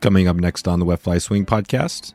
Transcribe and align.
Coming 0.00 0.28
up 0.28 0.36
next 0.36 0.68
on 0.68 0.78
the 0.78 0.84
Wet 0.84 1.00
Fly 1.00 1.18
Swing 1.18 1.46
podcast. 1.46 2.14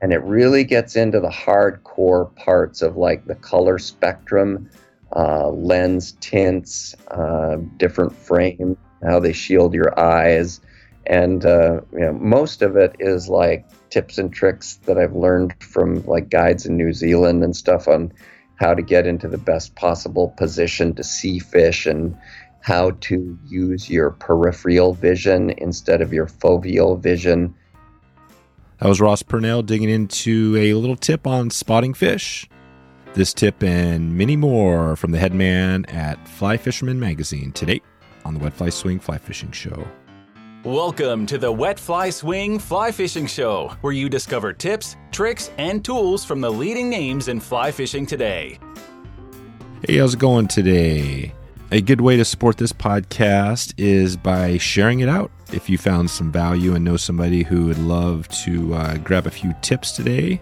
And 0.00 0.12
it 0.12 0.22
really 0.22 0.64
gets 0.64 0.96
into 0.96 1.20
the 1.20 1.30
hardcore 1.30 2.34
parts 2.36 2.82
of 2.82 2.96
like 2.96 3.24
the 3.26 3.34
color 3.36 3.78
spectrum, 3.78 4.68
uh, 5.14 5.48
lens 5.48 6.12
tints, 6.20 6.94
uh, 7.08 7.56
different 7.76 8.14
frames, 8.14 8.76
how 9.02 9.20
they 9.20 9.32
shield 9.32 9.74
your 9.74 9.98
eyes. 9.98 10.60
And 11.06 11.44
uh, 11.44 11.80
you 11.92 12.00
know, 12.00 12.12
most 12.12 12.62
of 12.62 12.76
it 12.76 12.96
is 12.98 13.28
like 13.28 13.66
tips 13.90 14.18
and 14.18 14.32
tricks 14.32 14.76
that 14.86 14.98
I've 14.98 15.14
learned 15.14 15.54
from 15.62 16.04
like 16.06 16.30
guides 16.30 16.66
in 16.66 16.76
New 16.76 16.92
Zealand 16.92 17.44
and 17.44 17.54
stuff 17.54 17.86
on 17.86 18.12
how 18.56 18.74
to 18.74 18.82
get 18.82 19.06
into 19.06 19.28
the 19.28 19.38
best 19.38 19.74
possible 19.74 20.34
position 20.36 20.94
to 20.94 21.04
see 21.04 21.38
fish 21.38 21.86
and 21.86 22.16
how 22.64 22.92
to 22.92 23.38
use 23.44 23.90
your 23.90 24.12
peripheral 24.12 24.94
vision 24.94 25.50
instead 25.58 26.00
of 26.00 26.14
your 26.14 26.26
foveal 26.26 26.98
vision. 26.98 27.54
That 28.78 28.88
was 28.88 29.02
Ross 29.02 29.22
Purnell 29.22 29.62
digging 29.62 29.90
into 29.90 30.56
a 30.56 30.72
little 30.72 30.96
tip 30.96 31.26
on 31.26 31.50
spotting 31.50 31.92
fish. 31.92 32.48
This 33.12 33.34
tip 33.34 33.62
and 33.62 34.16
many 34.16 34.34
more 34.34 34.96
from 34.96 35.10
the 35.10 35.18
headman 35.18 35.84
at 35.90 36.26
Fly 36.26 36.56
Fisherman 36.56 36.98
Magazine 36.98 37.52
today 37.52 37.82
on 38.24 38.32
the 38.32 38.40
Wet 38.40 38.54
Fly 38.54 38.70
Swing 38.70 38.98
Fly 38.98 39.18
Fishing 39.18 39.52
Show. 39.52 39.86
Welcome 40.64 41.26
to 41.26 41.36
the 41.36 41.52
Wet 41.52 41.78
Fly 41.78 42.08
Swing 42.08 42.58
Fly 42.58 42.90
Fishing 42.90 43.26
Show, 43.26 43.76
where 43.82 43.92
you 43.92 44.08
discover 44.08 44.54
tips, 44.54 44.96
tricks, 45.12 45.50
and 45.58 45.84
tools 45.84 46.24
from 46.24 46.40
the 46.40 46.50
leading 46.50 46.88
names 46.88 47.28
in 47.28 47.40
fly 47.40 47.70
fishing 47.70 48.06
today. 48.06 48.58
Hey, 49.86 49.98
how's 49.98 50.14
it 50.14 50.18
going 50.18 50.48
today? 50.48 51.34
A 51.74 51.80
good 51.80 52.00
way 52.00 52.16
to 52.16 52.24
support 52.24 52.56
this 52.56 52.72
podcast 52.72 53.74
is 53.78 54.16
by 54.16 54.58
sharing 54.58 55.00
it 55.00 55.08
out. 55.08 55.32
If 55.52 55.68
you 55.68 55.76
found 55.76 56.08
some 56.08 56.30
value 56.30 56.76
and 56.76 56.84
know 56.84 56.96
somebody 56.96 57.42
who 57.42 57.66
would 57.66 57.78
love 57.78 58.28
to 58.44 58.72
uh, 58.74 58.96
grab 58.98 59.26
a 59.26 59.30
few 59.32 59.52
tips 59.60 59.90
today, 59.90 60.40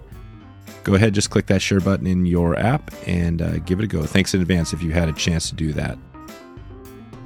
go 0.85 0.95
ahead, 0.95 1.15
just 1.15 1.31
click 1.31 1.47
that 1.47 1.63
share 1.63 1.81
button 1.81 2.07
in 2.07 2.27
your 2.27 2.59
app 2.59 2.91
and 3.07 3.41
uh, 3.41 3.57
give 3.61 3.81
it 3.81 3.85
a 3.85 3.87
go. 3.87 4.03
Thanks 4.03 4.35
in 4.35 4.43
advance 4.43 4.75
if 4.75 4.83
you 4.83 4.91
had 4.91 5.09
a 5.09 5.15
chance 5.15 5.49
to 5.49 5.55
do 5.55 5.73
that. 5.73 5.97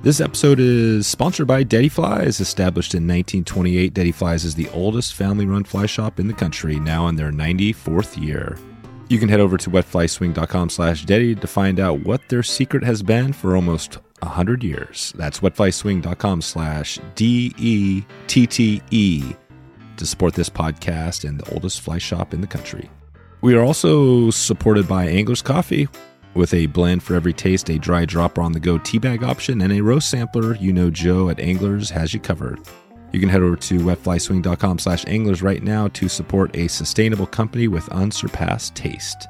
This 0.05 0.21
episode 0.21 0.61
is 0.61 1.09
sponsored 1.09 1.49
by 1.49 1.65
Dette 1.65 1.91
Flies. 1.91 2.39
Established 2.39 2.95
in 2.95 3.09
1928, 3.09 3.93
Dette 3.93 4.15
Flies 4.15 4.45
is 4.45 4.55
the 4.55 4.69
oldest 4.69 5.15
family 5.15 5.47
run 5.47 5.65
fly 5.65 5.87
shop 5.87 6.21
in 6.21 6.29
the 6.29 6.33
country, 6.33 6.79
now 6.79 7.09
in 7.09 7.17
their 7.17 7.33
94th 7.33 8.25
year. 8.25 8.57
You 9.09 9.21
can 9.21 9.29
head 9.29 9.39
over 9.39 9.57
to 9.57 9.71
wetflyswing.com 9.71 10.69
slash 10.69 11.05
Dette 11.05 11.41
to 11.41 11.47
find 11.47 11.79
out 11.79 12.01
what 12.01 12.29
their 12.29 12.43
secret 12.43 12.83
has 12.83 13.05
been 13.05 13.33
for 13.33 13.55
almost 13.55 13.99
100 14.21 14.63
years. 14.63 15.13
That's 15.17 15.41
wetflyswing.com 15.41 16.43
slash 16.43 16.99
D 17.15 17.55
E 17.59 18.03
T 18.27 18.47
T 18.47 18.83
E 18.91 19.35
to 19.97 20.07
support 20.07 20.35
this 20.35 20.51
podcast 20.51 21.29
and 21.29 21.41
the 21.41 21.53
oldest 21.53 21.81
fly 21.81 21.99
shop 21.99 22.35
in 22.35 22.41
the 22.41 22.47
country. 22.47 22.91
We 23.41 23.55
are 23.55 23.63
also 23.63 24.31
supported 24.31 24.89
by 24.89 25.07
Angler's 25.07 25.43
Coffee. 25.43 25.89
With 26.35 26.53
a 26.53 26.67
blend 26.67 27.03
for 27.03 27.15
every 27.15 27.33
taste, 27.33 27.71
a 27.71 27.79
dry 27.79 28.05
dropper 28.05 28.43
on 28.43 28.53
the 28.53 28.61
go 28.61 28.79
teabag 28.79 29.23
option, 29.23 29.63
and 29.63 29.73
a 29.73 29.81
roast 29.81 30.11
sampler, 30.11 30.55
you 30.57 30.71
know 30.71 30.91
Joe 30.91 31.31
at 31.31 31.41
Anglers 31.41 31.89
has 31.89 32.13
you 32.13 32.21
covered. 32.21 32.61
You 33.13 33.21
can 33.21 33.31
head 33.31 33.41
over 33.41 33.57
to 33.57 33.79
wetflyswing.com 33.79 34.79
slash 34.79 35.07
anglers 35.07 35.41
right 35.41 35.63
now 35.63 35.89
to 35.89 36.09
support 36.09 36.55
a 36.55 36.69
sustainable 36.69 37.27
company 37.27 37.69
with 37.69 37.89
unsurpassed 37.89 38.75
taste. 38.75 39.29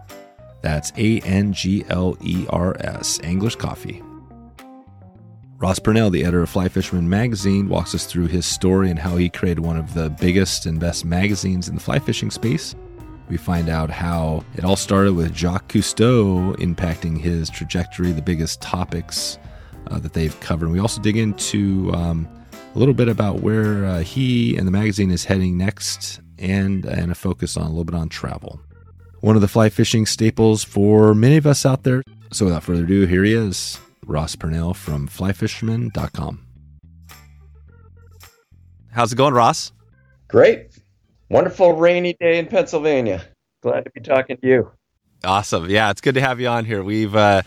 That's 0.63 0.93
A 0.97 1.21
N 1.21 1.53
G 1.53 1.85
L 1.91 2.17
E 2.23 2.47
R 2.51 2.77
S, 2.81 3.21
Anglers 3.23 3.55
Coffee. 3.55 4.03
Ross 5.59 5.79
Purnell, 5.79 6.11
the 6.11 6.23
editor 6.23 6.43
of 6.43 6.51
Fly 6.51 6.69
Fisherman 6.69 7.09
magazine, 7.09 7.71
walks 7.71 7.95
us 7.95 8.05
through 8.05 8.27
his 8.27 8.45
story 8.45 8.91
and 8.91 8.99
how 8.99 9.17
he 9.17 9.31
created 9.31 9.61
one 9.61 9.79
of 9.79 9.95
the 9.95 10.11
biggest 10.11 10.67
and 10.67 10.79
best 10.79 11.07
magazines 11.07 11.67
in 11.67 11.75
the 11.75 11.81
fly 11.81 11.99
fishing 11.99 12.31
space. 12.31 12.75
We 13.31 13.39
find 13.39 13.71
out 13.71 13.89
how 13.89 14.45
it 14.55 14.67
all 14.67 14.77
started 14.77 15.15
with 15.15 15.35
Jacques 15.35 15.69
Cousteau 15.69 16.55
impacting 16.57 17.19
his 17.19 17.49
trajectory, 17.49 18.13
the 18.13 18.21
biggest 18.21 18.61
topics 18.61 19.39
uh, 19.91 19.99
that 20.01 20.13
they've 20.13 20.39
covered. 20.41 20.69
We 20.69 20.79
also 20.79 21.01
dig 21.01 21.17
into 21.17 21.91
um, 21.95 22.29
a 22.75 22.79
little 22.79 22.95
bit 22.95 23.09
about 23.09 23.41
where 23.41 23.87
uh, 23.87 24.01
he 24.01 24.59
and 24.59 24.67
the 24.67 24.73
magazine 24.73 25.11
is 25.11 25.25
heading 25.25 25.57
next 25.57 26.21
and, 26.39 26.85
and 26.85 27.11
a 27.11 27.15
focus 27.15 27.57
on 27.57 27.65
a 27.65 27.71
little 27.71 27.85
bit 27.85 27.95
on 27.95 28.11
travel. 28.11 28.61
One 29.21 29.37
of 29.37 29.43
the 29.43 29.49
fly 29.49 29.71
fishing 29.71 30.05
staples 30.05 30.63
for 30.63 31.15
many 31.15 31.39
of 31.39 31.47
us 31.47 31.65
out 31.65 31.85
there. 31.85 32.03
So 32.31 32.45
without 32.45 32.63
further 32.63 32.85
ado, 32.85 33.07
here 33.07 33.25
he 33.25 33.33
is, 33.33 33.81
Ross 34.07 34.37
Purnell 34.37 34.73
from 34.73 35.09
flyfisherman.com. 35.09 36.47
How's 38.93 39.13
it 39.13 39.17
going, 39.17 39.35
Ross? 39.35 39.73
Great. 40.29 40.71
Wonderful 41.29 41.75
rainy 41.75 42.17
day 42.19 42.39
in 42.39 42.47
Pennsylvania. 42.47 43.23
Glad 43.63 43.85
to 43.85 43.91
be 43.91 44.01
talking 44.01 44.37
to 44.39 44.47
you. 44.47 44.71
Awesome. 45.25 45.69
Yeah, 45.69 45.91
it's 45.91 46.01
good 46.01 46.15
to 46.15 46.21
have 46.21 46.41
you 46.41 46.47
on 46.49 46.65
here. 46.65 46.83
We've, 46.83 47.15
uh, 47.15 47.43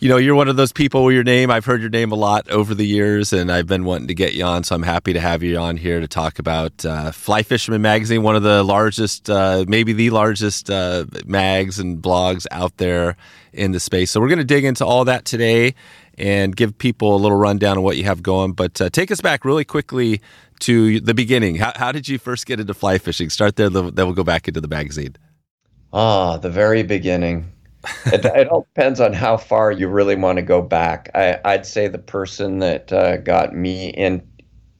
you 0.00 0.08
know, 0.08 0.16
you're 0.16 0.34
one 0.34 0.48
of 0.48 0.56
those 0.56 0.72
people 0.72 1.04
with 1.04 1.14
your 1.14 1.22
name. 1.22 1.50
I've 1.50 1.66
heard 1.66 1.82
your 1.82 1.90
name 1.90 2.10
a 2.10 2.14
lot 2.14 2.48
over 2.48 2.74
the 2.74 2.86
years, 2.86 3.34
and 3.34 3.52
I've 3.52 3.66
been 3.66 3.84
wanting 3.84 4.08
to 4.08 4.14
get 4.14 4.32
you 4.32 4.44
on. 4.44 4.64
So 4.64 4.74
I'm 4.74 4.82
happy 4.82 5.12
to 5.12 5.20
have 5.20 5.42
you 5.42 5.58
on 5.58 5.76
here 5.76 6.00
to 6.00 6.08
talk 6.08 6.38
about 6.38 6.86
uh, 6.86 7.12
Fly 7.12 7.42
Fisherman 7.42 7.82
Magazine, 7.82 8.22
one 8.22 8.34
of 8.34 8.42
the 8.42 8.62
largest, 8.62 9.28
uh, 9.28 9.66
maybe 9.68 9.92
the 9.92 10.08
largest 10.08 10.70
uh, 10.70 11.04
mags 11.26 11.78
and 11.78 12.02
blogs 12.02 12.46
out 12.50 12.78
there 12.78 13.14
in 13.52 13.72
the 13.72 13.80
space. 13.80 14.10
So 14.10 14.20
we're 14.20 14.28
going 14.28 14.38
to 14.38 14.44
dig 14.44 14.64
into 14.64 14.86
all 14.86 15.04
that 15.04 15.26
today 15.26 15.74
and 16.16 16.56
give 16.56 16.78
people 16.78 17.14
a 17.14 17.18
little 17.18 17.38
rundown 17.38 17.76
of 17.76 17.82
what 17.82 17.98
you 17.98 18.04
have 18.04 18.22
going. 18.22 18.54
But 18.54 18.80
uh, 18.80 18.88
take 18.88 19.10
us 19.10 19.20
back 19.20 19.44
really 19.44 19.66
quickly 19.66 20.22
to 20.60 21.00
the 21.00 21.12
beginning. 21.12 21.56
How, 21.56 21.72
how 21.76 21.92
did 21.92 22.08
you 22.08 22.18
first 22.18 22.46
get 22.46 22.58
into 22.58 22.72
fly 22.72 22.96
fishing? 22.96 23.28
Start 23.28 23.56
there, 23.56 23.68
then 23.68 23.92
we'll 23.94 24.14
go 24.14 24.24
back 24.24 24.48
into 24.48 24.62
the 24.62 24.68
magazine. 24.68 25.16
Ah, 25.92 26.38
the 26.38 26.50
very 26.50 26.84
beginning. 26.84 27.52
It, 28.06 28.24
it, 28.24 28.48
all 28.48 28.66
depends 28.74 29.00
on 29.00 29.12
how 29.12 29.36
far 29.36 29.72
you 29.72 29.88
really 29.88 30.16
want 30.16 30.36
to 30.36 30.42
go 30.42 30.60
back. 30.60 31.10
I, 31.14 31.38
would 31.44 31.66
say 31.66 31.88
the 31.88 31.98
person 31.98 32.58
that 32.58 32.92
uh, 32.92 33.18
got 33.18 33.54
me 33.54 33.88
in, 33.90 34.22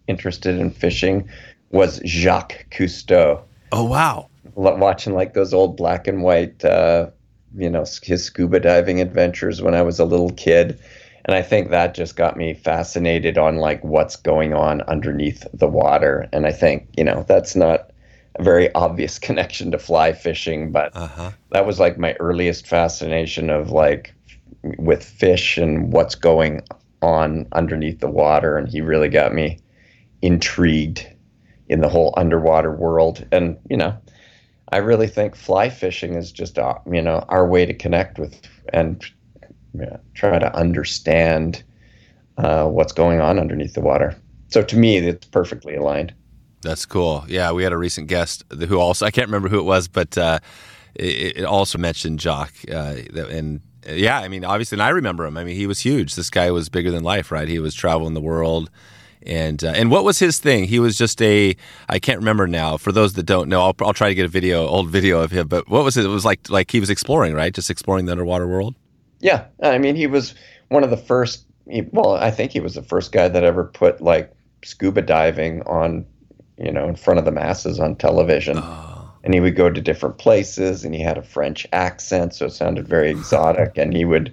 interested 0.07 0.59
in 0.59 0.71
fishing 0.71 1.29
was 1.71 2.01
Jacques 2.05 2.67
Cousteau. 2.71 3.43
Oh 3.73 3.85
wow! 3.85 4.29
Watching 4.55 5.15
like 5.15 5.35
those 5.35 5.55
old 5.55 5.77
black 5.77 6.07
and 6.07 6.23
white, 6.23 6.65
uh, 6.65 7.11
you 7.57 7.71
know, 7.71 7.85
his 8.03 8.25
scuba 8.25 8.61
diving 8.61 9.01
adventures 9.01 9.63
when 9.63 9.75
I 9.75 9.83
was 9.83 10.01
a 10.01 10.05
little 10.05 10.31
kid, 10.31 10.79
and 11.25 11.37
I 11.37 11.43
think 11.43 11.71
that 11.71 11.95
just 11.95 12.17
got 12.17 12.37
me 12.37 12.55
fascinated 12.55 13.39
on 13.39 13.57
like 13.57 13.83
what's 13.85 14.17
going 14.17 14.53
on 14.53 14.83
underneath 14.83 15.47
the 15.55 15.69
water. 15.69 16.29
And 16.33 16.47
I 16.47 16.53
think 16.53 16.89
you 16.97 17.05
know 17.05 17.25
that's 17.29 17.55
not 17.55 17.90
a 18.37 18.43
very 18.43 18.73
obvious 18.75 19.19
connection 19.29 19.71
to 19.73 19.79
fly 19.79 20.13
fishing, 20.13 20.73
but 20.73 20.95
uh-huh. 20.95 21.33
that 21.53 21.67
was 21.67 21.81
like 21.81 21.99
my 21.99 22.15
earliest 22.21 22.67
fascination 22.67 23.51
of 23.51 23.71
like 23.71 24.15
with 24.79 25.05
fish 25.05 25.57
and 25.57 25.93
what's 25.93 26.15
going 26.15 26.61
on 27.03 27.47
underneath 27.53 28.01
the 28.01 28.11
water. 28.11 28.59
And 28.59 28.69
he 28.69 28.81
really 28.81 29.09
got 29.09 29.33
me 29.33 29.59
intrigued 30.23 31.07
in 31.69 31.81
the 31.81 31.89
whole 31.89 32.13
underwater 32.17 32.73
world. 32.73 33.27
And 33.33 33.57
you 33.71 33.77
know, 33.77 33.97
I 34.71 34.79
really 34.79 35.07
think 35.07 35.35
fly 35.35 35.71
fishing 35.71 36.15
is 36.15 36.31
just 36.31 36.59
uh, 36.59 36.75
you 36.91 37.03
know 37.03 37.25
our 37.29 37.47
way 37.47 37.65
to 37.67 37.75
connect 37.75 38.19
with 38.19 38.41
and 38.73 39.05
try 40.15 40.39
to 40.39 40.55
understand 40.55 41.63
uh, 42.37 42.67
what's 42.67 42.93
going 42.93 43.21
on 43.21 43.39
underneath 43.39 43.75
the 43.75 43.81
water. 43.81 44.17
So 44.49 44.63
to 44.63 44.77
me, 44.77 44.97
it's 44.97 45.27
perfectly 45.27 45.77
aligned. 45.77 46.13
That's 46.63 46.87
cool. 46.87 47.25
Yeah, 47.29 47.53
we 47.53 47.63
had 47.63 47.73
a 47.73 47.79
recent 47.79 48.09
guest 48.09 48.45
who 48.51 48.79
also 48.79 49.07
I 49.07 49.11
can't 49.11 49.29
remember 49.29 49.49
who 49.49 49.59
it 49.59 49.65
was, 49.65 49.89
but 49.89 50.17
uh, 50.19 50.41
it, 50.95 51.39
it, 51.39 51.45
also 51.45 51.79
mentioned 51.79 52.21
Jacques, 52.21 52.65
uh, 52.71 52.97
and 53.15 53.61
yeah, 53.89 54.19
I 54.19 54.29
mean, 54.29 54.45
obviously, 54.45 54.77
and 54.77 54.83
I 54.83 54.91
remember 54.91 55.25
him. 55.25 55.37
I 55.37 55.45
mean, 55.45 55.57
he 55.57 55.67
was 55.67 55.81
huge. 55.81 56.15
This 56.15 56.29
guy 56.29 56.51
was 56.51 56.69
bigger 56.69 56.91
than 56.91 57.03
life, 57.03 57.33
right? 57.33 57.49
He 57.49 57.59
was 57.59 57.75
traveling 57.75 58.15
the 58.15 58.21
world. 58.21 58.71
And 59.23 59.63
uh, 59.63 59.73
and 59.77 59.91
what 59.91 60.05
was 60.05 60.19
his 60.19 60.39
thing? 60.39 60.65
He 60.65 60.79
was 60.79 60.97
just 60.97 61.21
a 61.21 61.55
I 61.89 61.99
can't 61.99 62.19
remember 62.19 62.47
now. 62.47 62.79
For 62.79 62.91
those 62.91 63.15
that 63.15 63.25
don't 63.25 63.49
know, 63.49 63.63
I'll, 63.63 63.77
I'll 63.81 63.93
try 63.93 64.09
to 64.09 64.15
get 64.15 64.25
a 64.25 64.29
video, 64.29 64.67
old 64.67 64.89
video 64.89 65.21
of 65.21 65.31
him. 65.31 65.47
But 65.47 65.69
what 65.69 65.85
was 65.85 65.97
it? 65.97 66.07
It 66.07 66.09
was 66.09 66.25
like 66.25 66.49
like 66.49 66.71
he 66.71 66.81
was 66.81 66.89
exploring, 66.89 67.35
right? 67.35 67.53
Just 67.53 67.69
exploring 67.71 68.07
the 68.07 68.13
underwater 68.13 68.47
world. 68.47 68.77
Yeah, 69.21 69.47
I 69.63 69.77
mean, 69.77 69.95
he 69.97 70.07
was 70.07 70.35
one 70.69 70.85
of 70.85 70.91
the 70.91 70.97
first. 70.97 71.45
Well, 71.67 72.15
I 72.15 72.31
think 72.31 72.51
he 72.51 72.61
was 72.61 72.75
the 72.75 72.83
first 72.83 73.13
guy 73.13 73.29
that 73.29 73.45
ever 73.45 73.65
put 73.65 74.01
like 74.01 74.35
scuba 74.65 75.03
diving 75.03 75.63
on, 75.63 76.07
you 76.61 76.71
know, 76.71 76.89
in 76.89 76.97
front 76.97 77.19
of 77.19 77.25
the 77.25 77.33
masses 77.33 77.81
on 77.81 77.97
television. 77.97 78.59
Oh. 78.59 78.97
And 79.23 79.35
he 79.35 79.41
would 79.41 79.57
go 79.57 79.69
to 79.69 79.81
different 79.81 80.19
places, 80.19 80.85
and 80.85 80.95
he 80.95 81.03
had 81.03 81.19
a 81.19 81.23
French 81.23 81.67
accent, 81.73 82.35
so 82.35 82.47
it 82.47 82.53
sounded 82.53 82.89
very 82.89 83.11
exotic. 83.17 83.77
and 83.77 83.95
he 83.95 84.05
would 84.05 84.33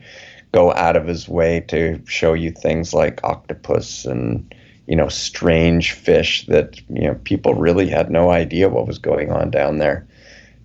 go 0.51 0.73
out 0.73 0.95
of 0.95 1.07
his 1.07 1.27
way 1.27 1.59
to 1.67 2.01
show 2.05 2.33
you 2.33 2.51
things 2.51 2.93
like 2.93 3.23
octopus 3.23 4.05
and 4.05 4.53
you 4.87 4.95
know 4.95 5.09
strange 5.09 5.91
fish 5.91 6.45
that 6.47 6.79
you 6.89 7.07
know 7.07 7.15
people 7.25 7.53
really 7.53 7.87
had 7.87 8.09
no 8.09 8.31
idea 8.31 8.69
what 8.69 8.87
was 8.87 8.97
going 8.97 9.31
on 9.31 9.51
down 9.51 9.77
there 9.77 10.07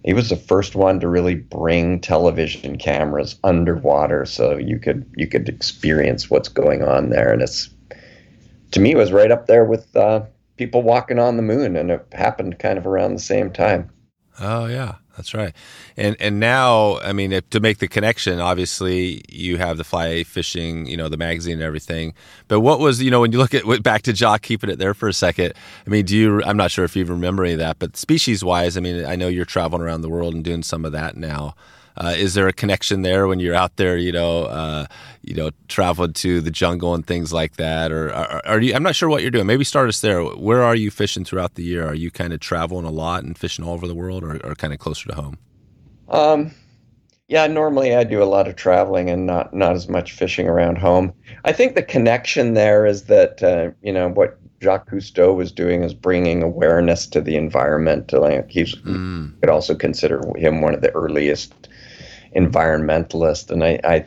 he 0.04 0.14
was 0.14 0.30
the 0.30 0.36
first 0.36 0.74
one 0.74 1.00
to 1.00 1.08
really 1.08 1.34
bring 1.34 2.00
television 2.00 2.78
cameras 2.78 3.36
underwater 3.42 4.24
so 4.24 4.56
you 4.56 4.78
could 4.78 5.04
you 5.16 5.26
could 5.26 5.48
experience 5.48 6.30
what's 6.30 6.48
going 6.48 6.82
on 6.82 7.10
there 7.10 7.32
and 7.32 7.42
it's 7.42 7.68
to 8.70 8.80
me 8.80 8.92
it 8.92 8.96
was 8.96 9.12
right 9.12 9.32
up 9.32 9.46
there 9.46 9.64
with 9.64 9.94
uh, 9.96 10.22
people 10.56 10.82
walking 10.82 11.19
on 11.19 11.37
the 11.37 11.43
moon, 11.43 11.76
and 11.76 11.90
it 11.90 12.06
happened 12.12 12.58
kind 12.58 12.78
of 12.78 12.87
around 12.87 13.14
the 13.14 13.20
same 13.20 13.50
time. 13.50 13.90
Oh 14.40 14.66
yeah, 14.66 14.96
that's 15.16 15.34
right. 15.34 15.54
And 15.96 16.16
and 16.19 16.40
now, 16.40 16.99
I 17.00 17.12
mean, 17.12 17.32
if, 17.32 17.49
to 17.50 17.60
make 17.60 17.78
the 17.78 17.88
connection, 17.88 18.40
obviously 18.40 19.22
you 19.28 19.58
have 19.58 19.76
the 19.76 19.84
fly 19.84 20.25
fishing, 20.25 20.87
you 20.87 20.96
know, 20.96 21.08
the 21.08 21.16
magazine 21.16 21.54
and 21.54 21.62
everything. 21.62 22.14
But 22.49 22.60
what 22.60 22.81
was, 22.81 23.02
you 23.02 23.10
know, 23.10 23.20
when 23.20 23.32
you 23.32 23.38
look 23.38 23.54
at 23.54 23.64
back 23.82 24.02
to 24.02 24.14
Jacques, 24.14 24.43
keeping 24.43 24.70
it 24.70 24.78
there 24.78 24.94
for 24.94 25.08
a 25.08 25.12
second. 25.12 25.52
I 25.87 25.90
mean, 25.90 26.04
do 26.06 26.16
you? 26.16 26.43
I'm 26.44 26.56
not 26.56 26.70
sure 26.70 26.84
if 26.84 26.96
you 26.96 27.00
even 27.00 27.16
remember 27.16 27.44
any 27.44 27.52
of 27.52 27.58
that, 27.58 27.78
but 27.78 27.96
species 27.96 28.43
wise, 28.43 28.76
I 28.76 28.81
mean, 28.81 29.05
I 29.05 29.16
know 29.16 29.28
you're 29.28 29.44
traveling 29.44 29.82
around 29.82 30.00
the 30.00 30.08
world 30.08 30.34
and 30.34 30.43
doing 30.43 30.62
some 30.62 30.84
of 30.84 30.93
that 30.93 31.16
now. 31.16 31.55
Uh, 31.96 32.14
is 32.16 32.34
there 32.34 32.48
a 32.48 32.52
connection 32.52 33.02
there 33.02 33.26
when 33.26 33.40
you're 33.40 33.54
out 33.54 33.76
there, 33.76 33.96
you 33.96 34.12
know, 34.12 34.44
uh, 34.44 34.86
you 35.22 35.34
know, 35.34 35.50
traveling 35.68 36.12
to 36.14 36.40
the 36.40 36.50
jungle 36.50 36.94
and 36.94 37.06
things 37.06 37.32
like 37.32 37.56
that, 37.56 37.92
or 37.92 38.12
are, 38.12 38.42
are, 38.46 38.60
you? 38.60 38.74
I'm 38.74 38.82
not 38.82 38.96
sure 38.96 39.08
what 39.08 39.22
you're 39.22 39.30
doing. 39.30 39.46
Maybe 39.46 39.64
start 39.64 39.88
us 39.88 40.00
there. 40.00 40.22
Where 40.22 40.62
are 40.62 40.74
you 40.74 40.90
fishing 40.90 41.24
throughout 41.24 41.54
the 41.54 41.62
year? 41.62 41.86
Are 41.86 41.94
you 41.94 42.10
kind 42.10 42.32
of 42.32 42.40
traveling 42.40 42.86
a 42.86 42.90
lot 42.90 43.24
and 43.24 43.36
fishing 43.36 43.64
all 43.64 43.74
over 43.74 43.86
the 43.86 43.94
world, 43.94 44.24
or, 44.24 44.36
or 44.44 44.54
kind 44.54 44.72
of 44.72 44.78
closer 44.78 45.08
to 45.08 45.14
home? 45.14 45.38
Um, 46.08 46.52
yeah, 47.28 47.46
normally 47.46 47.94
I 47.94 48.04
do 48.04 48.22
a 48.22 48.24
lot 48.24 48.48
of 48.48 48.56
traveling 48.56 49.08
and 49.08 49.26
not 49.26 49.54
not 49.54 49.74
as 49.74 49.88
much 49.88 50.12
fishing 50.12 50.48
around 50.48 50.76
home. 50.78 51.12
I 51.44 51.52
think 51.52 51.74
the 51.74 51.82
connection 51.82 52.54
there 52.54 52.84
is 52.84 53.04
that 53.04 53.42
uh, 53.42 53.70
you 53.82 53.92
know 53.92 54.08
what 54.08 54.38
Jacques 54.60 54.90
Cousteau 54.90 55.34
was 55.34 55.50
doing 55.50 55.82
is 55.82 55.94
bringing 55.94 56.42
awareness 56.42 57.06
to 57.06 57.20
the 57.20 57.36
environment. 57.36 58.12
Like 58.12 58.50
he's 58.50 58.74
mm. 58.76 59.38
could 59.40 59.50
also 59.50 59.74
consider 59.74 60.22
him 60.36 60.60
one 60.60 60.74
of 60.74 60.82
the 60.82 60.94
earliest 60.94 61.68
environmentalist, 62.34 63.50
and 63.50 63.64
I, 63.64 63.81
I, 63.84 64.06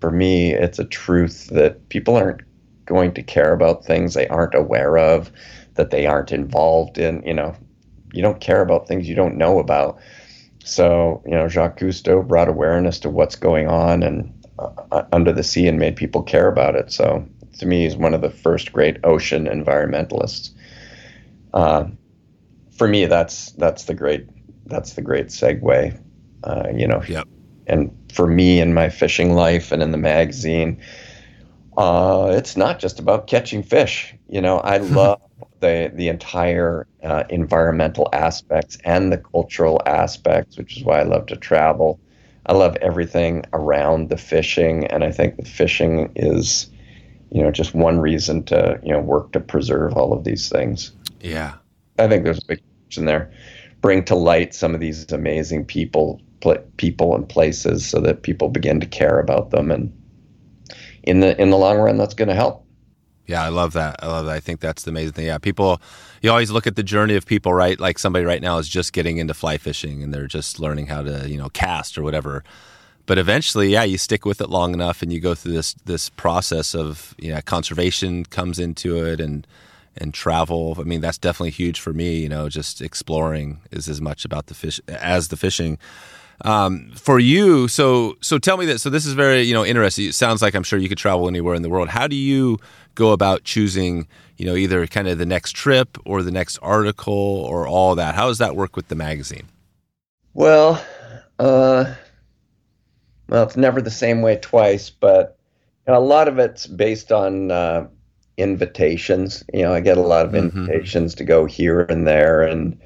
for 0.00 0.10
me, 0.10 0.52
it's 0.52 0.78
a 0.78 0.84
truth 0.84 1.48
that 1.48 1.88
people 1.88 2.16
aren't 2.16 2.42
going 2.86 3.12
to 3.14 3.22
care 3.22 3.52
about 3.52 3.84
things 3.84 4.14
they 4.14 4.28
aren't 4.28 4.54
aware 4.54 4.96
of, 4.98 5.30
that 5.74 5.90
they 5.90 6.06
aren't 6.06 6.32
involved 6.32 6.98
in. 6.98 7.22
You 7.26 7.34
know, 7.34 7.54
you 8.12 8.22
don't 8.22 8.40
care 8.40 8.62
about 8.62 8.88
things 8.88 9.08
you 9.08 9.14
don't 9.14 9.36
know 9.36 9.58
about. 9.58 9.98
So, 10.64 11.22
you 11.24 11.32
know, 11.32 11.48
Jacques 11.48 11.78
Cousteau 11.78 12.26
brought 12.26 12.48
awareness 12.48 12.98
to 13.00 13.10
what's 13.10 13.36
going 13.36 13.68
on 13.68 14.02
and 14.02 14.32
uh, 14.58 15.04
under 15.12 15.32
the 15.32 15.44
sea 15.44 15.68
and 15.68 15.78
made 15.78 15.96
people 15.96 16.22
care 16.22 16.48
about 16.48 16.74
it. 16.74 16.90
So, 16.90 17.26
to 17.58 17.66
me, 17.66 17.82
he's 17.82 17.96
one 17.96 18.14
of 18.14 18.20
the 18.20 18.30
first 18.30 18.72
great 18.72 18.98
ocean 19.04 19.46
environmentalists. 19.46 20.50
Uh, 21.54 21.86
for 22.76 22.88
me, 22.88 23.06
that's 23.06 23.52
that's 23.52 23.84
the 23.84 23.94
great 23.94 24.26
that's 24.66 24.94
the 24.94 25.02
great 25.02 25.28
segue. 25.28 26.02
Uh, 26.44 26.68
you 26.74 26.86
know, 26.86 27.02
yep 27.08 27.26
and 27.66 27.90
for 28.12 28.26
me 28.26 28.60
in 28.60 28.74
my 28.74 28.88
fishing 28.88 29.34
life 29.34 29.72
and 29.72 29.82
in 29.82 29.90
the 29.90 29.98
magazine, 29.98 30.80
uh, 31.76 32.32
it's 32.32 32.56
not 32.56 32.78
just 32.78 32.98
about 32.98 33.26
catching 33.26 33.62
fish. 33.62 34.14
You 34.28 34.40
know, 34.40 34.58
I 34.58 34.76
love 34.98 35.20
the 35.60 35.90
the 35.94 36.08
entire 36.08 36.86
uh, 37.02 37.24
environmental 37.28 38.08
aspects 38.12 38.78
and 38.84 39.12
the 39.12 39.18
cultural 39.18 39.80
aspects, 39.86 40.56
which 40.56 40.76
is 40.76 40.84
why 40.84 41.00
I 41.00 41.04
love 41.04 41.26
to 41.26 41.36
travel. 41.36 42.00
I 42.46 42.52
love 42.52 42.76
everything 42.76 43.44
around 43.52 44.08
the 44.08 44.16
fishing, 44.16 44.86
and 44.86 45.02
I 45.02 45.10
think 45.10 45.36
the 45.36 45.44
fishing 45.44 46.12
is, 46.14 46.70
you 47.30 47.42
know, 47.42 47.50
just 47.50 47.74
one 47.74 47.98
reason 47.98 48.44
to 48.44 48.80
you 48.82 48.92
know 48.92 49.00
work 49.00 49.32
to 49.32 49.40
preserve 49.40 49.94
all 49.94 50.12
of 50.12 50.24
these 50.24 50.48
things. 50.48 50.92
Yeah, 51.20 51.54
I 51.98 52.08
think 52.08 52.24
there's 52.24 52.38
a 52.38 52.46
big 52.46 52.62
in 52.96 53.04
there. 53.04 53.30
Bring 53.82 54.04
to 54.04 54.14
light 54.14 54.54
some 54.54 54.74
of 54.74 54.80
these 54.80 55.10
amazing 55.12 55.64
people 55.66 56.20
pl- 56.40 56.64
people 56.76 57.14
and 57.14 57.28
places 57.28 57.86
so 57.86 58.00
that 58.00 58.22
people 58.22 58.48
begin 58.48 58.80
to 58.80 58.86
care 58.86 59.18
about 59.18 59.50
them. 59.50 59.70
And 59.70 59.92
in 61.06 61.20
the 61.20 61.40
in 61.40 61.50
the 61.50 61.56
long 61.56 61.78
run 61.78 61.96
that's 61.96 62.14
going 62.14 62.28
to 62.28 62.34
help. 62.34 62.64
Yeah 63.26 63.42
i 63.42 63.48
love 63.48 63.72
that. 63.72 63.96
I 64.02 64.08
love 64.08 64.26
that. 64.26 64.32
I 64.32 64.40
think 64.40 64.60
that's 64.60 64.82
the 64.82 64.90
amazing 64.90 65.12
thing. 65.12 65.26
Yeah 65.26 65.38
people 65.38 65.80
you 66.22 66.30
always 66.30 66.50
look 66.50 66.66
at 66.66 66.76
the 66.76 66.82
journey 66.82 67.14
of 67.14 67.24
people 67.24 67.54
right? 67.54 67.78
Like 67.78 67.98
somebody 67.98 68.24
right 68.24 68.42
now 68.42 68.58
is 68.58 68.68
just 68.68 68.92
getting 68.92 69.18
into 69.18 69.32
fly 69.32 69.56
fishing 69.56 70.02
and 70.02 70.12
they're 70.12 70.26
just 70.26 70.60
learning 70.60 70.86
how 70.86 71.02
to 71.02 71.28
you 71.28 71.38
know 71.38 71.48
cast 71.48 71.96
or 71.96 72.02
whatever. 72.02 72.44
But 73.06 73.18
eventually 73.18 73.68
yeah 73.68 73.84
you 73.84 73.98
stick 73.98 74.24
with 74.24 74.40
it 74.40 74.50
long 74.50 74.74
enough 74.74 75.00
and 75.02 75.12
you 75.12 75.20
go 75.20 75.34
through 75.34 75.52
this 75.52 75.74
this 75.84 76.10
process 76.10 76.74
of 76.74 77.14
you 77.18 77.32
know 77.32 77.40
conservation 77.40 78.24
comes 78.24 78.58
into 78.58 79.04
it 79.04 79.20
and 79.20 79.46
and 79.96 80.12
travel. 80.12 80.76
I 80.78 80.82
mean 80.82 81.00
that's 81.00 81.18
definitely 81.18 81.50
huge 81.50 81.80
for 81.80 81.92
me 81.92 82.18
you 82.18 82.28
know 82.28 82.48
just 82.48 82.82
exploring 82.82 83.60
is 83.70 83.88
as 83.88 84.00
much 84.00 84.24
about 84.24 84.46
the 84.46 84.54
fish 84.54 84.80
as 84.88 85.28
the 85.28 85.36
fishing 85.36 85.78
um, 86.44 86.90
for 86.94 87.18
you, 87.18 87.68
so 87.68 88.16
so 88.20 88.38
tell 88.38 88.56
me 88.56 88.66
that. 88.66 88.80
So 88.80 88.90
this 88.90 89.06
is 89.06 89.14
very 89.14 89.42
you 89.42 89.54
know 89.54 89.64
interesting. 89.64 90.06
It 90.06 90.14
sounds 90.14 90.42
like 90.42 90.54
I'm 90.54 90.62
sure 90.62 90.78
you 90.78 90.88
could 90.88 90.98
travel 90.98 91.28
anywhere 91.28 91.54
in 91.54 91.62
the 91.62 91.70
world. 91.70 91.88
How 91.88 92.06
do 92.06 92.16
you 92.16 92.58
go 92.94 93.12
about 93.12 93.44
choosing 93.44 94.06
you 94.36 94.46
know 94.46 94.54
either 94.54 94.86
kind 94.86 95.08
of 95.08 95.18
the 95.18 95.26
next 95.26 95.52
trip 95.52 95.98
or 96.04 96.22
the 96.22 96.30
next 96.30 96.58
article 96.58 97.14
or 97.14 97.66
all 97.66 97.94
that? 97.94 98.14
How 98.14 98.28
does 98.28 98.38
that 98.38 98.56
work 98.56 98.76
with 98.76 98.88
the 98.88 98.94
magazine? 98.94 99.48
Well, 100.34 100.84
uh, 101.38 101.94
well, 103.28 103.42
it's 103.42 103.56
never 103.56 103.80
the 103.80 103.90
same 103.90 104.20
way 104.20 104.36
twice, 104.36 104.90
but 104.90 105.38
you 105.86 105.92
know, 105.92 105.98
a 105.98 106.00
lot 106.00 106.28
of 106.28 106.38
it's 106.38 106.66
based 106.66 107.12
on 107.12 107.50
uh, 107.50 107.88
invitations. 108.36 109.42
You 109.52 109.62
know, 109.62 109.72
I 109.72 109.80
get 109.80 109.98
a 109.98 110.02
lot 110.02 110.26
of 110.26 110.32
mm-hmm. 110.32 110.58
invitations 110.58 111.14
to 111.16 111.24
go 111.24 111.46
here 111.46 111.80
and 111.80 112.06
there, 112.06 112.42
and 112.42 112.78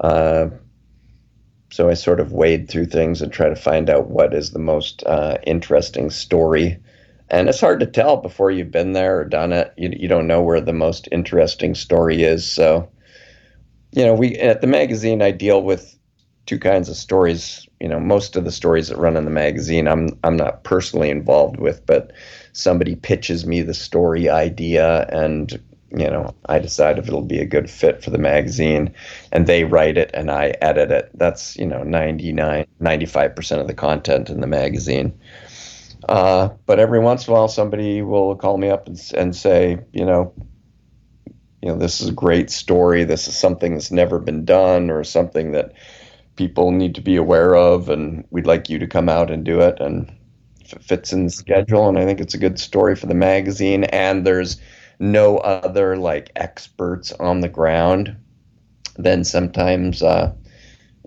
uh, 0.00 0.48
so 1.70 1.88
I 1.88 1.94
sort 1.94 2.20
of 2.20 2.32
wade 2.32 2.68
through 2.68 2.86
things 2.86 3.20
and 3.20 3.32
try 3.32 3.48
to 3.48 3.56
find 3.56 3.90
out 3.90 4.08
what 4.08 4.32
is 4.32 4.50
the 4.50 4.58
most 4.58 5.02
uh, 5.04 5.38
interesting 5.46 6.10
story. 6.10 6.78
And 7.28 7.48
it's 7.48 7.60
hard 7.60 7.80
to 7.80 7.86
tell 7.86 8.16
before 8.18 8.50
you've 8.50 8.70
been 8.70 8.92
there 8.92 9.18
or 9.18 9.24
done 9.24 9.52
it. 9.52 9.74
You, 9.76 9.90
you 9.96 10.08
don't 10.08 10.28
know 10.28 10.42
where 10.42 10.60
the 10.60 10.72
most 10.72 11.08
interesting 11.10 11.74
story 11.74 12.22
is. 12.22 12.50
So, 12.50 12.88
you 13.92 14.04
know, 14.04 14.14
we 14.14 14.36
at 14.36 14.60
the 14.60 14.68
magazine, 14.68 15.22
I 15.22 15.32
deal 15.32 15.62
with 15.62 15.96
two 16.46 16.58
kinds 16.58 16.88
of 16.88 16.96
stories. 16.96 17.66
You 17.80 17.88
know, 17.88 17.98
most 17.98 18.36
of 18.36 18.44
the 18.44 18.52
stories 18.52 18.88
that 18.88 18.98
run 18.98 19.16
in 19.16 19.24
the 19.24 19.30
magazine, 19.30 19.88
I'm 19.88 20.10
I'm 20.22 20.36
not 20.36 20.62
personally 20.62 21.10
involved 21.10 21.58
with, 21.58 21.84
but 21.84 22.12
somebody 22.52 22.94
pitches 22.94 23.44
me 23.44 23.62
the 23.62 23.74
story 23.74 24.28
idea, 24.28 25.06
and 25.10 25.60
you 25.96 26.10
know, 26.10 26.34
I 26.46 26.58
decide 26.58 26.98
if 26.98 27.08
it'll 27.08 27.22
be 27.22 27.40
a 27.40 27.46
good 27.46 27.70
fit 27.70 28.04
for 28.04 28.10
the 28.10 28.18
magazine 28.18 28.92
and 29.32 29.46
they 29.46 29.64
write 29.64 29.96
it 29.96 30.10
and 30.12 30.30
I 30.30 30.48
edit 30.60 30.90
it. 30.90 31.10
That's, 31.14 31.56
you 31.56 31.64
know, 31.64 31.82
99, 31.82 32.66
95% 32.82 33.60
of 33.60 33.66
the 33.66 33.74
content 33.74 34.28
in 34.28 34.42
the 34.42 34.46
magazine. 34.46 35.18
Uh, 36.06 36.50
but 36.66 36.78
every 36.78 36.98
once 36.98 37.26
in 37.26 37.32
a 37.32 37.36
while, 37.36 37.48
somebody 37.48 38.02
will 38.02 38.36
call 38.36 38.58
me 38.58 38.68
up 38.68 38.86
and, 38.86 39.00
and 39.16 39.34
say, 39.34 39.78
you 39.92 40.04
know, 40.04 40.34
you 41.62 41.70
know, 41.70 41.78
this 41.78 42.02
is 42.02 42.10
a 42.10 42.12
great 42.12 42.50
story. 42.50 43.04
This 43.04 43.26
is 43.26 43.36
something 43.36 43.72
that's 43.72 43.90
never 43.90 44.18
been 44.18 44.44
done 44.44 44.90
or 44.90 45.02
something 45.02 45.52
that 45.52 45.72
people 46.36 46.72
need 46.72 46.94
to 46.96 47.00
be 47.00 47.16
aware 47.16 47.56
of. 47.56 47.88
And 47.88 48.24
we'd 48.30 48.46
like 48.46 48.68
you 48.68 48.78
to 48.78 48.86
come 48.86 49.08
out 49.08 49.30
and 49.30 49.44
do 49.44 49.60
it. 49.60 49.80
And 49.80 50.12
if 50.60 50.74
it 50.74 50.84
fits 50.84 51.12
in 51.14 51.24
the 51.24 51.30
schedule, 51.30 51.88
and 51.88 51.98
I 51.98 52.04
think 52.04 52.20
it's 52.20 52.34
a 52.34 52.38
good 52.38 52.60
story 52.60 52.94
for 52.96 53.06
the 53.06 53.14
magazine, 53.14 53.84
and 53.84 54.26
there's, 54.26 54.60
no 54.98 55.38
other 55.38 55.96
like 55.96 56.30
experts 56.36 57.12
on 57.12 57.40
the 57.40 57.48
ground, 57.48 58.16
then 58.96 59.24
sometimes 59.24 60.02
uh, 60.02 60.32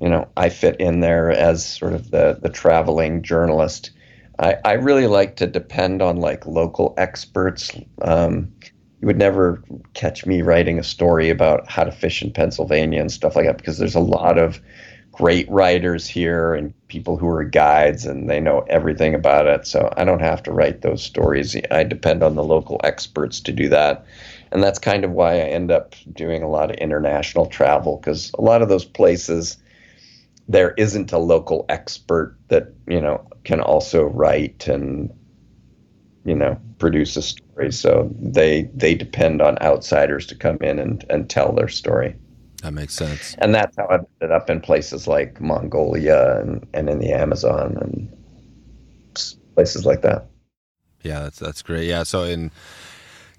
you 0.01 0.09
know 0.09 0.27
I 0.37 0.49
fit 0.49 0.79
in 0.79 0.99
there 0.99 1.31
as 1.31 1.65
sort 1.65 1.93
of 1.93 2.11
the 2.11 2.37
the 2.41 2.49
traveling 2.49 3.21
journalist. 3.21 3.91
I, 4.37 4.55
I 4.63 4.73
really 4.73 5.07
like 5.07 5.35
to 5.37 5.47
depend 5.47 6.01
on 6.01 6.17
like 6.17 6.45
local 6.45 6.93
experts. 6.97 7.71
Um, 8.01 8.53
you 9.01 9.05
would 9.05 9.17
never 9.17 9.63
catch 9.93 10.25
me 10.25 10.41
writing 10.41 10.77
a 10.79 10.83
story 10.83 11.29
about 11.29 11.69
how 11.69 11.83
to 11.83 11.91
fish 11.91 12.21
in 12.21 12.31
Pennsylvania 12.31 12.99
and 12.99 13.11
stuff 13.11 13.35
like 13.35 13.45
that 13.45 13.57
because 13.57 13.77
there's 13.77 13.95
a 13.95 13.99
lot 13.99 14.37
of 14.37 14.61
great 15.19 15.49
writers 15.51 16.07
here 16.07 16.53
and 16.53 16.73
people 16.87 17.17
who 17.17 17.27
are 17.27 17.43
guides 17.43 18.05
and 18.05 18.29
they 18.29 18.39
know 18.39 18.61
everything 18.69 19.13
about 19.13 19.47
it. 19.47 19.67
So 19.67 19.93
I 19.97 20.05
don't 20.05 20.21
have 20.21 20.41
to 20.43 20.53
write 20.53 20.81
those 20.81 21.03
stories. 21.03 21.57
I 21.71 21.83
depend 21.83 22.23
on 22.23 22.35
the 22.35 22.43
local 22.43 22.79
experts 22.85 23.41
to 23.41 23.51
do 23.51 23.67
that. 23.67 24.05
And 24.53 24.63
that's 24.63 24.79
kind 24.79 25.03
of 25.03 25.11
why 25.11 25.33
I 25.33 25.49
end 25.49 25.71
up 25.71 25.93
doing 26.13 26.41
a 26.41 26.47
lot 26.47 26.71
of 26.71 26.77
international 26.77 27.47
travel 27.47 27.97
because 27.97 28.31
a 28.39 28.41
lot 28.41 28.61
of 28.61 28.69
those 28.69 28.85
places 28.85 29.57
there 30.47 30.71
isn't 30.77 31.11
a 31.11 31.17
local 31.17 31.65
expert 31.67 32.37
that, 32.47 32.73
you 32.87 33.01
know, 33.01 33.27
can 33.43 33.59
also 33.59 34.05
write 34.05 34.69
and 34.69 35.13
you 36.23 36.35
know, 36.35 36.57
produce 36.77 37.17
a 37.17 37.21
story. 37.21 37.73
So 37.73 38.09
they 38.17 38.69
they 38.73 38.95
depend 38.95 39.41
on 39.41 39.57
outsiders 39.61 40.25
to 40.27 40.35
come 40.35 40.59
in 40.61 40.79
and, 40.79 41.03
and 41.09 41.29
tell 41.29 41.51
their 41.51 41.67
story. 41.67 42.15
That 42.61 42.73
makes 42.73 42.93
sense. 42.93 43.35
And 43.39 43.55
that's 43.55 43.75
how 43.77 43.87
I 43.87 43.99
ended 44.21 44.35
up 44.35 44.49
in 44.49 44.59
places 44.59 45.07
like 45.07 45.39
Mongolia 45.39 46.41
and, 46.41 46.67
and 46.73 46.89
in 46.89 46.99
the 46.99 47.11
Amazon 47.11 47.77
and 47.79 48.09
places 49.55 49.85
like 49.85 50.01
that. 50.01 50.25
Yeah, 51.01 51.21
that's 51.21 51.39
that's 51.39 51.61
great. 51.61 51.87
Yeah, 51.87 52.03
so 52.03 52.23
in 52.23 52.51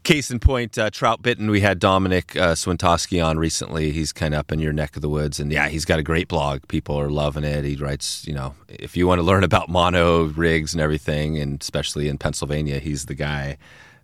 case 0.02 0.30
in 0.30 0.38
point, 0.38 0.78
uh, 0.78 0.90
trout 0.90 1.22
bitten. 1.22 1.50
We 1.50 1.60
had 1.60 1.80
Domenick 1.80 2.36
uh, 2.40 2.54
Swentosky 2.54 3.24
on 3.24 3.38
recently. 3.38 3.92
He's 3.92 4.12
kind 4.12 4.34
of 4.34 4.40
up 4.40 4.52
in 4.52 4.58
your 4.58 4.72
neck 4.72 4.96
of 4.96 5.02
the 5.02 5.08
woods, 5.08 5.38
and 5.38 5.52
yeah, 5.52 5.68
he's 5.68 5.84
got 5.84 5.98
a 5.98 6.02
great 6.02 6.28
blog. 6.28 6.66
People 6.68 6.98
are 6.98 7.10
loving 7.10 7.44
it. 7.44 7.64
He 7.64 7.76
writes, 7.76 8.26
you 8.26 8.34
know, 8.34 8.54
if 8.68 8.96
you 8.96 9.06
want 9.06 9.18
to 9.18 9.22
learn 9.22 9.44
about 9.44 9.68
mono 9.68 10.24
rigs 10.24 10.72
and 10.72 10.80
everything, 10.80 11.38
and 11.38 11.60
especially 11.60 12.08
in 12.08 12.18
Pennsylvania, 12.18 12.78
he's 12.78 13.06
the 13.06 13.14
guy. 13.14 13.58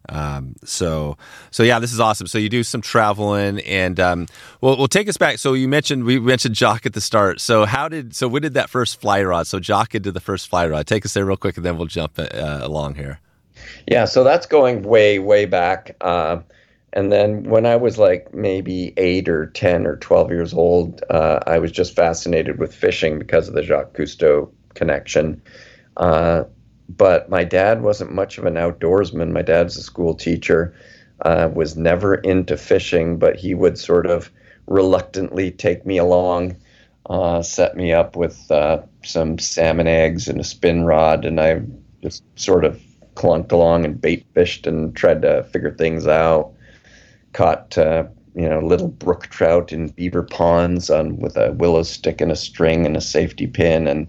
Um, 0.09 0.55
so, 0.65 1.17
so 1.51 1.63
yeah, 1.63 1.79
this 1.79 1.93
is 1.93 2.01
awesome. 2.01 2.27
So 2.27 2.39
you 2.39 2.49
do 2.49 2.63
some 2.63 2.81
traveling, 2.81 3.61
and 3.61 3.99
um, 4.01 4.27
well, 4.61 4.77
we'll 4.77 4.89
take 4.89 5.09
us 5.09 5.17
back. 5.17 5.39
So 5.39 5.55
you 5.55 5.69
mentioned 5.69 6.05
we 6.05 6.19
mentioned 6.19 6.57
Jacques 6.57 6.87
at 6.87 6.93
the 6.93 7.01
start. 7.01 7.41
So 7.41 7.65
how 7.65 7.89
did 7.89 8.15
so 8.15 8.29
when 8.29 8.43
did 8.43 8.55
that 8.55 8.71
first 8.71 9.01
fly 9.01 9.23
rod? 9.23 9.47
So 9.47 9.61
Jacques 9.61 9.91
did 9.91 10.05
the 10.05 10.21
first 10.21 10.49
fly 10.49 10.67
rod. 10.67 10.87
Take 10.87 11.05
us 11.05 11.15
there 11.15 11.25
real 11.25 11.37
quick, 11.37 11.57
and 11.57 11.65
then 11.65 11.77
we'll 11.77 11.87
jump 11.87 12.19
uh, 12.19 12.27
along 12.33 12.95
here. 12.95 13.21
Yeah, 13.87 14.05
so 14.05 14.25
that's 14.25 14.47
going 14.47 14.83
way 14.83 15.19
way 15.19 15.45
back. 15.45 15.97
Uh, 16.01 16.41
and 16.93 17.13
then 17.13 17.45
when 17.45 17.67
I 17.67 17.77
was 17.77 17.99
like 17.99 18.33
maybe 18.33 18.95
eight 18.97 19.29
or 19.29 19.47
10 19.47 19.87
or 19.87 19.97
12 19.97 20.31
years 20.31 20.55
old, 20.55 21.03
uh, 21.11 21.41
I 21.47 21.59
was 21.59 21.71
just 21.71 21.95
fascinated 21.95 22.59
with 22.59 22.75
fishing 22.75 23.19
because 23.19 23.49
of 23.49 23.55
the 23.55 23.63
Jacques 23.63 23.93
Cousteau 23.93 24.51
connection. 24.75 25.43
But 26.89 27.29
my 27.29 27.45
dad 27.45 27.83
wasn't 27.83 28.13
much 28.13 28.39
of 28.39 28.45
an 28.45 28.55
outdoorsman. 28.55 29.33
My 29.33 29.43
dad's 29.43 29.77
a 29.77 29.83
school 29.83 30.15
teacher, 30.15 30.75
uh, 31.23 31.51
was 31.53 31.77
never 31.77 32.15
into 32.15 32.57
fishing, 32.57 33.19
but 33.19 33.37
he 33.37 33.55
would 33.55 33.79
sort 33.79 34.07
of 34.07 34.31
reluctantly 34.67 35.51
take 35.51 35.87
me 35.87 35.99
along, 35.99 36.57
uh, 37.09 37.43
set 37.43 37.77
me 37.77 37.93
up 37.93 38.17
with 38.17 38.51
uh, 38.51 38.83
some 39.05 39.39
salmon 39.39 39.87
eggs 39.87 40.29
and 40.29 40.41
a 40.41 40.45
spin 40.45 40.85
rod, 40.85 41.25
and 41.25 41.41
I 41.41 41.63
just 42.03 42.23
sort 42.39 42.65
of 42.65 42.81
clunked 43.15 43.51
along 43.51 43.85
and 43.85 44.01
bait 44.01 44.27
fished 44.35 44.67
and 44.67 44.95
tried 44.95 45.23
to 45.23 45.43
figure 45.45 45.73
things 45.73 46.07
out 46.07 46.53
caught 47.37 47.77
uh, 47.77 48.05
you 48.35 48.49
know 48.49 48.61
little 48.61 48.89
brook 48.89 49.27
trout 49.27 49.71
in 49.71 49.89
beaver 49.89 50.23
ponds 50.23 50.89
on 50.89 51.19
with 51.19 51.37
a 51.37 51.53
willow 51.53 51.83
stick 51.83 52.21
and 52.21 52.33
a 52.33 52.37
string 52.37 52.87
and 52.87 52.97
a 52.97 53.01
safety 53.01 53.47
pin 53.47 53.87
and 53.87 54.07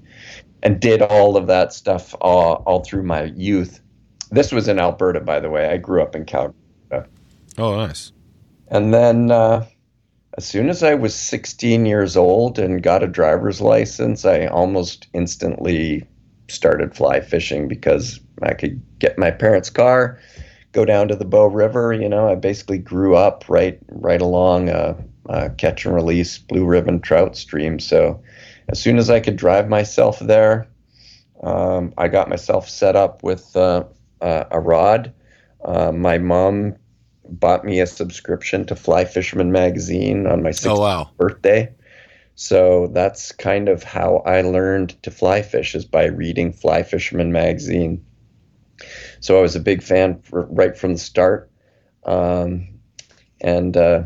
and 0.64 0.80
did 0.80 1.02
all 1.02 1.38
of 1.38 1.48
that 1.48 1.74
stuff 1.74 2.16
all, 2.22 2.64
all 2.66 2.84
through 2.84 3.04
my 3.04 3.24
youth. 3.36 3.82
This 4.32 4.52
was 4.52 4.68
in 4.68 4.80
Alberta, 4.80 5.22
by 5.22 5.40
the 5.40 5.50
way. 5.50 5.70
I 5.70 5.78
grew 5.78 6.02
up 6.02 6.16
in 6.16 6.26
Calgary. 6.26 6.56
Oh, 7.58 7.76
nice. 7.76 8.12
And 8.68 8.94
then 8.94 9.32
uh, 9.32 9.66
as 10.38 10.46
soon 10.46 10.70
as 10.70 10.84
I 10.84 10.94
was 10.94 11.16
16 11.16 11.86
years 11.86 12.16
old 12.16 12.60
and 12.60 12.84
got 12.84 13.04
a 13.04 13.08
driver's 13.08 13.62
license, 13.62 14.26
I 14.26 14.46
almost 14.46 15.08
instantly 15.14 16.06
started 16.50 16.96
fly 16.96 17.20
fishing 17.20 17.68
because 17.68 18.20
I 18.44 18.54
could 18.54 18.82
get 19.00 19.18
my 19.18 19.32
parents' 19.32 19.70
car 19.70 20.20
go 20.74 20.86
down 20.86 21.08
to 21.08 21.16
the 21.16 21.26
Bow 21.26 21.48
River. 21.48 21.94
You 21.94 22.08
know, 22.08 22.30
I 22.30 22.36
basically 22.36 22.78
grew 22.78 23.16
up 23.16 23.46
right 23.50 23.80
right 23.90 24.22
along 24.22 24.70
a, 24.70 24.96
a 25.28 25.50
catch 25.52 25.86
and 25.86 25.96
release 25.96 26.38
blue 26.38 26.66
ribbon 26.66 27.02
trout 27.02 27.36
stream. 27.36 27.80
So 27.80 28.22
as 28.70 28.80
soon 28.80 28.98
as 28.98 29.10
I 29.10 29.20
could 29.20 29.36
drive 29.36 29.70
myself 29.70 30.20
there, 30.20 30.68
um, 31.44 31.94
I 31.98 32.08
got 32.08 32.30
myself 32.30 32.70
set 32.70 32.96
up 32.96 33.24
with 33.24 33.56
uh, 33.56 33.86
uh, 34.22 34.46
a 34.52 34.60
rod. 34.60 35.14
Uh, 35.64 35.92
my 35.92 36.18
mom 36.18 36.76
bought 37.30 37.66
me 37.66 37.80
a 37.80 37.88
subscription 37.88 38.66
to 38.66 38.76
Fly 38.76 39.06
Fisherman 39.06 39.52
magazine 39.52 40.28
on 40.28 40.44
my 40.44 40.50
16th 40.50 40.78
oh, 40.78 40.80
wow. 40.80 41.10
birthday. 41.18 41.74
So 42.36 42.88
that's 42.88 43.32
kind 43.32 43.68
of 43.68 43.84
how 43.84 44.18
I 44.26 44.42
learned 44.42 45.02
to 45.04 45.12
fly 45.12 45.42
fish 45.42 45.74
is 45.74 45.86
by 45.86 46.06
reading 46.06 46.54
Fly 46.54 46.84
Fisherman 46.84 47.32
magazine 47.32 48.06
so 49.20 49.38
I 49.38 49.42
was 49.42 49.56
a 49.56 49.60
big 49.60 49.82
fan 49.82 50.22
for, 50.22 50.46
right 50.46 50.78
from 50.78 50.94
the 50.94 51.00
start. 51.00 51.50
Um, 52.06 52.68
and 53.42 53.76
uh, 53.76 54.04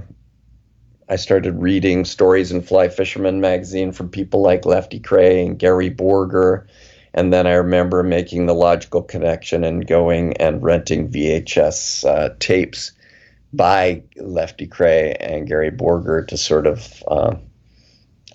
I 1.12 1.18
started 1.18 1.62
reading 1.62 2.06
stories 2.06 2.54
in 2.54 2.62
Fly 2.62 2.88
Fisherman 2.88 3.42
magazine 3.42 3.92
from 3.92 4.08
people 4.08 4.42
like 4.42 4.66
Lefty 4.66 4.98
Kreh 4.98 5.46
and 5.46 5.60
Gary 5.60 5.92
Borger. 5.92 6.66
And 7.14 7.34
then 7.34 7.46
I 7.46 7.52
remember 7.52 8.02
making 8.02 8.46
the 8.46 8.56
logical 8.56 9.02
connection 9.02 9.66
and 9.66 9.86
going 9.86 10.38
and 10.38 10.64
renting 10.64 11.12
VHS 11.12 12.06
uh, 12.06 12.34
tapes 12.40 12.94
by 13.52 14.04
Lefty 14.16 14.66
Kreh 14.66 15.18
and 15.20 15.50
Gary 15.50 15.70
Borger 15.70 16.26
to 16.30 16.38
sort 16.38 16.66
of 16.66 17.04
uh, 17.10 17.36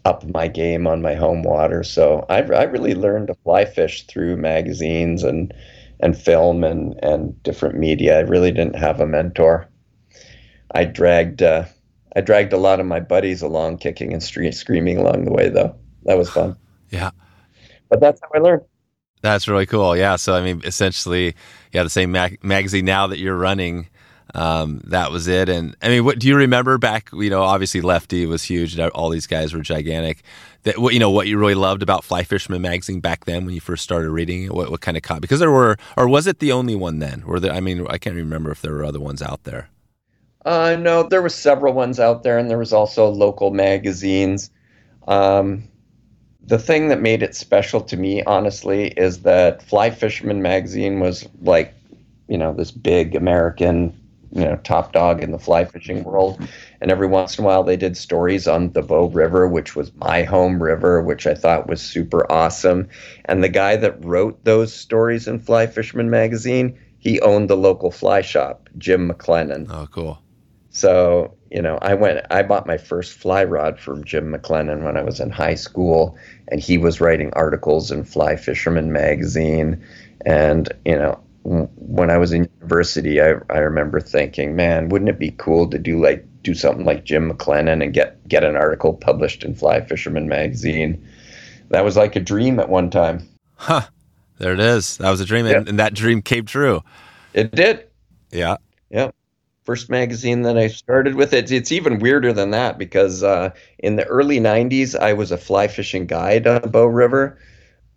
up 0.04 0.26
my 0.26 0.47
game 0.47 0.87
on 0.87 1.00
my 1.00 1.14
home 1.14 1.45
water. 1.45 1.83
So 1.83 2.26
I, 2.28 2.42
I 2.42 2.64
really 2.64 2.95
learned 2.95 3.28
to 3.28 3.35
fly 3.37 3.64
fish 3.64 4.06
through 4.06 4.37
magazines 4.37 5.23
and 5.25 5.54
and 5.99 6.14
film 6.14 6.62
and, 6.62 7.02
and 7.02 7.42
different 7.42 7.78
media. 7.78 8.18
I 8.18 8.21
really 8.21 8.52
didn't 8.52 8.76
have 8.76 9.00
a 9.00 9.06
mentor. 9.06 9.66
I 10.73 10.85
dragged 10.85 11.42
uh, 11.42 11.64
I 12.16 12.20
dragged 12.20 12.52
a 12.52 12.56
lot 12.56 12.80
of 12.80 12.87
my 12.87 12.99
buddies 12.99 13.42
along, 13.42 13.78
kicking 13.78 14.12
and 14.12 14.23
stre- 14.23 14.54
screaming 14.54 14.99
along 14.99 15.25
the 15.25 15.32
way, 15.32 15.49
though. 15.49 15.76
That 16.04 16.18
was 16.18 16.30
fun. 16.30 16.56
yeah, 16.90 17.11
but 17.88 18.00
that's 18.00 18.20
how 18.23 18.28
I 18.35 18.38
learned. 18.38 18.62
That's 19.23 19.46
really 19.49 19.66
cool. 19.66 19.96
Yeah. 19.96 20.16
So 20.16 20.35
I 20.35 20.42
mean, 20.42 20.62
essentially, 20.64 21.35
yeah, 21.73 21.82
the 21.82 21.90
same 21.90 22.12
mag- 22.12 22.42
magazine 22.42 22.85
now 22.85 23.06
that 23.06 23.18
you're 23.18 23.37
running. 23.37 23.88
Um, 24.35 24.82
that 24.87 25.12
was 25.12 25.28
it. 25.28 25.49
And 25.49 25.76
I 25.82 25.88
mean, 25.88 26.04
what 26.04 26.18
do 26.18 26.26
you 26.26 26.37
remember 26.37 26.78
back? 26.78 27.11
You 27.12 27.30
know, 27.30 27.42
obviously 27.42 27.80
Lefty 27.80 28.26
was 28.26 28.42
huge. 28.42 28.78
All 28.78 29.08
these 29.08 29.26
guys 29.26 29.54
were 29.54 29.62
gigantic 29.62 30.23
that 30.66 30.78
what 30.78 30.92
you 30.92 30.99
know 30.99 31.11
what 31.11 31.28
you 31.28 31.38
really 31.38 31.54
loved 31.54 31.82
about 31.82 32.02
Fly 32.04 32.25
Fisherman 32.25 32.61
magazine 32.61 32.99
back 32.99 33.25
then 33.25 33.46
when 33.46 33.54
you 33.54 33.61
first 33.61 33.85
started 33.85 34.11
reading 34.11 34.44
it? 34.44 34.52
What, 34.52 34.68
what 34.70 34.80
kind 34.80 34.96
of 34.96 35.02
caught? 35.04 35.20
Because 35.20 35.38
there 35.38 35.50
were, 35.50 35.76
or 35.96 36.08
was 36.08 36.26
it 36.26 36.40
the 36.40 36.50
only 36.50 36.75
one 36.75 36.99
then? 36.99 37.23
Or 37.25 37.38
there? 37.38 37.52
I 37.52 37.61
mean, 37.61 37.87
I 37.88 37.99
can't 37.99 38.16
remember 38.16 38.50
if 38.50 38.61
there 38.62 38.73
were 38.73 38.85
other 38.85 39.00
ones 39.00 39.23
out 39.23 39.44
there. 39.44 39.70
Uh, 40.47 40.76
no, 40.76 41.03
there 41.03 41.21
were 41.21 41.29
several 41.29 41.75
ones 41.75 41.99
out 41.99 42.23
there, 42.23 42.38
and 42.38 42.49
there 42.49 42.57
was 42.57 42.73
also 42.73 43.09
local 43.09 43.50
magazines. 43.50 44.49
Um, 45.09 45.65
the 46.41 46.59
thing 46.59 46.87
that 46.88 47.03
made 47.03 47.25
it 47.25 47.35
special 47.35 47.81
to 47.81 47.97
me, 47.97 48.23
honestly, 48.23 48.93
is 48.97 49.23
that 49.23 49.61
Fly 49.61 49.91
Fisherman 49.91 50.43
magazine 50.43 51.00
was 51.00 51.29
like, 51.43 51.75
you 52.29 52.38
know, 52.38 52.55
this 52.55 52.71
big 52.71 53.17
American 53.17 53.93
you 54.33 54.45
know 54.45 54.57
top 54.57 54.93
dog 54.93 55.23
in 55.23 55.33
the 55.33 55.38
fly 55.38 55.65
fishing 55.65 56.05
world. 56.05 56.41
And 56.81 56.91
every 56.91 57.07
once 57.07 57.38
in 57.38 57.45
a 57.45 57.47
while 57.47 57.62
they 57.62 57.76
did 57.76 57.97
stories 57.97 58.47
on 58.47 58.71
the 58.73 58.83
bow 58.83 59.07
river 59.07 59.49
which 59.49 59.75
was 59.75 59.95
my 59.95 60.25
home 60.25 60.62
river 60.62 61.00
which 61.00 61.26
i 61.26 61.35
thought 61.35 61.69
was 61.69 61.81
super 61.81 62.31
awesome. 62.31 62.88
And 63.25 63.43
the 63.43 63.49
guy 63.49 63.76
that 63.76 64.05
wrote 64.05 64.45
those 64.45 64.75
stories 64.75 65.26
in 65.26 65.38
fly 65.38 65.67
fisherman 65.67 66.11
magazine 66.11 66.79
he 66.99 67.21
owned 67.21 67.49
the 67.49 67.57
local 67.57 67.91
fly 67.91 68.21
shop 68.21 68.69
jim 68.76 69.09
mclennan. 69.11 69.69
Oh 69.71 69.88
cool 69.91 70.19
so 70.76 71.35
you 71.50 71.62
know 71.62 71.78
i 71.80 71.95
went 71.95 72.25
i 72.30 72.42
bought 72.42 72.66
my 72.66 72.76
first 72.76 73.14
fly 73.14 73.42
rod 73.42 73.80
from 73.80 74.04
jim 74.04 74.30
mclennan 74.30 74.83
when 74.83 74.97
i 74.97 75.02
was 75.02 75.21
in 75.21 75.30
high 75.30 75.54
school 75.54 76.16
and 76.49 76.61
he 76.61 76.76
was 76.76 77.00
writing 77.00 77.33
articles 77.33 77.90
in 77.90 78.04
fly 78.04 78.37
fisherman 78.37 78.92
magazine 78.92 79.83
and 80.26 80.71
you 80.85 80.97
know 80.97 81.18
when 81.47 82.11
I 82.11 82.18
was 82.18 82.33
in 82.33 82.49
university, 82.61 83.21
I, 83.21 83.35
I 83.50 83.59
remember 83.59 84.00
thinking, 84.00 84.56
man, 84.56 84.88
wouldn't 84.88 85.09
it 85.09 85.18
be 85.18 85.30
cool 85.38 85.71
to 85.71 85.78
do 85.78 86.02
like 86.02 86.26
do 86.42 86.54
something 86.54 86.85
like 86.85 87.04
Jim 87.04 87.30
McLennan 87.30 87.85
and 87.85 87.95
get 87.95 88.26
get 88.26 88.42
an 88.42 88.56
article 88.56 88.95
published 88.95 89.45
in 89.45 89.54
Fly 89.54 89.80
Fisherman 89.80 90.28
magazine? 90.28 91.06
That 91.68 91.85
was 91.85 91.97
like 91.97 92.16
a 92.16 92.21
dream 92.21 92.59
at 92.59 92.68
one 92.68 92.90
time. 92.90 93.28
Huh. 93.54 93.83
There 94.38 94.52
it 94.52 94.61
is. 94.61 94.97
That 94.97 95.11
was 95.11 95.21
a 95.21 95.25
dream, 95.25 95.47
yeah. 95.47 95.59
and, 95.59 95.68
and 95.68 95.78
that 95.78 95.95
dream 95.95 96.21
came 96.21 96.47
true. 96.47 96.83
It 97.33 97.54
did. 97.54 97.87
Yeah. 98.33 98.56
Yeah. 98.90 99.12
First 99.66 99.90
magazine 99.90 100.42
that 100.42 100.56
I 100.56 100.68
started 100.68 101.16
with. 101.16 101.32
It's 101.35 101.50
it's 101.50 101.73
even 101.73 101.99
weirder 101.99 102.32
than 102.32 102.52
that 102.52 102.78
because 102.78 103.23
uh, 103.23 103.50
in 103.78 103.96
the 103.96 104.06
early 104.06 104.38
'90s, 104.38 104.99
I 104.99 105.12
was 105.12 105.30
a 105.30 105.37
fly 105.37 105.68
fishing 105.68 106.06
guide 106.06 106.46
on 106.46 106.70
Bow 106.70 106.87
River 106.87 107.38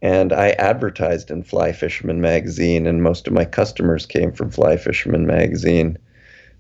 and 0.02 0.32
I 0.32 0.50
advertised 0.52 1.30
in 1.30 1.44
Fly 1.44 1.74
Fisherman 1.74 2.22
magazine, 2.22 2.88
and 2.88 3.04
most 3.04 3.28
of 3.28 3.34
my 3.34 3.46
customers 3.46 4.06
came 4.06 4.32
from 4.32 4.50
Fly 4.50 4.78
Fisherman 4.78 5.28
magazine. 5.28 5.98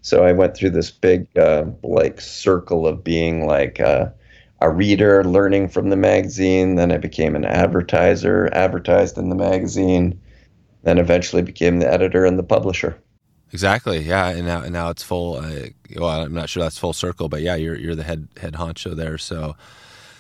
So 0.02 0.24
I 0.24 0.34
went 0.34 0.56
through 0.56 0.72
this 0.72 0.92
big 0.92 1.28
uh, 1.38 1.66
like 1.84 2.20
circle 2.20 2.86
of 2.86 3.04
being 3.04 3.46
like 3.46 3.80
a, 3.80 4.14
a 4.62 4.70
reader, 4.70 5.24
learning 5.24 5.70
from 5.70 5.90
the 5.90 5.96
magazine. 5.96 6.76
Then 6.76 6.92
I 6.92 6.98
became 6.98 7.36
an 7.36 7.46
advertiser, 7.46 8.50
advertised 8.54 9.18
in 9.18 9.30
the 9.30 9.36
magazine. 9.36 10.20
Then 10.84 10.98
eventually 10.98 11.42
became 11.42 11.80
the 11.80 11.92
editor 11.92 12.26
and 12.26 12.40
the 12.40 12.44
publisher. 12.44 12.98
Exactly. 13.52 14.00
Yeah, 14.00 14.30
and 14.30 14.46
now 14.46 14.62
and 14.62 14.74
now 14.74 14.90
it's 14.90 15.04
full. 15.04 15.38
Uh, 15.38 15.68
well, 15.96 16.10
I'm 16.10 16.34
not 16.34 16.50
sure 16.50 16.62
that's 16.62 16.78
full 16.78 16.94
circle, 16.94 17.30
but 17.30 17.42
yeah, 17.42 17.56
you're 17.56 17.76
you're 17.76 17.96
the 17.96 18.04
head 18.04 18.28
head 18.38 18.54
honcho 18.54 18.96
there. 18.96 19.18
So 19.18 19.56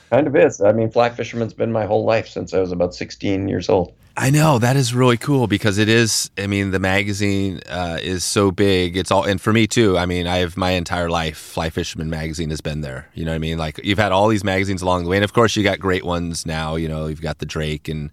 Kind 0.09 0.25
of 0.25 0.35
is. 0.35 0.59
I 0.59 0.71
mean, 0.71 0.89
fly 0.89 1.09
fisherman's 1.09 1.53
been 1.53 1.71
my 1.71 1.85
whole 1.85 2.03
life 2.03 2.27
since 2.27 2.53
I 2.53 2.59
was 2.59 2.71
about 2.71 2.95
16 2.95 3.47
years 3.47 3.69
old. 3.69 3.93
I 4.17 4.31
know 4.31 4.57
that 4.57 4.75
is 4.75 4.93
really 4.93 5.17
cool 5.17 5.45
because 5.47 5.77
it 5.77 5.87
is. 5.87 6.31
I 6.37 6.47
mean, 6.47 6.71
the 6.71 6.79
magazine 6.79 7.61
uh, 7.69 7.99
is 8.01 8.23
so 8.23 8.51
big. 8.51 8.97
It's 8.97 9.11
all, 9.11 9.23
and 9.23 9.39
for 9.39 9.53
me 9.53 9.67
too. 9.67 9.97
I 9.97 10.07
mean, 10.07 10.25
I 10.27 10.37
have 10.37 10.57
my 10.57 10.71
entire 10.71 11.09
life. 11.09 11.37
Fly 11.37 11.69
Fisherman 11.69 12.09
magazine 12.09 12.49
has 12.49 12.59
been 12.59 12.81
there. 12.81 13.07
You 13.13 13.23
know 13.23 13.31
what 13.31 13.35
I 13.35 13.39
mean? 13.39 13.59
Like 13.59 13.79
you've 13.83 13.99
had 13.99 14.11
all 14.11 14.27
these 14.27 14.43
magazines 14.43 14.81
along 14.81 15.03
the 15.03 15.09
way, 15.09 15.17
and 15.17 15.23
of 15.23 15.31
course, 15.31 15.55
you 15.55 15.63
got 15.63 15.79
great 15.79 16.03
ones 16.03 16.45
now. 16.45 16.75
You 16.75 16.89
know, 16.89 17.05
you've 17.05 17.21
got 17.21 17.37
the 17.37 17.45
Drake 17.45 17.87
and 17.87 18.11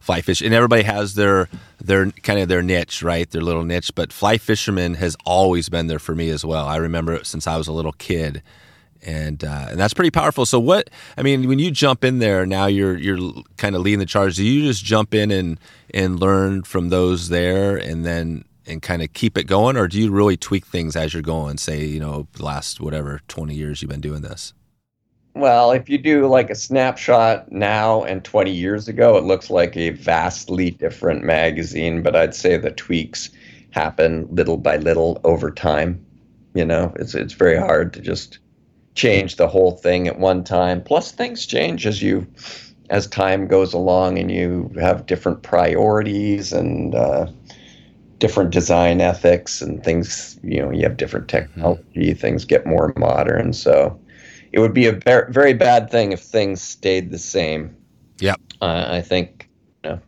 Fly 0.00 0.22
Fish, 0.22 0.40
and 0.40 0.52
everybody 0.52 0.82
has 0.82 1.14
their 1.14 1.48
their 1.80 2.10
kind 2.10 2.40
of 2.40 2.48
their 2.48 2.62
niche, 2.62 3.02
right? 3.02 3.30
Their 3.30 3.42
little 3.42 3.64
niche. 3.64 3.94
But 3.94 4.12
Fly 4.12 4.38
Fisherman 4.38 4.94
has 4.94 5.16
always 5.24 5.68
been 5.68 5.86
there 5.86 5.98
for 5.98 6.14
me 6.14 6.30
as 6.30 6.44
well. 6.44 6.66
I 6.66 6.76
remember 6.76 7.14
it 7.14 7.26
since 7.26 7.46
I 7.46 7.56
was 7.56 7.68
a 7.68 7.72
little 7.72 7.92
kid 7.92 8.42
and 9.02 9.42
uh, 9.44 9.66
and 9.70 9.78
that's 9.78 9.94
pretty 9.94 10.10
powerful. 10.10 10.46
So 10.46 10.58
what 10.58 10.90
I 11.16 11.22
mean, 11.22 11.48
when 11.48 11.58
you 11.58 11.70
jump 11.70 12.04
in 12.04 12.18
there 12.18 12.46
now, 12.46 12.66
you're 12.66 12.96
you're 12.96 13.32
kind 13.56 13.74
of 13.74 13.82
leading 13.82 13.98
the 13.98 14.06
charge. 14.06 14.36
Do 14.36 14.44
you 14.44 14.62
just 14.62 14.84
jump 14.84 15.14
in 15.14 15.30
and 15.30 15.58
and 15.92 16.20
learn 16.20 16.62
from 16.62 16.88
those 16.88 17.28
there, 17.28 17.76
and 17.76 18.04
then 18.04 18.44
and 18.66 18.82
kind 18.82 19.02
of 19.02 19.12
keep 19.12 19.36
it 19.36 19.44
going, 19.44 19.76
or 19.76 19.88
do 19.88 19.98
you 19.98 20.10
really 20.10 20.36
tweak 20.36 20.66
things 20.66 20.96
as 20.96 21.14
you're 21.14 21.22
going? 21.22 21.58
Say, 21.58 21.84
you 21.84 22.00
know, 22.00 22.28
last 22.38 22.80
whatever 22.80 23.20
twenty 23.28 23.54
years 23.54 23.82
you've 23.82 23.90
been 23.90 24.00
doing 24.00 24.22
this. 24.22 24.52
Well, 25.34 25.70
if 25.70 25.88
you 25.88 25.96
do 25.98 26.26
like 26.26 26.50
a 26.50 26.54
snapshot 26.54 27.52
now 27.52 28.02
and 28.02 28.24
20 28.24 28.50
years 28.50 28.88
ago, 28.88 29.16
it 29.16 29.24
looks 29.24 29.48
like 29.48 29.76
a 29.76 29.90
vastly 29.90 30.70
different 30.72 31.22
magazine, 31.22 32.02
but 32.02 32.16
I'd 32.16 32.34
say 32.34 32.56
the 32.56 32.72
tweaks 32.72 33.30
happen 33.70 34.26
little 34.30 34.56
by 34.56 34.76
little 34.76 35.20
over 35.22 35.50
time. 35.50 36.04
You 36.54 36.64
know, 36.64 36.92
it's 36.96 37.14
it's 37.14 37.34
very 37.34 37.56
hard 37.56 37.92
to 37.94 38.00
just 38.00 38.38
change 38.94 39.36
the 39.36 39.46
whole 39.46 39.72
thing 39.72 40.08
at 40.08 40.18
one 40.18 40.42
time. 40.42 40.82
Plus 40.82 41.12
things 41.12 41.46
change 41.46 41.86
as 41.86 42.02
you 42.02 42.26
as 42.90 43.06
time 43.06 43.46
goes 43.46 43.72
along 43.72 44.18
and 44.18 44.32
you 44.32 44.70
have 44.80 45.06
different 45.06 45.42
priorities 45.42 46.52
and 46.52 46.94
uh, 46.96 47.26
different 48.18 48.50
design 48.50 49.00
ethics 49.00 49.62
and 49.62 49.84
things, 49.84 50.38
you 50.42 50.60
know, 50.60 50.72
you 50.72 50.82
have 50.82 50.96
different 50.96 51.28
mm-hmm. 51.28 51.44
technology, 51.44 51.84
mm-hmm. 51.96 52.18
things 52.18 52.44
get 52.44 52.66
more 52.66 52.92
modern. 52.96 53.52
So 53.52 53.98
it 54.52 54.60
would 54.60 54.74
be 54.74 54.86
a 54.86 54.92
very 54.92 55.54
bad 55.54 55.90
thing 55.90 56.12
if 56.12 56.20
things 56.20 56.60
stayed 56.60 57.10
the 57.10 57.18
same. 57.18 57.76
Yeah. 58.18 58.34
Uh, 58.60 58.86
I 58.88 59.00
think 59.00 59.48
you 59.84 59.90
know, 59.90 60.00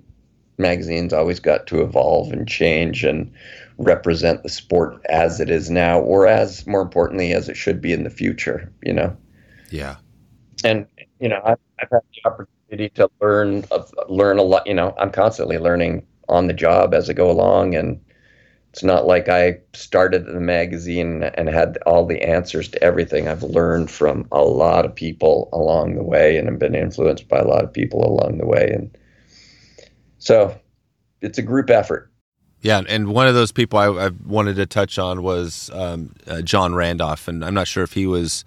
magazines 0.59 1.13
always 1.13 1.41
got 1.41 1.67
to 1.69 1.83
evolve 1.83 2.33
and 2.33 2.49
change 2.49 3.05
and 3.05 3.33
represent 3.79 4.43
the 4.43 4.49
sport 4.49 5.01
as 5.09 5.41
it 5.41 5.51
is 5.51 5.71
now, 5.71 6.01
or 6.01 6.27
as 6.27 6.67
more 6.67 6.83
importantly, 6.83 7.33
as 7.33 7.49
it 7.49 7.57
should 7.57 7.81
be 7.81 7.93
in 7.93 8.05
the 8.05 8.11
future, 8.11 8.71
you 8.83 8.93
know? 8.93 9.17
Yeah. 9.71 9.97
And, 10.65 10.87
you 11.21 11.29
know, 11.29 11.41
I've, 11.45 11.59
I've 11.81 11.89
had 11.91 12.01
the 12.15 12.31
opportunity 12.31 12.91
to 12.91 13.11
learn, 13.21 13.65
uh, 13.71 13.83
learn 14.09 14.39
a 14.39 14.43
lot, 14.43 14.67
you 14.67 14.75
know, 14.75 14.95
I'm 14.99 15.11
constantly 15.11 15.59
learning 15.59 16.07
on 16.29 16.47
the 16.47 16.53
job 16.53 16.95
as 16.95 17.09
I 17.09 17.15
go 17.15 17.31
along 17.31 17.75
and, 17.75 18.01
it's 18.73 18.83
not 18.83 19.07
like 19.07 19.29
I 19.29 19.59
started 19.75 20.25
the 20.25 20.41
magazine 20.41 21.23
and 21.23 21.47
had 21.47 21.77
all 21.85 22.07
the 22.07 22.23
answers 22.23 22.69
to 22.71 22.83
everything. 22.83 23.29
I've 23.29 23.43
learned 23.43 23.91
from 23.91 24.27
a 24.33 24.41
lot 24.41 24.87
of 24.87 24.95
people 24.95 25.51
along 25.53 25.95
the 25.95 26.03
way 26.03 26.39
and 26.39 26.49
have 26.49 26.59
been 26.59 26.75
influenced 26.75 27.29
by 27.29 27.39
a 27.39 27.47
lot 27.47 27.65
of 27.65 27.73
people 27.73 28.03
along 28.03 28.39
the 28.39 28.47
way. 28.47 28.71
And 28.73 28.97
so 30.17 30.59
it's 31.21 31.37
a 31.37 31.43
group 31.43 31.69
effort. 31.69 32.11
Yeah, 32.63 32.81
and 32.89 33.09
one 33.09 33.27
of 33.27 33.35
those 33.35 33.53
people 33.53 33.79
I, 33.79 33.89
I 34.07 34.11
wanted 34.25 34.57
to 34.57 34.65
touch 34.65 34.99
on 34.99 35.23
was 35.23 35.69
um, 35.75 36.15
uh, 36.27 36.41
John 36.41 36.75
Randolph, 36.75 37.29
and 37.29 37.45
I'm 37.45 37.55
not 37.55 37.69
sure 37.69 37.83
if 37.83 37.93
he 37.93 38.07
was. 38.07 38.45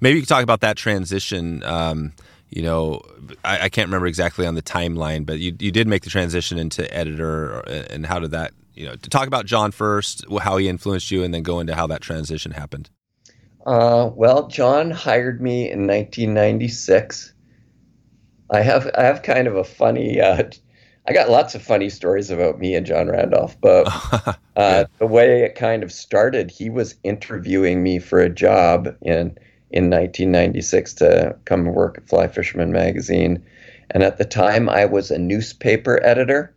Maybe 0.00 0.16
you 0.16 0.22
could 0.22 0.28
talk 0.28 0.44
about 0.44 0.60
that 0.60 0.76
transition. 0.76 1.64
Um, 1.64 2.12
you 2.50 2.62
know, 2.62 3.00
I, 3.44 3.62
I, 3.62 3.68
can't 3.70 3.88
remember 3.88 4.06
exactly 4.06 4.46
on 4.46 4.56
the 4.56 4.62
timeline, 4.62 5.24
but 5.24 5.38
you 5.38 5.56
you 5.58 5.72
did 5.72 5.88
make 5.88 6.02
the 6.02 6.10
transition 6.10 6.58
into 6.58 6.92
editor, 6.94 7.60
and 7.60 8.04
how 8.04 8.18
did 8.18 8.32
that 8.32 8.52
you 8.76 8.86
know, 8.86 8.94
to 8.94 9.10
talk 9.10 9.26
about 9.26 9.46
John 9.46 9.72
first, 9.72 10.24
how 10.40 10.58
he 10.58 10.68
influenced 10.68 11.10
you, 11.10 11.24
and 11.24 11.32
then 11.32 11.42
go 11.42 11.60
into 11.60 11.74
how 11.74 11.86
that 11.88 12.02
transition 12.02 12.52
happened. 12.52 12.90
Uh, 13.64 14.10
well, 14.14 14.46
John 14.46 14.90
hired 14.90 15.40
me 15.40 15.62
in 15.70 15.86
1996. 15.86 17.32
I 18.50 18.60
have 18.60 18.88
I 18.96 19.02
have 19.02 19.22
kind 19.22 19.48
of 19.48 19.56
a 19.56 19.64
funny. 19.64 20.20
Uh, 20.20 20.44
I 21.08 21.12
got 21.12 21.30
lots 21.30 21.54
of 21.54 21.62
funny 21.62 21.88
stories 21.88 22.30
about 22.30 22.58
me 22.58 22.74
and 22.74 22.86
John 22.86 23.08
Randolph, 23.08 23.60
but 23.60 23.88
uh, 24.56 24.84
the 24.98 25.06
way 25.06 25.42
it 25.42 25.54
kind 25.54 25.82
of 25.82 25.90
started, 25.90 26.50
he 26.50 26.68
was 26.68 26.96
interviewing 27.02 27.82
me 27.82 27.98
for 27.98 28.20
a 28.20 28.28
job 28.28 28.86
in 29.02 29.36
in 29.70 29.90
1996 29.90 30.94
to 30.94 31.36
come 31.44 31.64
work 31.64 31.98
at 31.98 32.08
Fly 32.08 32.28
Fisherman 32.28 32.70
magazine, 32.70 33.42
and 33.90 34.02
at 34.02 34.18
the 34.18 34.24
time 34.24 34.68
I 34.68 34.84
was 34.84 35.10
a 35.10 35.18
newspaper 35.18 36.00
editor 36.04 36.54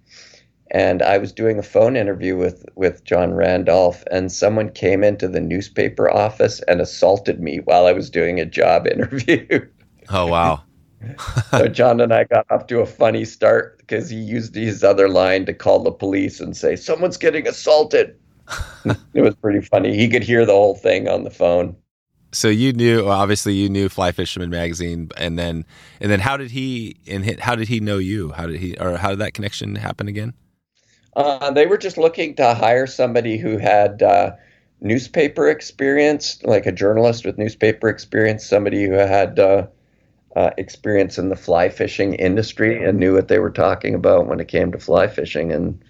and 0.71 1.01
I 1.01 1.17
was 1.17 1.31
doing 1.31 1.57
a 1.57 1.63
phone 1.63 1.95
interview 1.95 2.38
with 2.38 2.65
with 2.75 3.03
John 3.03 3.33
Randolph, 3.33 4.03
and 4.11 4.31
someone 4.31 4.69
came 4.69 5.03
into 5.03 5.27
the 5.27 5.41
newspaper 5.41 6.09
office 6.09 6.61
and 6.67 6.79
assaulted 6.79 7.39
me 7.39 7.57
while 7.57 7.85
I 7.85 7.93
was 7.93 8.09
doing 8.09 8.39
a 8.39 8.45
job 8.45 8.88
interview. 8.91 9.65
Oh 10.09 10.27
wow! 10.27 10.63
so 11.51 11.67
John 11.67 12.01
and 12.01 12.13
I 12.13 12.25
got 12.25 12.45
off 12.49 12.67
to 12.67 12.79
a 12.79 12.86
funny 12.86 13.25
start 13.25 13.77
because 13.79 14.10
he 14.10 14.17
used 14.17 14.55
his 14.55 14.84
other 14.84 15.10
line 15.10 15.45
to 15.45 15.53
call 15.53 15.84
the 15.84 15.91
police 15.91 16.39
and 16.39 16.55
say 16.55 16.75
someone's 16.75 17.17
getting 17.17 17.47
assaulted. 17.47 18.15
it 19.13 19.21
was 19.21 19.36
pretty 19.36 19.62
funny. 19.62 19.95
He 19.95 20.10
could 20.10 20.23
hear 20.23 20.45
the 20.45 20.53
whole 20.53 20.75
thing 20.75 21.08
on 21.08 21.23
the 21.23 21.29
phone. 21.29 21.75
So 22.32 22.47
you 22.47 22.73
knew, 22.73 23.08
obviously, 23.08 23.53
you 23.53 23.69
knew 23.69 23.89
Fly 23.89 24.12
Fisherman 24.12 24.51
magazine, 24.51 25.10
and 25.17 25.38
then, 25.38 25.65
and 25.99 26.12
then, 26.12 26.19
how 26.19 26.38
did 26.38 26.51
he 26.51 26.97
and 27.08 27.39
how 27.39 27.55
did 27.55 27.69
he 27.69 27.79
know 27.79 27.97
you? 27.97 28.32
How 28.32 28.45
did 28.45 28.58
he, 28.58 28.77
or 28.77 28.97
how 28.97 29.10
did 29.10 29.19
that 29.19 29.34
connection 29.34 29.75
happen 29.75 30.08
again? 30.08 30.34
Uh, 31.19 31.51
they 31.51 31.67
were 31.67 31.77
just 31.77 31.97
looking 31.97 32.34
to 32.34 32.53
hire 32.53 32.88
somebody 32.88 33.38
who 33.38 33.58
had 33.58 34.01
uh, 34.01 34.32
newspaper 34.79 35.49
experience, 35.49 36.41
like 36.45 36.65
a 36.65 36.71
journalist 36.71 37.25
with 37.25 37.38
newspaper 37.38 37.89
experience, 37.89 38.45
somebody 38.45 38.86
who 38.86 38.93
had 38.93 39.38
uh, 39.38 39.67
uh, 40.38 40.51
experience 40.58 41.17
in 41.17 41.27
the 41.27 41.36
fly 41.36 41.67
fishing 41.67 42.13
industry 42.13 42.82
and 42.82 42.97
knew 42.97 43.13
what 43.13 43.27
they 43.27 43.38
were 43.38 43.51
talking 43.51 43.93
about 43.93 44.27
when 44.27 44.39
it 44.39 44.47
came 44.47 44.71
to 44.71 44.79
fly 44.79 45.10
fishing. 45.10 45.51
And 45.51 45.84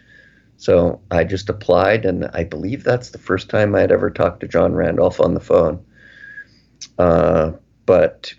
so 0.57 0.99
I 1.11 1.25
just 1.25 1.47
applied, 1.47 2.05
and 2.05 2.25
I 2.33 2.43
believe 2.43 2.83
that's 2.83 3.11
the 3.11 3.19
first 3.19 3.51
time 3.51 3.75
I 3.75 3.81
had 3.81 3.91
ever 3.91 4.09
talked 4.09 4.39
to 4.39 4.47
John 4.47 4.73
Randolph 4.73 5.19
on 5.19 5.35
the 5.35 5.39
phone. 5.39 5.85
Uh, 6.97 7.51
but 7.85 8.33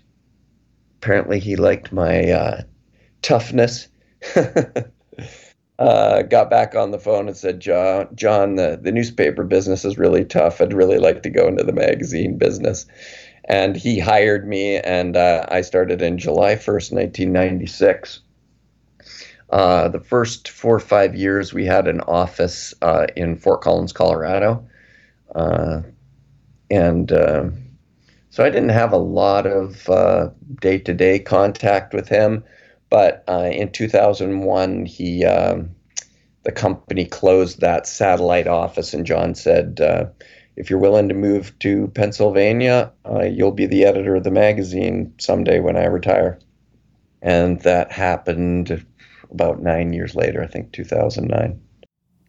apparently, 0.97 1.39
he 1.39 1.55
liked 1.55 1.93
my 1.93 2.31
uh, 2.31 2.61
toughness. 3.21 3.87
uh, 5.81 6.21
got 6.21 6.47
back 6.47 6.75
on 6.75 6.91
the 6.91 6.99
phone 6.99 7.27
and 7.27 7.35
said, 7.35 7.59
John, 7.59 8.07
John, 8.13 8.53
the, 8.53 8.79
the 8.79 8.91
newspaper 8.91 9.43
business 9.43 9.83
is 9.83 9.97
really 9.97 10.23
tough. 10.23 10.61
I'd 10.61 10.73
really 10.73 10.99
like 10.99 11.23
to 11.23 11.29
go 11.31 11.47
into 11.47 11.63
the 11.63 11.73
magazine 11.73 12.37
business. 12.37 12.85
And 13.45 13.75
he 13.75 13.97
hired 13.97 14.47
me, 14.47 14.77
and 14.77 15.17
uh, 15.17 15.47
I 15.49 15.61
started 15.61 16.03
in 16.03 16.19
July 16.19 16.53
1st, 16.53 16.91
1996. 16.93 18.19
Uh, 19.49 19.87
the 19.87 19.99
first 19.99 20.49
four 20.49 20.75
or 20.75 20.79
five 20.79 21.15
years, 21.15 21.51
we 21.51 21.65
had 21.65 21.87
an 21.87 22.01
office 22.01 22.75
uh, 22.83 23.07
in 23.15 23.35
Fort 23.35 23.61
Collins, 23.61 23.91
Colorado. 23.91 24.63
Uh, 25.33 25.81
and 26.69 27.11
uh, 27.11 27.45
so 28.29 28.45
I 28.45 28.51
didn't 28.51 28.69
have 28.69 28.93
a 28.93 28.97
lot 28.97 29.47
of 29.47 29.89
day 30.61 30.77
to 30.77 30.93
day 30.93 31.17
contact 31.17 31.95
with 31.95 32.07
him 32.07 32.43
but 32.91 33.23
uh, 33.27 33.49
in 33.51 33.71
2001, 33.71 34.85
he 34.85 35.25
um, 35.25 35.73
the 36.43 36.51
company 36.51 37.05
closed 37.05 37.61
that 37.61 37.87
satellite 37.87 38.47
office, 38.47 38.93
and 38.93 39.05
John 39.05 39.33
said, 39.33 39.79
uh, 39.79 40.05
"If 40.57 40.69
you're 40.69 40.77
willing 40.77 41.07
to 41.07 41.15
move 41.15 41.57
to 41.59 41.87
Pennsylvania, 41.95 42.91
uh, 43.09 43.23
you'll 43.23 43.53
be 43.53 43.65
the 43.65 43.85
editor 43.85 44.15
of 44.15 44.25
the 44.25 44.31
magazine 44.31 45.13
someday 45.19 45.61
when 45.61 45.77
I 45.77 45.85
retire." 45.85 46.37
And 47.21 47.61
that 47.61 47.93
happened 47.93 48.85
about 49.31 49.61
nine 49.61 49.93
years 49.93 50.13
later, 50.13 50.43
I 50.43 50.47
think 50.47 50.73
2009. 50.73 51.61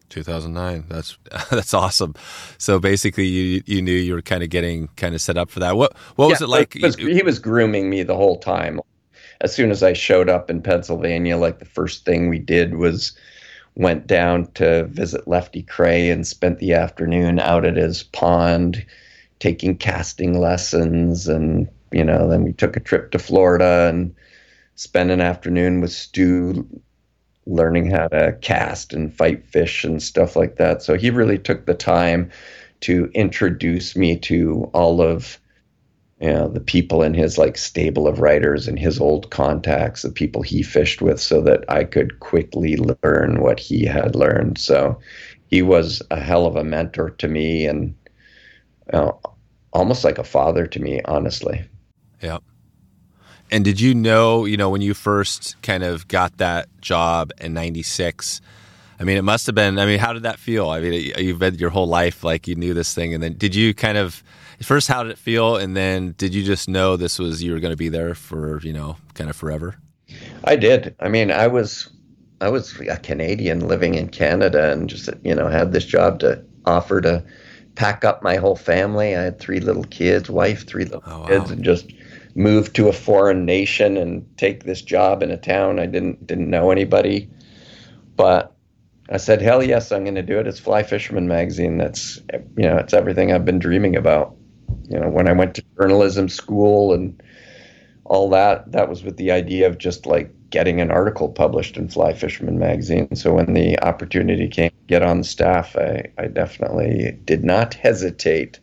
2009. 0.07 0.85
That's 0.87 1.17
that's 1.51 1.73
awesome. 1.73 2.15
So 2.57 2.79
basically, 2.79 3.25
you 3.25 3.63
you 3.65 3.81
knew 3.81 3.91
you 3.91 4.13
were 4.13 4.21
kind 4.21 4.43
of 4.43 4.49
getting 4.49 4.87
kind 4.95 5.13
of 5.13 5.19
set 5.19 5.37
up 5.37 5.49
for 5.49 5.59
that. 5.59 5.75
What 5.75 5.93
what 6.15 6.29
was 6.29 6.41
it 6.41 6.47
like? 6.47 6.77
Was, 6.81 6.95
he 6.95 7.21
was 7.21 7.37
grooming 7.37 7.89
me 7.89 8.03
the 8.03 8.15
whole 8.15 8.39
time 8.39 8.79
as 9.43 9.53
soon 9.53 9.69
as 9.71 9.83
I 9.83 9.93
showed 9.93 10.29
up 10.29 10.49
in 10.49 10.61
Pennsylvania, 10.61 11.37
like 11.37 11.59
the 11.59 11.65
first 11.65 12.05
thing 12.05 12.29
we 12.29 12.39
did 12.39 12.75
was 12.75 13.15
went 13.75 14.07
down 14.07 14.49
to 14.53 14.85
visit 14.85 15.27
Lefty 15.27 15.63
Kreh 15.63 16.11
and 16.11 16.25
spent 16.25 16.59
the 16.59 16.73
afternoon 16.73 17.39
out 17.39 17.65
at 17.65 17.75
his 17.75 18.03
pond 18.03 18.85
taking 19.39 19.75
casting 19.75 20.39
lessons 20.39 21.27
and 21.27 21.67
you 21.91 22.03
know 22.03 22.29
then 22.29 22.43
we 22.43 22.53
took 22.53 22.77
a 22.77 22.79
trip 22.79 23.11
to 23.11 23.19
Florida 23.19 23.89
and 23.89 24.15
spent 24.75 25.11
an 25.11 25.19
afternoon 25.19 25.81
with 25.81 25.91
Stu 25.91 26.65
learning 27.45 27.89
how 27.91 28.07
to 28.07 28.37
cast 28.41 28.93
and 28.93 29.13
fight 29.13 29.45
fish 29.45 29.83
and 29.83 30.01
stuff 30.01 30.35
like 30.35 30.55
that. 30.55 30.81
So 30.81 30.95
he 30.95 31.09
really 31.09 31.37
took 31.37 31.65
the 31.65 31.73
time 31.73 32.31
to 32.81 33.11
introduce 33.13 33.95
me 33.95 34.17
to 34.19 34.69
all 34.73 35.01
of 35.01 35.39
know, 36.31 36.47
the 36.47 36.59
people 36.59 37.03
in 37.03 37.13
his 37.13 37.37
like 37.37 37.57
stable 37.57 38.07
of 38.07 38.19
writers 38.19 38.67
and 38.67 38.79
his 38.79 38.99
old 38.99 39.29
contacts, 39.29 40.03
the 40.03 40.11
people 40.11 40.41
he 40.41 40.63
fished 40.63 41.01
with, 41.01 41.19
so 41.19 41.41
that 41.41 41.65
I 41.69 41.83
could 41.83 42.19
quickly 42.19 42.77
learn 42.77 43.41
what 43.41 43.59
he 43.59 43.85
had 43.85 44.15
learned. 44.15 44.57
So 44.57 44.99
he 45.47 45.61
was 45.61 46.01
a 46.11 46.19
hell 46.19 46.45
of 46.45 46.55
a 46.55 46.63
mentor 46.63 47.09
to 47.11 47.27
me 47.27 47.65
and 47.65 47.95
uh, 48.91 49.11
almost 49.71 50.03
like 50.03 50.17
a 50.17 50.23
father 50.23 50.65
to 50.67 50.79
me, 50.79 51.01
honestly. 51.05 51.65
Yeah. 52.21 52.39
And 53.51 53.63
did 53.63 53.79
you 53.79 53.93
know, 53.93 54.45
you 54.45 54.57
know, 54.57 54.69
when 54.69 54.81
you 54.81 54.93
first 54.93 55.61
kind 55.61 55.83
of 55.83 56.07
got 56.07 56.37
that 56.37 56.69
job 56.81 57.31
in 57.39 57.53
96, 57.53 58.41
I 58.99 59.03
mean, 59.03 59.17
it 59.17 59.23
must 59.23 59.45
have 59.45 59.55
been, 59.55 59.77
I 59.77 59.85
mean, 59.85 59.99
how 59.99 60.13
did 60.13 60.23
that 60.23 60.39
feel? 60.39 60.69
I 60.69 60.79
mean, 60.79 61.13
you've 61.17 61.39
been 61.39 61.55
your 61.55 61.69
whole 61.69 61.87
life 61.87 62.23
like 62.23 62.47
you 62.47 62.55
knew 62.55 62.73
this 62.73 62.93
thing. 62.93 63.13
And 63.13 63.21
then 63.21 63.33
did 63.33 63.53
you 63.53 63.73
kind 63.73 63.97
of, 63.97 64.23
first 64.63 64.87
how 64.87 65.03
did 65.03 65.11
it 65.11 65.17
feel 65.17 65.55
and 65.55 65.75
then 65.75 66.13
did 66.17 66.33
you 66.33 66.43
just 66.43 66.67
know 66.67 66.97
this 66.97 67.19
was 67.19 67.43
you 67.43 67.53
were 67.53 67.59
going 67.59 67.73
to 67.73 67.77
be 67.77 67.89
there 67.89 68.15
for 68.15 68.59
you 68.61 68.73
know 68.73 68.97
kind 69.13 69.29
of 69.29 69.35
forever 69.35 69.75
i 70.43 70.55
did 70.55 70.95
i 70.99 71.07
mean 71.07 71.31
i 71.31 71.47
was 71.47 71.89
I 72.43 72.49
was 72.49 72.77
a 72.81 72.97
Canadian 72.97 73.67
living 73.69 73.95
in 73.95 74.09
Canada 74.09 74.73
and 74.73 74.89
just 74.89 75.09
you 75.23 75.33
know 75.33 75.47
had 75.47 75.71
this 75.71 75.85
job 75.85 76.19
to 76.19 76.43
offer 76.65 76.99
to 76.99 77.23
pack 77.75 78.03
up 78.03 78.21
my 78.21 78.35
whole 78.35 78.57
family. 78.57 79.15
I 79.15 79.21
had 79.21 79.39
three 79.39 79.61
little 79.61 79.85
kids, 79.85 80.29
wife, 80.29 80.67
three 80.67 80.83
little 80.83 81.03
oh, 81.07 81.21
wow. 81.21 81.25
kids, 81.27 81.51
and 81.51 81.63
just 81.63 81.91
move 82.35 82.73
to 82.73 82.89
a 82.89 82.93
foreign 82.93 83.45
nation 83.45 83.95
and 83.95 84.25
take 84.37 84.65
this 84.65 84.81
job 84.81 85.23
in 85.23 85.31
a 85.31 85.37
town 85.37 85.79
I 85.79 85.85
didn't 85.85 86.27
didn't 86.27 86.49
know 86.49 86.69
anybody. 86.69 87.29
But 88.17 88.53
I 89.09 89.17
said, 89.17 89.41
hell 89.41 89.63
yes, 89.63 89.91
I'm 89.91 90.03
going 90.03 90.15
to 90.15 90.21
do 90.21 90.39
it. 90.39 90.47
It's 90.47 90.59
Fly 90.59 90.83
Fisherman 90.83 91.29
magazine. 91.29 91.77
That's 91.77 92.17
you 92.57 92.63
know, 92.63 92.75
it's 92.75 92.93
everything 92.93 93.31
I've 93.31 93.45
been 93.45 93.59
dreaming 93.59 93.95
about. 93.95 94.35
You 94.89 94.99
know, 94.99 95.09
when 95.09 95.27
I 95.27 95.33
went 95.33 95.55
to 95.55 95.63
journalism 95.79 96.29
school 96.29 96.93
and 96.93 97.21
all 98.05 98.29
that, 98.29 98.71
that 98.71 98.89
was 98.89 99.03
with 99.03 99.17
the 99.17 99.31
idea 99.31 99.67
of 99.67 99.77
just 99.77 100.05
like 100.05 100.31
getting 100.49 100.81
an 100.81 100.91
article 100.91 101.29
published 101.29 101.77
in 101.77 101.87
Fly 101.89 102.13
Fisherman 102.13 102.59
magazine. 102.59 103.15
So 103.15 103.33
when 103.33 103.53
the 103.53 103.79
opportunity 103.83 104.47
came 104.47 104.69
to 104.69 104.87
get 104.87 105.01
on 105.01 105.19
the 105.19 105.23
staff, 105.23 105.75
I, 105.75 106.11
I 106.17 106.27
definitely 106.27 107.17
did 107.25 107.43
not 107.43 107.73
hesitate. 107.73 108.59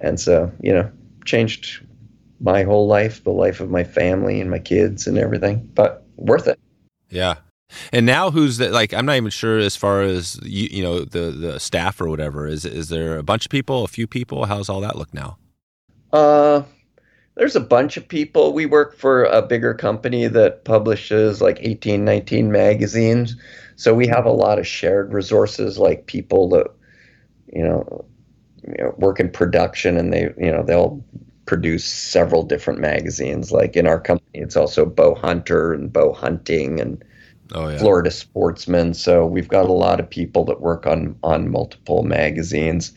And 0.00 0.18
so, 0.18 0.50
you 0.62 0.72
know, 0.72 0.90
changed 1.26 1.84
my 2.40 2.62
whole 2.62 2.86
life, 2.86 3.22
the 3.22 3.30
life 3.30 3.60
of 3.60 3.70
my 3.70 3.84
family 3.84 4.40
and 4.40 4.50
my 4.50 4.58
kids 4.58 5.06
and 5.06 5.18
everything, 5.18 5.68
but 5.74 6.06
worth 6.16 6.46
it. 6.46 6.58
Yeah. 7.10 7.36
And 7.92 8.06
now 8.06 8.30
who's 8.30 8.58
the, 8.58 8.70
like 8.70 8.92
I'm 8.94 9.06
not 9.06 9.16
even 9.16 9.30
sure 9.30 9.58
as 9.58 9.76
far 9.76 10.02
as 10.02 10.38
you, 10.42 10.68
you 10.70 10.82
know 10.82 11.00
the 11.00 11.30
the 11.30 11.60
staff 11.60 12.00
or 12.00 12.08
whatever 12.08 12.46
is 12.46 12.64
is 12.64 12.88
there 12.88 13.18
a 13.18 13.22
bunch 13.22 13.46
of 13.46 13.50
people, 13.50 13.84
a 13.84 13.88
few 13.88 14.06
people, 14.06 14.46
how's 14.46 14.68
all 14.68 14.80
that 14.80 14.96
look 14.96 15.12
now? 15.14 15.38
Uh 16.12 16.62
there's 17.36 17.56
a 17.56 17.60
bunch 17.60 17.96
of 17.96 18.06
people. 18.06 18.52
We 18.52 18.66
work 18.66 18.96
for 18.96 19.24
a 19.24 19.40
bigger 19.40 19.72
company 19.72 20.26
that 20.26 20.64
publishes 20.64 21.40
like 21.40 21.58
18, 21.62 22.04
19 22.04 22.52
magazines. 22.52 23.34
So 23.76 23.94
we 23.94 24.06
have 24.08 24.26
a 24.26 24.30
lot 24.30 24.58
of 24.58 24.66
shared 24.66 25.14
resources, 25.14 25.78
like 25.78 26.04
people 26.04 26.50
that, 26.50 26.66
you 27.50 27.62
know, 27.62 28.04
you 28.68 28.84
know, 28.84 28.94
work 28.98 29.20
in 29.20 29.30
production 29.30 29.96
and 29.96 30.12
they, 30.12 30.34
you 30.36 30.52
know, 30.52 30.62
they'll 30.62 31.02
produce 31.46 31.84
several 31.84 32.42
different 32.42 32.78
magazines. 32.78 33.52
Like 33.52 33.74
in 33.74 33.86
our 33.86 33.98
company, 33.98 34.28
it's 34.34 34.56
also 34.56 34.84
Bow 34.84 35.14
Hunter 35.14 35.72
and 35.72 35.90
Bow 35.90 36.12
Hunting 36.12 36.78
and 36.78 37.02
oh, 37.54 37.68
yeah. 37.68 37.78
Florida 37.78 38.10
Sportsman. 38.10 38.94
So 38.94 39.26
we've 39.26 39.48
got 39.48 39.66
a 39.66 39.72
lot 39.72 40.00
of 40.00 40.08
people 40.08 40.44
that 40.46 40.60
work 40.60 40.86
on 40.86 41.16
on 41.22 41.50
multiple 41.50 42.02
magazines. 42.02 42.92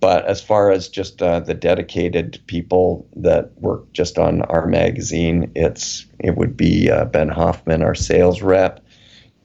But 0.00 0.26
as 0.26 0.40
far 0.40 0.70
as 0.70 0.88
just 0.88 1.20
uh, 1.20 1.40
the 1.40 1.54
dedicated 1.54 2.40
people 2.46 3.08
that 3.16 3.50
work 3.60 3.92
just 3.92 4.16
on 4.16 4.42
our 4.42 4.66
magazine, 4.66 5.50
it's 5.56 6.06
it 6.20 6.36
would 6.36 6.56
be 6.56 6.90
uh, 6.90 7.06
Ben 7.06 7.28
Hoffman, 7.28 7.82
our 7.82 7.96
sales 7.96 8.40
rep, 8.40 8.84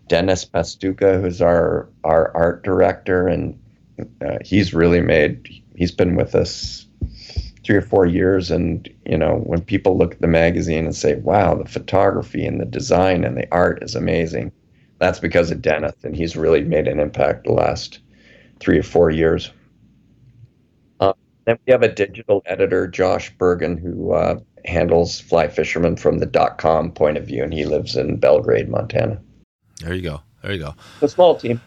Dennis 0.08 0.46
Pastuka, 0.46 1.20
who's 1.20 1.42
our 1.42 1.90
our 2.04 2.32
art 2.36 2.64
director, 2.64 3.28
and 3.28 3.60
uh, 4.22 4.38
he's 4.44 4.74
really 4.74 5.02
made. 5.02 5.50
He's 5.76 5.92
been 5.92 6.16
with 6.16 6.36
us 6.36 6.86
three 7.64 7.76
or 7.76 7.82
four 7.82 8.06
years, 8.06 8.52
and 8.52 8.90
you 9.06 9.18
know 9.18 9.38
when 9.46 9.62
people 9.62 9.98
look 9.98 10.14
at 10.14 10.22
the 10.22 10.28
magazine 10.28 10.86
and 10.86 10.96
say, 10.96 11.16
"Wow, 11.16 11.56
the 11.56 11.70
photography 11.70 12.46
and 12.46 12.60
the 12.60 12.66
design 12.66 13.24
and 13.24 13.38
the 13.38 13.48
art 13.52 13.82
is 13.84 13.96
amazing," 13.96 14.52
that's 15.00 15.20
because 15.20 15.52
of 15.52 15.62
Dennis, 15.62 15.96
and 16.04 16.16
he's 16.16 16.36
really 16.36 16.62
made 16.62 16.88
an 16.88 17.00
impact 17.00 17.46
the 17.46 17.54
last 17.54 18.00
three 18.60 18.80
or 18.80 18.84
four 18.84 19.10
years. 19.10 19.52
Then 21.46 21.58
we 21.68 21.72
have 21.72 21.84
a 21.84 21.94
digital 21.94 22.42
editor, 22.46 22.88
Josh 22.88 23.30
Bergen, 23.38 23.76
who 23.76 24.14
uh, 24.14 24.40
handles 24.64 25.20
Fly 25.20 25.50
Fisherman 25.50 25.98
from 25.98 26.20
the 26.20 26.26
dot 26.26 26.58
com 26.58 26.92
point 26.92 27.18
of 27.18 27.26
view, 27.26 27.44
and 27.44 27.54
he 27.54 27.66
lives 27.66 27.98
in 27.98 28.18
Belgrade, 28.18 28.70
Montana. 28.70 29.22
There 29.82 29.94
you 29.94 30.02
go. 30.02 30.22
There 30.42 30.54
you 30.54 30.60
go. 30.60 30.76
A 31.02 31.10
small 31.10 31.36
team. 31.36 31.60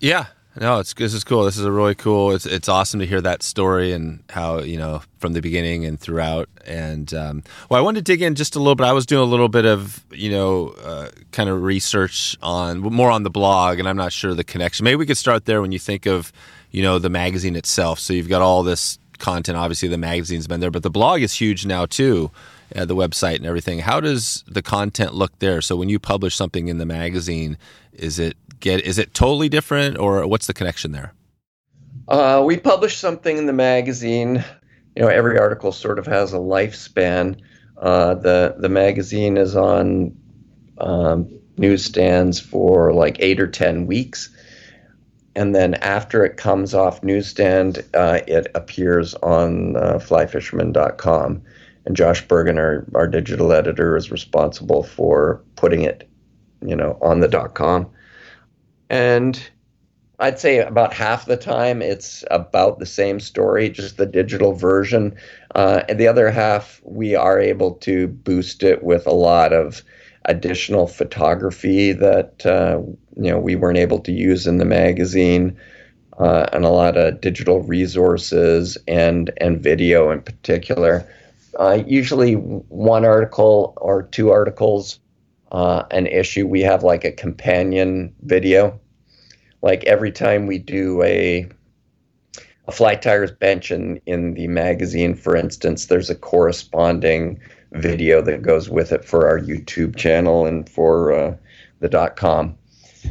Yeah. 0.00 0.26
No, 0.60 0.80
it's 0.80 0.92
this 0.94 1.14
is 1.14 1.22
cool. 1.22 1.44
This 1.44 1.56
is 1.56 1.64
a 1.64 1.70
really 1.70 1.94
cool. 1.94 2.32
It's 2.32 2.44
it's 2.44 2.68
awesome 2.68 2.98
to 2.98 3.06
hear 3.06 3.20
that 3.20 3.44
story 3.44 3.92
and 3.92 4.24
how 4.30 4.58
you 4.58 4.76
know 4.76 5.02
from 5.18 5.32
the 5.32 5.40
beginning 5.40 5.84
and 5.84 6.00
throughout. 6.00 6.48
And 6.66 7.14
um, 7.14 7.44
well, 7.70 7.78
I 7.78 7.82
wanted 7.82 8.04
to 8.04 8.12
dig 8.12 8.22
in 8.22 8.34
just 8.34 8.56
a 8.56 8.58
little 8.58 8.74
bit. 8.74 8.84
I 8.84 8.92
was 8.92 9.06
doing 9.06 9.22
a 9.22 9.30
little 9.30 9.48
bit 9.48 9.66
of 9.66 10.04
you 10.10 10.30
know 10.30 10.70
uh, 10.82 11.10
kind 11.30 11.48
of 11.48 11.62
research 11.62 12.36
on 12.42 12.80
more 12.80 13.10
on 13.10 13.22
the 13.22 13.30
blog, 13.30 13.78
and 13.78 13.88
I'm 13.88 13.96
not 13.96 14.12
sure 14.12 14.34
the 14.34 14.42
connection. 14.42 14.82
Maybe 14.82 14.96
we 14.96 15.06
could 15.06 15.16
start 15.16 15.44
there 15.44 15.62
when 15.62 15.70
you 15.70 15.78
think 15.78 16.06
of 16.06 16.32
you 16.72 16.82
know 16.82 16.98
the 16.98 17.10
magazine 17.10 17.54
itself. 17.54 18.00
So 18.00 18.12
you've 18.12 18.28
got 18.28 18.42
all 18.42 18.64
this 18.64 18.98
content. 19.18 19.56
Obviously, 19.56 19.88
the 19.88 19.98
magazine's 19.98 20.48
been 20.48 20.58
there, 20.58 20.72
but 20.72 20.82
the 20.82 20.90
blog 20.90 21.22
is 21.22 21.34
huge 21.34 21.66
now 21.66 21.86
too. 21.86 22.32
Uh, 22.74 22.84
the 22.84 22.96
website 22.96 23.36
and 23.36 23.46
everything. 23.46 23.78
How 23.78 23.98
does 23.98 24.44
the 24.46 24.60
content 24.60 25.14
look 25.14 25.38
there? 25.38 25.62
So 25.62 25.74
when 25.74 25.88
you 25.88 25.98
publish 25.98 26.36
something 26.36 26.68
in 26.68 26.76
the 26.76 26.84
magazine, 26.84 27.56
is 27.94 28.18
it 28.18 28.36
get 28.60 28.80
is 28.82 28.98
it 28.98 29.14
totally 29.14 29.48
different, 29.48 29.98
or 29.98 30.26
what's 30.26 30.46
the 30.46 30.54
connection 30.54 30.92
there? 30.92 31.12
Uh, 32.06 32.42
we 32.44 32.56
publish 32.56 32.96
something 32.96 33.36
in 33.36 33.46
the 33.46 33.52
magazine. 33.52 34.44
You 34.96 35.02
know, 35.02 35.08
every 35.08 35.38
article 35.38 35.72
sort 35.72 35.98
of 35.98 36.06
has 36.06 36.32
a 36.32 36.38
lifespan. 36.38 37.40
Uh, 37.76 38.14
the 38.14 38.56
the 38.58 38.68
magazine 38.68 39.36
is 39.36 39.54
on 39.56 40.16
um, 40.78 41.28
newsstands 41.56 42.40
for 42.40 42.92
like 42.92 43.16
eight 43.20 43.40
or 43.40 43.46
ten 43.46 43.86
weeks 43.86 44.30
and 45.38 45.54
then 45.54 45.74
after 45.74 46.24
it 46.24 46.36
comes 46.36 46.74
off 46.74 47.04
newsstand, 47.04 47.84
uh, 47.94 48.18
it 48.26 48.48
appears 48.56 49.14
on 49.14 49.76
uh, 49.76 50.00
flyfisherman.com. 50.00 51.42
And 51.84 51.96
Josh 51.96 52.26
Bergen, 52.26 52.58
our, 52.58 52.84
our 52.96 53.06
digital 53.06 53.52
editor, 53.52 53.96
is 53.96 54.10
responsible 54.10 54.82
for 54.82 55.40
putting 55.54 55.82
it, 55.82 56.10
you 56.60 56.74
know, 56.74 56.98
on 57.00 57.20
the 57.20 57.28
dot 57.28 57.54
.com. 57.54 57.88
And 58.90 59.40
I'd 60.20 60.38
say 60.38 60.58
about 60.58 60.92
half 60.92 61.26
the 61.26 61.36
time 61.36 61.80
it's 61.80 62.24
about 62.30 62.78
the 62.78 62.86
same 62.86 63.20
story, 63.20 63.70
just 63.70 63.96
the 63.96 64.06
digital 64.06 64.52
version. 64.52 65.16
Uh, 65.54 65.82
and 65.88 65.98
the 65.98 66.08
other 66.08 66.30
half, 66.30 66.80
we 66.84 67.14
are 67.14 67.38
able 67.38 67.72
to 67.74 68.08
boost 68.08 68.62
it 68.62 68.82
with 68.82 69.06
a 69.06 69.12
lot 69.12 69.52
of 69.52 69.82
additional 70.24 70.86
photography 70.86 71.92
that 71.92 72.44
uh, 72.44 72.80
you 73.16 73.30
know 73.30 73.38
we 73.38 73.56
weren't 73.56 73.78
able 73.78 74.00
to 74.00 74.12
use 74.12 74.46
in 74.46 74.58
the 74.58 74.64
magazine, 74.64 75.56
uh, 76.18 76.46
and 76.52 76.64
a 76.64 76.70
lot 76.70 76.96
of 76.96 77.20
digital 77.20 77.62
resources 77.62 78.76
and 78.86 79.30
and 79.38 79.62
video 79.62 80.10
in 80.10 80.20
particular. 80.20 81.06
Uh, 81.58 81.82
usually, 81.86 82.34
one 82.34 83.04
article 83.04 83.72
or 83.76 84.02
two 84.02 84.30
articles 84.30 84.98
uh, 85.52 85.84
an 85.90 86.06
issue. 86.06 86.46
We 86.46 86.62
have 86.62 86.82
like 86.82 87.04
a 87.04 87.12
companion 87.12 88.14
video. 88.22 88.78
Like 89.62 89.84
every 89.84 90.12
time 90.12 90.46
we 90.46 90.58
do 90.58 91.02
a 91.02 91.48
a 92.66 92.72
fly 92.72 92.94
tires 92.94 93.32
bench 93.32 93.70
in, 93.70 93.98
in 94.04 94.34
the 94.34 94.46
magazine, 94.46 95.14
for 95.14 95.34
instance, 95.34 95.86
there's 95.86 96.10
a 96.10 96.14
corresponding 96.14 97.40
video 97.72 98.20
that 98.22 98.42
goes 98.42 98.68
with 98.68 98.92
it 98.92 99.04
for 99.04 99.26
our 99.26 99.40
YouTube 99.40 99.96
channel 99.96 100.46
and 100.46 100.68
for 100.68 101.12
uh, 101.12 101.36
the 101.80 101.88
dot 101.88 102.16
com. 102.16 102.56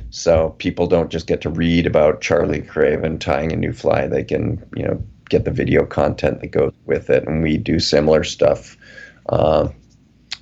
So 0.10 0.52
people 0.60 0.86
don't 0.86 1.12
just 1.12 1.28
get 1.28 1.42
to 1.42 1.50
read 1.50 1.88
about 1.88 2.22
Charlie 2.22 2.62
Craven 2.62 3.18
tying 3.18 3.52
a 3.52 3.56
new 3.56 3.74
fly; 3.74 4.08
they 4.08 4.24
can, 4.24 4.64
you 4.76 4.84
know, 4.84 5.04
get 5.30 5.44
the 5.44 5.52
video 5.52 5.86
content 5.86 6.42
that 6.42 6.52
goes 6.52 6.74
with 6.86 7.10
it. 7.10 7.28
And 7.28 7.42
we 7.42 7.58
do 7.58 7.80
similar 7.80 8.24
stuff. 8.24 8.78
Uh, 9.30 9.70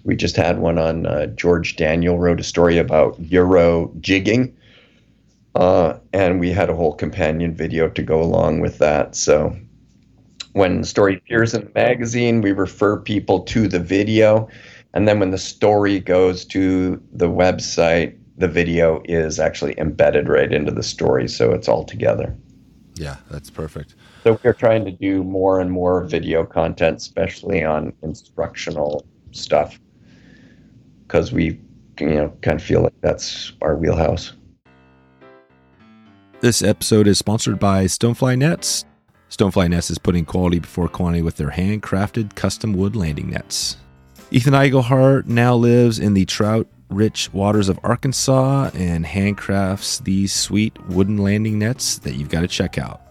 we 0.05 0.15
just 0.15 0.35
had 0.35 0.59
one 0.59 0.77
on 0.77 1.05
uh, 1.05 1.25
George 1.27 1.75
Daniel 1.75 2.17
wrote 2.17 2.39
a 2.39 2.43
story 2.43 2.77
about 2.77 3.19
Euro 3.19 3.91
jigging, 3.99 4.55
uh, 5.55 5.97
and 6.13 6.39
we 6.39 6.51
had 6.51 6.69
a 6.69 6.75
whole 6.75 6.93
companion 6.93 7.53
video 7.53 7.89
to 7.89 8.03
go 8.03 8.21
along 8.21 8.61
with 8.61 8.77
that. 8.77 9.15
So 9.15 9.57
when 10.53 10.81
the 10.81 10.87
story 10.87 11.17
appears 11.17 11.53
in 11.53 11.65
the 11.65 11.71
magazine, 11.73 12.41
we 12.41 12.51
refer 12.51 12.97
people 12.97 13.41
to 13.41 13.67
the 13.67 13.79
video. 13.79 14.47
And 14.93 15.07
then 15.07 15.19
when 15.19 15.31
the 15.31 15.37
story 15.37 15.99
goes 15.99 16.45
to 16.45 17.01
the 17.11 17.27
website, 17.27 18.17
the 18.37 18.47
video 18.47 19.01
is 19.05 19.39
actually 19.39 19.77
embedded 19.77 20.29
right 20.29 20.51
into 20.51 20.71
the 20.71 20.83
story. 20.83 21.27
So 21.27 21.51
it's 21.51 21.67
all 21.67 21.83
together. 21.83 22.35
Yeah, 22.95 23.17
that's 23.29 23.49
perfect. 23.49 23.95
So 24.23 24.39
we're 24.43 24.53
trying 24.53 24.85
to 24.85 24.91
do 24.91 25.23
more 25.23 25.59
and 25.59 25.71
more 25.71 26.03
video 26.03 26.45
content, 26.45 26.97
especially 26.97 27.63
on 27.63 27.91
instructional 28.03 29.05
stuff, 29.31 29.79
because 31.07 31.31
we, 31.31 31.59
you 31.99 32.09
know, 32.09 32.33
kind 32.41 32.59
of 32.59 32.65
feel 32.65 32.81
like 32.81 32.93
that's 33.01 33.53
our 33.61 33.75
wheelhouse. 33.75 34.33
This 36.41 36.61
episode 36.61 37.07
is 37.07 37.17
sponsored 37.17 37.59
by 37.59 37.85
Stonefly 37.85 38.37
Nets. 38.37 38.85
Stonefly 39.29 39.69
Nets 39.69 39.89
is 39.89 39.97
putting 39.97 40.25
quality 40.25 40.59
before 40.59 40.87
quantity 40.87 41.21
with 41.21 41.37
their 41.37 41.49
handcrafted 41.49 42.35
custom 42.35 42.73
wood 42.73 42.95
landing 42.95 43.29
nets. 43.29 43.77
Ethan 44.31 44.53
Eigelhart 44.53 45.25
now 45.25 45.55
lives 45.55 45.99
in 45.99 46.13
the 46.13 46.25
trout 46.25 46.67
rich 46.89 47.33
waters 47.33 47.69
of 47.69 47.79
Arkansas 47.83 48.69
and 48.73 49.05
handcrafts 49.05 50.03
these 50.03 50.33
sweet 50.33 50.77
wooden 50.87 51.17
landing 51.17 51.57
nets 51.59 51.99
that 51.99 52.15
you've 52.15 52.29
got 52.29 52.41
to 52.41 52.47
check 52.47 52.77
out. 52.77 53.01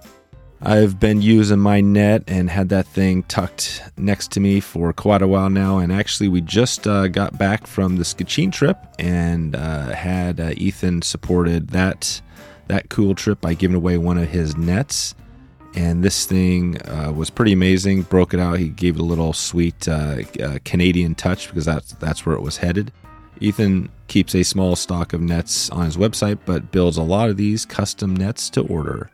I've 0.67 0.99
been 0.99 1.21
using 1.21 1.59
my 1.59 1.83
net 1.83 2.25
and 2.27 2.49
had 2.49 2.71
that 2.71 2.87
thing 2.87 3.25
tucked 3.25 3.83
next 3.99 4.33
to 4.33 4.41
me 4.41 4.61
for 4.61 4.95
quite 4.95 5.21
a 5.21 5.29
while 5.29 5.51
now. 5.51 5.77
And 5.77 5.93
actually, 5.93 6.29
we 6.29 6.41
just 6.41 6.87
uh, 6.87 7.09
got 7.09 7.37
back 7.37 7.67
from 7.67 7.97
the 7.97 8.03
Skacheen 8.03 8.51
trip 8.51 8.79
and 8.99 9.55
uh, 9.55 9.95
had 9.95 10.41
uh, 10.41 10.53
Ethan 10.57 11.03
supported 11.03 11.69
that 11.69 12.23
that 12.69 12.89
cool 12.89 13.15
trip 13.15 13.43
by 13.43 13.53
giving 13.53 13.77
away 13.77 13.99
one 13.99 14.17
of 14.17 14.31
his 14.31 14.57
nets. 14.57 15.15
And 15.75 16.03
this 16.03 16.25
thing 16.25 16.81
uh, 16.89 17.13
was 17.15 17.29
pretty 17.29 17.53
amazing. 17.53 18.03
Broke 18.03 18.33
it 18.33 18.41
out. 18.41 18.59
He 18.59 18.71
gave 18.71 18.95
it 18.97 19.01
a 19.01 19.05
little 19.05 19.35
sweet 19.35 19.87
uh, 19.87 20.23
uh, 20.43 20.59
Canadian 20.65 21.15
touch 21.15 21.49
because 21.49 21.67
that's 21.67 21.93
that's 21.95 22.25
where 22.25 22.37
it 22.37 22.41
was 22.41 22.57
headed. 22.57 22.91
Ethan 23.39 23.91
keeps 24.09 24.35
a 24.35 24.43
small 24.43 24.77
stock 24.77 25.13
of 25.13 25.21
nets 25.21 25.69
on 25.69 25.85
his 25.85 25.99
website, 25.99 26.39
but 26.47 26.73
builds 26.73 26.97
a 26.97 27.03
lot 27.03 27.29
of 27.29 27.37
these 27.37 27.67
custom 27.67 28.17
nets 28.17 28.49
to 28.49 28.63
order. 28.63 29.11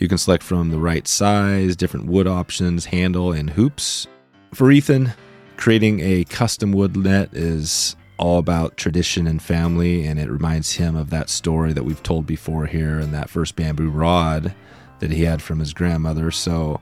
You 0.00 0.08
can 0.08 0.18
select 0.18 0.42
from 0.42 0.70
the 0.70 0.78
right 0.78 1.06
size, 1.06 1.76
different 1.76 2.06
wood 2.06 2.26
options, 2.26 2.86
handle, 2.86 3.32
and 3.32 3.50
hoops. 3.50 4.06
For 4.54 4.72
Ethan, 4.72 5.12
creating 5.58 6.00
a 6.00 6.24
custom 6.24 6.72
wood 6.72 6.96
net 6.96 7.34
is 7.34 7.96
all 8.16 8.38
about 8.38 8.78
tradition 8.78 9.26
and 9.26 9.42
family, 9.42 10.06
and 10.06 10.18
it 10.18 10.30
reminds 10.30 10.72
him 10.72 10.96
of 10.96 11.10
that 11.10 11.28
story 11.28 11.74
that 11.74 11.84
we've 11.84 12.02
told 12.02 12.26
before 12.26 12.64
here 12.66 12.98
and 12.98 13.12
that 13.12 13.28
first 13.28 13.56
bamboo 13.56 13.90
rod 13.90 14.54
that 15.00 15.10
he 15.10 15.22
had 15.24 15.42
from 15.42 15.58
his 15.58 15.74
grandmother. 15.74 16.30
So 16.30 16.80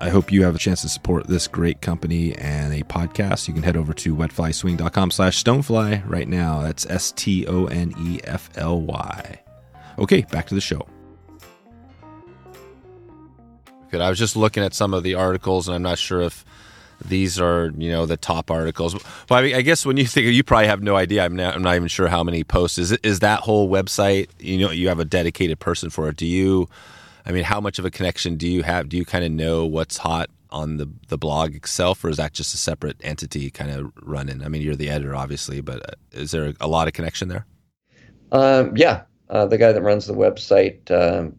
I 0.00 0.08
hope 0.08 0.30
you 0.30 0.44
have 0.44 0.54
a 0.54 0.58
chance 0.58 0.82
to 0.82 0.88
support 0.88 1.26
this 1.26 1.48
great 1.48 1.80
company 1.80 2.36
and 2.36 2.72
a 2.72 2.84
podcast. 2.84 3.48
You 3.48 3.54
can 3.54 3.64
head 3.64 3.76
over 3.76 3.92
to 3.94 4.14
wetflyswing.com 4.14 5.10
slash 5.10 5.42
stonefly 5.42 6.08
right 6.08 6.28
now. 6.28 6.62
That's 6.62 6.86
S-T-O-N-E-F-L-Y. 6.86 7.40
Okay, 9.98 10.22
back 10.30 10.46
to 10.46 10.54
the 10.54 10.60
show. 10.60 10.86
I 13.94 14.08
was 14.08 14.18
just 14.18 14.36
looking 14.36 14.62
at 14.62 14.74
some 14.74 14.94
of 14.94 15.02
the 15.02 15.14
articles, 15.14 15.68
and 15.68 15.74
I'm 15.74 15.82
not 15.82 15.98
sure 15.98 16.20
if 16.20 16.44
these 17.04 17.40
are 17.40 17.72
you 17.76 17.90
know 17.90 18.06
the 18.06 18.16
top 18.16 18.50
articles. 18.50 18.94
Well, 18.94 19.38
I, 19.38 19.42
mean, 19.42 19.54
I 19.54 19.62
guess 19.62 19.86
when 19.86 19.96
you 19.96 20.06
think 20.06 20.26
of 20.26 20.32
you 20.32 20.42
probably 20.42 20.66
have 20.66 20.82
no 20.82 20.96
idea. 20.96 21.24
I'm 21.24 21.36
not, 21.36 21.54
I'm 21.54 21.62
not 21.62 21.76
even 21.76 21.88
sure 21.88 22.08
how 22.08 22.22
many 22.22 22.44
posts 22.44 22.78
is 22.78 22.92
is 22.92 23.20
that 23.20 23.40
whole 23.40 23.68
website. 23.68 24.28
You 24.38 24.58
know, 24.58 24.70
you 24.70 24.88
have 24.88 25.00
a 25.00 25.04
dedicated 25.04 25.58
person 25.58 25.90
for 25.90 26.08
it. 26.08 26.16
Do 26.16 26.26
you? 26.26 26.68
I 27.26 27.32
mean, 27.32 27.44
how 27.44 27.60
much 27.60 27.78
of 27.78 27.84
a 27.84 27.90
connection 27.90 28.36
do 28.36 28.48
you 28.48 28.62
have? 28.62 28.88
Do 28.88 28.96
you 28.96 29.04
kind 29.04 29.24
of 29.24 29.30
know 29.30 29.66
what's 29.66 29.98
hot 29.98 30.30
on 30.50 30.76
the 30.76 30.90
the 31.08 31.18
blog 31.18 31.54
itself, 31.54 32.04
or 32.04 32.08
is 32.08 32.16
that 32.16 32.32
just 32.32 32.54
a 32.54 32.58
separate 32.58 32.96
entity 33.02 33.50
kind 33.50 33.70
of 33.70 33.92
running? 34.02 34.42
I 34.42 34.48
mean, 34.48 34.62
you're 34.62 34.76
the 34.76 34.90
editor, 34.90 35.14
obviously, 35.14 35.60
but 35.60 35.82
uh, 35.88 35.92
is 36.12 36.30
there 36.30 36.54
a 36.60 36.68
lot 36.68 36.86
of 36.86 36.92
connection 36.92 37.28
there? 37.28 37.46
Um, 38.32 38.76
yeah, 38.76 39.02
uh, 39.28 39.46
the 39.46 39.58
guy 39.58 39.72
that 39.72 39.82
runs 39.82 40.06
the 40.06 40.14
website 40.14 40.90
um, 40.90 41.36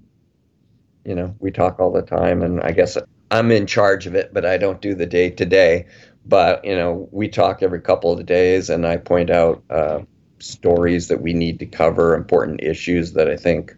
you 1.06 1.16
know, 1.16 1.36
we 1.40 1.52
talk 1.52 1.80
all 1.80 1.92
the 1.92 2.02
time, 2.02 2.42
and 2.42 2.62
I 2.62 2.72
guess 2.72 2.98
I'm 3.32 3.52
in 3.52 3.66
charge 3.66 4.08
of 4.08 4.16
it, 4.16 4.34
but 4.34 4.46
I 4.46 4.58
don't 4.58 4.82
do 4.82 4.94
the 4.94 5.06
day 5.06 5.30
to 5.32 5.46
day. 5.46 5.88
But 6.26 6.64
you 6.64 6.76
know, 6.76 7.10
we 7.12 7.28
talk 7.28 7.64
every 7.64 7.82
couple 7.82 8.12
of 8.12 8.26
days, 8.26 8.70
and 8.70 8.86
I 8.86 8.98
point 8.98 9.30
out 9.30 9.64
uh, 9.70 10.02
stories 10.40 11.08
that 11.08 11.22
we 11.22 11.34
need 11.34 11.60
to 11.60 11.66
cover, 11.66 12.16
important 12.16 12.62
issues 12.62 13.14
that 13.14 13.30
I 13.30 13.38
think 13.38 13.76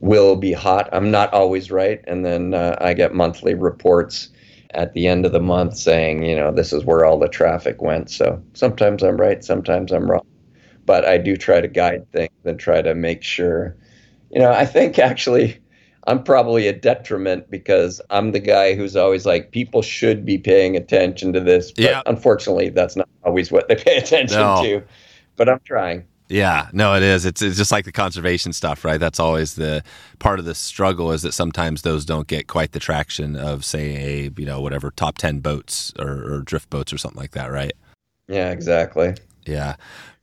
will 0.00 0.36
be 0.36 0.52
hot. 0.52 0.88
I'm 0.92 1.10
not 1.10 1.32
always 1.32 1.70
right, 1.70 2.00
and 2.06 2.24
then 2.24 2.54
uh, 2.54 2.76
I 2.80 2.94
get 2.94 3.14
monthly 3.14 3.54
reports 3.54 4.30
at 4.72 4.92
the 4.92 5.08
end 5.08 5.26
of 5.26 5.32
the 5.32 5.40
month 5.40 5.76
saying, 5.76 6.22
you 6.22 6.36
know, 6.36 6.52
this 6.52 6.72
is 6.72 6.84
where 6.84 7.04
all 7.04 7.18
the 7.18 7.28
traffic 7.28 7.82
went. 7.82 8.08
So 8.10 8.40
sometimes 8.54 9.02
I'm 9.02 9.16
right, 9.16 9.42
sometimes 9.44 9.90
I'm 9.90 10.08
wrong, 10.08 10.24
but 10.86 11.04
I 11.04 11.18
do 11.18 11.36
try 11.36 11.60
to 11.60 11.68
guide 11.68 12.10
things 12.12 12.30
and 12.44 12.58
try 12.58 12.80
to 12.80 12.94
make 12.94 13.22
sure. 13.22 13.76
You 14.30 14.38
know, 14.38 14.52
I 14.52 14.64
think 14.64 14.98
actually 14.98 15.60
I'm 16.06 16.22
probably 16.22 16.66
a 16.66 16.72
detriment 16.72 17.50
because 17.50 18.00
I'm 18.10 18.32
the 18.32 18.40
guy 18.40 18.74
who's 18.74 18.96
always 18.96 19.26
like, 19.26 19.52
people 19.52 19.82
should 19.82 20.24
be 20.24 20.38
paying 20.38 20.76
attention 20.76 21.32
to 21.34 21.40
this. 21.40 21.72
But 21.72 21.84
yeah. 21.84 22.02
unfortunately, 22.06 22.70
that's 22.70 22.96
not 22.96 23.08
always 23.24 23.52
what 23.52 23.68
they 23.68 23.76
pay 23.76 23.98
attention 23.98 24.38
no. 24.38 24.62
to. 24.62 24.82
But 25.36 25.48
I'm 25.48 25.60
trying. 25.64 26.04
Yeah, 26.30 26.68
no, 26.72 26.94
it 26.94 27.02
is. 27.02 27.26
It's, 27.26 27.42
it's 27.42 27.56
just 27.56 27.72
like 27.72 27.84
the 27.84 27.92
conservation 27.92 28.52
stuff, 28.52 28.84
right? 28.84 29.00
That's 29.00 29.18
always 29.18 29.56
the 29.56 29.82
part 30.20 30.38
of 30.38 30.44
the 30.44 30.54
struggle 30.54 31.10
is 31.10 31.22
that 31.22 31.32
sometimes 31.32 31.82
those 31.82 32.04
don't 32.04 32.28
get 32.28 32.46
quite 32.46 32.70
the 32.70 32.78
traction 32.78 33.34
of, 33.34 33.64
say, 33.64 33.96
a 33.96 34.30
you 34.36 34.46
know 34.46 34.60
whatever 34.60 34.92
top 34.92 35.18
ten 35.18 35.40
boats 35.40 35.92
or, 35.98 36.34
or 36.34 36.42
drift 36.42 36.70
boats 36.70 36.92
or 36.92 36.98
something 36.98 37.20
like 37.20 37.32
that, 37.32 37.50
right? 37.50 37.72
Yeah, 38.28 38.52
exactly. 38.52 39.14
Yeah, 39.44 39.74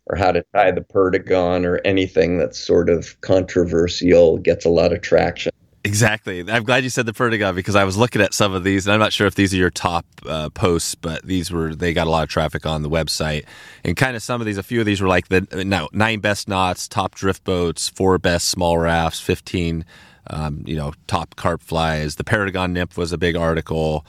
or 0.06 0.16
how 0.16 0.32
to 0.32 0.46
tie 0.56 0.72
the 0.72 0.80
perdigon 0.80 1.66
or 1.66 1.82
anything 1.84 2.38
that's 2.38 2.58
sort 2.58 2.90
of 2.90 3.20
controversial 3.20 4.38
gets 4.38 4.64
a 4.64 4.70
lot 4.70 4.94
of 4.94 5.02
traction. 5.02 5.52
Exactly. 5.88 6.44
I'm 6.52 6.64
glad 6.64 6.84
you 6.84 6.90
said 6.90 7.06
the 7.06 7.14
Perdigon 7.14 7.56
because 7.56 7.78
I 7.78 7.86
was 7.86 7.96
looking 7.96 8.22
at 8.22 8.34
some 8.34 8.54
of 8.54 8.66
these, 8.66 8.86
and 8.86 8.94
I'm 8.94 9.00
not 9.00 9.14
sure 9.14 9.26
if 9.26 9.36
these 9.36 9.54
are 9.54 9.58
your 9.58 9.70
top 9.70 10.06
uh, 10.26 10.50
posts, 10.50 10.96
but 10.96 11.26
these 11.26 11.50
were 11.50 11.74
they 11.74 11.94
got 11.94 12.08
a 12.08 12.10
lot 12.10 12.24
of 12.24 12.30
traffic 12.30 12.66
on 12.66 12.82
the 12.82 12.90
website, 12.90 13.46
and 13.86 13.96
kind 13.96 14.18
of 14.18 14.22
some 14.22 14.42
of 14.42 14.46
these, 14.46 14.58
a 14.58 14.64
few 14.64 14.82
of 14.82 14.86
these 14.86 15.00
were 15.00 15.08
like 15.08 15.30
the 15.30 15.48
no, 15.66 15.88
nine 15.94 16.20
best 16.20 16.50
knots, 16.50 16.90
top 16.90 17.16
drift 17.16 17.46
boats, 17.46 17.88
four 17.88 18.18
best 18.18 18.50
small 18.50 18.78
rafts, 18.78 19.22
fifteen, 19.22 19.86
um, 20.30 20.62
you 20.66 20.76
know, 20.76 20.92
top 21.08 21.38
carp 21.38 21.62
flies. 21.62 22.18
The 22.18 22.26
Perdigon 22.26 22.74
nymph 22.74 22.98
was 22.98 23.14
a 23.14 23.18
big 23.18 23.38
article. 23.38 24.06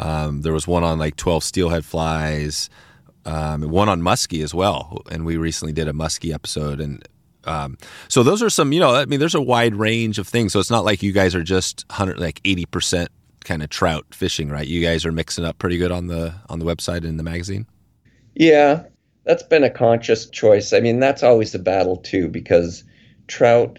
Um, 0.00 0.40
there 0.42 0.52
was 0.52 0.66
one 0.66 0.82
on 0.82 0.98
like 0.98 1.14
twelve 1.14 1.44
steelhead 1.44 1.84
flies, 1.84 2.68
um, 3.24 3.62
one 3.70 3.88
on 3.88 4.02
muskie 4.02 4.42
as 4.42 4.52
well, 4.52 5.02
and 5.12 5.24
we 5.24 5.36
recently 5.36 5.72
did 5.72 5.86
a 5.86 5.92
muskie 5.92 6.34
episode, 6.34 6.80
and 6.80 7.06
um, 7.44 7.78
so 8.08 8.22
those 8.22 8.42
are 8.42 8.50
some, 8.50 8.72
you 8.72 8.80
know, 8.80 8.94
I 8.94 9.04
mean, 9.06 9.20
there's 9.20 9.34
a 9.34 9.40
wide 9.40 9.74
range 9.74 10.18
of 10.18 10.28
things. 10.28 10.52
So 10.52 10.60
it's 10.60 10.70
not 10.70 10.84
like 10.84 11.02
you 11.02 11.12
guys 11.12 11.34
are 11.34 11.42
just 11.42 11.84
hundred, 11.90 12.18
like 12.18 12.40
eighty 12.44 12.66
percent 12.66 13.10
kind 13.44 13.62
of 13.62 13.70
trout 13.70 14.06
fishing, 14.12 14.50
right? 14.50 14.66
You 14.66 14.82
guys 14.82 15.06
are 15.06 15.12
mixing 15.12 15.44
up 15.44 15.58
pretty 15.58 15.78
good 15.78 15.90
on 15.90 16.08
the 16.08 16.34
on 16.48 16.58
the 16.58 16.66
website 16.66 17.04
and 17.04 17.18
the 17.18 17.22
magazine. 17.22 17.66
Yeah, 18.34 18.84
that's 19.24 19.42
been 19.42 19.64
a 19.64 19.70
conscious 19.70 20.28
choice. 20.28 20.72
I 20.72 20.80
mean, 20.80 21.00
that's 21.00 21.22
always 21.22 21.52
the 21.52 21.58
battle 21.58 21.96
too, 21.96 22.28
because 22.28 22.84
trout 23.26 23.78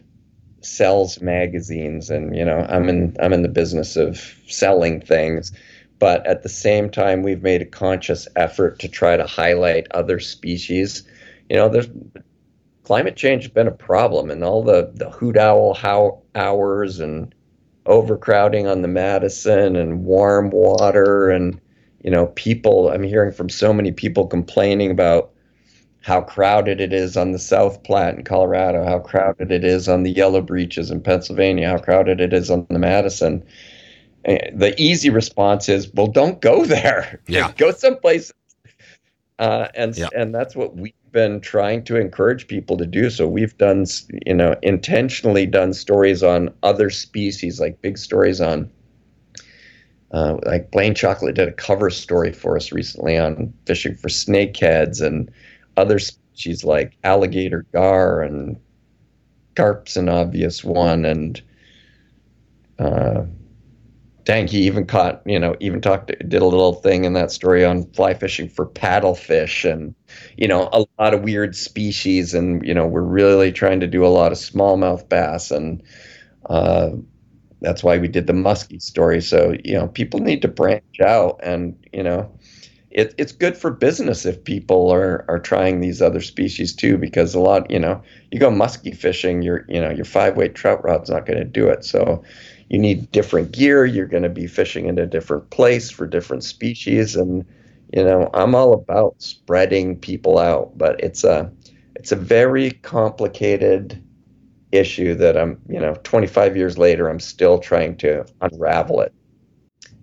sells 0.62 1.22
magazines, 1.22 2.10
and 2.10 2.36
you 2.36 2.46
know, 2.46 2.66
I'm 2.70 2.90
in 2.90 3.16
I'm 3.20 3.34
in 3.34 3.42
the 3.42 3.48
business 3.50 3.96
of 3.96 4.20
selling 4.48 5.02
things. 5.02 5.52
But 6.00 6.26
at 6.26 6.42
the 6.42 6.50
same 6.50 6.90
time, 6.90 7.22
we've 7.22 7.44
made 7.44 7.62
a 7.62 7.66
conscious 7.66 8.28
effort 8.36 8.80
to 8.80 8.88
try 8.88 9.18
to 9.18 9.26
highlight 9.28 9.86
other 9.92 10.20
species. 10.20 11.04
You 11.48 11.58
know, 11.58 11.70
there's 11.70 11.90
climate 12.84 13.16
change 13.16 13.44
has 13.44 13.52
been 13.52 13.68
a 13.68 13.72
problem, 13.72 14.30
and 14.30 14.44
all 14.44 14.64
the 14.64 14.92
the 14.94 15.10
hoot 15.10 15.38
owl 15.38 15.74
how 15.74 16.22
hours 16.36 17.00
and 17.00 17.34
overcrowding 17.86 18.68
on 18.68 18.82
the 18.82 18.88
Madison 18.88 19.76
and 19.76 20.04
warm 20.04 20.50
water 20.50 21.30
and 21.30 21.60
you 22.04 22.12
know 22.12 22.28
people. 22.28 22.90
I'm 22.90 23.04
hearing 23.04 23.32
from 23.32 23.50
so 23.50 23.74
many 23.74 23.92
people 23.92 24.28
complaining 24.28 24.92
about 24.92 25.32
how 26.02 26.22
crowded 26.22 26.82
it 26.82 26.94
is 26.94 27.16
on 27.16 27.32
the 27.32 27.40
South 27.40 27.84
Platte 27.84 28.16
in 28.16 28.24
Colorado, 28.24 28.84
how 28.84 29.00
crowded 29.00 29.52
it 29.52 29.64
is 29.64 29.88
on 29.88 30.04
the 30.04 30.12
Yellow 30.12 30.42
Breeches 30.42 30.90
in 30.90 31.02
Pennsylvania, 31.02 31.70
how 31.70 31.78
crowded 31.78 32.20
it 32.20 32.34
is 32.34 32.50
on 32.50 32.66
the 32.70 32.80
Madison. 32.80 33.44
Eh, 34.26 34.50
the 34.54 34.80
easy 34.82 35.10
response 35.10 35.70
is, 35.70 35.92
well, 35.94 36.08
don't 36.08 36.42
go 36.42 36.66
there. 36.66 37.22
Yeah. 37.28 37.52
go 37.56 37.72
someplace. 37.72 38.32
Uh, 39.38 39.68
and 39.74 39.98
yeah. 39.98 40.10
and 40.16 40.34
that's 40.34 40.56
what 40.56 40.76
we 40.76 40.94
been 41.12 41.42
trying 41.42 41.84
to 41.86 41.98
encourage 41.98 42.48
people 42.48 42.78
to 42.78 42.86
do 42.86 43.10
so. 43.10 43.28
We've 43.28 43.58
done, 43.58 43.86
you 44.26 44.34
know, 44.34 44.56
intentionally 44.62 45.46
done 45.46 45.74
stories 45.74 46.24
on 46.24 46.54
other 46.64 46.90
species, 46.90 47.60
like 47.60 47.82
big 47.82 47.98
stories 47.98 48.42
on, 48.42 48.70
uh, 50.12 50.38
like 50.46 50.72
Blane 50.72 50.94
Chocklett 50.94 51.36
did 51.36 51.48
a 51.48 51.54
cover 51.54 51.90
story 51.90 52.32
for 52.32 52.56
us 52.56 52.72
recently 52.72 53.18
on 53.18 53.54
fishing 53.66 53.96
for 53.96 54.08
snakeheads 54.08 55.06
and 55.06 55.32
other 55.78 56.00
species 56.00 56.64
like 56.64 56.98
alligator 57.04 57.66
gar 57.72 58.22
and 58.22 58.60
carp's 59.56 59.98
an 59.98 60.10
obvious 60.10 60.64
one, 60.64 61.06
and 61.06 61.42
uh, 62.80 63.24
dang, 64.24 64.48
he 64.48 64.62
even 64.64 64.86
caught, 64.86 65.22
you 65.26 65.40
know, 65.40 65.56
even 65.60 65.82
talked, 65.82 66.08
did 66.08 66.42
a 66.42 66.46
little 66.46 66.74
thing 66.74 67.06
in 67.06 67.14
that 67.14 67.32
story 67.32 67.66
on 67.66 67.86
fly 67.94 68.14
fishing 68.14 68.48
for 68.48 68.66
paddlefish 68.66 69.70
and, 69.72 69.96
you 70.38 70.48
know, 70.48 70.70
a 70.72 70.86
lot 71.00 71.14
of 71.14 71.24
weird 71.24 71.56
species. 71.56 72.34
And, 72.34 72.66
you 72.66 72.74
know, 72.74 72.86
we're 72.86 73.02
really 73.02 73.52
trying 73.52 73.80
to 73.80 73.88
do 73.88 74.06
a 74.06 74.10
lot 74.10 74.32
of 74.32 74.38
smallmouth 74.38 75.08
bass. 75.10 75.52
And 75.52 75.82
uh, 76.50 76.92
that's 77.62 77.84
why 77.84 77.98
we 77.98 78.08
did 78.08 78.28
the 78.28 78.34
muskie 78.34 78.82
story. 78.82 79.22
So, 79.22 79.56
you 79.64 79.74
know, 79.74 79.88
people 79.88 80.20
need 80.20 80.42
to 80.44 80.48
branch 80.48 81.00
out 81.04 81.40
and, 81.42 81.78
you 81.92 82.04
know, 82.04 82.32
it, 82.92 83.16
it's 83.18 83.32
good 83.32 83.56
for 83.56 83.72
business 83.72 84.26
if 84.26 84.44
people 84.44 84.92
are, 84.92 85.24
are 85.30 85.40
trying 85.40 85.80
these 85.80 86.02
other 86.02 86.20
species 86.20 86.76
too, 86.76 86.98
because 86.98 87.34
a 87.34 87.40
lot, 87.40 87.72
you 87.72 87.80
know, 87.80 88.02
you 88.32 88.40
go 88.40 88.52
muskie 88.52 88.96
fishing, 88.96 89.42
your, 89.42 89.66
you 89.70 89.80
know, 89.80 89.90
your 89.90 90.06
five 90.06 90.36
weight 90.36 90.56
trout 90.56 90.84
rod's 90.84 91.10
not 91.10 91.26
going 91.26 91.40
to 91.40 91.46
do 91.46 91.70
it. 91.70 91.86
So, 91.86 92.22
you 92.72 92.80
need 92.80 93.12
different 93.12 93.52
gear. 93.54 93.86
You're 93.86 94.08
going 94.08 94.24
to 94.24 94.30
be 94.30 94.48
fishing 94.48 94.88
in 94.88 94.98
a 95.00 95.08
different 95.08 95.52
place 95.52 95.92
for 95.92 96.08
different 96.08 96.46
species, 96.46 97.18
and 97.18 97.46
you 97.94 98.04
know 98.06 98.32
I'm 98.34 98.56
all 98.56 98.74
about 98.74 99.16
spreading 99.22 100.00
people 100.00 100.40
out, 100.40 100.78
but 100.78 101.02
it's 101.04 101.26
a 101.26 101.52
it's 101.98 102.14
a 102.14 102.18
very 102.18 102.72
complicated 102.72 104.02
issue 104.72 105.16
that 105.16 105.38
I'm 105.38 105.62
you 105.70 105.82
know 105.82 105.96
25 106.04 106.58
years 106.58 106.78
later 106.78 107.10
I'm 107.10 107.20
still 107.20 107.60
trying 107.60 107.98
to 108.00 108.26
unravel 108.42 109.02
it. 109.02 109.14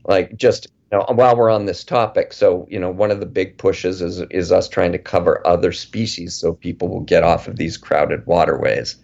like 0.07 0.37
just 0.37 0.69
you 0.93 0.99
know, 0.99 1.07
while 1.15 1.37
we're 1.37 1.51
on 1.51 1.67
this 1.67 1.85
topic, 1.85 2.33
so 2.35 2.67
you 2.71 2.81
know, 2.81 2.91
one 2.91 3.11
of 3.11 3.21
the 3.21 3.27
big 3.27 3.59
pushes 3.59 4.03
is 4.03 4.21
is 4.31 4.53
us 4.53 4.69
trying 4.69 4.93
to 4.93 4.99
cover 4.99 5.47
other 5.47 5.73
species 5.73 6.37
so 6.37 6.55
people 6.55 6.89
will 6.89 7.03
get 7.03 7.25
off 7.25 7.49
of 7.49 7.57
these 7.57 7.79
crowded 7.79 8.27
waterways. 8.27 8.97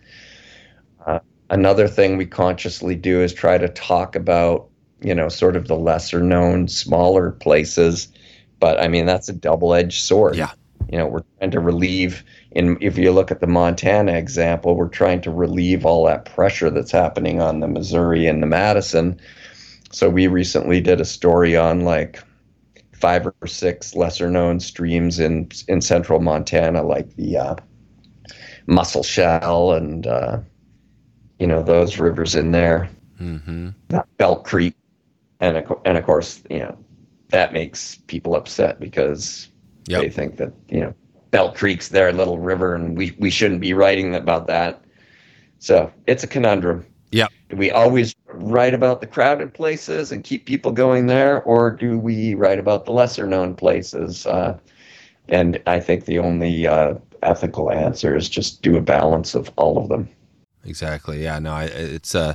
Another 1.55 1.89
thing 1.89 2.17
we 2.17 2.27
consciously 2.27 2.95
do 2.95 3.23
is 3.23 3.33
try 3.33 3.59
to 3.59 3.69
talk 3.69 4.17
about 4.17 4.69
you 5.01 5.15
know 5.15 5.29
sort 5.29 5.57
of 5.57 5.69
the 5.69 5.77
lesser 5.77 6.21
known, 6.21 6.69
smaller 6.69 7.31
places, 7.31 8.09
but 8.61 8.81
I 8.81 8.89
mean 8.89 9.07
that's 9.07 9.29
a 9.29 9.33
double 9.33 9.75
edged 9.75 10.03
sword. 10.03 10.37
Yeah. 10.37 10.53
You 10.91 10.99
know, 10.99 11.07
we're 11.07 11.23
trying 11.39 11.51
to 11.53 11.61
relieve. 11.61 12.23
In 12.51 12.77
if 12.81 12.99
you 12.99 13.11
look 13.11 13.31
at 13.31 13.41
the 13.41 13.47
Montana 13.47 14.13
example, 14.13 14.77
we're 14.77 14.89
trying 14.89 15.23
to 15.23 15.31
relieve 15.31 15.87
all 15.87 16.05
that 16.07 16.27
pressure 16.27 16.71
that's 16.71 16.93
happening 16.93 17.41
on 17.41 17.61
the 17.61 17.69
Missouri 17.69 18.27
and 18.27 18.43
the 18.43 18.47
Madison 18.47 19.19
so 19.95 20.11
we 20.11 20.27
recently 20.27 20.81
did 20.81 21.01
a 21.01 21.05
story 21.05 21.57
on 21.57 21.83
like 21.83 22.21
five 22.93 23.27
or 23.27 23.47
six 23.47 23.95
lesser 23.95 24.29
known 24.29 24.59
streams 24.59 25.21
in 25.21 25.49
in 25.69 25.81
central 25.81 26.21
Montana, 26.21 26.83
like 26.83 27.15
the 27.15 27.37
uh, 27.37 27.55
Musselshell 28.67 29.73
and 29.73 30.07
uh, 30.07 30.39
you 31.39 31.47
know 31.47 31.63
those 31.63 31.99
rivers 31.99 32.35
in 32.35 32.53
there, 32.53 32.89
Mm-hmm. 33.21 33.71
Belt 34.19 34.45
Creek, 34.45 34.75
and 35.41 35.57
of, 35.57 35.81
and 35.85 35.97
of 35.97 36.05
course 36.05 36.43
you 36.51 36.59
know 36.59 36.77
that 37.31 37.53
makes 37.53 37.97
people 38.07 38.35
upset 38.37 38.81
because 38.81 39.49
Yep. 39.87 40.01
they 40.03 40.09
think 40.09 40.37
that 40.39 40.53
you 40.69 40.81
know 40.81 40.95
Belt 41.31 41.55
Creek's 41.55 41.89
their 41.89 42.13
little 42.13 42.39
river 42.39 42.75
and 42.75 42.97
we 42.97 43.15
we 43.19 43.31
shouldn't 43.31 43.61
be 43.61 43.73
writing 43.75 44.15
about 44.15 44.47
that. 44.47 44.83
So 45.59 45.91
it's 46.07 46.25
a 46.25 46.27
conundrum. 46.27 46.87
Yeah. 47.13 47.29
Do 47.51 47.57
we 47.57 47.71
always 47.71 48.15
write 48.27 48.75
about 48.75 49.01
the 49.01 49.07
crowded 49.07 49.55
places 49.55 50.11
and 50.11 50.25
keep 50.25 50.47
people 50.47 50.73
going 50.73 51.07
there, 51.07 51.43
or 51.43 51.71
do 51.71 51.99
we 51.99 52.35
write 52.35 52.59
about 52.59 52.85
the 52.87 52.93
lesser 52.93 53.27
known 53.27 53.55
places? 53.55 54.27
Uh, 54.27 54.59
and 55.29 55.61
I 55.67 55.81
think 55.81 56.05
the 56.07 56.19
only 56.19 56.67
uh, 56.67 56.95
ethical 57.23 57.71
answer 57.71 58.17
is 58.17 58.29
just 58.29 58.63
do 58.63 58.77
a 58.77 58.81
balance 58.83 59.35
of 59.35 59.51
all 59.57 59.79
of 59.79 59.89
them. 59.89 60.09
Exactly. 60.65 61.23
Yeah. 61.23 61.39
No, 61.39 61.53
I, 61.53 61.65
it's 61.65 62.15
uh 62.15 62.35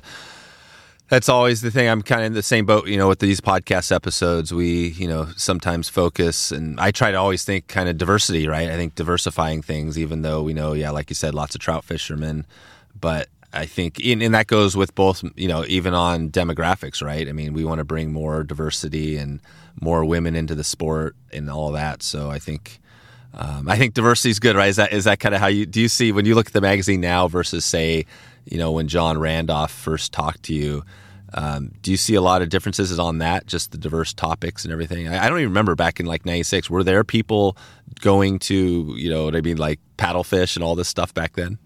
that's 1.10 1.28
always 1.28 1.62
the 1.62 1.72
thing. 1.72 1.90
I'm 1.90 2.04
kind 2.04 2.22
of 2.22 2.28
in 2.28 2.34
the 2.34 2.44
same 2.44 2.68
boat, 2.68 2.88
you 2.88 2.96
know, 2.96 3.08
with 3.08 3.18
these 3.18 3.42
podcast 3.42 3.92
episodes. 3.92 4.54
We, 4.54 4.90
you 4.90 5.08
know, 5.08 5.30
sometimes 5.36 5.90
focus, 5.90 6.52
and 6.52 6.80
I 6.80 6.92
try 6.92 7.10
to 7.10 7.18
always 7.18 7.44
think 7.44 7.68
kind 7.68 7.90
of 7.90 7.98
diversity, 7.98 8.48
right? 8.48 8.70
I 8.70 8.76
think 8.76 8.94
diversifying 8.94 9.64
things, 9.64 9.98
even 9.98 10.22
though 10.22 10.44
we 10.44 10.54
know, 10.54 10.74
yeah, 10.74 10.92
like 10.92 11.10
you 11.10 11.16
said, 11.16 11.34
lots 11.34 11.56
of 11.56 11.62
trout 11.62 11.84
fishermen, 11.84 12.46
but 13.00 13.28
I 13.52 13.66
think, 13.66 14.00
and, 14.06 14.22
and 14.22 14.36
that 14.36 14.46
goes 14.46 14.78
with 14.78 14.94
both, 14.94 15.24
you 15.36 15.48
know, 15.48 15.66
even 15.68 15.96
on 15.96 16.30
demographics, 16.30 17.02
right? 17.04 17.28
I 17.28 17.32
mean, 17.32 17.54
we 17.54 17.66
want 17.66 17.80
to 17.80 17.84
bring 17.84 18.14
more 18.14 18.44
diversity 18.44 19.18
and 19.18 19.40
more 19.82 20.06
women 20.06 20.36
into 20.36 20.54
the 20.54 20.64
sport 20.64 21.16
and 21.34 21.50
all 21.50 21.72
that. 21.72 22.04
So 22.04 22.30
I 22.30 22.38
think, 22.38 22.80
um, 23.34 23.68
I 23.70 23.78
think 23.78 23.94
diversity 23.94 24.30
is 24.32 24.40
good, 24.40 24.56
right? 24.56 24.70
Is 24.70 24.76
that 24.78 24.92
is 24.94 25.04
that 25.06 25.20
kind 25.20 25.36
of 25.36 25.42
how 25.42 25.48
you 25.48 25.66
do 25.66 25.80
you 25.82 25.88
see 25.88 26.12
when 26.12 26.26
you 26.26 26.36
look 26.36 26.48
at 26.48 26.54
the 26.54 26.62
magazine 26.62 27.02
now 27.02 27.28
versus 27.28 27.64
say, 27.66 28.06
you 28.46 28.58
know, 28.58 28.72
when 28.72 28.88
John 28.88 29.18
Randolph 29.18 29.72
first 29.72 30.12
talked 30.12 30.44
to 30.44 30.54
you? 30.54 30.84
Um, 31.36 31.72
do 31.84 31.92
you 31.92 31.98
see 31.98 32.16
a 32.16 32.22
lot 32.22 32.42
of 32.42 32.50
differences 32.50 32.98
on 32.98 33.20
that, 33.20 33.46
just 33.46 33.72
the 33.72 33.78
diverse 33.78 34.14
topics 34.14 34.66
and 34.66 34.72
everything? 34.72 35.08
I, 35.08 35.26
I 35.26 35.30
don't 35.30 35.38
even 35.38 35.50
remember 35.50 35.76
back 35.76 36.00
in 36.00 36.08
like 36.08 36.26
'96. 36.26 36.70
Were 36.72 36.84
there 36.84 37.04
people 37.04 37.56
going 38.02 38.40
to, 38.40 38.96
you 38.98 39.10
know, 39.12 39.26
what 39.26 39.36
I 39.36 39.42
mean, 39.42 39.58
like 39.58 39.80
paddlefish 39.98 40.56
and 40.56 40.64
all 40.64 40.74
this 40.76 40.88
stuff 40.88 41.14
back 41.14 41.34
then? 41.34 41.60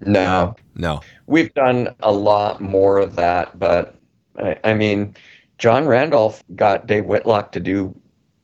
No, 0.00 0.54
No. 0.74 1.00
we've 1.26 1.52
done 1.54 1.94
a 2.00 2.12
lot 2.12 2.60
more 2.60 2.98
of 2.98 3.16
that, 3.16 3.58
but 3.58 3.94
I, 4.38 4.58
I 4.62 4.74
mean, 4.74 5.16
John 5.56 5.86
Randolph 5.86 6.44
got 6.54 6.86
Dave 6.86 7.06
Whitlock 7.06 7.52
to 7.52 7.60
do 7.60 7.98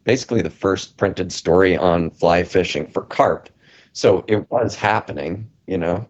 basically 0.04 0.42
the 0.42 0.50
first 0.50 0.96
printed 0.96 1.32
story 1.32 1.76
on 1.76 2.10
fly 2.10 2.42
fishing 2.42 2.86
for 2.86 3.02
carp. 3.02 3.48
So 3.92 4.24
it 4.28 4.50
was 4.50 4.74
happening, 4.74 5.48
you 5.66 5.78
know. 5.78 6.06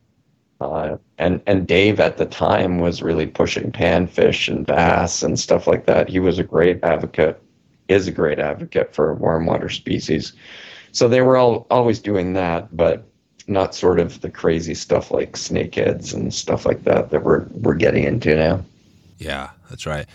Uh, 0.61 0.97
and 1.19 1.43
and 1.47 1.67
Dave 1.67 1.99
at 1.99 2.19
the 2.19 2.27
time 2.27 2.79
was 2.79 3.03
really 3.03 3.27
pushing 3.27 3.73
panfish 3.73 4.49
and 4.49 4.65
bass 4.65 5.23
and 5.23 5.39
stuff 5.39 5.67
like 5.67 5.87
that. 5.87 6.09
He 6.09 6.21
was 6.21 6.39
a 6.39 6.45
great 6.45 6.83
advocate, 6.85 7.43
is 7.89 8.07
a 8.07 8.13
great 8.13 8.39
advocate 8.39 8.95
for 8.95 9.15
warm 9.15 9.47
water 9.47 9.69
species. 9.69 10.33
So 10.93 11.09
they 11.09 11.21
were 11.21 11.37
all 11.37 11.67
always 11.71 11.99
doing 11.99 12.35
that, 12.35 12.77
but 12.77 13.05
not 13.49 13.75
sort 13.75 13.99
of 13.99 14.21
the 14.21 14.31
crazy 14.31 14.75
stuff 14.75 15.11
like 15.11 15.33
snakeheads 15.33 16.15
and 16.15 16.33
stuff 16.33 16.65
like 16.65 16.85
that 16.85 17.11
that 17.11 17.25
we're 17.25 17.47
we're 17.51 17.75
getting 17.75 18.05
into 18.05 18.37
now. 18.37 18.65
Yeah, 19.19 19.51
that's 19.69 19.85
right. 19.85 20.07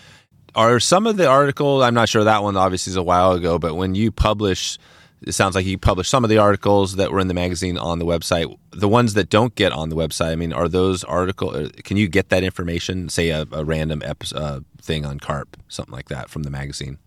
Are 0.58 0.80
some 0.80 1.06
of 1.06 1.18
the 1.18 1.28
articles, 1.28 1.84
I'm 1.84 1.94
not 1.94 2.10
sure 2.10 2.24
that 2.24 2.42
one 2.42 2.58
obviously 2.58 2.90
is 2.90 2.98
a 2.98 3.04
while 3.04 3.34
ago, 3.34 3.60
but 3.60 3.76
when 3.76 3.94
you 3.94 4.12
publish, 4.12 4.80
it 5.22 5.34
sounds 5.34 5.54
like 5.54 5.68
you 5.68 5.78
publish 5.78 6.10
some 6.10 6.24
of 6.24 6.32
the 6.32 6.40
articles 6.40 6.96
that 6.96 7.12
were 7.12 7.20
in 7.20 7.28
the 7.28 7.36
magazine 7.36 7.78
on 7.78 8.00
the 8.00 8.06
website. 8.06 8.58
The 8.72 8.88
ones 8.90 9.14
that 9.14 9.30
don't 9.30 9.54
get 9.54 9.72
on 9.72 9.90
the 9.90 9.96
website, 9.96 10.32
I 10.32 10.36
mean, 10.36 10.52
are 10.52 10.68
those 10.68 11.04
article? 11.04 11.56
uh, 11.56 11.70
Can 11.84 11.96
you 11.96 12.08
get 12.08 12.30
that 12.30 12.44
information? 12.44 13.08
Say 13.08 13.30
a, 13.30 13.46
a 13.52 13.64
random 13.64 14.02
epi- 14.04 14.36
uh, 14.36 14.62
thing 14.82 15.06
on 15.06 15.20
carp, 15.20 15.58
something 15.68 15.94
like 15.94 16.10
that 16.10 16.28
from 16.28 16.42
the 16.42 16.50
magazine. 16.50 16.98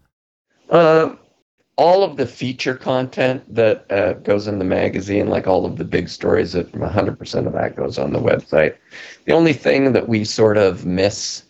Uh, 0.71 1.17
all 1.75 2.05
of 2.05 2.19
the 2.19 2.27
feature 2.27 2.77
content 2.77 3.43
that 3.53 3.91
uh, 3.91 4.13
goes 4.13 4.47
in 4.47 4.61
the 4.61 4.65
magazine, 4.65 5.27
like 5.29 5.49
all 5.49 5.67
of 5.67 5.77
the 5.77 5.85
big 5.85 6.09
stories, 6.09 6.53
that 6.53 6.71
100% 6.71 7.47
of 7.49 7.53
that 7.55 7.75
goes 7.75 7.99
on 7.99 8.13
the 8.13 8.21
website. 8.21 8.77
The 9.25 9.33
only 9.33 9.55
thing 9.55 9.93
that 9.95 10.09
we 10.09 10.25
sort 10.25 10.57
of 10.57 10.87
miss, 10.87 11.43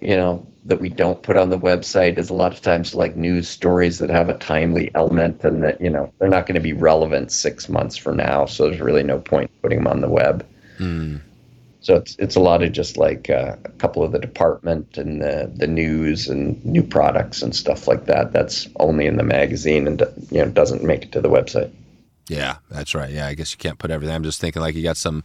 you 0.00 0.16
know, 0.16 0.46
that 0.70 0.80
we 0.80 0.88
don't 0.88 1.22
put 1.22 1.36
on 1.36 1.50
the 1.50 1.58
website 1.58 2.16
is 2.16 2.30
a 2.30 2.34
lot 2.34 2.52
of 2.52 2.62
times 2.62 2.94
like 2.94 3.16
news 3.16 3.48
stories 3.48 3.98
that 3.98 4.08
have 4.08 4.28
a 4.28 4.38
timely 4.38 4.90
element 4.94 5.44
and 5.44 5.64
that, 5.64 5.80
you 5.80 5.90
know, 5.90 6.12
they're 6.18 6.28
not 6.28 6.46
going 6.46 6.54
to 6.54 6.60
be 6.60 6.72
relevant 6.72 7.32
six 7.32 7.68
months 7.68 7.96
from 7.96 8.16
now. 8.16 8.46
So 8.46 8.68
there's 8.68 8.80
really 8.80 9.02
no 9.02 9.18
point 9.18 9.50
putting 9.62 9.78
them 9.78 9.88
on 9.88 10.00
the 10.00 10.08
web. 10.08 10.46
So 11.80 11.96
it's 11.96 12.14
it's 12.18 12.36
a 12.36 12.40
lot 12.40 12.62
of 12.62 12.70
just 12.70 12.96
like 12.96 13.28
uh, 13.28 13.56
a 13.64 13.68
couple 13.70 14.04
of 14.04 14.12
the 14.12 14.18
department 14.18 14.96
and 14.96 15.20
the 15.20 15.50
the 15.52 15.66
news 15.66 16.28
and 16.28 16.64
new 16.64 16.82
products 16.82 17.42
and 17.42 17.54
stuff 17.54 17.88
like 17.88 18.06
that. 18.06 18.32
That's 18.32 18.68
only 18.78 19.06
in 19.06 19.16
the 19.16 19.24
magazine 19.24 19.88
and 19.88 20.00
you 20.30 20.38
know 20.38 20.50
doesn't 20.50 20.84
make 20.84 21.02
it 21.02 21.12
to 21.12 21.20
the 21.20 21.30
website. 21.30 21.72
Yeah, 22.28 22.58
that's 22.70 22.94
right. 22.94 23.10
Yeah, 23.10 23.26
I 23.26 23.34
guess 23.34 23.50
you 23.50 23.58
can't 23.58 23.78
put 23.78 23.90
everything. 23.90 24.14
I'm 24.14 24.22
just 24.22 24.40
thinking 24.40 24.62
like 24.62 24.76
you 24.76 24.84
got 24.84 24.96
some 24.96 25.24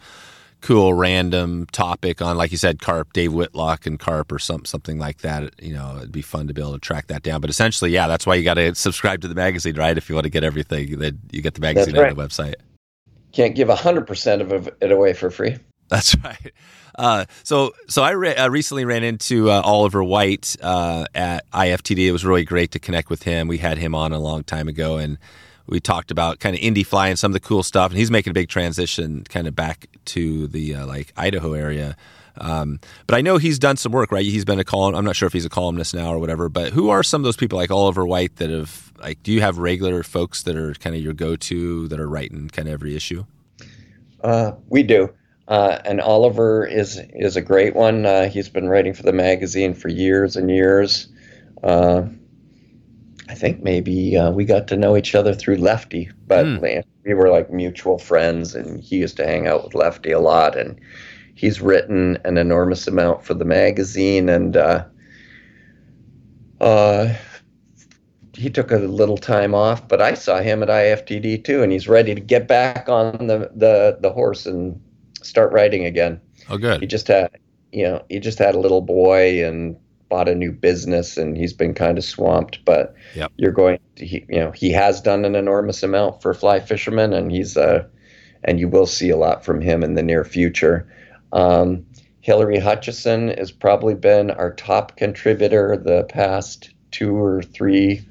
cool 0.65 0.95
random 0.95 1.67
topic 1.67 2.23
on, 2.23 2.37
like 2.37 2.51
you 2.51 2.57
said, 2.57 2.81
carp, 2.81 3.13
Dave 3.13 3.31
Whitlock 3.31 3.85
and 3.85 3.99
carp 3.99 4.31
or 4.31 4.39
some 4.39 4.65
something 4.65 4.97
like 4.97 5.19
that. 5.19 5.53
You 5.61 5.75
know, 5.75 5.97
it'd 5.97 6.11
be 6.11 6.23
fun 6.23 6.47
to 6.47 6.55
be 6.55 6.61
able 6.61 6.73
to 6.73 6.79
track 6.79 7.05
that 7.07 7.21
down. 7.21 7.39
But 7.39 7.51
essentially, 7.51 7.91
yeah, 7.91 8.07
that's 8.07 8.25
why 8.25 8.33
you 8.33 8.43
got 8.43 8.55
to 8.55 8.73
subscribe 8.73 9.21
to 9.21 9.27
the 9.27 9.35
magazine, 9.35 9.75
right? 9.75 9.95
If 9.95 10.09
you 10.09 10.15
want 10.15 10.23
to 10.23 10.31
get 10.31 10.43
everything, 10.43 10.97
then 10.97 11.19
you 11.31 11.43
get 11.43 11.53
the 11.53 11.61
magazine 11.61 11.93
That's 11.93 12.11
on 12.11 12.17
the 12.17 12.23
website. 12.23 12.55
Can't 13.31 13.53
give 13.55 13.69
hundred 13.69 14.07
percent 14.07 14.41
of 14.41 14.67
it 14.81 14.91
away 14.91 15.13
for 15.13 15.29
free. 15.29 15.57
That's 15.89 16.17
right. 16.23 16.51
Uh, 16.97 17.25
so, 17.43 17.73
so 17.87 18.01
I 18.01 18.11
re- 18.11 18.35
uh, 18.35 18.49
recently 18.49 18.85
ran 18.85 19.03
into 19.03 19.51
uh, 19.51 19.61
Oliver 19.63 20.03
White 20.03 20.55
uh, 20.63 21.05
at 21.13 21.47
IFTD. 21.51 22.07
It 22.07 22.11
was 22.11 22.25
really 22.25 22.45
great 22.45 22.71
to 22.71 22.79
connect 22.79 23.11
with 23.11 23.21
him. 23.21 23.47
We 23.47 23.59
had 23.59 23.77
him 23.77 23.93
on 23.93 24.13
a 24.13 24.19
long 24.19 24.43
time 24.43 24.67
ago, 24.67 24.97
and 24.97 25.19
we 25.67 25.79
talked 25.79 26.11
about 26.11 26.39
kind 26.39 26.55
of 26.55 26.61
Indifly 26.61 27.09
and 27.09 27.17
some 27.17 27.31
of 27.31 27.33
the 27.33 27.39
cool 27.39 27.63
stuff. 27.63 27.91
And 27.91 27.97
he's 27.97 28.11
making 28.11 28.31
a 28.31 28.33
big 28.33 28.49
transition, 28.49 29.23
kind 29.23 29.47
of 29.47 29.55
back 29.55 29.87
to 30.05 30.47
the 30.47 30.75
uh, 30.75 30.85
like 30.85 31.13
Idaho 31.17 31.53
area. 31.53 31.95
Um, 32.37 32.79
but 33.07 33.15
I 33.15 33.21
know 33.21 33.37
he's 33.37 33.59
done 33.59 33.77
some 33.77 33.91
work, 33.91 34.11
right? 34.11 34.25
He's 34.25 34.45
been 34.45 34.59
a 34.59 34.63
column. 34.63 34.95
I'm 34.95 35.05
not 35.05 35.15
sure 35.15 35.27
if 35.27 35.33
he's 35.33 35.45
a 35.45 35.49
columnist 35.49 35.95
now 35.95 36.11
or 36.11 36.19
whatever. 36.19 36.49
But 36.49 36.73
who 36.73 36.89
are 36.89 37.03
some 37.03 37.21
of 37.21 37.23
those 37.23 37.37
people 37.37 37.57
like 37.57 37.71
Oliver 37.71 38.05
White 38.05 38.35
that 38.37 38.49
have 38.49 38.91
like? 38.99 39.23
Do 39.23 39.31
you 39.31 39.41
have 39.41 39.57
regular 39.57 40.03
folks 40.03 40.43
that 40.43 40.55
are 40.55 40.73
kind 40.75 40.95
of 40.95 41.01
your 41.01 41.13
go-to 41.13 41.87
that 41.87 41.99
are 41.99 42.09
writing 42.09 42.49
kind 42.49 42.67
of 42.67 42.73
every 42.73 42.95
issue? 42.95 43.25
Uh, 44.23 44.53
we 44.69 44.83
do. 44.83 45.13
Uh, 45.47 45.79
and 45.85 46.01
Oliver 46.01 46.65
is 46.65 46.99
is 47.13 47.37
a 47.37 47.41
great 47.41 47.75
one. 47.75 48.05
Uh, 48.05 48.27
he's 48.27 48.49
been 48.49 48.67
writing 48.67 48.93
for 48.93 49.03
the 49.03 49.13
magazine 49.13 49.73
for 49.73 49.89
years 49.89 50.35
and 50.35 50.49
years. 50.49 51.07
I 53.27 53.33
think 53.35 53.63
maybe 53.63 54.15
uh, 54.17 54.31
we 54.31 54.45
got 54.45 54.67
to 54.69 54.77
know 54.77 54.95
each 54.95 55.15
other 55.15 55.33
through 55.33 55.57
Lefty, 55.57 56.09
but 56.27 56.45
Hmm. 56.45 56.65
we 57.05 57.13
were 57.13 57.29
like 57.29 57.51
mutual 57.51 57.97
friends, 57.97 58.55
and 58.55 58.79
he 58.81 58.97
used 58.97 59.17
to 59.17 59.25
hang 59.25 59.47
out 59.47 59.63
with 59.63 59.73
Lefty 59.75 60.11
a 60.11 60.19
lot. 60.19 60.57
And 60.57 60.79
he's 61.35 61.61
written 61.61 62.17
an 62.25 62.37
enormous 62.37 62.87
amount 62.87 63.23
for 63.23 63.33
the 63.33 63.45
magazine, 63.45 64.29
and 64.29 64.55
uh, 64.55 64.85
uh, 66.61 67.13
he 68.33 68.49
took 68.49 68.71
a 68.71 68.77
little 68.77 69.17
time 69.17 69.55
off. 69.55 69.87
But 69.87 70.01
I 70.01 70.13
saw 70.13 70.39
him 70.41 70.61
at 70.63 70.69
IFTD 70.69 71.43
too, 71.43 71.63
and 71.63 71.71
he's 71.71 71.87
ready 71.87 72.13
to 72.15 72.21
get 72.21 72.47
back 72.47 72.89
on 72.89 73.27
the 73.27 73.51
the, 73.55 73.97
the 74.01 74.11
horse 74.11 74.45
and 74.45 74.79
start 75.21 75.51
writing 75.51 75.85
again. 75.85 76.21
Oh, 76.49 76.57
good. 76.57 76.81
He 76.81 76.87
just 76.87 77.07
had, 77.07 77.31
you 77.71 77.83
know, 77.83 78.03
he 78.09 78.19
just 78.19 78.37
had 78.39 78.55
a 78.55 78.59
little 78.59 78.81
boy 78.81 79.43
and 79.45 79.77
bought 80.15 80.29
a 80.29 80.35
new 80.35 80.53
business, 80.53 81.17
and 81.17 81.35
he's 81.35 81.51
been 81.51 81.73
kind 81.73 81.97
of 81.97 82.05
swamped. 82.05 82.63
But 82.63 82.95
Yep. 83.15 83.33
you're 83.35 83.51
going, 83.51 83.79
to, 83.97 84.05
he, 84.05 84.25
you 84.29 84.39
know, 84.39 84.51
he 84.51 84.71
has 84.71 85.01
done 85.01 85.25
an 85.25 85.35
enormous 85.35 85.83
amount 85.83 86.21
for 86.21 86.33
fly 86.33 86.61
fishermen, 86.61 87.11
and 87.11 87.29
he's 87.29 87.57
uh, 87.57 87.83
and 88.45 88.57
you 88.57 88.69
will 88.69 88.85
see 88.85 89.09
a 89.09 89.17
lot 89.17 89.43
from 89.43 89.59
him 89.59 89.83
in 89.83 89.95
the 89.95 90.03
near 90.03 90.23
future. 90.23 90.87
Um, 91.33 91.85
Hilary 92.21 92.59
Hutchinson 92.59 93.27
has 93.37 93.51
probably 93.51 93.93
been 93.93 94.31
our 94.31 94.53
top 94.53 94.95
contributor 94.95 95.75
the 95.75 96.05
past 96.05 96.69
two 96.91 97.13
or 97.17 97.41
three 97.41 98.07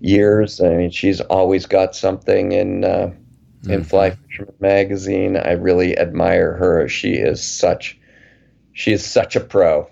years. 0.00 0.58
I 0.62 0.70
mean, 0.70 0.90
she's 0.90 1.20
always 1.20 1.66
got 1.66 1.94
something 1.94 2.52
in 2.52 2.84
uh, 2.84 2.88
mm-hmm. 2.88 3.72
in 3.72 3.84
Fly 3.84 4.12
Fisherman 4.12 4.54
magazine. 4.60 5.36
I 5.36 5.52
really 5.52 5.98
admire 5.98 6.54
her. 6.54 6.88
She 6.88 7.10
is 7.12 7.46
such 7.46 7.98
she 8.72 8.92
is 8.92 9.04
such 9.04 9.36
a 9.36 9.40
pro. 9.40 9.90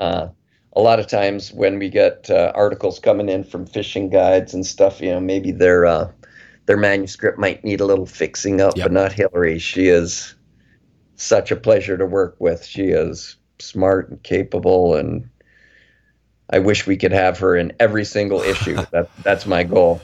Uh, 0.00 0.28
a 0.78 0.80
lot 0.80 1.00
of 1.00 1.08
times 1.08 1.52
when 1.52 1.80
we 1.80 1.88
get 1.90 2.30
uh, 2.30 2.52
articles 2.54 3.00
coming 3.00 3.28
in 3.28 3.42
from 3.42 3.66
fishing 3.66 4.08
guides 4.08 4.54
and 4.54 4.64
stuff, 4.64 5.00
you 5.00 5.10
know, 5.10 5.18
maybe 5.18 5.50
their 5.50 5.84
uh, 5.84 6.08
their 6.66 6.76
manuscript 6.76 7.36
might 7.36 7.64
need 7.64 7.80
a 7.80 7.84
little 7.84 8.06
fixing 8.06 8.60
up, 8.60 8.76
yep. 8.76 8.84
but 8.84 8.92
not 8.92 9.12
Hilary. 9.12 9.58
She 9.58 9.88
is 9.88 10.36
such 11.16 11.50
a 11.50 11.56
pleasure 11.56 11.98
to 11.98 12.06
work 12.06 12.36
with. 12.38 12.64
She 12.64 12.84
is 12.84 13.36
smart 13.58 14.08
and 14.08 14.22
capable, 14.22 14.94
and 14.94 15.28
I 16.48 16.60
wish 16.60 16.86
we 16.86 16.96
could 16.96 17.12
have 17.12 17.40
her 17.40 17.56
in 17.56 17.72
every 17.80 18.04
single 18.04 18.40
issue. 18.40 18.74
that, 18.92 19.10
that's 19.24 19.46
my 19.46 19.64
goal. 19.64 20.00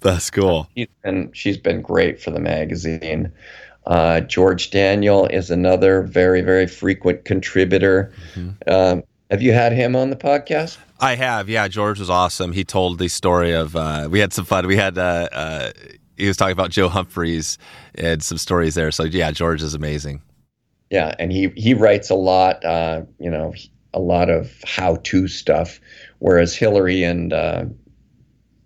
That's 0.00 0.30
cool. 0.30 0.68
She's 0.76 0.88
been, 1.02 1.32
she's 1.32 1.56
been 1.56 1.80
great 1.80 2.20
for 2.20 2.30
the 2.32 2.40
magazine. 2.40 3.32
Uh, 3.86 4.20
George 4.20 4.70
Daniel 4.70 5.24
is 5.26 5.50
another 5.50 6.02
very, 6.02 6.42
very 6.42 6.66
frequent 6.66 7.24
contributor. 7.24 8.12
Mm-hmm. 8.34 8.70
Um, 8.70 9.02
have 9.30 9.42
you 9.42 9.52
had 9.52 9.72
him 9.72 9.94
on 9.94 10.10
the 10.10 10.16
podcast? 10.16 10.78
I 11.00 11.14
have. 11.14 11.48
Yeah, 11.48 11.68
George 11.68 11.98
was 11.98 12.10
awesome. 12.10 12.52
He 12.52 12.64
told 12.64 12.98
the 12.98 13.08
story 13.08 13.52
of. 13.52 13.76
Uh, 13.76 14.08
we 14.10 14.18
had 14.20 14.32
some 14.32 14.44
fun. 14.44 14.66
We 14.66 14.76
had. 14.76 14.98
Uh, 14.98 15.28
uh, 15.32 15.72
he 16.16 16.26
was 16.26 16.36
talking 16.36 16.52
about 16.52 16.70
Joe 16.70 16.88
Humphreys 16.88 17.58
and 17.94 18.22
some 18.22 18.38
stories 18.38 18.74
there. 18.74 18.90
So 18.90 19.04
yeah, 19.04 19.30
George 19.30 19.62
is 19.62 19.74
amazing. 19.74 20.22
Yeah, 20.90 21.14
and 21.18 21.30
he 21.30 21.48
he 21.56 21.74
writes 21.74 22.10
a 22.10 22.14
lot. 22.14 22.64
Uh, 22.64 23.02
you 23.20 23.30
know, 23.30 23.54
a 23.94 24.00
lot 24.00 24.30
of 24.30 24.52
how 24.64 24.96
to 24.96 25.28
stuff, 25.28 25.80
whereas 26.18 26.56
Hilary 26.56 27.04
and 27.04 27.32
uh, 27.32 27.66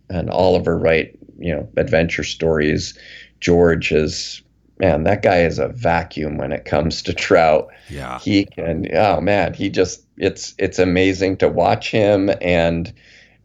and 0.09 0.31
Oliver 0.31 0.79
write 0.79 1.19
you 1.39 1.55
know 1.55 1.69
adventure 1.77 2.25
stories. 2.25 2.97
George 3.41 3.91
is 3.93 4.43
man, 4.79 5.05
that 5.05 5.23
guy 5.23 5.43
is 5.43 5.59
a 5.59 5.69
vacuum 5.69 6.39
when 6.39 6.53
it 6.53 6.65
comes 6.65 7.03
to 7.03 7.13
trout. 7.13 7.69
Yeah. 7.89 8.19
He 8.21 8.45
can 8.47 8.87
oh 8.95 9.21
man, 9.21 9.55
he 9.55 9.69
just 9.69 10.05
it's 10.23 10.55
it's 10.57 10.79
amazing 10.79 11.37
to 11.37 11.49
watch 11.49 11.91
him 11.91 12.31
and 12.41 12.95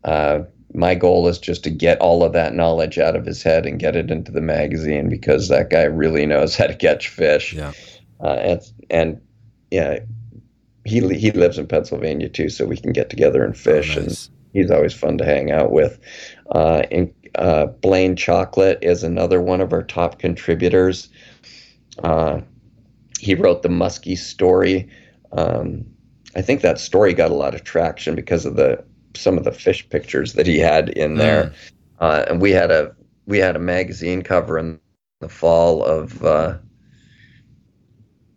uh, 0.04 0.40
my 0.74 0.94
goal 0.94 1.28
is 1.28 1.40
just 1.40 1.64
to 1.64 1.72
get 1.72 2.00
all 2.00 2.24
of 2.24 2.34
that 2.34 2.54
knowledge 2.54 3.00
out 3.00 3.16
of 3.16 3.26
his 3.26 3.42
head 3.42 3.66
and 3.66 3.80
get 3.80 3.96
it 3.96 4.12
into 4.12 4.32
the 4.32 4.42
magazine 4.42 5.10
because 5.10 5.50
that 5.50 5.72
guy 5.72 5.84
really 5.84 6.26
knows 6.26 6.56
how 6.58 6.68
to 6.68 6.76
catch 6.76 7.10
fish. 7.10 7.54
Yeah. 7.54 7.74
Uh, 8.22 8.34
and 8.34 8.62
and 8.90 9.22
yeah, 9.72 10.00
he 10.86 11.00
he 11.16 11.32
lives 11.32 11.58
in 11.58 11.68
Pennsylvania 11.68 12.30
too, 12.30 12.50
so 12.50 12.66
we 12.66 12.78
can 12.78 12.94
get 12.94 13.10
together 13.10 13.44
and 13.44 13.58
fish. 13.58 13.98
Oh, 13.98 14.02
nice. 14.02 14.28
And 14.28 14.36
he's 14.54 14.72
always 14.72 14.94
fun 14.94 15.18
to 15.18 15.26
hang 15.26 15.52
out 15.52 15.72
with. 15.72 16.00
Uh, 16.52 16.84
and 16.92 17.14
uh, 17.36 17.66
Blane 17.66 18.16
Chocklett 18.16 18.78
is 18.84 19.04
another 19.04 19.42
one 19.42 19.62
of 19.62 19.74
our 19.74 19.84
top 19.84 20.20
contributors. 20.20 21.10
Uh, 22.04 22.42
he 23.20 23.34
wrote 23.34 23.64
the 23.64 23.70
Muskie 23.70 24.18
story. 24.18 24.88
Um, 25.32 25.86
I 26.38 26.42
think 26.44 26.62
that 26.62 26.80
story 26.80 27.14
got 27.14 27.32
a 27.32 27.36
lot 27.36 27.56
of 27.56 27.64
traction 27.64 28.14
because 28.16 28.46
of 28.46 28.56
the 28.56 28.84
some 29.16 29.38
of 29.40 29.44
the 29.44 29.52
fish 29.52 29.90
pictures 29.90 30.34
that 30.34 30.46
he 30.46 30.60
had 30.60 30.90
in 30.90 31.16
there. 31.16 31.46
Mm. 31.46 31.54
Uh, 32.00 32.26
and 32.30 32.42
we 32.42 32.52
had 32.52 32.70
a 32.70 32.96
we 33.26 33.40
had 33.40 33.56
a 33.56 33.60
magazine 33.60 34.22
cover 34.22 34.60
in 34.60 34.80
the 35.20 35.30
fall 35.30 35.84
of 35.84 36.24
uh, 36.24 36.28
a 36.28 36.60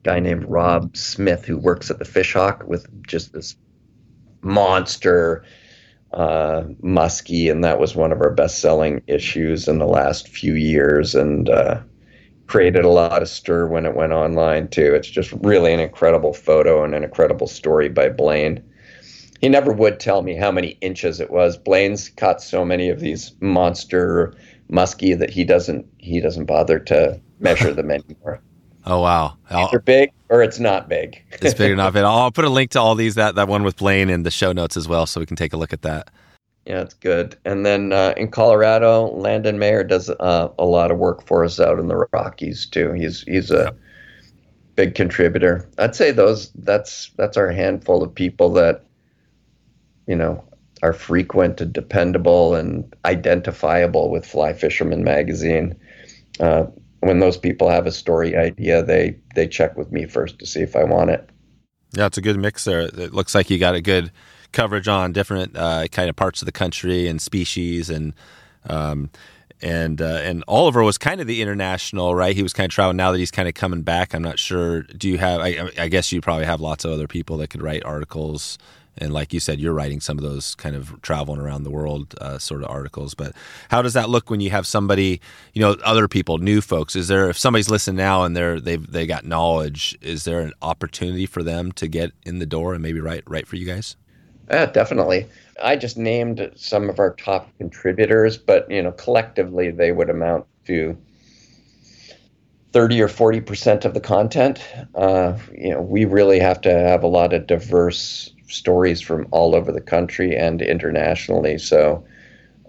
guy 0.03 0.19
named 0.19 0.47
Rob 0.49 0.97
Smith 0.97 1.45
who 1.45 1.59
works 1.59 1.91
at 1.91 1.99
the 1.99 2.07
Fish 2.07 2.33
Hawk 2.33 2.65
with 2.67 2.87
just 3.07 3.35
this 3.35 3.55
monster 4.41 5.45
uh, 6.13 6.63
muskie, 6.83 7.51
and 7.51 7.63
that 7.63 7.79
was 7.79 7.95
one 7.95 8.13
of 8.13 8.21
our 8.23 8.31
best-selling 8.31 9.03
issues 9.07 9.69
in 9.69 9.79
the 9.79 9.87
last 9.87 10.27
few 10.27 10.55
years, 10.55 11.15
and 11.15 11.51
uh, 11.51 11.81
created 12.51 12.85
a 12.85 12.89
lot 12.89 13.23
of 13.23 13.29
stir 13.29 13.69
when 13.69 13.87
it 13.87 13.95
went 13.95 14.13
online 14.13 14.67
too. 14.67 14.93
It's 14.93 15.09
just 15.09 15.31
really 15.41 15.73
an 15.73 15.79
incredible 15.79 16.35
photo 16.35 16.83
and 16.83 16.97
an 16.97 17.05
incredible 17.05 17.47
story 17.47 17.89
by 17.89 18.09
Blane. 18.09 18.61
He 19.41 19.49
never 19.49 19.73
would 19.73 20.01
tell 20.01 20.23
me 20.23 20.35
how 20.35 20.51
many 20.51 20.71
inches 20.81 21.21
it 21.21 21.31
was. 21.31 21.57
Blane's 21.57 22.09
caught 22.09 22.43
so 22.43 22.65
many 22.65 22.89
of 22.89 22.99
these 22.99 23.33
monster 23.41 24.35
muskie 24.69 25.17
that 25.17 25.31
he 25.31 25.45
doesn't 25.45 25.87
he 25.99 26.21
doesn't 26.21 26.47
bother 26.47 26.81
to 26.81 27.21
measure 27.39 27.73
them 27.73 27.91
anymore. 27.91 28.43
Oh 28.87 29.03
wow! 29.03 29.37
They're 29.71 29.79
big 29.79 30.11
or 30.31 30.43
it's 30.43 30.59
not 30.59 30.89
big. 30.89 31.23
it's 31.33 31.53
big 31.53 31.71
or 31.71 31.77
not 31.77 31.93
big. 31.93 32.03
I'll 32.03 32.31
put 32.31 32.47
a 32.47 32.49
link 32.49 32.71
to 32.71 32.81
all 32.81 32.95
these 32.95 33.17
that 33.17 33.35
that 33.35 33.47
one 33.47 33.63
with 33.63 33.77
Blane 33.77 34.09
in 34.09 34.23
the 34.23 34.31
show 34.31 34.53
notes 34.53 34.75
as 34.75 34.89
well, 34.89 35.05
so 35.05 35.21
we 35.21 35.27
can 35.27 35.37
take 35.37 35.53
a 35.53 35.59
look 35.59 35.75
at 35.75 35.83
that. 35.83 36.09
Yeah, 36.71 36.83
it's 36.83 36.95
good. 36.95 37.37
And 37.45 37.67
then 37.67 37.93
uh, 37.93 38.15
in 38.17 38.31
Colorado, 38.31 39.09
Landon 39.09 39.59
Mayer 39.59 39.83
does 39.83 40.09
uh, 40.09 40.51
a 40.57 40.65
lot 40.65 40.93
of 40.93 40.99
work 40.99 41.27
for 41.27 41.45
us 41.45 41.59
out 41.59 41.81
in 41.81 41.89
the 41.89 42.07
Rockies 42.13 42.65
too. 42.65 42.93
He's 42.93 43.23
he's 43.23 43.51
a 43.51 43.75
big 44.77 44.95
contributor. 44.95 45.69
I'd 45.79 45.97
say 45.97 46.13
those 46.13 46.53
that's 46.53 47.11
that's 47.17 47.37
our 47.37 47.51
handful 47.51 48.05
of 48.05 48.15
people 48.15 48.53
that 48.53 48.85
you 50.07 50.15
know 50.15 50.45
are 50.81 50.93
frequent 50.93 51.61
and 51.61 51.73
dependable 51.73 52.55
and 52.55 52.95
identifiable 53.05 54.09
with 54.09 54.25
Fly 54.25 54.53
Fisherman 54.53 55.03
magazine. 55.03 55.75
Uh, 56.39 56.67
when 57.01 57.19
those 57.19 57.37
people 57.37 57.69
have 57.69 57.89
a 57.89 57.91
story 57.91 58.37
idea, 58.37 58.81
they 58.81 59.19
they 59.35 59.49
check 59.49 59.77
with 59.77 59.91
me 59.91 60.07
first 60.07 60.39
to 60.39 60.47
see 60.47 60.61
if 60.61 60.77
I 60.77 60.85
want 60.85 61.11
it. 61.11 61.29
Yeah, 61.95 62.07
it's 62.07 62.19
a 62.19 62.23
good 62.23 62.39
mix 62.39 62.63
there. 62.63 62.83
It 62.83 63.13
looks 63.13 63.35
like 63.35 63.51
you 63.51 63.59
got 63.59 63.75
a 63.75 63.81
good 63.81 64.13
coverage 64.53 64.89
on 64.89 65.13
different 65.13 65.57
uh, 65.57 65.89
kind 65.89 66.09
of 66.09 66.17
parts 66.17 66.43
of 66.43 66.47
the 66.47 66.53
country 66.53 67.09
and 67.09 67.21
species 67.21 67.91
and 67.91 68.15
um, 68.69 69.11
and 69.63 70.01
uh, 70.01 70.21
and 70.23 70.43
Oliver 70.49 70.83
was 70.83 70.99
kind 70.99 71.21
of 71.21 71.27
the 71.27 71.43
international, 71.43 72.15
right? 72.15 72.35
He 72.35 72.43
was 72.43 72.53
kind 72.53 72.67
of 72.67 72.71
traveling. 72.71 72.97
Now 72.97 73.13
that 73.13 73.19
he's 73.19 73.31
kind 73.31 73.49
of 73.49 73.55
coming 73.55 73.83
back, 73.83 74.15
I'm 74.15 74.23
not 74.23 74.39
sure. 74.39 74.83
Do 74.83 75.09
you 75.09 75.19
have? 75.19 75.41
I, 75.41 75.71
I 75.79 75.89
guess 75.89 76.13
you 76.13 76.21
probably 76.21 76.47
have 76.47 76.61
lots 76.61 76.85
of 76.85 76.93
other 76.93 77.07
people 77.07 77.37
that 77.39 77.51
could 77.51 77.63
write 77.63 77.85
articles 77.85 78.59
and 78.99 79.13
like 79.13 79.33
you 79.33 79.41
said, 79.41 79.61
you're 79.61 79.73
writing 79.73 80.01
some 80.01 80.19
of 80.19 80.25
those 80.25 80.55
kind 80.55 80.77
of 80.77 81.01
traveling 81.03 81.41
around 81.41 81.63
the 81.63 81.71
world 81.71 82.15
uh, 82.21 82.39
sort 82.39 82.63
of 82.63 82.71
articles. 82.71 83.15
But 83.15 83.33
how 83.71 83.83
does 83.83 83.95
that 83.95 84.11
look 84.11 84.31
when 84.31 84.41
you 84.41 84.51
have 84.51 84.67
somebody, 84.67 85.21
you 85.55 85.63
know, 85.63 85.77
other 85.85 86.09
people, 86.09 86.39
new 86.39 86.61
folks? 86.61 86.97
Is 86.97 87.09
there 87.09 87.31
if 87.31 87.39
somebody's 87.39 87.71
listening 87.71 87.97
now 87.97 88.25
and 88.25 88.37
they're 88.37 88.61
they've 88.61 88.87
they 88.91 89.07
got 89.07 89.25
knowledge, 89.25 89.97
is 90.01 90.25
there 90.25 90.41
an 90.41 90.53
opportunity 90.61 91.27
for 91.27 91.43
them 91.43 91.73
to 91.73 91.89
get 91.89 92.13
in 92.25 92.39
the 92.39 92.47
door 92.47 92.75
and 92.75 92.83
maybe 92.83 93.01
write 93.01 93.25
write 93.27 93.47
for 93.47 93.57
you 93.57 93.67
guys? 93.67 93.97
Yeah, 94.51 94.67
definitely. 94.67 95.29
I 95.63 95.77
just 95.77 95.97
named 95.97 96.51
some 96.57 96.91
of 96.91 96.99
our 96.99 97.15
top 97.15 97.57
contributors, 97.59 98.37
but 98.37 98.71
you 98.71 98.83
know, 98.83 98.93
collectively 98.93 99.71
they 99.71 99.93
would 99.93 100.11
amount 100.11 100.47
to 100.67 100.97
30 102.73 103.01
or 103.03 103.09
40 103.09 103.41
percent 103.41 103.85
of 103.85 103.95
the 103.95 104.01
content. 104.01 104.61
Uh, 104.95 105.37
you 105.53 105.71
know, 105.71 105.81
we 105.81 106.05
really 106.05 106.39
have 106.39 106.61
to 106.63 106.71
have 106.73 107.03
a 107.03 107.09
lot 107.09 107.33
of 107.33 107.47
diverse 107.47 108.31
stories 108.49 109.01
from 109.01 109.27
all 109.31 109.55
over 109.55 109.73
the 109.73 109.81
country 109.81 110.37
and 110.37 110.61
internationally. 110.63 111.59
So 111.59 112.05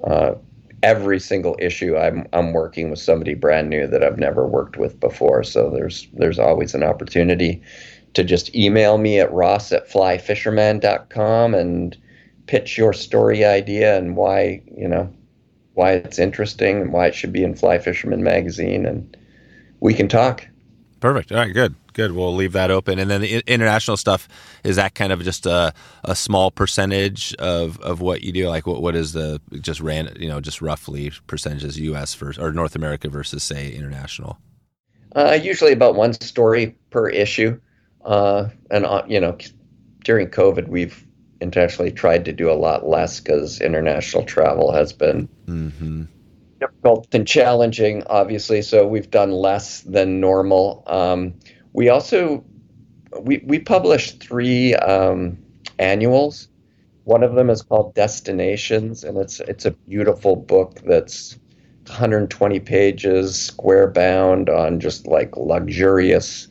uh, 0.03 0.35
every 0.83 1.19
single 1.19 1.55
issue, 1.59 1.97
I'm 1.97 2.27
I'm 2.33 2.53
working 2.53 2.89
with 2.89 2.99
somebody 2.99 3.35
brand 3.35 3.69
new 3.69 3.87
that 3.87 4.03
I've 4.03 4.19
never 4.19 4.47
worked 4.47 4.77
with 4.77 4.99
before. 4.99 5.43
So 5.43 5.69
there's 5.69 6.07
there's 6.13 6.39
always 6.39 6.73
an 6.75 6.83
opportunity 6.83 7.61
to 8.13 8.23
just 8.23 8.53
email 8.55 8.97
me 8.97 9.19
at 9.19 9.31
ross 9.31 9.71
at 9.71 9.89
flyfisherman.com 9.89 11.53
and 11.53 11.97
pitch 12.47 12.77
your 12.77 12.93
story 12.93 13.45
idea 13.45 13.97
and 13.97 14.17
why 14.17 14.61
you 14.75 14.87
know 14.87 15.11
why 15.73 15.93
it's 15.93 16.19
interesting 16.19 16.81
and 16.81 16.93
why 16.93 17.07
it 17.07 17.15
should 17.15 17.31
be 17.31 17.43
in 17.43 17.55
Fly 17.55 17.79
Fisherman 17.79 18.23
magazine 18.23 18.85
and 18.85 19.17
we 19.79 19.93
can 19.93 20.07
talk. 20.07 20.47
Perfect. 20.99 21.31
All 21.31 21.39
right, 21.39 21.53
good. 21.53 21.75
Good. 21.93 22.13
We'll 22.13 22.35
leave 22.35 22.53
that 22.53 22.71
open. 22.71 22.99
And 22.99 23.09
then 23.09 23.21
the 23.21 23.43
international 23.47 23.97
stuff 23.97 24.27
is 24.63 24.77
that 24.77 24.95
kind 24.95 25.11
of 25.11 25.23
just 25.23 25.45
a, 25.45 25.73
a 26.03 26.15
small 26.15 26.51
percentage 26.51 27.33
of, 27.35 27.79
of 27.79 27.99
what 27.99 28.21
you 28.21 28.31
do. 28.31 28.47
Like 28.47 28.65
what 28.65 28.81
what 28.81 28.95
is 28.95 29.13
the 29.13 29.41
just 29.59 29.81
ran 29.81 30.15
you 30.17 30.29
know 30.29 30.39
just 30.39 30.61
roughly 30.61 31.11
percentages 31.27 31.79
U.S. 31.79 32.13
versus 32.13 32.41
or 32.41 32.53
North 32.53 32.75
America 32.75 33.09
versus 33.09 33.43
say 33.43 33.71
international. 33.71 34.37
Uh, 35.15 35.37
usually 35.41 35.73
about 35.73 35.95
one 35.95 36.13
story 36.13 36.77
per 36.91 37.09
issue, 37.09 37.59
uh, 38.05 38.49
and 38.69 38.85
uh, 38.85 39.03
you 39.07 39.19
know 39.19 39.37
during 40.03 40.27
COVID 40.27 40.67
we've 40.67 41.05
intentionally 41.39 41.91
tried 41.91 42.25
to 42.25 42.33
do 42.33 42.51
a 42.51 42.53
lot 42.53 42.87
less 42.87 43.19
because 43.19 43.61
international 43.61 44.23
travel 44.23 44.71
has 44.71 44.93
been. 44.93 45.27
Mm-hmm 45.45 46.03
difficult 46.61 47.13
and 47.13 47.27
challenging, 47.27 48.03
obviously. 48.05 48.61
So 48.61 48.87
we've 48.87 49.09
done 49.09 49.31
less 49.31 49.81
than 49.81 50.19
normal. 50.19 50.83
Um, 50.87 51.33
we 51.73 51.89
also 51.89 52.45
we 53.19 53.41
we 53.45 53.59
published 53.59 54.23
three 54.23 54.75
um, 54.75 55.37
annuals. 55.79 56.47
One 57.03 57.23
of 57.23 57.35
them 57.35 57.49
is 57.49 57.61
called 57.61 57.95
Destinations, 57.95 59.03
and 59.03 59.17
it's 59.17 59.39
it's 59.41 59.65
a 59.65 59.71
beautiful 59.71 60.35
book 60.35 60.79
that's 60.85 61.37
120 61.87 62.59
pages, 62.59 63.39
square 63.39 63.87
bound 63.87 64.49
on 64.49 64.79
just 64.79 65.07
like 65.07 65.35
luxurious 65.35 66.47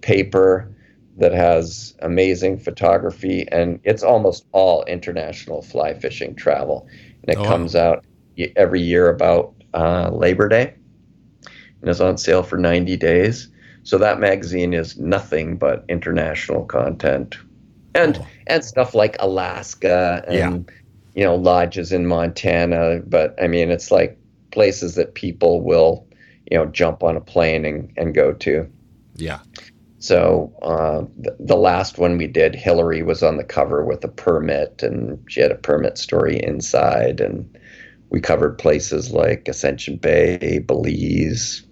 paper 0.00 0.72
that 1.18 1.32
has 1.32 1.94
amazing 2.00 2.58
photography, 2.58 3.46
and 3.50 3.80
it's 3.84 4.02
almost 4.02 4.46
all 4.52 4.84
international 4.84 5.62
fly 5.62 5.94
fishing 5.94 6.34
travel. 6.34 6.86
And 7.22 7.36
it 7.36 7.38
Oh, 7.40 7.44
comes 7.44 7.74
out 7.76 8.04
every 8.56 8.80
year 8.80 9.08
about 9.08 9.54
uh, 9.74 10.10
Labor 10.10 10.48
Day, 10.48 10.74
and 11.80 11.90
is 11.90 12.00
on 12.00 12.18
sale 12.18 12.42
for 12.42 12.56
90 12.56 12.96
days. 12.96 13.48
So 13.82 13.98
that 13.98 14.20
magazine 14.20 14.74
is 14.74 14.98
nothing 14.98 15.56
but 15.56 15.84
international 15.88 16.64
content, 16.64 17.36
and 17.94 18.16
Cool. 18.16 18.26
and 18.46 18.64
stuff 18.64 18.94
like 18.94 19.16
Alaska 19.20 20.24
and 20.28 20.66
Yeah. 20.68 20.74
you 21.14 21.24
know 21.24 21.36
lodges 21.36 21.92
in 21.92 22.06
Montana. 22.06 23.00
But 23.06 23.34
I 23.42 23.48
mean, 23.48 23.70
it's 23.70 23.90
like 23.90 24.18
places 24.52 24.94
that 24.96 25.14
people 25.14 25.62
will 25.62 26.06
you 26.50 26.58
know 26.58 26.66
jump 26.66 27.02
on 27.02 27.16
a 27.16 27.20
plane 27.20 27.64
and, 27.64 27.90
and 27.96 28.14
go 28.14 28.32
to. 28.34 28.68
Yeah. 29.16 29.40
So 29.98 30.52
uh, 30.62 31.04
the, 31.38 31.56
last 31.56 31.98
one 31.98 32.18
we 32.18 32.28
did, 32.28 32.54
Hilary 32.54 33.02
was 33.02 33.22
on 33.22 33.36
the 33.36 33.44
cover 33.44 33.84
with 33.84 34.04
a 34.04 34.08
permit, 34.08 34.82
and 34.82 35.18
she 35.28 35.40
had 35.40 35.50
a 35.50 35.56
permit 35.56 35.98
story 35.98 36.40
inside, 36.40 37.20
and 37.20 37.58
we 38.10 38.20
covered 38.20 38.58
places 38.58 39.10
like 39.10 39.48
Ascension 39.48 39.96
Bay, 39.96 40.60
Belize, 40.60 41.64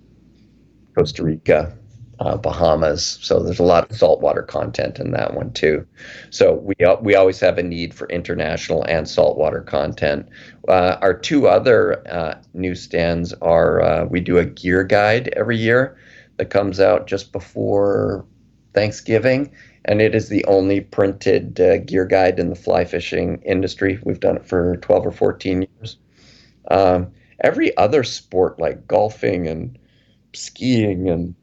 Costa 0.97 1.23
Rica, 1.23 1.77
uh, 2.19 2.37
Bahamas. 2.37 3.19
So 3.23 3.43
there's 3.43 3.61
a 3.61 3.65
lot 3.65 3.89
of 3.89 3.97
saltwater 3.97 4.43
content 4.43 4.99
in 4.99 5.13
that 5.13 5.35
one 5.35 5.53
too. 5.53 5.87
So 6.31 6.55
we 6.55 6.75
we 7.01 7.15
always 7.15 7.39
have 7.41 7.59
a 7.59 7.63
need 7.63 7.95
for 7.95 8.09
international 8.09 8.85
and 8.89 9.09
saltwater 9.09 9.61
content. 9.61 10.29
Uh, 10.67 10.97
our 11.01 11.15
two 11.15 11.47
other 11.47 12.03
uh, 12.09 12.41
newsstands 12.55 13.33
are 13.35 13.83
uh, 13.83 14.05
we 14.07 14.21
do 14.21 14.39
a 14.39 14.45
gear 14.45 14.83
guide 14.83 15.29
every 15.37 15.59
year 15.59 15.97
that 16.37 16.51
comes 16.51 16.81
out 16.81 17.07
just 17.07 17.33
before 17.33 18.25
Thanksgiving, 18.75 19.53
and 19.85 20.01
it 20.03 20.15
is 20.15 20.29
the 20.29 20.45
only 20.47 20.81
printed 20.81 21.61
uh, 21.61 21.79
gear 21.79 22.05
guide 22.05 22.39
in 22.39 22.51
the 22.51 22.55
fly 22.57 22.85
fishing 22.85 23.41
industry. 23.43 23.99
We've 24.05 24.21
done 24.21 24.37
it 24.37 24.47
for 24.47 24.77
12 24.79 25.07
or 25.07 25.13
14 25.13 25.63
years. 25.81 25.97
Um, 26.71 27.13
every 27.41 27.77
other 27.77 28.05
sport, 28.05 28.59
like 28.59 28.87
golfing 28.87 29.47
and 29.47 29.79
skiing 30.35 31.09
and 31.09 31.35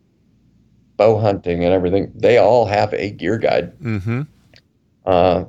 bow 0.98 1.18
hunting 1.18 1.64
and 1.64 1.74
everything, 1.74 2.12
they 2.16 2.38
all 2.38 2.66
have 2.66 2.94
a 2.94 3.10
gear 3.10 3.38
guide. 3.38 3.78
Mm-hmm. 3.80 4.22
Uh, 5.06 5.46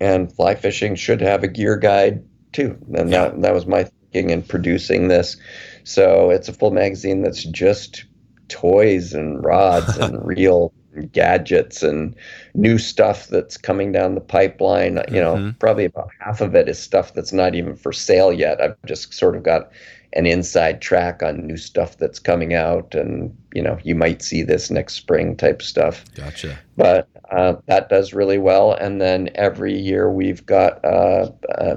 and 0.00 0.32
fly 0.32 0.54
fishing 0.54 0.94
should 0.94 1.20
have 1.20 1.42
a 1.42 1.48
gear 1.48 1.76
guide 1.76 2.24
too. 2.52 2.76
And 2.94 3.10
Yeah. 3.10 3.28
that, 3.28 3.42
that 3.42 3.54
was 3.54 3.66
my 3.66 3.84
thinking 3.84 4.30
in 4.30 4.42
producing 4.42 5.08
this. 5.08 5.36
So 5.84 6.30
it's 6.30 6.48
a 6.48 6.52
full 6.52 6.70
magazine 6.72 7.22
that's 7.22 7.44
just 7.44 8.04
toys 8.52 9.14
and 9.14 9.42
rods 9.44 9.96
and 9.96 10.24
real 10.26 10.72
gadgets 11.10 11.82
and 11.82 12.14
new 12.54 12.76
stuff 12.76 13.28
that's 13.28 13.56
coming 13.56 13.92
down 13.92 14.14
the 14.14 14.20
pipeline. 14.20 15.00
You 15.10 15.20
know, 15.22 15.36
Mhm. 15.36 15.58
probably 15.58 15.86
about 15.86 16.10
half 16.20 16.40
of 16.42 16.54
it 16.54 16.68
is 16.68 16.78
stuff 16.78 17.14
that's 17.14 17.32
not 17.32 17.54
even 17.54 17.74
for 17.76 17.92
sale 17.94 18.30
yet. 18.32 18.60
I've 18.60 18.76
just 18.86 19.12
sort 19.14 19.34
of 19.34 19.42
got 19.42 19.70
an 20.14 20.26
inside 20.26 20.82
track 20.82 21.22
on 21.22 21.46
new 21.46 21.56
stuff 21.56 21.96
that's 21.96 22.18
coming 22.18 22.52
out 22.52 22.94
and 22.94 23.34
you 23.54 23.62
know 23.62 23.78
you 23.82 23.94
might 23.94 24.20
see 24.20 24.42
this 24.42 24.70
next 24.70 24.92
spring 24.92 25.34
type 25.34 25.62
stuff 25.62 26.04
Gotcha. 26.14 26.58
but 26.76 27.08
uh, 27.30 27.54
that 27.64 27.88
does 27.88 28.12
really 28.12 28.36
well. 28.36 28.74
And 28.74 29.00
then 29.00 29.30
every 29.34 29.74
year 29.74 30.10
we've 30.10 30.44
got 30.44 30.84
uh, 30.84 31.30
uh, 31.56 31.76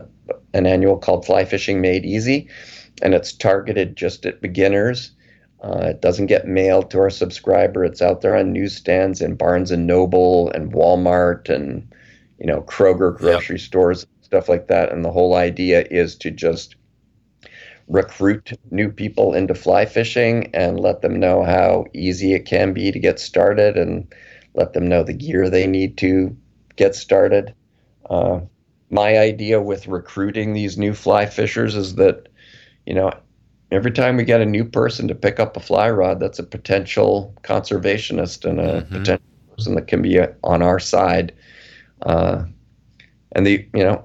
an 0.54 0.66
annual 0.66 0.98
called 0.98 1.26
Fly 1.26 1.46
Fishing 1.46 1.80
Made 1.80 2.04
Easy, 2.04 2.50
and 3.02 3.14
it's 3.14 3.32
targeted 3.32 3.96
just 3.96 4.26
at 4.26 4.42
beginners. 4.42 5.12
Uh, 5.66 5.88
it 5.88 6.02
doesn't 6.02 6.28
get 6.28 6.48
mailed 6.48 6.92
to 6.92 7.00
our 7.00 7.10
subscriber. 7.10 7.84
It's 7.84 8.02
out 8.02 8.22
there 8.22 8.36
on 8.36 8.54
newsstands 8.54 9.20
in 9.20 9.36
Barnes 9.36 9.72
and 9.72 9.88
Noble 9.88 10.52
and 10.52 10.72
Walmart 10.72 11.50
and 11.50 11.92
you 12.40 12.46
know 12.46 12.62
Kroger 12.62 13.18
grocery 13.18 13.58
stores, 13.58 14.06
stuff 14.22 14.48
like 14.48 14.68
that. 14.68 14.92
And 14.92 15.04
the 15.04 15.12
whole 15.12 15.36
idea 15.36 15.84
is 15.90 16.16
to 16.18 16.30
just 16.30 16.76
recruit 17.88 18.54
new 18.70 18.90
people 18.90 19.34
into 19.34 19.56
fly 19.56 19.86
fishing 19.86 20.52
and 20.54 20.80
let 20.80 21.02
them 21.02 21.20
know 21.20 21.44
how 21.44 21.86
easy 21.94 22.34
it 22.34 22.46
can 22.46 22.72
be 22.74 22.92
to 22.92 23.00
get 23.00 23.20
started 23.20 23.76
and 23.76 24.14
let 24.54 24.74
them 24.74 24.88
know 24.88 25.04
the 25.04 25.14
gear 25.14 25.50
they 25.50 25.66
need 25.66 25.98
to 25.98 26.36
get 26.76 26.96
started. 26.96 27.56
Uh, 28.10 28.40
my 28.92 29.18
idea 29.18 29.62
with 29.62 29.88
recruiting 29.88 30.54
these 30.54 30.78
new 30.78 30.94
fly 30.94 31.26
fishers 31.26 31.76
is 31.76 31.96
that, 31.96 32.28
you 32.86 32.94
know, 32.94 33.12
every 33.76 33.92
time 33.92 34.18
we 34.18 34.24
get 34.24 34.42
a 34.42 34.46
new 34.46 34.66
person 34.66 35.08
to 35.08 35.16
pick 35.16 35.40
up 35.40 35.58
a 35.58 35.60
fly 35.60 35.90
rod, 35.90 36.20
that's 36.20 36.40
a 36.40 36.44
potential 36.44 37.34
conservationist 37.44 38.46
and 38.46 38.60
a 38.60 38.82
Mhm. 38.82 38.92
potential 38.92 39.26
person 39.56 39.76
that 39.76 39.88
can 39.88 40.02
be 40.02 40.20
uh, 40.20 40.28
on 40.44 40.62
our 40.62 40.80
side. 40.80 41.34
Uh, 42.02 42.46
and 43.34 43.46
the, 43.46 43.66
you 43.74 43.84
know, 43.84 44.04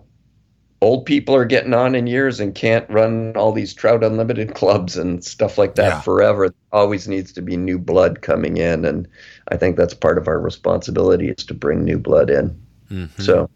old 0.82 1.04
people 1.04 1.34
are 1.34 1.44
getting 1.44 1.74
on 1.74 1.94
in 1.94 2.06
years 2.06 2.40
and 2.40 2.54
can't 2.54 2.88
run 2.90 3.36
all 3.36 3.52
these 3.52 3.74
trout 3.74 4.02
unlimited 4.02 4.54
clubs 4.54 4.96
and 4.96 5.22
stuff 5.24 5.58
like 5.58 5.74
that 5.74 5.88
Yeah. 5.88 6.00
forever. 6.00 6.48
There 6.48 6.80
always 6.80 7.06
needs 7.08 7.32
to 7.32 7.42
be 7.42 7.56
new 7.56 7.78
blood 7.78 8.22
coming 8.22 8.56
in, 8.56 8.84
and 8.84 9.06
I 9.48 9.56
think 9.56 9.76
that's 9.76 9.94
part 9.94 10.18
of 10.18 10.26
our 10.28 10.40
responsibility 10.40 11.28
is 11.30 11.44
to 11.46 11.54
bring 11.54 11.84
new 11.84 11.98
blood 11.98 12.30
in. 12.30 12.56
Mhm. 12.90 13.08
So 13.20 13.50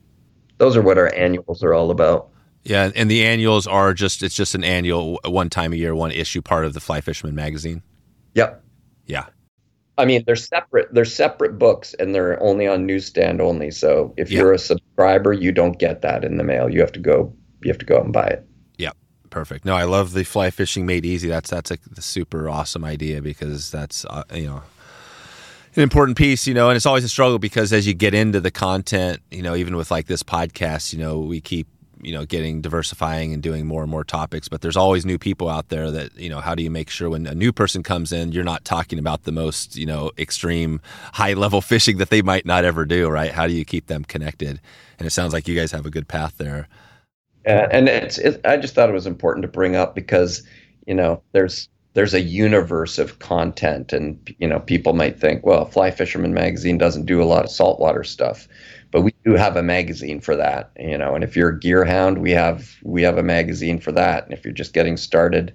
those 0.59 0.77
are 0.77 0.83
what 0.83 0.99
our 0.99 1.13
annuals 1.15 1.63
are 1.65 1.75
all 1.75 1.91
about. 1.91 2.29
Yeah, 2.65 2.91
and 2.95 3.11
the 3.11 3.25
annuals 3.25 3.67
are 3.67 3.93
just 3.93 4.23
it's 4.23 4.35
just 4.35 4.55
an 4.55 4.65
annual 4.65 5.21
one 5.25 5.51
time 5.51 5.73
a 5.73 5.77
year, 5.77 5.95
one 5.95 6.11
issue 6.11 6.41
part 6.41 6.65
of 6.65 6.73
the 6.73 6.81
Fly 6.81 7.01
Fisherman 7.01 7.35
magazine. 7.35 7.83
Yep. 8.35 8.65
Yeah. 9.07 9.27
I 9.97 10.07
mean, 10.07 10.25
they're 10.27 10.35
separate. 10.35 10.93
They're 10.93 11.05
separate 11.05 11.59
books, 11.59 11.95
and 11.95 12.15
they're 12.15 12.43
only 12.43 12.67
on 12.67 12.87
newsstand 12.87 13.41
only. 13.41 13.71
So 13.71 14.13
if 14.17 14.31
Yeah. 14.31 14.41
you're 14.41 14.53
a 14.53 14.59
subscriber, 14.59 15.33
you 15.33 15.53
don't 15.53 15.79
get 15.79 16.03
that 16.03 16.25
in 16.25 16.37
the 16.37 16.43
mail. 16.45 16.69
You 16.71 16.81
have 16.81 16.93
to 16.93 17.01
go. 17.01 17.33
You 17.63 17.71
have 17.71 17.79
to 17.79 17.87
go 17.87 17.99
out 17.99 18.05
and 18.05 18.13
buy 18.13 18.27
it. 18.27 18.47
Yep. 18.79 18.97
Perfect. 19.31 19.65
No, 19.65 19.75
I 19.75 19.85
love 19.85 20.13
the 20.13 20.25
fly 20.25 20.51
fishing 20.51 20.87
made 20.87 21.05
easy. 21.05 21.29
That's 21.29 21.51
that's 21.51 21.71
a 21.71 21.79
super 22.01 22.49
awesome 22.49 22.85
idea 22.85 23.21
because 23.23 23.71
that's 23.71 24.05
uh, 24.07 24.25
you 24.35 24.47
know 24.47 24.63
an 25.77 25.83
important 25.83 26.17
piece, 26.17 26.47
you 26.47 26.55
know, 26.55 26.69
and 26.71 26.77
it's 26.77 26.87
always 26.87 27.05
a 27.05 27.09
struggle 27.09 27.39
because 27.39 27.73
as 27.73 27.87
you 27.87 27.95
get 27.95 28.15
into 28.15 28.41
the 28.41 28.51
content, 28.51 29.21
you 29.31 29.43
know, 29.43 29.55
even 29.57 29.77
with 29.77 29.91
like 29.91 30.07
this 30.07 30.23
podcast, 30.23 30.93
you 30.93 30.99
know, 30.99 31.19
we 31.19 31.41
keep 31.41 31.67
you 32.05 32.13
know 32.13 32.27
getting 32.27 32.61
diversifying 32.61 33.33
and 33.33 33.43
doing 33.43 33.67
more 33.67 33.83
and 33.83 33.91
more 33.91 34.05
topics 34.05 34.49
but 34.49 34.61
there's 34.61 34.77
always 34.77 35.07
new 35.07 35.19
people 35.19 35.49
out 35.49 35.71
there 35.71 35.91
that 35.91 36.15
you 36.17 36.29
know 36.29 36.41
how 36.41 36.55
do 36.55 36.63
you 36.63 36.71
make 36.71 36.91
sure 36.91 37.09
when 37.09 37.27
a 37.27 37.35
new 37.35 37.53
person 37.53 37.83
comes 37.83 38.13
in 38.13 38.33
you're 38.33 38.45
not 38.45 38.65
talking 38.65 38.99
about 38.99 39.23
the 39.23 39.33
most 39.33 39.77
you 39.77 39.87
know 39.87 40.11
extreme 40.19 40.81
high 41.15 41.33
level 41.33 41.61
fishing 41.63 41.97
that 41.99 42.11
they 42.11 42.21
might 42.21 42.45
not 42.45 42.65
ever 42.65 42.85
do 42.85 43.05
right? 43.15 43.31
How 43.31 43.47
do 43.47 43.55
you 43.55 43.65
keep 43.65 43.87
them 43.87 44.05
connected? 44.05 44.61
And 44.99 45.07
it 45.07 45.11
sounds 45.11 45.33
like 45.33 45.49
you 45.49 45.55
guys 45.55 45.73
have 45.73 45.87
a 45.87 45.91
good 45.91 46.09
path 46.09 46.37
there. 46.37 46.69
Uh, 47.47 47.69
and 47.71 47.89
it's 47.89 48.19
it, 48.19 48.41
I 48.45 48.57
just 48.57 48.75
thought 48.75 48.89
it 48.89 48.95
was 48.95 49.07
important 49.07 49.43
to 49.43 49.49
bring 49.49 49.77
up 49.77 49.95
because 49.95 50.43
you 50.87 50.95
know 50.95 51.23
there's 51.33 51.69
there's 51.93 52.15
a 52.15 52.21
universe 52.21 52.99
of 52.99 53.21
content 53.21 53.93
and 53.93 54.35
you 54.39 54.49
know 54.49 54.61
people 54.61 54.95
might 54.95 55.21
think 55.21 55.45
well 55.47 55.65
Fly 55.67 55.91
Fisherman 55.91 56.35
magazine 56.35 56.79
doesn't 56.79 57.07
do 57.07 57.23
a 57.23 57.25
lot 57.25 57.45
of 57.45 57.51
saltwater 57.51 58.03
stuff 58.03 58.49
but 58.95 59.01
we 59.01 59.13
do 59.25 59.33
have 59.33 59.57
a 59.57 59.63
magazine 59.63 60.21
for 60.21 60.37
that 60.37 60.71
you 60.79 60.97
know 60.97 61.17
and 61.17 61.25
if 61.25 61.37
you're 61.37 61.49
a 61.49 61.59
gear 61.59 61.85
hound 61.85 62.19
we 62.19 62.31
have 62.31 62.77
we 62.85 63.03
have 63.03 63.19
a 63.19 63.23
magazine 63.23 63.81
for 63.81 63.91
that 63.91 64.25
and 64.25 64.33
if 64.33 64.45
you're 64.45 64.55
just 64.55 64.73
getting 64.73 64.97
started 64.97 65.53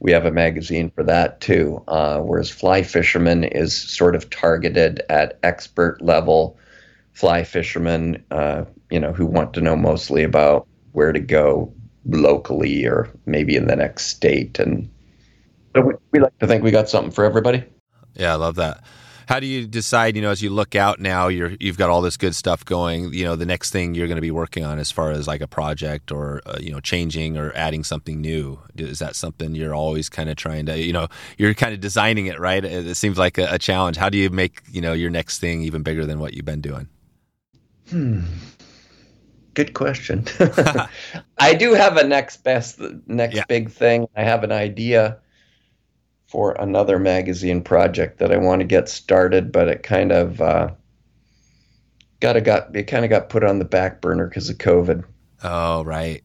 we 0.00 0.10
have 0.10 0.24
a 0.24 0.32
magazine 0.32 0.90
for 0.90 1.04
that 1.04 1.40
too 1.40 1.84
uh, 1.86 2.18
whereas 2.18 2.50
Fly 2.50 2.82
Fisherman 2.82 3.44
is 3.44 3.76
sort 3.76 4.16
of 4.16 4.30
targeted 4.30 5.02
at 5.10 5.38
expert 5.42 6.00
level 6.00 6.58
fly 7.12 7.44
fishermen 7.44 8.24
uh, 8.30 8.64
you 8.90 8.98
know 8.98 9.12
who 9.12 9.26
want 9.26 9.52
to 9.52 9.60
know 9.60 9.76
mostly 9.76 10.22
about 10.22 10.66
where 10.92 11.12
to 11.12 11.20
go 11.20 11.70
locally 12.06 12.86
or 12.86 13.08
maybe 13.26 13.56
in 13.56 13.66
the 13.66 13.76
next 13.76 14.06
state. 14.06 14.58
And 14.58 14.90
so 15.74 15.82
we, 15.82 15.94
we 16.12 16.20
like 16.20 16.38
to 16.38 16.46
think 16.46 16.62
we 16.62 16.70
got 16.70 16.88
something 16.88 17.12
for 17.12 17.24
everybody. 17.24 17.64
Yeah, 18.14 18.32
I 18.32 18.36
love 18.36 18.56
that. 18.56 18.82
How 19.28 19.40
do 19.40 19.46
you 19.46 19.66
decide, 19.66 20.16
you 20.16 20.22
know, 20.22 20.30
as 20.30 20.42
you 20.42 20.50
look 20.50 20.74
out 20.74 21.00
now, 21.00 21.28
you're 21.28 21.52
you've 21.60 21.78
got 21.78 21.90
all 21.90 22.02
this 22.02 22.16
good 22.16 22.34
stuff 22.34 22.64
going, 22.64 23.12
you 23.12 23.24
know, 23.24 23.36
the 23.36 23.46
next 23.46 23.70
thing 23.70 23.94
you're 23.94 24.06
going 24.08 24.16
to 24.16 24.22
be 24.22 24.30
working 24.30 24.64
on 24.64 24.78
as 24.78 24.90
far 24.90 25.10
as 25.10 25.26
like 25.26 25.40
a 25.40 25.46
project 25.48 26.10
or 26.12 26.40
uh, 26.46 26.58
you 26.60 26.70
know, 26.72 26.80
changing 26.80 27.36
or 27.36 27.52
adding 27.54 27.84
something 27.84 28.20
new? 28.20 28.58
Is 28.76 28.98
that 29.00 29.16
something 29.16 29.54
you're 29.54 29.74
always 29.74 30.08
kind 30.08 30.28
of 30.30 30.36
trying 30.36 30.66
to, 30.66 30.78
you 30.78 30.92
know, 30.92 31.08
you're 31.38 31.54
kind 31.54 31.74
of 31.74 31.80
designing 31.80 32.26
it, 32.26 32.38
right? 32.40 32.64
It, 32.64 32.86
it 32.86 32.94
seems 32.96 33.18
like 33.18 33.38
a, 33.38 33.46
a 33.54 33.58
challenge. 33.58 33.96
How 33.96 34.08
do 34.08 34.18
you 34.18 34.30
make, 34.30 34.62
you 34.70 34.80
know, 34.80 34.92
your 34.92 35.10
next 35.10 35.38
thing 35.38 35.62
even 35.62 35.82
bigger 35.82 36.04
than 36.06 36.18
what 36.18 36.34
you've 36.34 36.44
been 36.44 36.60
doing? 36.60 36.88
Hmm. 37.90 38.20
Good 39.54 39.74
question. 39.74 40.24
I 41.38 41.54
do 41.54 41.74
have 41.74 41.96
a 41.96 42.04
next 42.04 42.38
best, 42.44 42.80
next 43.06 43.36
Yeah. 43.36 43.44
big 43.48 43.70
thing. 43.70 44.06
I 44.16 44.22
have 44.24 44.44
an 44.44 44.52
idea 44.52 45.18
for 46.32 46.52
another 46.52 46.98
magazine 46.98 47.62
project 47.62 48.18
that 48.18 48.32
I 48.32 48.38
want 48.38 48.60
to 48.60 48.66
get 48.66 48.88
started, 48.88 49.52
but 49.52 49.68
it 49.68 49.82
kind 49.82 50.10
of 50.10 50.40
uh, 50.40 50.70
got 52.20 52.42
got 52.42 52.74
it 52.74 52.84
kind 52.84 53.04
of 53.04 53.10
got 53.10 53.28
put 53.28 53.44
on 53.44 53.58
the 53.58 53.66
back 53.66 54.00
burner 54.00 54.28
because 54.28 54.48
of 54.48 54.56
COVID. 54.56 55.04
Oh, 55.44 55.84
right. 55.84 56.24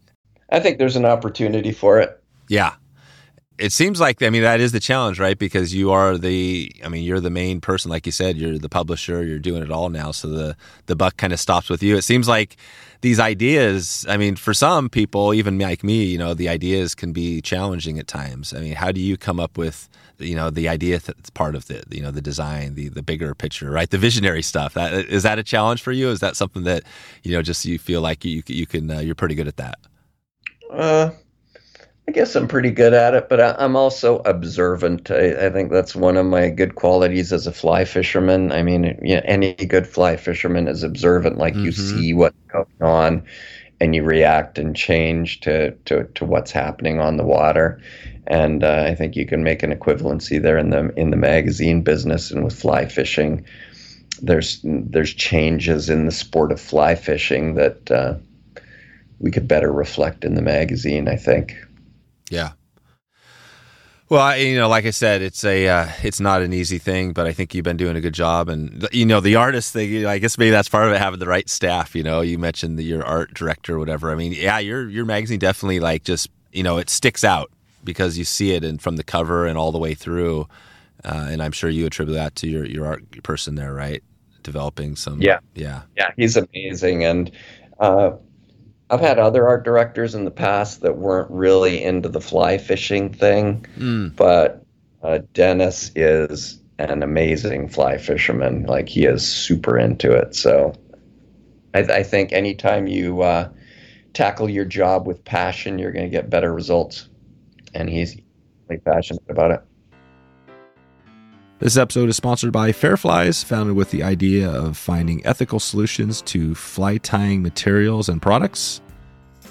I 0.49 0.61
think 0.61 0.77
there's 0.77 0.95
an 0.95 1.03
opportunity 1.03 1.73
for 1.73 1.99
it. 1.99 2.23
Yeah. 2.47 2.75
It 3.57 3.71
seems 3.71 3.99
like 3.99 4.21
I 4.21 4.29
mean 4.29 4.43
that 4.43 4.59
is 4.59 4.71
the 4.71 4.79
challenge, 4.79 5.19
right? 5.19 5.37
Because 5.37 5.73
you 5.73 5.91
are 5.91 6.17
the 6.17 6.71
I 6.83 6.89
mean 6.89 7.03
you're 7.03 7.19
the 7.19 7.29
main 7.29 7.59
person, 7.61 7.89
like 7.89 8.05
you 8.05 8.11
said, 8.11 8.37
you're 8.37 8.57
the 8.57 8.69
publisher, 8.69 9.23
you're 9.23 9.39
doing 9.39 9.63
it 9.63 9.71
all 9.71 9.89
now, 9.89 10.11
so 10.11 10.27
the 10.27 10.55
the 10.85 10.95
buck 10.95 11.17
kind 11.17 11.33
of 11.33 11.39
stops 11.39 11.69
with 11.69 11.81
you. 11.81 11.95
It 11.97 12.03
seems 12.03 12.27
like 12.27 12.57
these 13.01 13.19
ideas. 13.19 14.05
I 14.09 14.17
mean, 14.17 14.35
for 14.35 14.53
some 14.53 14.89
people, 14.89 15.33
even 15.33 15.59
like 15.59 15.83
me, 15.83 16.03
you 16.03 16.17
know, 16.17 16.33
the 16.33 16.49
ideas 16.49 16.95
can 16.95 17.13
be 17.13 17.41
challenging 17.41 17.99
at 17.99 18.07
times. 18.07 18.53
I 18.53 18.59
mean, 18.59 18.73
how 18.73 18.91
do 18.91 18.99
you 18.99 19.17
come 19.17 19.39
up 19.39 19.57
with 19.57 19.89
you 20.19 20.35
know 20.35 20.49
the 20.49 20.67
idea 20.67 20.99
that's 20.99 21.29
part 21.31 21.55
of 21.55 21.67
the 21.67 21.83
you 21.89 22.01
know 22.01 22.11
the 22.11 22.21
design, 22.21 22.75
the 22.75 22.89
the 22.89 23.03
bigger 23.03 23.33
picture, 23.33 23.71
right? 23.71 23.89
The 23.89 23.97
visionary 23.97 24.43
stuff. 24.43 24.73
That, 24.75 24.93
is 24.93 25.23
that 25.23 25.39
a 25.39 25.43
challenge 25.43 25.81
for 25.81 25.91
you? 25.91 26.09
Is 26.09 26.19
that 26.19 26.35
something 26.35 26.63
that 26.63 26.83
you 27.23 27.31
know 27.31 27.41
just 27.41 27.65
you 27.65 27.79
feel 27.79 28.01
like 28.01 28.23
you 28.23 28.43
you 28.47 28.67
can 28.67 28.89
uh, 28.89 28.99
you're 28.99 29.15
pretty 29.15 29.35
good 29.35 29.47
at 29.47 29.57
that? 29.57 29.79
Uh, 30.71 31.11
I 32.07 32.13
guess 32.13 32.37
I'm 32.37 32.47
pretty 32.47 32.71
good 32.71 32.93
at 32.93 33.15
it, 33.15 33.27
but 33.27 33.41
I, 33.41 33.65
am 33.65 33.75
also 33.75 34.19
observant. 34.19 35.11
I, 35.11 35.47
I, 35.47 35.49
think 35.49 35.71
that's 35.71 35.93
one 35.93 36.15
of 36.15 36.25
my 36.25 36.49
good 36.49 36.75
qualities 36.75 37.33
as 37.33 37.47
a 37.47 37.51
fly 37.51 37.83
fisherman. 37.83 38.53
I 38.53 38.63
mean, 38.63 38.97
you 39.03 39.15
know, 39.15 39.21
any 39.25 39.53
good 39.53 39.85
fly 39.85 40.15
fisherman 40.15 40.69
is 40.69 40.83
observant. 40.83 41.37
Like 41.37 41.53
mm-hmm. 41.53 41.65
you 41.65 41.71
see 41.73 42.13
what's 42.13 42.37
going 42.47 42.65
on, 42.79 43.25
and 43.81 43.93
you 43.93 44.03
react 44.03 44.57
and 44.57 44.73
change 44.73 45.41
to 45.41 45.71
to, 45.71 46.05
to 46.05 46.23
what's 46.23 46.51
happening 46.51 47.01
on 47.01 47.17
the 47.17 47.25
water. 47.25 47.81
And 48.25 48.63
uh, 48.63 48.85
I 48.87 48.95
think 48.95 49.17
you 49.17 49.25
can 49.25 49.43
make 49.43 49.61
an 49.61 49.77
equivalency 49.77 50.41
there 50.41 50.57
in 50.57 50.69
the 50.69 50.93
in 50.97 51.09
the 51.09 51.17
magazine 51.17 51.81
business 51.81 52.31
and 52.31 52.45
with 52.45 52.57
fly 52.57 52.85
fishing. 52.85 53.45
There's 54.21 54.61
there's 54.63 55.13
changes 55.13 55.89
in 55.89 56.05
the 56.05 56.13
sport 56.13 56.53
of 56.53 56.61
fly 56.61 56.95
fishing 56.95 57.55
that 57.55 57.91
uh, 57.91 58.15
we 59.19 59.29
could 59.29 59.47
better 59.47 59.73
reflect 59.73 60.23
in 60.23 60.35
the 60.35 60.41
magazine. 60.41 61.09
I 61.09 61.17
think. 61.17 61.66
Yeah. 62.29 62.51
Well, 64.09 64.21
I, 64.21 64.35
you 64.37 64.57
know, 64.57 64.69
like 64.69 64.85
I 64.85 64.91
said, 64.91 65.21
it's 65.21 65.43
a 65.43 65.67
uh, 65.67 65.89
it's 66.01 66.21
not 66.21 66.41
an 66.41 66.53
easy 66.53 66.77
thing, 66.77 67.11
but 67.11 67.27
I 67.27 67.33
think 67.33 67.53
you've 67.53 67.65
been 67.65 67.75
doing 67.75 67.97
a 67.97 68.01
good 68.01 68.13
job. 68.13 68.47
And 68.47 68.87
you 68.93 69.05
know, 69.05 69.19
the 69.19 69.35
artist 69.35 69.73
thing, 69.73 69.91
you 69.91 70.03
know, 70.03 70.09
I 70.09 70.19
guess 70.19 70.37
maybe 70.37 70.51
that's 70.51 70.69
part 70.69 70.87
of 70.87 70.93
it 70.93 70.99
having 70.99 71.19
the 71.19 71.27
right 71.27 71.49
staff. 71.49 71.93
You 71.93 72.03
know, 72.03 72.21
you 72.21 72.37
mentioned 72.37 72.79
the, 72.79 72.83
your 72.83 73.03
art 73.03 73.33
director, 73.33 73.75
or 73.75 73.79
whatever. 73.79 74.09
I 74.09 74.15
mean, 74.15 74.31
yeah, 74.31 74.59
your 74.59 74.87
your 74.87 75.03
magazine 75.03 75.39
definitely 75.39 75.81
like 75.81 76.03
just 76.05 76.29
you 76.53 76.63
know 76.63 76.77
it 76.77 76.89
sticks 76.89 77.25
out 77.25 77.51
because 77.83 78.17
you 78.17 78.23
see 78.23 78.51
it 78.51 78.63
and 78.63 78.81
from 78.81 78.95
the 78.95 79.03
cover 79.03 79.45
and 79.45 79.57
all 79.57 79.73
the 79.73 79.77
way 79.77 79.93
through. 79.93 80.47
Uh, 81.03 81.27
and 81.29 81.43
I'm 81.43 81.51
sure 81.51 81.69
you 81.69 81.85
attribute 81.85 82.15
that 82.15 82.35
to 82.37 82.47
your 82.47 82.65
your 82.65 82.85
art 82.85 83.23
person 83.23 83.55
there, 83.55 83.73
right? 83.73 84.03
Developing 84.41 84.95
some, 84.95 85.21
yeah, 85.21 85.39
yeah, 85.53 85.81
yeah. 85.97 86.11
He's 86.15 86.37
amazing, 86.37 87.03
and 87.03 87.29
uh, 87.79 88.11
I've 88.89 89.01
had 89.01 89.19
other 89.19 89.47
art 89.47 89.65
directors 89.65 90.15
in 90.15 90.23
the 90.23 90.31
past 90.31 90.81
that 90.81 90.97
weren't 90.97 91.29
really 91.29 91.83
into 91.83 92.09
the 92.09 92.21
fly 92.21 92.57
fishing 92.57 93.11
thing, 93.11 93.65
mm. 93.77 94.15
but 94.15 94.65
uh, 95.03 95.19
Dennis 95.33 95.91
is 95.95 96.61
an 96.79 97.03
amazing 97.03 97.69
fly 97.69 97.97
fisherman. 97.97 98.63
Like 98.63 98.87
he 98.87 99.05
is 99.05 99.27
super 99.27 99.77
into 99.77 100.11
it. 100.13 100.35
So 100.35 100.73
I, 101.73 101.79
I 101.79 102.03
think 102.03 102.31
anytime 102.31 102.87
you 102.87 103.21
uh, 103.21 103.49
tackle 104.13 104.49
your 104.49 104.65
job 104.65 105.05
with 105.05 105.23
passion, 105.25 105.79
you're 105.79 105.91
going 105.91 106.05
to 106.05 106.11
get 106.11 106.29
better 106.29 106.53
results. 106.53 107.09
And 107.73 107.89
he's 107.89 108.17
really 108.69 108.81
passionate 108.81 109.23
about 109.29 109.51
it. 109.51 109.61
This 111.59 111.75
episode 111.75 112.07
is 112.07 112.15
sponsored 112.15 112.51
by 112.51 112.71
Fairflies, 112.71 113.43
founded 113.43 113.75
with 113.75 113.89
the 113.89 114.03
idea 114.03 114.47
of 114.47 114.77
finding 114.77 115.25
ethical 115.25 115.59
solutions 115.59 116.21
to 116.21 116.53
fly 116.53 116.97
tying 116.97 117.41
materials 117.41 118.09
and 118.09 118.21
products. 118.21 118.79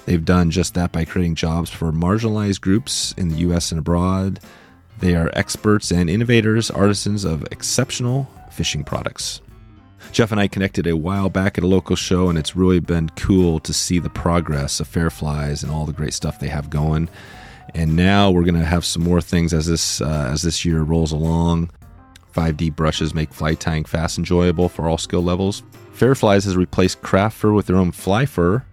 They've 0.05 0.23
done 0.23 0.49
just 0.49 0.73
that 0.75 0.93
by 0.93 1.03
creating 1.03 1.35
jobs 1.35 1.69
for 1.69 1.91
marginalized 1.91 2.61
groups 2.61 3.13
in 3.17 3.27
the 3.27 3.35
US 3.49 3.73
and 3.73 3.79
abroad. 3.79 4.39
They 4.99 5.17
are 5.17 5.29
experts 5.33 5.91
and 5.91 6.09
innovators, 6.09 6.71
artisans 6.71 7.25
of 7.25 7.43
exceptional 7.51 8.31
fishing 8.51 8.85
products. 8.85 9.41
Jeff 10.13 10.31
and 10.31 10.39
I 10.39 10.47
connected 10.47 10.87
a 10.87 10.95
while 10.95 11.27
back 11.27 11.57
at 11.57 11.65
a 11.65 11.67
local 11.67 11.97
show, 11.97 12.29
and 12.29 12.39
it's 12.39 12.55
really 12.55 12.79
been 12.79 13.09
cool 13.17 13.59
to 13.59 13.73
see 13.73 13.99
the 13.99 14.09
progress 14.09 14.79
of 14.79 14.87
Fairflies 14.87 15.61
and 15.61 15.69
all 15.69 15.85
the 15.85 15.91
great 15.91 16.13
stuff 16.13 16.39
they 16.39 16.47
have 16.47 16.69
going. 16.69 17.09
And 17.75 17.97
now 17.97 18.31
we're 18.31 18.45
going 18.45 18.55
to 18.55 18.63
have 18.63 18.85
some 18.85 19.03
more 19.03 19.19
things 19.19 19.53
as 19.53 19.65
this 19.65 19.99
uh, 19.99 20.29
as 20.31 20.41
this 20.41 20.63
year 20.63 20.83
rolls 20.83 21.11
along. 21.11 21.69
5D 22.37 22.75
brushes 22.75 23.15
make 23.15 23.33
fly 23.33 23.55
tying 23.55 23.83
fast 23.83 24.19
and 24.19 24.23
enjoyable 24.25 24.69
for 24.69 24.87
all 24.87 24.99
skill 24.99 25.23
levels. 25.23 25.63
Fairflies 25.95 26.45
has 26.45 26.55
replaced 26.55 27.01
craft 27.01 27.35
fur 27.37 27.51
with 27.51 27.65
their 27.65 27.77
own 27.77 27.91
fly 27.91 28.27
fur, 28.27 28.63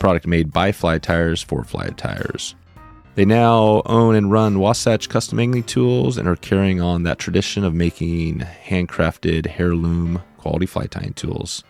product 0.00 0.26
made 0.26 0.52
by 0.52 0.72
Fly 0.72 0.98
Tyers 0.98 1.40
for 1.40 1.62
Fly 1.62 1.90
Tyers. 1.90 2.56
They 3.14 3.24
now 3.24 3.82
own 3.86 4.16
and 4.16 4.32
run 4.32 4.58
Wasatch 4.58 5.08
Custom 5.08 5.38
Angling 5.38 5.64
Tools 5.64 6.18
and 6.18 6.26
are 6.26 6.34
carrying 6.34 6.80
on 6.80 7.04
that 7.04 7.20
tradition 7.20 7.62
of 7.62 7.74
making 7.74 8.40
handcrafted 8.40 9.60
heirloom 9.60 10.20
quality 10.38 10.66
fly 10.66 10.86
tying 10.86 11.12
tools. 11.12 11.62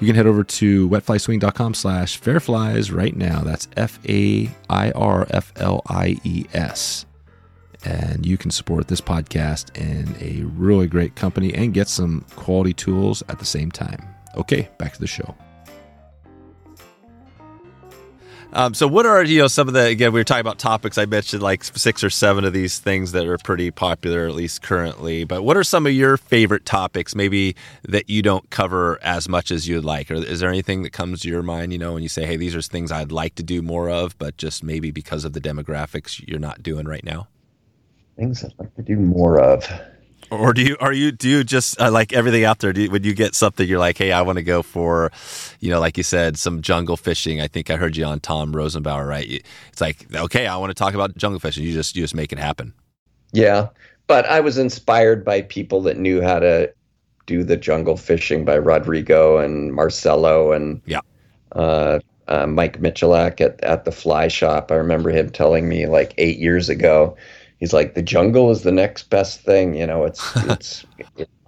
You 0.00 0.06
can 0.08 0.16
head 0.16 0.26
over 0.26 0.42
to 0.42 0.88
wetflyswing.com 0.88 1.74
slash 1.74 2.20
fairflies 2.20 2.92
right 2.92 3.14
now. 3.14 3.42
That's 3.42 3.68
F 3.76 4.00
A 4.08 4.50
I 4.68 4.90
R 4.92 5.26
F 5.30 5.52
L 5.56 5.82
I 5.86 6.16
E 6.24 6.46
S 6.52 7.04
and 7.84 8.26
you 8.26 8.36
can 8.36 8.50
support 8.50 8.88
this 8.88 9.00
podcast 9.00 9.70
and 9.80 10.16
a 10.20 10.44
really 10.56 10.86
great 10.86 11.14
company 11.16 11.52
and 11.54 11.74
get 11.74 11.88
some 11.88 12.24
quality 12.36 12.72
tools 12.72 13.22
at 13.28 13.38
the 13.38 13.44
same 13.44 13.70
time. 13.70 14.06
Okay, 14.36 14.68
back 14.78 14.92
to 14.94 15.00
the 15.00 15.06
show. 15.06 15.34
Um, 18.52 18.74
so, 18.74 18.88
what 18.88 19.06
are 19.06 19.22
you 19.22 19.38
know 19.38 19.46
some 19.46 19.68
of 19.68 19.74
the 19.74 19.84
again? 19.86 20.12
We 20.12 20.18
were 20.18 20.24
talking 20.24 20.40
about 20.40 20.58
topics. 20.58 20.98
I 20.98 21.06
mentioned 21.06 21.40
like 21.40 21.62
six 21.62 22.02
or 22.02 22.10
seven 22.10 22.44
of 22.44 22.52
these 22.52 22.80
things 22.80 23.12
that 23.12 23.26
are 23.26 23.38
pretty 23.38 23.70
popular, 23.70 24.26
at 24.26 24.34
least 24.34 24.60
currently. 24.60 25.22
But 25.22 25.42
what 25.42 25.56
are 25.56 25.62
some 25.62 25.86
of 25.86 25.92
your 25.92 26.16
favorite 26.16 26.66
topics, 26.66 27.14
maybe 27.14 27.54
that 27.88 28.10
you 28.10 28.22
don't 28.22 28.50
cover 28.50 28.98
as 29.02 29.28
much 29.28 29.52
as 29.52 29.68
you'd 29.68 29.84
like? 29.84 30.10
Or 30.10 30.14
is 30.14 30.40
there 30.40 30.48
anything 30.50 30.82
that 30.82 30.90
comes 30.90 31.20
to 31.20 31.28
your 31.28 31.44
mind? 31.44 31.72
You 31.72 31.78
know, 31.78 31.92
when 31.92 32.02
you 32.02 32.08
say, 32.08 32.26
"Hey, 32.26 32.36
these 32.36 32.56
are 32.56 32.62
things 32.62 32.90
I'd 32.90 33.12
like 33.12 33.36
to 33.36 33.44
do 33.44 33.62
more 33.62 33.88
of," 33.88 34.18
but 34.18 34.36
just 34.36 34.64
maybe 34.64 34.90
because 34.90 35.24
of 35.24 35.32
the 35.32 35.40
demographics, 35.40 36.20
you're 36.26 36.40
not 36.40 36.60
doing 36.60 36.86
right 36.86 37.04
now 37.04 37.28
things 38.20 38.44
I'd 38.44 38.52
like 38.58 38.74
to 38.76 38.82
do 38.82 38.96
more 38.96 39.40
of. 39.40 39.66
Or 40.30 40.52
do 40.52 40.62
you 40.62 40.76
are 40.78 40.92
you 40.92 41.10
do 41.10 41.28
you 41.28 41.42
just 41.42 41.80
uh, 41.80 41.90
like 41.90 42.12
everything 42.12 42.44
out 42.44 42.60
there? 42.60 42.72
Do 42.72 42.82
you, 42.82 42.90
when 42.90 43.02
you 43.02 43.14
get 43.14 43.34
something, 43.34 43.66
you're 43.66 43.80
like, 43.80 43.98
hey, 43.98 44.12
I 44.12 44.22
want 44.22 44.36
to 44.36 44.44
go 44.44 44.62
for, 44.62 45.10
you 45.58 45.70
know, 45.70 45.80
like 45.80 45.96
you 45.96 46.04
said, 46.04 46.38
some 46.38 46.62
jungle 46.62 46.96
fishing. 46.96 47.40
I 47.40 47.48
think 47.48 47.68
I 47.68 47.76
heard 47.76 47.96
you 47.96 48.04
on 48.04 48.20
Tom 48.20 48.52
Rosenbauer, 48.52 49.08
right? 49.08 49.42
It's 49.72 49.80
like, 49.80 50.06
okay, 50.14 50.46
I 50.46 50.56
want 50.56 50.70
to 50.70 50.74
talk 50.74 50.94
about 50.94 51.16
jungle 51.16 51.40
fishing. 51.40 51.64
You 51.64 51.72
just 51.72 51.96
you 51.96 52.02
just 52.02 52.14
make 52.14 52.32
it 52.32 52.38
happen. 52.38 52.74
Yeah, 53.32 53.70
but 54.06 54.24
I 54.26 54.38
was 54.38 54.56
inspired 54.56 55.24
by 55.24 55.42
people 55.42 55.82
that 55.82 55.96
knew 55.96 56.22
how 56.22 56.38
to 56.38 56.72
do 57.26 57.42
the 57.42 57.56
jungle 57.56 57.96
fishing 57.96 58.44
by 58.44 58.58
Rodrigo 58.58 59.38
and 59.38 59.72
Marcelo 59.72 60.52
and 60.52 60.80
yeah. 60.86 61.00
Uh, 61.52 61.98
uh, 62.28 62.46
Mike 62.46 62.80
Michalak 62.80 63.40
at, 63.40 63.60
at 63.64 63.84
the 63.84 63.90
fly 63.90 64.28
shop. 64.28 64.70
I 64.70 64.76
remember 64.76 65.10
him 65.10 65.30
telling 65.30 65.68
me 65.68 65.86
like 65.86 66.14
eight 66.16 66.38
years 66.38 66.68
ago 66.68 67.16
he's 67.60 67.72
like 67.72 67.94
the 67.94 68.02
jungle 68.02 68.50
is 68.50 68.62
the 68.62 68.72
next 68.72 69.10
best 69.10 69.40
thing 69.40 69.74
you 69.74 69.86
know 69.86 70.04
it's 70.04 70.32
it's, 70.36 70.84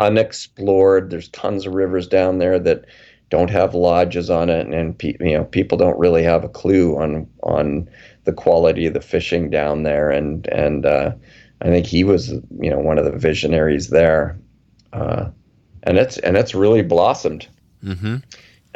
unexplored. 0.02 1.10
There's 1.10 1.28
tons 1.28 1.66
of 1.66 1.74
rivers 1.74 2.06
down 2.06 2.38
there 2.38 2.58
that 2.58 2.84
don't 3.30 3.50
have 3.50 3.74
lodges 3.74 4.28
on 4.28 4.50
it 4.50 4.66
and, 4.66 4.74
and 4.74 4.98
pe- 4.98 5.16
you 5.20 5.36
know 5.36 5.44
people 5.44 5.78
don't 5.78 5.98
really 5.98 6.22
have 6.22 6.44
a 6.44 6.48
clue 6.48 6.96
on 6.98 7.26
on 7.42 7.88
the 8.24 8.32
quality 8.32 8.86
of 8.86 8.94
the 8.94 9.00
fishing 9.00 9.48
down 9.50 9.84
there. 9.84 10.10
And 10.10 10.46
and 10.48 10.84
uh, 10.84 11.12
I 11.62 11.66
think 11.66 11.86
he 11.86 12.04
was 12.04 12.30
you 12.30 12.70
know 12.70 12.78
one 12.78 12.98
of 12.98 13.04
the 13.04 13.16
visionaries 13.16 13.88
there. 13.88 14.38
Uh, 14.92 15.30
and 15.84 15.98
it's 15.98 16.18
and 16.18 16.36
it's 16.36 16.54
really 16.54 16.82
blossomed. 16.82 17.48
Mm-hmm. 17.82 18.18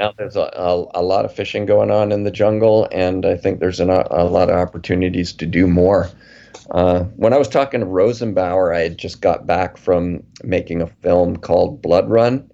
now 0.00 0.12
there's 0.18 0.34
a, 0.34 0.50
a, 0.52 1.00
a, 1.00 1.02
lot 1.02 1.24
of 1.24 1.32
fishing 1.32 1.64
going 1.64 1.92
on 1.92 2.10
in 2.10 2.24
the 2.24 2.30
jungle 2.32 2.88
and 2.90 3.24
I 3.24 3.36
think 3.36 3.60
there's 3.60 3.78
an, 3.78 3.88
a 3.88 4.24
lot 4.24 4.50
of 4.50 4.56
opportunities 4.56 5.32
to 5.34 5.46
do 5.46 5.68
more 5.68 6.10
uh, 6.70 7.04
when 7.16 7.32
I 7.32 7.38
was 7.38 7.48
talking 7.48 7.80
to 7.80 7.86
Rosenbauer, 7.86 8.74
I 8.74 8.80
had 8.80 8.98
just 8.98 9.20
got 9.20 9.46
back 9.46 9.76
from 9.76 10.22
making 10.42 10.82
a 10.82 10.86
film 10.86 11.36
called 11.36 11.82
Blood 11.82 12.08
Run, 12.08 12.50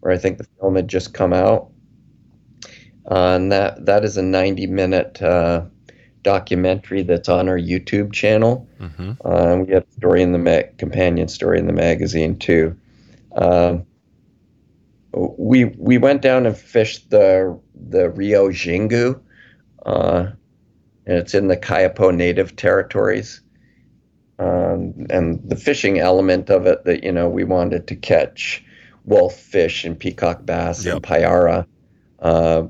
where 0.00 0.12
I 0.12 0.18
think 0.18 0.38
the 0.38 0.46
film 0.60 0.76
had 0.76 0.88
just 0.88 1.14
come 1.14 1.32
out. 1.32 1.70
Uh, 3.10 3.36
and 3.36 3.50
that 3.52 3.86
that 3.86 4.04
is 4.04 4.16
a 4.16 4.22
90 4.22 4.66
minute 4.66 5.22
uh, 5.22 5.64
documentary 6.22 7.02
that's 7.02 7.28
on 7.28 7.48
our 7.48 7.58
YouTube 7.58 8.12
channel. 8.12 8.68
Mm-hmm. 8.78 9.12
Um, 9.24 9.66
we 9.66 9.72
have 9.72 9.84
a 9.84 9.92
story 9.92 10.22
in 10.22 10.32
the 10.32 10.38
ma- 10.38 10.68
companion 10.76 11.28
story 11.28 11.58
in 11.58 11.66
the 11.66 11.72
magazine 11.72 12.38
too. 12.38 12.76
Um, 13.34 13.86
we 15.12 15.64
we 15.64 15.98
went 15.98 16.22
down 16.22 16.46
and 16.46 16.56
fished 16.56 17.10
the 17.10 17.58
the 17.74 18.10
Rio 18.10 18.50
Xingu, 18.50 19.20
uh, 19.86 20.26
and 21.08 21.16
it's 21.18 21.34
in 21.34 21.48
the 21.48 21.56
Kayapo 21.56 22.14
Native 22.14 22.54
territories 22.54 23.40
um, 24.38 25.06
and 25.10 25.40
the 25.48 25.56
fishing 25.56 25.98
element 25.98 26.50
of 26.50 26.66
it 26.66 26.84
that 26.84 27.02
you 27.02 27.10
know 27.10 27.28
we 27.28 27.44
wanted 27.44 27.88
to 27.88 27.96
catch 27.96 28.64
wolf 29.04 29.34
fish 29.34 29.84
and 29.84 29.98
peacock 29.98 30.44
bass 30.44 30.84
yep. 30.84 30.94
and 30.94 31.02
payara. 31.02 31.66
Uh, 32.20 32.64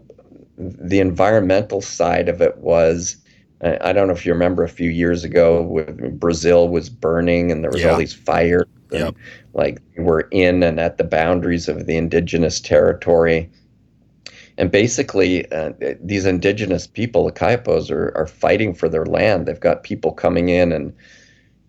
the 0.57 1.01
environmental 1.01 1.81
side 1.81 2.29
of 2.29 2.41
it 2.41 2.57
was 2.59 3.17
I, 3.61 3.93
don't 3.93 4.07
know 4.07 4.15
if 4.15 4.25
you 4.25 4.33
remember 4.33 4.63
a 4.63 4.69
few 4.69 4.89
years 4.91 5.25
ago, 5.25 5.63
when 5.63 6.17
Brazil 6.17 6.69
was 6.69 6.89
burning 6.89 7.51
and 7.51 7.65
there 7.65 7.73
was 7.73 7.83
Yeah. 7.83 7.91
all 7.91 7.99
these 7.99 8.15
fires. 8.15 8.67
Yep. 8.93 9.17
Like 9.53 9.83
we're 9.97 10.21
in 10.31 10.63
and 10.63 10.79
at 10.79 10.97
the 10.97 11.05
boundaries 11.05 11.69
of 11.69 11.87
the 11.87 11.97
indigenous 11.97 12.61
territory. 12.61 13.51
And 14.59 14.73
basically, 14.73 15.51
uh, 15.53 15.71
these 16.03 16.27
indigenous 16.27 16.87
people, 16.89 17.25
the 17.25 17.33
Kayapos, 17.33 17.93
are, 17.93 18.13
are 18.17 18.27
fighting 18.27 18.75
for 18.75 18.89
their 18.89 19.07
land. 19.07 19.47
They've 19.47 19.59
got 19.59 19.85
people 19.85 20.13
coming 20.13 20.49
in 20.49 20.73
and 20.73 20.93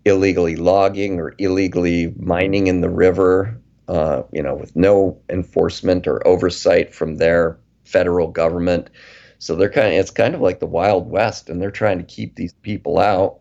illegally 0.04 0.56
logging 0.56 1.20
or 1.20 1.34
illegally 1.38 2.12
mining 2.18 2.66
in 2.66 2.80
the 2.80 2.90
river, 2.90 3.56
uh, 3.86 4.24
you 4.32 4.42
know, 4.42 4.56
with 4.56 4.74
no 4.74 5.20
enforcement 5.28 6.08
or 6.08 6.26
oversight 6.26 6.92
from 6.92 7.16
their 7.16 7.58
federal 7.84 8.26
government. 8.26 8.90
So 9.38 9.54
they're 9.54 9.70
kind 9.70 9.94
of, 9.94 10.00
it's 10.00 10.10
kind 10.10 10.34
of 10.34 10.40
like 10.40 10.58
the 10.58 10.66
Wild 10.66 11.08
West, 11.08 11.48
and 11.48 11.62
they're 11.62 11.70
trying 11.70 11.98
to 11.98 12.04
keep 12.04 12.34
these 12.34 12.52
people 12.54 12.98
out 12.98 13.38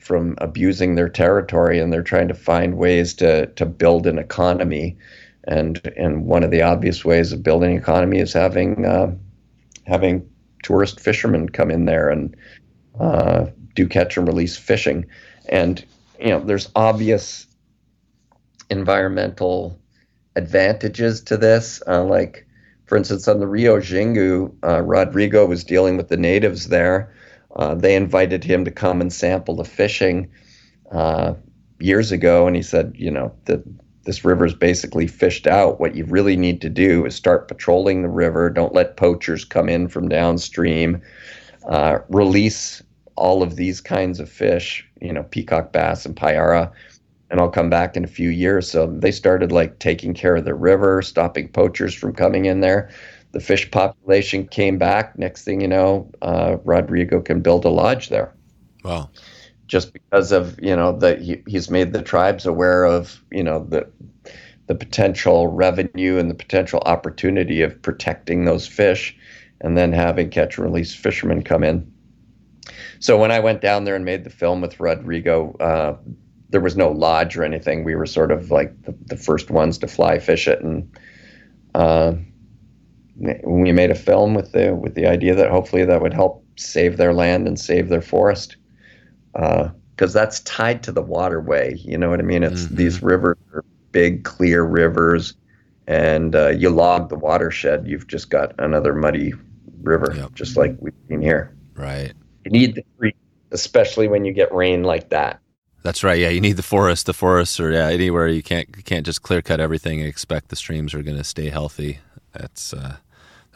from 0.00 0.36
abusing 0.38 0.94
their 0.94 1.08
territory, 1.08 1.80
and 1.80 1.92
they're 1.92 2.02
trying 2.02 2.28
to 2.28 2.34
find 2.34 2.76
ways 2.76 3.14
to 3.14 3.46
to 3.46 3.66
build 3.66 4.06
an 4.06 4.18
economy. 4.18 4.98
And 5.46 5.80
and 5.96 6.26
one 6.26 6.42
of 6.42 6.50
the 6.50 6.62
obvious 6.62 7.04
ways 7.04 7.32
of 7.32 7.42
building 7.42 7.76
economy 7.76 8.18
is 8.18 8.32
having 8.32 8.84
uh, 8.84 9.14
having 9.86 10.28
tourist 10.62 10.98
fishermen 11.00 11.48
come 11.48 11.70
in 11.70 11.84
there 11.84 12.08
and 12.08 12.36
uh, 12.98 13.46
do 13.74 13.86
catch 13.86 14.16
and 14.16 14.26
release 14.26 14.56
fishing. 14.56 15.06
And 15.48 15.84
you 16.18 16.28
know, 16.28 16.40
there's 16.40 16.70
obvious 16.74 17.46
environmental 18.70 19.78
advantages 20.34 21.20
to 21.22 21.36
this. 21.36 21.82
Uh, 21.86 22.04
like, 22.04 22.46
for 22.86 22.96
instance, 22.96 23.28
on 23.28 23.40
the 23.40 23.46
Rio 23.46 23.78
Xingu, 23.78 24.54
uh, 24.64 24.82
Rodrigo 24.82 25.46
was 25.46 25.64
dealing 25.64 25.96
with 25.96 26.08
the 26.08 26.16
natives 26.16 26.68
there. 26.68 27.14
Uh, 27.54 27.74
they 27.74 27.94
invited 27.96 28.44
him 28.44 28.64
to 28.64 28.70
come 28.70 29.00
and 29.00 29.12
sample 29.12 29.56
the 29.56 29.64
fishing 29.64 30.30
uh, 30.92 31.34
years 31.80 32.12
ago, 32.12 32.46
and 32.46 32.54
he 32.54 32.62
said, 32.62 32.92
you 32.96 33.10
know, 33.10 33.32
that 33.46 33.62
this 34.06 34.24
river's 34.24 34.54
basically 34.54 35.06
fished 35.06 35.46
out. 35.46 35.80
What 35.80 35.94
you 35.94 36.04
really 36.04 36.36
need 36.36 36.60
to 36.62 36.70
do 36.70 37.04
is 37.04 37.14
start 37.14 37.48
patrolling 37.48 38.02
the 38.02 38.08
river. 38.08 38.48
Don't 38.48 38.72
let 38.72 38.96
poachers 38.96 39.44
come 39.44 39.68
in 39.68 39.88
from 39.88 40.08
downstream. 40.08 41.02
Uh, 41.68 41.98
release 42.08 42.82
all 43.16 43.42
of 43.42 43.56
these 43.56 43.80
kinds 43.80 44.20
of 44.20 44.30
fish, 44.30 44.86
you 45.00 45.12
know, 45.12 45.24
peacock 45.24 45.72
bass 45.72 46.06
and 46.06 46.14
payara, 46.14 46.70
and 47.30 47.40
I'll 47.40 47.50
come 47.50 47.68
back 47.68 47.96
in 47.96 48.04
a 48.04 48.08
few 48.08 48.30
years. 48.30 48.70
So 48.70 48.86
they 48.86 49.10
started 49.10 49.50
like 49.50 49.80
taking 49.80 50.14
care 50.14 50.36
of 50.36 50.44
the 50.44 50.54
river, 50.54 51.02
stopping 51.02 51.48
poachers 51.48 51.92
from 51.92 52.14
coming 52.14 52.44
in 52.44 52.60
there. 52.60 52.90
The 53.32 53.40
fish 53.40 53.70
population 53.70 54.46
came 54.46 54.78
back. 54.78 55.18
Next 55.18 55.44
thing 55.44 55.60
you 55.60 55.68
know, 55.68 56.10
uh, 56.22 56.58
Rodrigo 56.64 57.20
can 57.20 57.40
build 57.40 57.64
a 57.64 57.70
lodge 57.70 58.08
there 58.08 58.32
Wow. 58.86 59.10
Just 59.66 59.92
because 59.92 60.32
of 60.32 60.60
you 60.60 60.74
know 60.74 60.96
that 60.98 61.20
he, 61.20 61.42
he's 61.46 61.70
made 61.70 61.92
the 61.92 62.02
tribes 62.02 62.46
aware 62.46 62.84
of 62.84 63.22
you 63.30 63.42
know 63.42 63.64
the 63.68 63.88
the 64.66 64.74
potential 64.74 65.48
revenue 65.48 66.18
and 66.18 66.30
the 66.30 66.34
potential 66.34 66.80
opportunity 66.86 67.62
of 67.62 67.80
protecting 67.82 68.44
those 68.44 68.66
fish 68.66 69.16
and 69.60 69.76
then 69.76 69.92
having 69.92 70.28
catch 70.28 70.58
and 70.58 70.66
release 70.66 70.94
fishermen 70.94 71.42
come 71.42 71.62
in. 71.62 71.90
So 72.98 73.18
when 73.18 73.30
i 73.30 73.40
went 73.40 73.60
down 73.60 73.84
there 73.84 73.94
and 73.94 74.04
made 74.04 74.24
the 74.24 74.30
film 74.30 74.60
with 74.60 74.80
rodrigo 74.80 75.54
uh, 75.60 75.96
there 76.50 76.60
was 76.60 76.76
no 76.76 76.90
lodge 76.90 77.36
or 77.36 77.44
anything. 77.44 77.84
We 77.84 77.96
were 77.96 78.06
sort 78.06 78.30
of 78.30 78.50
like 78.50 78.82
the, 78.82 78.94
the 79.06 79.16
first 79.16 79.50
ones 79.50 79.78
to 79.78 79.88
fly 79.88 80.18
fish 80.18 80.46
it 80.46 80.62
and 80.62 80.96
uh, 81.74 82.14
we 83.44 83.72
made 83.72 83.90
a 83.90 83.94
film 83.94 84.34
with 84.34 84.52
the 84.52 84.74
with 84.74 84.94
the 84.94 85.06
idea 85.06 85.34
that 85.34 85.50
hopefully 85.50 85.84
that 85.84 86.02
would 86.02 86.14
help 86.14 86.44
save 86.56 86.96
their 86.96 87.12
land 87.12 87.46
and 87.46 87.58
save 87.58 87.88
their 87.88 88.02
forest 88.02 88.56
because 89.36 90.12
that's 90.12 90.40
tied 90.40 90.82
to 90.84 90.92
the 90.92 91.02
waterway. 91.02 91.74
You 91.76 91.98
know 91.98 92.10
what 92.10 92.20
I 92.20 92.22
mean? 92.22 92.42
It's 92.42 92.64
Mhm. 92.66 92.76
these 92.76 93.02
rivers 93.02 93.36
are 93.54 93.64
big, 93.92 94.24
clear 94.24 94.62
rivers, 94.62 95.34
and 95.86 96.34
uh, 96.34 96.48
you 96.48 96.70
log 96.70 97.08
the 97.08 97.16
watershed, 97.16 97.86
you've 97.86 98.06
just 98.06 98.30
got 98.30 98.54
another 98.58 98.94
muddy 98.94 99.32
river, 99.82 100.12
Yep. 100.16 100.34
just 100.34 100.56
like 100.56 100.76
we've 100.80 100.92
seen 101.08 101.20
here. 101.22 101.54
Right. 101.76 102.12
You 102.44 102.50
need 102.50 102.74
the 102.74 102.84
tree, 102.98 103.14
especially 103.52 104.08
when 104.08 104.24
you 104.24 104.32
get 104.32 104.52
rain 104.54 104.82
like 104.82 105.10
that. 105.10 105.40
That's 105.82 106.02
right. 106.02 106.18
Yeah, 106.18 106.30
you 106.30 106.40
need 106.40 106.56
the 106.56 106.62
forest. 106.64 107.06
The 107.06 107.12
forests 107.12 107.60
are 107.60 107.70
yeah, 107.70 107.86
anywhere 107.88 108.26
you 108.26 108.42
can't 108.42 108.68
you 108.76 108.82
can't 108.82 109.06
just 109.06 109.22
clear 109.22 109.40
cut 109.42 109.60
everything 109.60 110.00
and 110.00 110.08
expect 110.08 110.48
the 110.48 110.56
streams 110.56 110.94
are 110.94 111.02
going 111.02 111.16
to 111.16 111.24
stay 111.24 111.48
healthy. 111.50 112.00
That's 112.32 112.72
uh, 112.74 112.96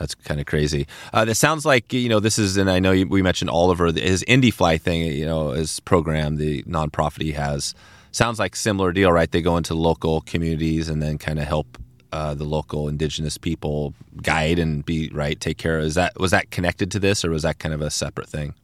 that's 0.01 0.15
kind 0.15 0.41
of 0.41 0.47
crazy. 0.47 0.87
Uh, 1.13 1.27
that 1.27 1.37
sounds 1.37 1.65
like 1.65 1.93
you 1.93 2.09
know 2.09 2.19
this 2.19 2.39
is, 2.39 2.57
and 2.57 2.71
I 2.71 2.81
know 2.81 2.91
you, 2.91 3.07
we 3.07 3.23
mentioned 3.23 3.51
Oliver 3.51 3.93
his 3.93 4.25
Indifly 4.25 4.81
thing. 4.81 5.03
You 5.03 5.27
know 5.27 5.51
his 5.51 5.79
program, 5.81 6.37
the 6.37 6.63
nonprofit 6.63 7.21
he 7.23 7.33
has, 7.33 7.75
sounds 8.11 8.39
like 8.39 8.57
similar 8.57 8.93
deal, 8.93 9.13
right? 9.13 9.31
They 9.31 9.43
go 9.43 9.59
into 9.59 9.75
local 9.75 10.23
communities 10.23 10.89
and 10.89 11.03
then 11.03 11.19
kind 11.19 11.39
of 11.39 11.45
help 11.45 11.79
uh, 12.13 12.35
the 12.35 12.45
local 12.45 12.89
indigenous 12.89 13.37
people 13.37 13.95
guide 14.23 14.59
and 14.59 14.85
be 14.85 15.11
right, 15.11 15.39
take 15.39 15.59
care. 15.59 15.79
of 15.79 15.85
Is 15.85 15.95
that 15.95 16.19
was 16.19 16.31
that 16.31 16.51
connected 16.51 16.91
to 16.93 16.99
this, 16.99 17.23
or 17.23 17.31
was 17.31 17.43
that 17.43 17.59
kind 17.59 17.75
of 17.75 17.83
a 17.83 17.91
separate 17.91 18.29
thing? 18.29 18.55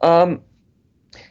Um, 0.00 0.40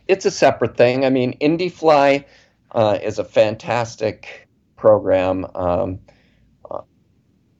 it's 0.09 0.25
a 0.25 0.31
separate 0.31 0.75
thing. 0.75 1.05
I 1.05 1.09
mean, 1.09 1.37
Indifly 1.39 2.25
uh, 2.73 2.99
is 3.01 3.17
a 3.17 3.23
fantastic 3.23 4.45
program. 4.75 5.47
Um, 5.55 5.99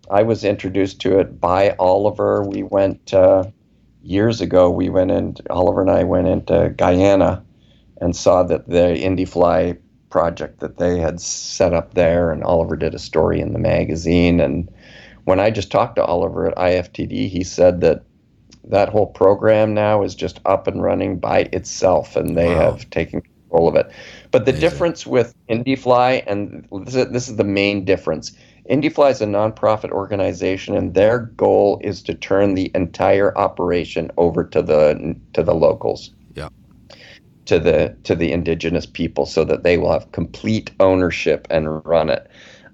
I 0.10 0.24
was 0.24 0.43
introduced 0.43 1.01
to 1.01 1.20
it 1.20 1.39
by 1.39 1.76
Oliver. 1.80 2.43
We 2.43 2.64
went 2.64 3.14
uh, 3.14 3.45
years 4.01 4.41
ago. 4.41 4.70
We 4.70 4.89
went 4.89 5.12
in. 5.12 5.36
Oliver 5.49 5.82
and 5.82 5.91
I 5.91 6.03
went 6.03 6.28
into 6.28 6.74
Guyana 6.78 7.43
and 7.99 8.16
saw 8.16 8.43
that 8.43 8.68
the 8.70 8.95
Indifly 8.95 9.78
project 10.10 10.60
that 10.62 10.78
they 10.78 10.99
had 10.99 11.20
set 11.20 11.74
up 11.74 11.93
there, 11.93 12.32
and 12.32 12.43
Oliver 12.43 12.76
did 12.76 12.95
a 12.95 12.99
story 12.99 13.41
in 13.41 13.53
the 13.53 13.60
magazine. 13.60 14.39
And 14.39 14.70
when 15.26 15.39
I 15.39 15.49
just 15.49 15.72
talked 15.72 15.95
to 15.97 16.03
Oliver 16.05 16.47
at 16.47 16.55
IFTD, 16.55 17.28
he 17.30 17.43
said 17.43 17.82
that 17.82 18.03
that 18.66 18.89
whole 18.89 19.08
program 19.08 19.74
now 19.74 20.03
is 20.03 20.16
just 20.16 20.39
up 20.45 20.68
and 20.68 20.82
running 20.82 21.20
by 21.20 21.49
itself, 21.53 22.16
and 22.16 22.38
they 22.38 22.53
Wow. 22.53 22.72
have 22.72 22.89
taken 22.89 23.22
control 23.22 23.68
of 23.68 23.76
it. 23.76 23.89
But 24.32 24.45
the 24.45 24.51
Amazing. 24.51 24.70
difference 24.70 25.08
with 25.08 25.34
Indifly, 25.49 26.24
and 26.28 26.68
this 26.86 26.95
is, 26.95 27.12
this 27.12 27.28
is 27.30 27.36
the 27.38 27.43
main 27.43 27.86
difference. 27.86 28.32
Indifly 28.70 29.11
is 29.11 29.22
a 29.22 29.26
nonprofit 29.26 29.91
organization, 29.91 30.76
and 30.76 30.93
their 30.93 31.20
goal 31.20 31.80
is 31.84 32.01
to 32.03 32.13
turn 32.13 32.53
the 32.55 32.70
entire 32.76 33.38
operation 33.38 34.11
over 34.18 34.43
to 34.43 34.61
the 34.61 35.15
to 35.34 35.43
the 35.43 35.55
locals, 35.55 36.11
Yeah. 36.36 36.49
to 37.45 37.59
the 37.59 37.95
to 38.03 38.13
the 38.15 38.32
indigenous 38.32 38.86
people, 38.86 39.26
so 39.26 39.45
that 39.45 39.63
they 39.63 39.78
will 39.78 39.91
have 39.91 40.11
complete 40.11 40.72
ownership 40.82 41.47
and 41.49 41.86
run 41.86 42.09
it. 42.09 42.28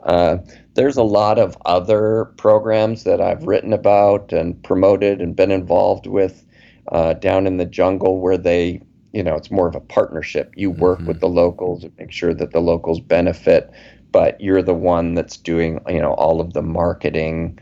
Uh, 0.03 0.37
there's 0.73 0.97
a 0.97 1.03
lot 1.03 1.37
of 1.37 1.55
other 1.65 2.25
programs 2.37 3.03
that 3.03 3.21
I've 3.21 3.45
written 3.45 3.71
about 3.71 4.33
and 4.33 4.61
promoted 4.63 5.21
and 5.21 5.35
been 5.35 5.51
involved 5.51 6.07
with 6.07 6.45
uh, 6.91 7.13
down 7.13 7.47
in 7.47 7.57
the 7.57 7.65
jungle 7.65 8.19
where 8.19 8.37
they, 8.37 8.81
you 9.13 9.23
know, 9.23 9.35
it's 9.35 9.51
more 9.51 9.67
of 9.67 9.75
a 9.75 9.79
partnership. 9.79 10.51
You 10.57 10.71
work 10.71 10.99
Mhm. 11.01 11.05
with 11.05 11.19
the 11.21 11.29
locals 11.29 11.83
and 11.83 11.93
make 11.97 12.11
sure 12.11 12.33
that 12.33 12.51
the 12.51 12.59
locals 12.59 12.99
benefit, 12.99 13.69
but 14.13 14.39
you're 14.39 14.61
the 14.61 14.73
one 14.73 15.13
that's 15.13 15.35
doing, 15.35 15.81
you 15.89 15.99
know, 15.99 16.13
all 16.13 16.39
of 16.39 16.53
the 16.53 16.61
marketing 16.61 17.59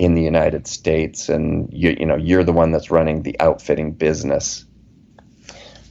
in 0.00 0.14
the 0.14 0.22
United 0.22 0.66
States, 0.66 1.28
and 1.28 1.72
you, 1.72 1.96
you 2.00 2.04
know, 2.04 2.16
you're 2.16 2.42
the 2.42 2.52
one 2.52 2.72
that's 2.72 2.90
running 2.90 3.22
the 3.22 3.38
outfitting 3.40 3.92
business. 3.92 4.64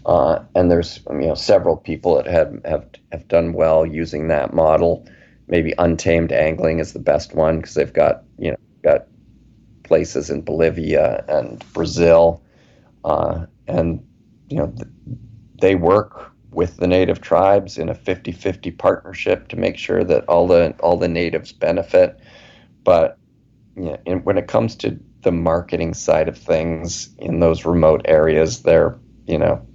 Uh, 0.06 0.44
and 0.54 0.70
there's, 0.70 1.00
you 1.10 1.28
know, 1.28 1.36
several 1.36 1.78
people 1.78 2.16
that 2.18 2.28
have 2.28 2.60
have 2.66 2.86
have 3.14 3.28
done 3.30 3.54
well 3.54 3.86
using 3.86 4.28
that 4.28 4.54
model 4.54 5.08
maybe 5.48 5.74
untamed 5.78 6.32
angling 6.32 6.80
is 6.80 6.94
the 6.94 7.00
best 7.00 7.36
one 7.36 7.58
because 7.58 7.74
they've 7.76 7.94
got 7.94 8.24
you 8.38 8.52
know 8.52 8.58
got 8.84 9.08
places 9.84 10.30
in 10.30 10.42
Bolivia 10.42 11.24
and 11.28 11.64
Brazil, 11.74 12.44
uh, 13.04 13.46
and 13.68 14.06
you 14.50 14.58
know 14.58 14.68
th- 14.68 14.88
they 15.62 15.76
work 15.76 16.32
with 16.56 16.78
the 16.78 16.88
native 16.88 17.22
tribes 17.22 17.78
in 17.78 17.90
a 17.90 17.96
50-50 17.96 18.78
partnership 18.78 19.50
to 19.50 19.58
make 19.58 19.78
sure 19.78 20.04
that 20.04 20.26
all 20.28 20.48
the 20.48 20.74
all 20.80 20.98
the 20.98 21.08
natives 21.08 21.52
benefit. 21.52 22.20
But 22.84 23.18
you 23.76 23.98
know, 24.06 24.16
when 24.24 24.38
it 24.38 24.48
comes 24.48 24.76
to 24.78 24.98
the 25.24 25.32
marketing 25.32 25.94
side 25.94 26.30
of 26.30 26.38
things 26.38 27.10
in 27.20 27.40
those 27.40 27.66
remote 27.66 28.02
areas, 28.06 28.62
they're 28.64 28.96
you 29.28 29.38
know 29.38 29.68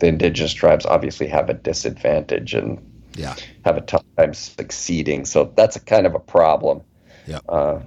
the 0.00 0.06
indigenous 0.08 0.54
tribes 0.54 0.86
obviously 0.86 1.26
have 1.28 1.50
a 1.50 1.54
disadvantage 1.54 2.54
and 2.54 2.78
Yeah. 3.16 3.34
have 3.64 3.76
a 3.76 3.82
tough 3.82 4.04
time 4.16 4.32
succeeding. 4.34 5.26
So 5.26 5.52
that's 5.56 5.76
a 5.76 5.80
kind 5.80 6.06
of 6.06 6.14
a 6.14 6.18
problem. 6.20 6.82
Yeah. 7.26 7.40
Uh, 7.48 7.80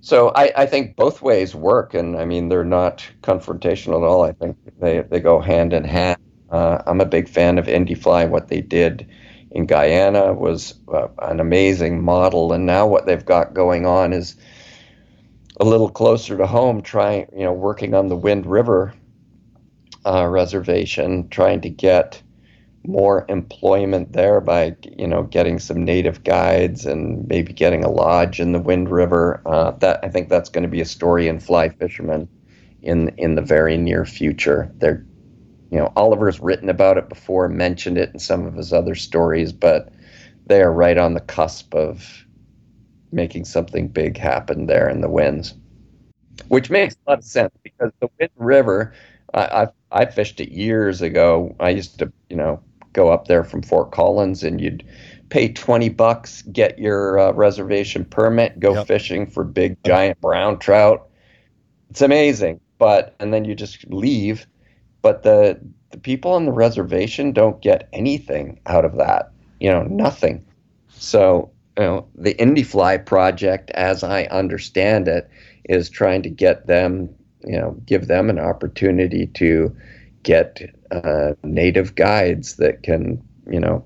so 0.00 0.32
I, 0.34 0.52
I 0.56 0.66
think 0.66 0.96
both 0.96 1.22
ways 1.22 1.54
work, 1.54 1.94
and 1.94 2.16
I 2.16 2.24
mean 2.24 2.48
they're 2.48 2.64
not 2.64 3.06
confrontational 3.22 4.02
at 4.02 4.08
all. 4.08 4.22
I 4.24 4.32
think 4.32 4.56
they 4.80 5.00
they 5.00 5.20
go 5.20 5.40
hand 5.40 5.72
in 5.72 5.84
hand. 5.84 6.18
Uh, 6.50 6.82
I'm 6.86 7.00
a 7.00 7.06
big 7.06 7.28
fan 7.28 7.58
of 7.58 7.66
Indifly. 7.66 8.28
What 8.28 8.48
they 8.48 8.60
did 8.60 9.08
in 9.50 9.66
Guyana 9.66 10.32
was 10.32 10.74
uh, 10.92 11.08
an 11.20 11.40
amazing 11.40 12.02
model, 12.02 12.52
and 12.52 12.66
now 12.66 12.86
what 12.86 13.06
they've 13.06 13.24
got 13.24 13.54
going 13.54 13.86
on 13.86 14.12
is 14.12 14.36
a 15.58 15.64
little 15.64 15.90
closer 15.90 16.36
to 16.36 16.46
home. 16.46 16.82
Trying, 16.82 17.28
you 17.36 17.44
know, 17.44 17.52
working 17.52 17.94
on 17.94 18.08
the 18.08 18.16
Wind 18.16 18.46
River 18.46 18.94
uh, 20.06 20.26
reservation, 20.26 21.28
trying 21.28 21.60
to 21.62 21.70
get 21.70 22.22
more 22.86 23.26
employment 23.28 24.12
there 24.12 24.40
by 24.40 24.74
you 24.96 25.06
know 25.06 25.22
getting 25.24 25.58
some 25.58 25.84
native 25.84 26.24
guides 26.24 26.86
and 26.86 27.28
maybe 27.28 27.52
getting 27.52 27.84
a 27.84 27.90
lodge 27.90 28.40
in 28.40 28.52
the 28.52 28.58
Wind 28.58 28.90
River. 28.90 29.42
Uh, 29.46 29.72
that 29.72 30.00
I 30.02 30.08
think 30.08 30.28
that's 30.28 30.48
going 30.48 30.62
to 30.62 30.68
be 30.68 30.80
a 30.80 30.86
story 30.86 31.28
in 31.28 31.40
Fly 31.40 31.68
fishermen 31.68 32.28
in 32.82 33.10
in 33.18 33.34
the 33.34 33.42
very 33.42 33.76
near 33.76 34.04
future. 34.04 34.70
They're 34.78 35.04
you 35.70 35.78
know 35.78 35.92
Oliver's 35.96 36.40
written 36.40 36.68
about 36.68 36.98
it 36.98 37.08
before, 37.08 37.48
mentioned 37.48 37.98
it 37.98 38.10
in 38.12 38.18
some 38.18 38.46
of 38.46 38.54
his 38.54 38.72
other 38.72 38.94
stories, 38.94 39.52
but 39.52 39.92
they 40.46 40.62
are 40.62 40.72
right 40.72 40.98
on 40.98 41.14
the 41.14 41.20
cusp 41.20 41.74
of 41.74 42.24
making 43.12 43.44
something 43.44 43.88
big 43.88 44.16
happen 44.16 44.66
there 44.66 44.88
in 44.88 45.00
the 45.00 45.08
winds, 45.08 45.54
which 46.48 46.70
makes 46.70 46.94
a 47.06 47.10
lot 47.10 47.18
of 47.18 47.24
sense 47.24 47.52
because 47.62 47.92
the 48.00 48.08
Wind 48.18 48.32
River. 48.36 48.92
I, 49.32 49.40
I 49.62 49.68
I 49.92 50.06
fished 50.06 50.40
it 50.40 50.50
years 50.50 51.02
ago. 51.02 51.54
I 51.60 51.70
used 51.70 51.98
to, 51.98 52.12
you 52.28 52.36
know, 52.36 52.60
go 52.92 53.10
up 53.10 53.26
there 53.26 53.44
from 53.44 53.62
Fort 53.62 53.92
Collins 53.92 54.42
and 54.42 54.60
you'd 54.60 54.84
pay 55.28 55.52
20 55.52 55.88
bucks, 55.90 56.42
get 56.42 56.78
your 56.78 57.18
uh, 57.18 57.32
reservation 57.32 58.04
permit, 58.04 58.58
go 58.58 58.74
yep. 58.74 58.86
fishing 58.86 59.26
for 59.26 59.44
big 59.44 59.76
giant 59.84 60.20
brown 60.20 60.58
trout. 60.58 61.08
It's 61.90 62.02
amazing. 62.02 62.60
But 62.78 63.14
and 63.20 63.32
then 63.32 63.44
you 63.44 63.54
just 63.54 63.86
leave, 63.88 64.46
but 65.02 65.22
the 65.22 65.58
the 65.90 65.98
people 65.98 66.32
on 66.32 66.46
the 66.46 66.52
reservation 66.52 67.32
don't 67.32 67.60
get 67.60 67.88
anything 67.92 68.60
out 68.66 68.84
of 68.84 68.96
that. 68.96 69.32
You 69.58 69.70
know, 69.70 69.82
nothing. 69.82 70.44
So, 70.88 71.50
you 71.76 71.84
know, 71.84 72.08
the 72.14 72.34
Indifly 72.34 73.04
project 73.04 73.70
as 73.70 74.04
I 74.04 74.24
understand 74.24 75.08
it 75.08 75.28
is 75.64 75.90
trying 75.90 76.22
to 76.22 76.30
get 76.30 76.66
them, 76.66 77.08
you 77.44 77.58
know, 77.58 77.76
give 77.86 78.06
them 78.06 78.30
an 78.30 78.38
opportunity 78.38 79.26
to 79.34 79.74
get 80.22 80.60
uh, 80.90 81.32
native 81.42 81.94
guides 81.94 82.56
that 82.56 82.82
can, 82.82 83.22
you 83.50 83.60
know, 83.60 83.84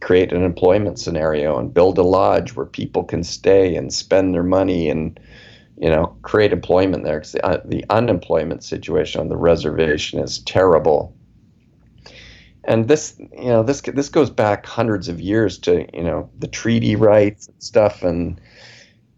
create 0.00 0.32
an 0.32 0.42
employment 0.42 0.98
scenario 0.98 1.58
and 1.58 1.74
build 1.74 1.98
a 1.98 2.02
lodge 2.02 2.54
where 2.54 2.66
people 2.66 3.04
can 3.04 3.22
stay 3.22 3.74
and 3.76 3.92
spend 3.92 4.34
their 4.34 4.42
money 4.42 4.88
and, 4.88 5.18
you 5.82 5.90
know, 5.90 6.16
create 6.22 6.52
employment 6.52 7.02
there. 7.02 7.18
Because 7.18 7.32
the, 7.32 7.44
uh, 7.44 7.60
the 7.64 7.84
unemployment 7.90 8.62
situation 8.62 9.20
on 9.20 9.28
the 9.28 9.36
reservation 9.36 10.20
is 10.20 10.38
terrible. 10.38 11.12
And 12.64 12.86
this, 12.86 13.16
you 13.18 13.48
know, 13.48 13.64
this 13.64 13.80
this 13.80 14.08
goes 14.08 14.30
back 14.30 14.64
hundreds 14.64 15.08
of 15.08 15.20
years 15.20 15.58
to, 15.58 15.84
you 15.92 16.04
know, 16.04 16.30
the 16.38 16.46
treaty 16.46 16.94
rights 16.94 17.48
and 17.48 17.60
stuff, 17.60 18.04
and 18.04 18.40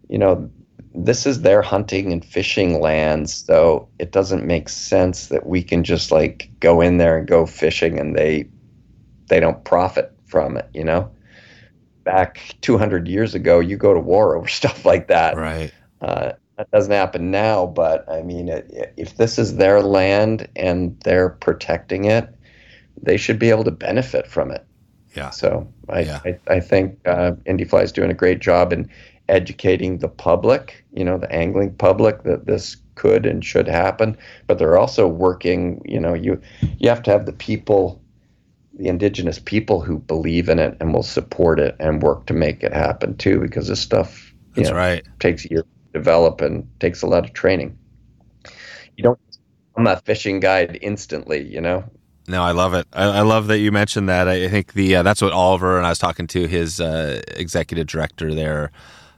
you 0.09 0.17
know, 0.17 0.49
this 0.95 1.27
is 1.27 1.43
their 1.43 1.61
hunting 1.61 2.11
and 2.11 2.25
fishing 2.25 2.81
lands, 2.81 3.31
so 3.31 3.87
it 3.99 4.11
doesn't 4.11 4.47
make 4.47 4.67
sense 4.67 5.27
that 5.27 5.45
we 5.45 5.61
can 5.61 5.83
just 5.83 6.11
like 6.11 6.49
go 6.59 6.81
in 6.81 6.97
there 6.97 7.19
and 7.19 7.27
go 7.27 7.45
fishing 7.45 7.99
and 7.99 8.15
they 8.15 8.49
they 9.27 9.39
don't 9.39 9.63
profit 9.63 10.11
from 10.25 10.57
it, 10.57 10.67
you 10.73 10.83
know. 10.83 11.11
Back 12.03 12.55
200 12.61 13.07
years 13.07 13.35
ago, 13.35 13.59
you 13.59 13.77
go 13.77 13.93
to 13.93 13.99
war 13.99 14.35
over 14.35 14.47
stuff 14.61 14.83
like 14.83 15.09
that. 15.09 15.37
Right. 15.37 15.71
Uh, 16.01 16.31
that 16.57 16.71
doesn't 16.71 16.91
happen 16.91 17.31
now, 17.31 17.65
but 17.65 18.09
I 18.09 18.21
mean, 18.21 18.47
it, 18.49 18.93
if 18.97 19.17
this 19.17 19.37
is 19.37 19.57
their 19.57 19.81
land 19.81 20.47
and 20.55 20.99
they're 21.01 21.29
protecting 21.29 22.05
it, 22.05 22.33
they 23.01 23.17
should 23.17 23.39
be 23.39 23.49
able 23.49 23.65
to 23.65 23.71
benefit 23.71 24.27
from 24.27 24.51
it. 24.51 24.65
Yeah. 25.15 25.29
So 25.29 25.71
I, 25.89 25.99
yeah. 26.01 26.19
I, 26.25 26.39
I, 26.47 26.59
think 26.59 26.99
uh, 27.05 27.33
Indifly 27.45 27.83
is 27.83 27.91
doing 27.91 28.11
a 28.11 28.15
great 28.15 28.39
job 28.39 28.73
in 28.73 28.89
educating 29.27 29.99
the 29.99 30.07
public, 30.07 30.85
you 30.93 31.03
know, 31.03 31.17
the 31.17 31.31
angling 31.31 31.75
public 31.75 32.23
that 32.23 32.45
this 32.45 32.77
could 32.95 33.25
and 33.25 33.43
should 33.43 33.67
happen. 33.67 34.17
But 34.47 34.57
they're 34.57 34.77
also 34.77 35.07
working, 35.07 35.81
you 35.85 35.99
know, 35.99 36.13
you 36.13 36.41
you 36.79 36.89
have 36.89 37.03
to 37.03 37.11
have 37.11 37.25
the 37.25 37.33
people, 37.33 38.01
the 38.73 38.87
indigenous 38.87 39.39
people 39.39 39.81
who 39.81 39.99
believe 39.99 40.49
in 40.49 40.59
it 40.59 40.77
and 40.79 40.93
will 40.93 41.03
support 41.03 41.59
it 41.59 41.75
and 41.79 42.01
work 42.01 42.25
to 42.27 42.33
make 42.33 42.63
it 42.63 42.73
happen 42.73 43.17
too, 43.17 43.39
because 43.39 43.67
this 43.67 43.81
stuff 43.81 44.33
That's 44.55 44.69
know, 44.69 44.75
right. 44.75 45.03
takes 45.19 45.45
years 45.49 45.63
develop 45.95 46.41
and 46.41 46.67
takes 46.79 47.01
a 47.01 47.07
lot 47.07 47.25
of 47.25 47.33
training. 47.33 47.77
You 48.97 49.03
don't 49.03 49.19
I'm 49.77 49.87
a 49.87 49.97
fishing 49.97 50.39
guide 50.39 50.77
instantly, 50.81 51.43
you 51.43 51.59
know. 51.59 51.83
No, 52.27 52.41
I 52.41 52.51
love 52.51 52.73
it. 52.73 52.87
I, 52.93 53.03
I, 53.03 53.21
love 53.21 53.47
that 53.47 53.59
you 53.59 53.71
mentioned 53.71 54.09
that. 54.09 54.27
I 54.27 54.47
think 54.47 54.73
the 54.73 54.95
uh, 54.95 55.03
that's 55.03 55.21
what 55.21 55.31
Oliver 55.31 55.77
and 55.77 55.85
I 55.85 55.89
was 55.89 55.99
talking 55.99 56.27
to 56.27 56.47
his 56.47 56.81
uh, 56.81 57.21
executive 57.35 57.85
director 57.87 58.33
there 58.33 58.71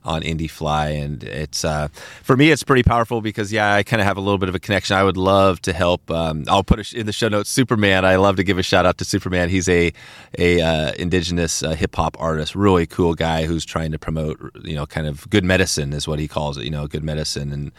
on 0.07 0.23
Indifly, 0.23 1.03
and 1.03 1.23
it's 1.23 1.63
uh, 1.63 1.89
for 2.23 2.35
me 2.35 2.49
it's 2.49 2.63
pretty 2.63 2.83
powerful 2.83 3.21
because 3.21 3.51
yeah, 3.51 3.73
I 3.73 3.83
kind 3.83 4.01
of 4.01 4.07
have 4.07 4.17
a 4.17 4.21
little 4.21 4.37
bit 4.37 4.49
of 4.49 4.55
a 4.55 4.59
connection. 4.59 4.95
I 4.95 5.03
would 5.03 5.17
love 5.17 5.61
to 5.63 5.73
help. 5.73 6.09
Um, 6.09 6.45
I'll 6.47 6.63
put 6.63 6.93
in 6.93 7.05
the 7.05 7.11
show 7.11 7.27
notes. 7.27 7.49
Superman. 7.49 8.05
I 8.05 8.15
love 8.15 8.37
to 8.37 8.43
give 8.43 8.57
a 8.57 8.63
shout 8.63 8.85
out 8.85 8.97
to 8.99 9.05
Superman. 9.05 9.49
He's 9.49 9.69
a 9.69 9.91
a 10.39 10.61
uh, 10.61 10.93
indigenous 10.93 11.61
uh, 11.61 11.71
hip 11.71 11.95
hop 11.95 12.15
artist, 12.19 12.55
really 12.55 12.87
cool 12.87 13.13
guy 13.13 13.45
who's 13.45 13.65
trying 13.65 13.91
to 13.91 13.99
promote 13.99 14.39
you 14.63 14.75
know 14.75 14.85
kind 14.85 15.05
of 15.05 15.29
good 15.29 15.43
medicine 15.43 15.93
is 15.93 16.07
what 16.07 16.19
he 16.19 16.27
calls 16.27 16.57
it. 16.57 16.63
You 16.63 16.71
know, 16.71 16.87
good 16.87 17.03
medicine 17.03 17.51
and 17.51 17.71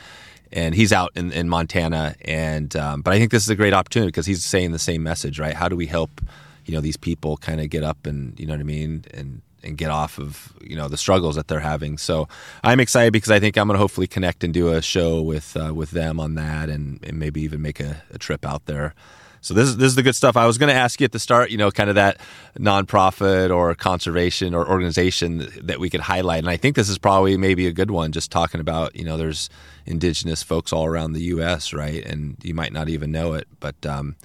and 0.52 0.74
he's 0.74 0.92
out 0.92 1.12
in, 1.14 1.32
in 1.32 1.48
Montana. 1.48 2.14
And 2.22 2.74
um, 2.76 3.02
but 3.02 3.12
I 3.12 3.18
think 3.18 3.30
this 3.30 3.42
is 3.42 3.48
a 3.48 3.56
great 3.56 3.74
opportunity 3.74 4.08
because 4.08 4.26
he's 4.26 4.44
saying 4.44 4.72
the 4.72 4.78
same 4.78 5.02
message, 5.02 5.38
right? 5.38 5.54
How 5.54 5.68
do 5.68 5.76
we 5.76 5.86
help, 5.86 6.20
you 6.66 6.74
know, 6.74 6.80
these 6.80 6.96
people 6.96 7.36
kind 7.36 7.60
of 7.60 7.70
get 7.70 7.82
up 7.82 8.06
and 8.06 8.38
you 8.38 8.46
know 8.46 8.54
what 8.54 8.60
I 8.60 8.64
mean, 8.64 9.04
and 9.12 9.42
and 9.62 9.76
get 9.76 9.90
off 9.90 10.18
of 10.18 10.52
you 10.60 10.76
know 10.76 10.88
the 10.88 10.96
struggles 10.96 11.36
that 11.36 11.48
they're 11.48 11.60
having. 11.60 11.98
So 11.98 12.28
I'm 12.62 12.80
excited 12.80 13.12
because 13.12 13.30
I 13.30 13.40
think 13.40 13.56
I'm 13.56 13.66
going 13.66 13.74
to 13.74 13.78
hopefully 13.78 14.06
connect 14.06 14.44
and 14.44 14.52
do 14.52 14.68
a 14.68 14.82
show 14.82 15.20
with 15.22 15.56
uh, 15.56 15.72
with 15.74 15.90
them 15.90 16.20
on 16.20 16.34
that, 16.34 16.68
and, 16.68 17.02
and 17.04 17.18
maybe 17.18 17.40
even 17.42 17.62
make 17.62 17.80
a, 17.80 18.02
a, 18.12 18.18
trip 18.18 18.44
out 18.44 18.66
there. 18.66 18.94
So 19.40 19.54
this 19.54 19.68
is 19.68 19.76
this 19.76 19.86
is 19.86 19.94
the 19.94 20.02
good 20.02 20.16
stuff. 20.16 20.36
I 20.36 20.46
was 20.46 20.58
going 20.58 20.68
to 20.68 20.74
ask 20.74 21.00
you 21.00 21.04
at 21.04 21.12
the 21.12 21.18
start, 21.18 21.50
you 21.50 21.56
know, 21.56 21.70
kind 21.70 21.88
of 21.88 21.94
that 21.94 22.18
nonprofit 22.58 23.54
or 23.54 23.74
conservation 23.74 24.54
or 24.54 24.68
organization 24.68 25.48
that 25.62 25.78
we 25.78 25.90
could 25.90 26.00
highlight, 26.00 26.40
and 26.40 26.50
I 26.50 26.56
think 26.56 26.76
this 26.76 26.88
is 26.88 26.98
probably 26.98 27.36
maybe 27.36 27.66
a 27.66 27.72
good 27.72 27.90
one. 27.90 28.12
Just 28.12 28.30
talking 28.30 28.60
about, 28.60 28.96
you 28.96 29.04
know, 29.04 29.16
there's 29.16 29.48
indigenous 29.86 30.42
folks 30.42 30.72
all 30.72 30.86
around 30.86 31.12
the 31.12 31.22
U.S., 31.22 31.72
right, 31.72 32.04
and 32.04 32.36
you 32.42 32.54
might 32.54 32.72
not 32.72 32.88
even 32.88 33.12
know 33.12 33.34
it, 33.34 33.48
but 33.60 33.86
um, 33.86 34.16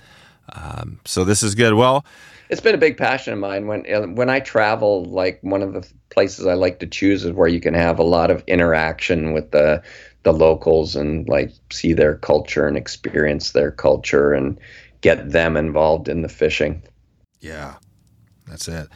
um, 0.52 1.00
so 1.06 1.24
this 1.24 1.44
is 1.44 1.56
good. 1.56 1.74
Well, 1.74 2.06
it's 2.50 2.62
been 2.62 2.76
a 2.76 2.80
big 2.80 2.98
passion 2.98 3.34
of 3.34 3.39
mine. 3.39 3.68
When 3.68 3.91
uh, 3.91 4.08
when 4.08 4.30
I 4.30 4.39
travel, 4.39 5.06
like 5.06 5.39
one 5.41 5.62
of 5.62 5.74
the 5.74 5.88
places 6.10 6.46
I 6.46 6.54
like 6.54 6.80
to 6.80 6.88
choose 6.88 7.24
is 7.24 7.32
where 7.32 7.48
you 7.48 7.60
can 7.60 7.74
have 7.74 8.00
a 8.00 8.04
lot 8.04 8.30
of 8.30 8.44
interaction 8.48 9.34
with 9.34 9.52
the 9.52 9.82
the 10.24 10.34
locals 10.34 10.96
and 10.96 11.28
like 11.28 11.52
see 11.72 11.94
their 11.94 12.16
culture 12.16 12.68
and 12.68 12.78
experience 12.78 13.52
their 13.52 13.72
culture 13.72 14.34
and 14.34 14.60
get 15.02 15.32
them 15.32 15.58
involved 15.58 16.08
in 16.08 16.22
the 16.22 16.30
fishing. 16.30 16.82
Yeah, 17.41 17.76
that's 18.48 18.68
it. 18.68 18.88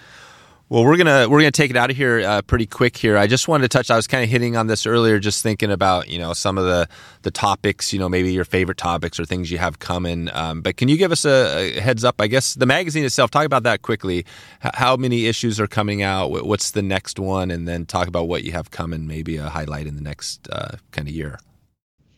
Well, 0.70 0.84
we're 0.84 0.98
gonna 0.98 1.30
we're 1.30 1.40
gonna 1.40 1.52
take 1.52 1.72
it 1.72 1.78
out 1.78 1.92
of 1.92 1.96
here 1.96 2.20
uh, 2.20 2.42
pretty 2.42 2.66
quick 2.66 2.98
here. 2.98 3.18
I 3.18 3.26
just 3.26 3.48
wanted 3.48 3.72
to 3.72 3.78
touch. 3.78 3.90
I 3.90 3.96
was 3.96 4.06
kind 4.06 4.26
of 4.26 4.30
hitting 4.30 4.58
on 4.58 4.68
this 4.68 4.86
earlier, 4.86 5.18
just 5.18 5.42
thinking 5.42 5.72
about 5.72 6.10
you 6.10 6.20
know 6.20 6.34
some 6.34 6.58
of 6.58 6.66
the 6.66 6.90
the 7.22 7.32
topics, 7.32 7.94
you 7.94 8.00
know 8.00 8.10
maybe 8.10 8.34
your 8.34 8.44
favorite 8.44 8.78
topics 8.78 9.18
or 9.18 9.24
things 9.24 9.50
you 9.50 9.60
have 9.60 9.80
coming. 9.80 10.30
Um, 10.34 10.62
but 10.62 10.76
can 10.76 10.90
you 10.90 10.98
give 10.98 11.14
us 11.14 11.24
a, 11.24 11.78
a, 11.78 11.80
heads 11.80 12.04
up? 12.04 12.20
I 12.20 12.28
guess 12.28 12.54
the 12.54 12.66
magazine 12.66 13.06
itself. 13.06 13.32
Talk 13.32 13.46
about 13.46 13.64
that 13.64 13.82
quickly. 13.82 14.26
H- 14.62 14.72
how 14.74 14.98
many 14.98 15.28
issues 15.28 15.58
are 15.58 15.68
coming 15.68 16.02
out? 16.02 16.32
What's 16.32 16.72
the 16.72 16.82
next 16.82 17.18
one? 17.18 17.50
And 17.50 17.66
then 17.66 17.86
talk 17.86 18.10
about 18.10 18.28
what 18.28 18.44
you 18.44 18.52
have 18.52 18.70
coming. 18.70 19.08
Maybe 19.08 19.38
a 19.38 19.48
highlight 19.48 19.88
in 19.88 19.96
the 19.96 20.02
next 20.02 20.50
uh, 20.52 20.76
kind 20.92 21.08
of 21.08 21.14
year. 21.14 21.40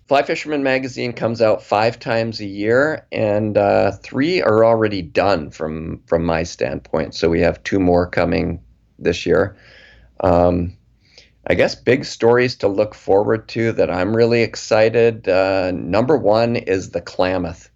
Fly 0.10 0.24
Fisherman 0.24 0.64
magazine 0.64 1.14
comes 1.14 1.40
out 1.40 1.62
five 1.62 2.00
times 2.00 2.40
a 2.40 2.46
year, 2.46 3.06
and 3.12 3.56
uh, 3.56 3.92
three 3.92 4.42
are 4.42 4.66
already 4.66 5.04
done 5.04 5.52
from 5.52 6.02
from 6.08 6.26
my 6.26 6.42
standpoint. 6.42 7.14
So 7.14 7.30
we 7.30 7.42
have 7.42 7.64
two 7.64 7.80
more 7.80 8.08
coming 8.08 8.60
this 8.98 9.28
year. 9.28 9.56
Um, 10.22 10.76
I 11.46 11.54
guess 11.54 11.76
big 11.76 12.06
stories 12.06 12.56
to 12.56 12.68
look 12.68 12.96
forward 12.96 13.48
to 13.50 13.72
that 13.74 13.92
I'm 13.92 14.16
really 14.16 14.42
excited. 14.42 15.30
Uh, 15.30 15.70
number 15.76 16.18
one 16.18 16.56
is 16.56 16.90
the 16.90 17.02
Klamath, 17.02 17.70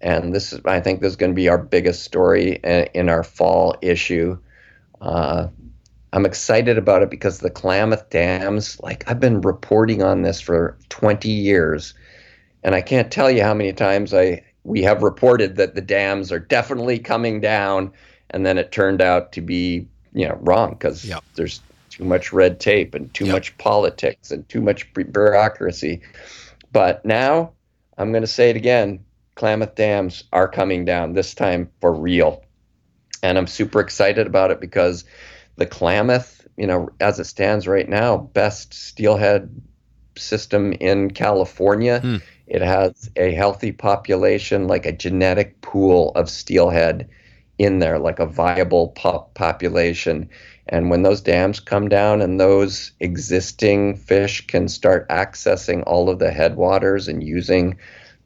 and 0.00 0.34
this 0.34 0.54
is 0.54 0.62
I 0.64 0.80
think 0.80 1.02
this 1.02 1.10
is 1.10 1.16
going 1.16 1.32
to 1.32 1.36
be 1.36 1.50
our 1.50 1.58
biggest 1.58 2.02
story 2.02 2.60
in, 2.64 2.88
in 2.94 3.08
our 3.10 3.22
fall 3.22 3.76
issue. 3.82 4.38
Uh, 5.02 5.48
I'm 6.14 6.24
excited 6.24 6.78
about 6.78 7.02
it 7.02 7.10
because 7.10 7.40
the 7.40 7.50
Klamath 7.50 8.08
dams, 8.08 8.80
like 8.80 9.02
I've 9.10 9.18
been 9.18 9.40
reporting 9.40 10.00
on 10.00 10.22
this 10.22 10.40
for 10.40 10.78
20 10.88 11.28
years, 11.28 11.92
and 12.62 12.72
I 12.72 12.82
can't 12.82 13.10
tell 13.10 13.28
you 13.28 13.42
how 13.42 13.52
many 13.52 13.72
times 13.72 14.14
I 14.14 14.44
we 14.62 14.80
have 14.84 15.02
reported 15.02 15.56
that 15.56 15.74
the 15.74 15.80
dams 15.80 16.30
are 16.30 16.38
definitely 16.38 17.00
coming 17.00 17.40
down, 17.40 17.92
and 18.30 18.46
then 18.46 18.58
it 18.58 18.70
turned 18.70 19.02
out 19.02 19.32
to 19.32 19.40
be 19.40 19.88
you 20.12 20.28
know 20.28 20.38
wrong 20.40 20.74
because 20.74 21.04
yep. 21.04 21.24
there's 21.34 21.60
too 21.90 22.04
much 22.04 22.32
red 22.32 22.60
tape 22.60 22.94
and 22.94 23.12
too 23.12 23.26
yep. 23.26 23.32
much 23.32 23.58
politics 23.58 24.30
and 24.30 24.48
too 24.48 24.60
much 24.60 24.94
bureaucracy. 24.94 26.00
But 26.70 27.04
now 27.04 27.54
I'm 27.98 28.12
going 28.12 28.22
to 28.22 28.28
say 28.28 28.50
it 28.50 28.56
again: 28.56 29.04
Klamath 29.34 29.74
dams 29.74 30.22
are 30.32 30.46
coming 30.46 30.84
down 30.84 31.14
this 31.14 31.34
time 31.34 31.72
for 31.80 31.92
real, 31.92 32.44
and 33.20 33.36
I'm 33.36 33.48
super 33.48 33.80
excited 33.80 34.28
about 34.28 34.52
it 34.52 34.60
because 34.60 35.04
the 35.56 35.66
Klamath, 35.66 36.46
you 36.56 36.66
know, 36.66 36.88
as 37.00 37.18
it 37.18 37.24
stands 37.24 37.66
right 37.66 37.88
now, 37.88 38.16
best 38.16 38.74
steelhead 38.74 39.50
system 40.16 40.72
in 40.74 41.10
California. 41.10 42.00
Hmm. 42.00 42.16
It 42.46 42.62
has 42.62 43.10
a 43.16 43.32
healthy 43.32 43.72
population, 43.72 44.66
like 44.66 44.86
a 44.86 44.92
genetic 44.92 45.60
pool 45.62 46.12
of 46.14 46.28
steelhead 46.28 47.08
in 47.58 47.78
there, 47.78 47.98
like 47.98 48.18
a 48.18 48.26
viable 48.26 48.88
pop 48.88 49.34
population. 49.34 50.28
And 50.68 50.90
when 50.90 51.02
those 51.02 51.20
dams 51.20 51.60
come 51.60 51.88
down 51.88 52.20
and 52.20 52.40
those 52.40 52.92
existing 53.00 53.96
fish 53.96 54.46
can 54.46 54.68
start 54.68 55.08
accessing 55.08 55.82
all 55.86 56.10
of 56.10 56.18
the 56.18 56.30
headwaters 56.30 57.08
and 57.08 57.22
using 57.22 57.78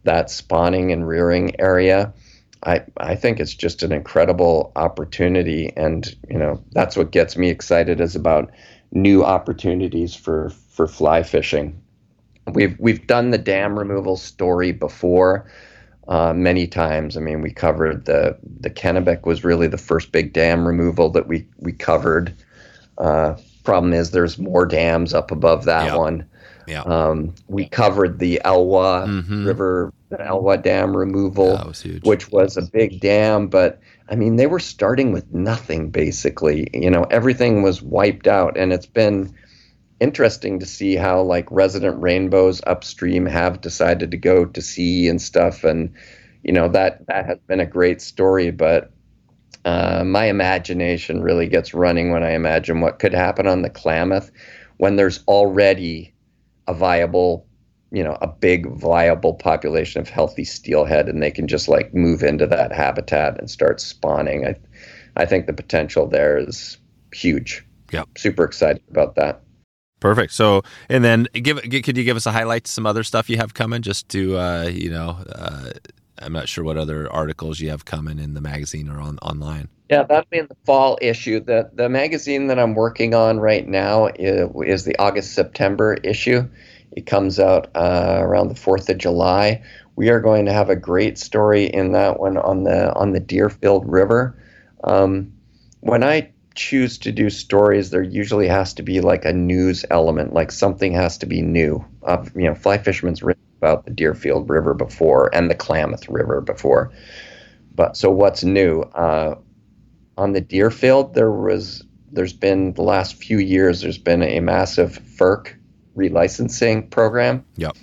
that 0.04 0.30
spawning 0.30 0.92
and 0.92 1.06
rearing 1.06 1.58
area, 1.60 2.12
I, 2.64 2.82
I 2.96 3.14
think 3.14 3.40
it's 3.40 3.54
just 3.54 3.82
an 3.82 3.92
incredible 3.92 4.72
opportunity. 4.76 5.72
And, 5.76 6.14
you 6.28 6.38
know, 6.38 6.62
that's 6.72 6.96
what 6.96 7.12
gets 7.12 7.36
me 7.36 7.50
excited 7.50 8.00
is 8.00 8.16
about 8.16 8.50
new 8.92 9.24
opportunities 9.24 10.14
for, 10.14 10.50
for 10.70 10.86
fly 10.86 11.22
fishing. 11.22 11.80
We've, 12.52 12.78
we've 12.78 13.06
done 13.06 13.30
the 13.30 13.38
dam 13.38 13.78
removal 13.78 14.16
story 14.16 14.72
before. 14.72 15.50
Uh, 16.08 16.32
many 16.32 16.66
times. 16.66 17.18
I 17.18 17.20
mean, 17.20 17.42
we 17.42 17.52
covered 17.52 18.06
the 18.06 18.34
the 18.60 18.70
Kennebec 18.70 19.26
was 19.26 19.44
really 19.44 19.66
the 19.66 19.76
first 19.76 20.10
big 20.10 20.32
dam 20.32 20.66
removal 20.66 21.10
that 21.10 21.28
we 21.28 21.46
we 21.58 21.70
covered. 21.70 22.34
Uh, 22.96 23.34
problem 23.62 23.92
is, 23.92 24.10
there's 24.10 24.38
more 24.38 24.64
dams 24.64 25.12
up 25.12 25.30
above 25.30 25.66
that 25.66 25.84
Yep. 25.84 25.98
one. 25.98 26.26
Yeah. 26.68 26.82
Um, 26.82 27.34
we 27.48 27.66
covered 27.66 28.18
the 28.18 28.40
Elwha 28.44 29.06
Mhm. 29.08 29.46
River, 29.46 29.92
the 30.10 30.18
Elwha 30.18 30.62
Dam 30.62 30.96
removal, 30.96 31.56
That 31.56 31.66
was 31.66 31.80
huge. 31.82 32.04
which 32.06 32.30
was 32.30 32.56
a 32.56 32.62
big 32.62 33.00
dam. 33.00 33.48
But 33.48 33.80
I 34.10 34.14
mean, 34.16 34.36
they 34.36 34.46
were 34.46 34.60
starting 34.60 35.12
with 35.12 35.32
nothing 35.32 35.90
basically. 35.90 36.68
You 36.74 36.90
know, 36.90 37.04
everything 37.10 37.62
was 37.62 37.82
wiped 37.82 38.26
out, 38.26 38.56
and 38.56 38.72
it's 38.72 38.86
been 38.86 39.32
interesting 40.00 40.60
to 40.60 40.66
see 40.66 40.94
how 40.94 41.20
like 41.22 41.50
resident 41.50 42.00
rainbows 42.00 42.60
upstream 42.66 43.26
have 43.26 43.60
decided 43.60 44.10
to 44.12 44.16
go 44.16 44.44
to 44.44 44.62
sea 44.62 45.08
and 45.08 45.20
stuff 45.20 45.64
and 45.64 45.90
you 46.44 46.52
know 46.52 46.68
that 46.68 47.04
that 47.08 47.26
has 47.26 47.38
been 47.48 47.58
a 47.58 47.66
great 47.66 48.00
story 48.00 48.52
but 48.52 48.92
uh, 49.64 50.04
my 50.04 50.26
imagination 50.26 51.20
really 51.20 51.48
gets 51.48 51.74
running 51.74 52.12
when 52.12 52.22
i 52.22 52.30
imagine 52.30 52.80
what 52.80 53.00
could 53.00 53.12
happen 53.12 53.48
on 53.48 53.62
the 53.62 53.68
klamath 53.68 54.30
when 54.76 54.94
there's 54.94 55.24
already 55.26 56.14
a 56.68 56.74
viable 56.74 57.46
you 57.90 58.04
know 58.04 58.16
a 58.20 58.28
big 58.28 58.66
viable 58.66 59.34
population 59.34 60.00
of 60.00 60.08
healthy 60.08 60.44
steelhead 60.44 61.08
and 61.08 61.22
they 61.22 61.30
can 61.30 61.48
just 61.48 61.68
like 61.68 61.92
move 61.94 62.22
into 62.22 62.46
that 62.46 62.70
habitat 62.70 63.38
and 63.38 63.50
start 63.50 63.80
spawning 63.80 64.46
i 64.46 64.54
i 65.16 65.24
think 65.24 65.46
the 65.46 65.52
potential 65.52 66.06
there 66.06 66.36
is 66.36 66.76
huge 67.12 67.64
yeah 67.90 68.04
super 68.16 68.44
excited 68.44 68.82
about 68.90 69.16
that 69.16 69.42
Perfect. 70.00 70.32
So, 70.32 70.62
and 70.88 71.02
then 71.02 71.26
give, 71.32 71.60
gi- 71.60 71.82
could 71.82 71.96
you 71.96 72.04
give 72.04 72.16
us 72.16 72.24
a 72.24 72.30
highlight 72.30 72.62
to 72.64 72.70
some 72.70 72.86
other 72.86 73.02
stuff 73.02 73.28
you 73.28 73.36
have 73.38 73.54
coming? 73.54 73.82
Just 73.82 74.08
to, 74.10 74.38
uh, 74.38 74.70
you 74.72 74.90
know, 74.90 75.18
uh, 75.28 75.70
I'm 76.18 76.32
not 76.32 76.48
sure 76.48 76.62
what 76.62 76.76
other 76.76 77.12
articles 77.12 77.58
you 77.58 77.70
have 77.70 77.84
coming 77.84 78.20
in 78.20 78.34
the 78.34 78.40
magazine 78.40 78.88
or 78.88 79.00
on 79.00 79.18
online. 79.18 79.68
Yeah, 79.90 80.02
that'll 80.02 80.28
be 80.30 80.38
in 80.38 80.46
the 80.48 80.56
fall 80.66 80.98
issue. 81.00 81.40
The 81.40 81.70
the 81.72 81.88
magazine 81.88 82.48
that 82.48 82.58
I'm 82.58 82.74
working 82.74 83.14
on 83.14 83.40
right 83.40 83.66
now 83.66 84.06
is, 84.06 84.50
is 84.66 84.84
the 84.84 84.96
August 84.98 85.32
September 85.34 85.94
issue. 86.04 86.46
It 86.92 87.06
comes 87.06 87.40
out 87.40 87.68
uh, 87.74 88.18
around 88.20 88.48
the 88.48 88.54
Fourth 88.54 88.88
of 88.90 88.98
July. 88.98 89.62
We 89.96 90.10
are 90.10 90.20
going 90.20 90.44
to 90.46 90.52
have 90.52 90.68
a 90.70 90.76
great 90.76 91.18
story 91.18 91.64
in 91.64 91.92
that 91.92 92.20
one 92.20 92.36
on 92.36 92.64
the 92.64 92.94
on 92.94 93.12
the 93.12 93.20
Deerfield 93.20 93.90
River. 93.90 94.36
Um, 94.84 95.32
when 95.80 96.04
I 96.04 96.32
choose 96.54 96.98
to 96.98 97.12
do 97.12 97.30
stories, 97.30 97.90
there 97.90 98.02
usually 98.02 98.48
has 98.48 98.74
to 98.74 98.82
be 98.82 99.00
like 99.00 99.24
a 99.24 99.32
news 99.32 99.84
element, 99.90 100.34
like 100.34 100.52
something 100.52 100.92
has 100.92 101.16
to 101.18 101.26
be 101.26 101.40
new. 101.40 101.82
Uh, 102.02 102.24
you 102.34 102.44
know, 102.44 102.54
Fly 102.54 102.76
Fisherman's 102.78 103.22
written 103.22 103.42
about 103.58 103.84
the 103.86 103.90
Deerfield 103.90 104.50
River 104.50 104.74
before 104.74 105.34
and 105.34 105.50
the 105.50 105.54
Klamath 105.54 106.08
River 106.08 106.40
before. 106.42 106.92
But 107.74 107.96
so 107.96 108.10
what's 108.10 108.44
new? 108.44 108.80
Uh, 108.80 109.36
on 110.18 110.32
the 110.32 110.40
Deerfield, 110.40 111.14
there 111.14 111.30
was 111.30 111.84
there's 112.10 112.32
been 112.32 112.72
the 112.72 112.82
last 112.82 113.14
few 113.14 113.38
years 113.38 113.80
there's 113.80 113.98
been 113.98 114.22
a 114.22 114.40
massive 114.40 114.98
FERC 115.16 115.54
relicensing 115.96 116.90
program. 116.90 117.44
Yep. 117.56 117.76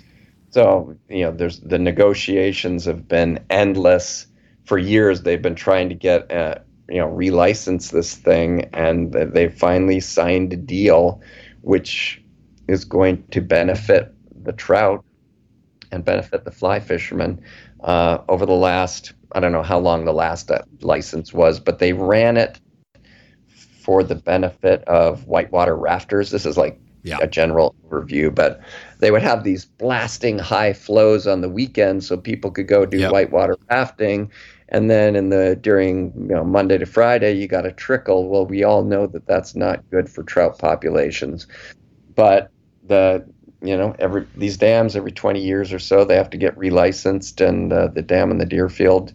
So 0.50 0.96
you 1.08 1.24
know, 1.24 1.32
there's 1.32 1.60
the 1.60 1.78
negotiations 1.78 2.84
have 2.84 3.08
been 3.08 3.44
endless 3.50 4.26
for 4.64 4.78
years. 4.78 5.22
They've 5.22 5.40
been 5.40 5.54
trying 5.54 5.88
to 5.88 5.94
get 5.94 6.30
uh, 6.30 6.56
you 6.88 6.98
know 6.98 7.08
relicense 7.08 7.90
this 7.90 8.14
thing, 8.14 8.68
and 8.72 9.12
th- 9.12 9.30
they 9.32 9.48
finally 9.48 10.00
signed 10.00 10.52
a 10.52 10.56
deal, 10.56 11.22
which 11.62 12.22
is 12.68 12.84
going 12.84 13.24
to 13.28 13.40
benefit 13.40 14.12
the 14.44 14.52
trout 14.52 15.04
and 15.92 16.04
benefit 16.04 16.44
the 16.44 16.50
fly 16.50 16.80
fishermen. 16.80 17.40
Uh, 17.80 18.18
over 18.28 18.46
the 18.46 18.52
last, 18.52 19.12
I 19.32 19.40
don't 19.40 19.52
know 19.52 19.62
how 19.62 19.78
long 19.78 20.04
the 20.04 20.12
last 20.12 20.50
uh, 20.50 20.62
license 20.80 21.32
was, 21.32 21.60
but 21.60 21.78
they 21.78 21.92
ran 21.92 22.36
it 22.36 22.58
for 23.48 24.02
the 24.02 24.14
benefit 24.16 24.82
of 24.84 25.26
whitewater 25.26 25.76
rafters. 25.76 26.30
This 26.30 26.46
is 26.46 26.56
like 26.56 26.80
Yeah. 27.04 27.18
a 27.20 27.26
general 27.28 27.72
overview, 27.88 28.34
but 28.34 28.60
they 28.98 29.12
would 29.12 29.22
have 29.22 29.44
these 29.44 29.64
blasting 29.64 30.38
high 30.40 30.72
flows 30.72 31.26
on 31.28 31.40
the 31.40 31.48
weekend 31.48 32.02
so 32.02 32.16
people 32.16 32.50
could 32.50 32.66
go 32.66 32.84
do 32.84 32.98
Yep. 32.98 33.12
whitewater 33.12 33.56
rafting. 33.70 34.30
And 34.70 34.90
then 34.90 35.14
in 35.14 35.28
the 35.28 35.54
during 35.54 36.12
you 36.16 36.34
know 36.34 36.42
Monday 36.44 36.78
to 36.78 36.86
Friday, 36.86 37.34
you 37.34 37.46
got 37.46 37.64
a 37.64 37.70
trickle. 37.70 38.28
Well, 38.28 38.44
we 38.46 38.64
all 38.64 38.82
know 38.82 39.06
that 39.06 39.26
that's 39.26 39.54
not 39.54 39.88
good 39.90 40.10
for 40.10 40.24
trout 40.24 40.58
populations. 40.58 41.46
But 42.16 42.50
the 42.82 43.24
you 43.62 43.76
know 43.76 43.94
every 43.98 44.26
these 44.36 44.56
dams 44.56 44.96
every 44.96 45.12
20 45.12 45.40
years 45.40 45.72
or 45.72 45.78
so 45.78 46.04
they 46.04 46.16
have 46.16 46.30
to 46.30 46.36
get 46.36 46.56
relicensed, 46.56 47.46
and 47.46 47.72
uh, 47.72 47.88
the 47.88 48.02
dam 48.02 48.30
in 48.30 48.38
the 48.38 48.46
Deerfield 48.46 49.12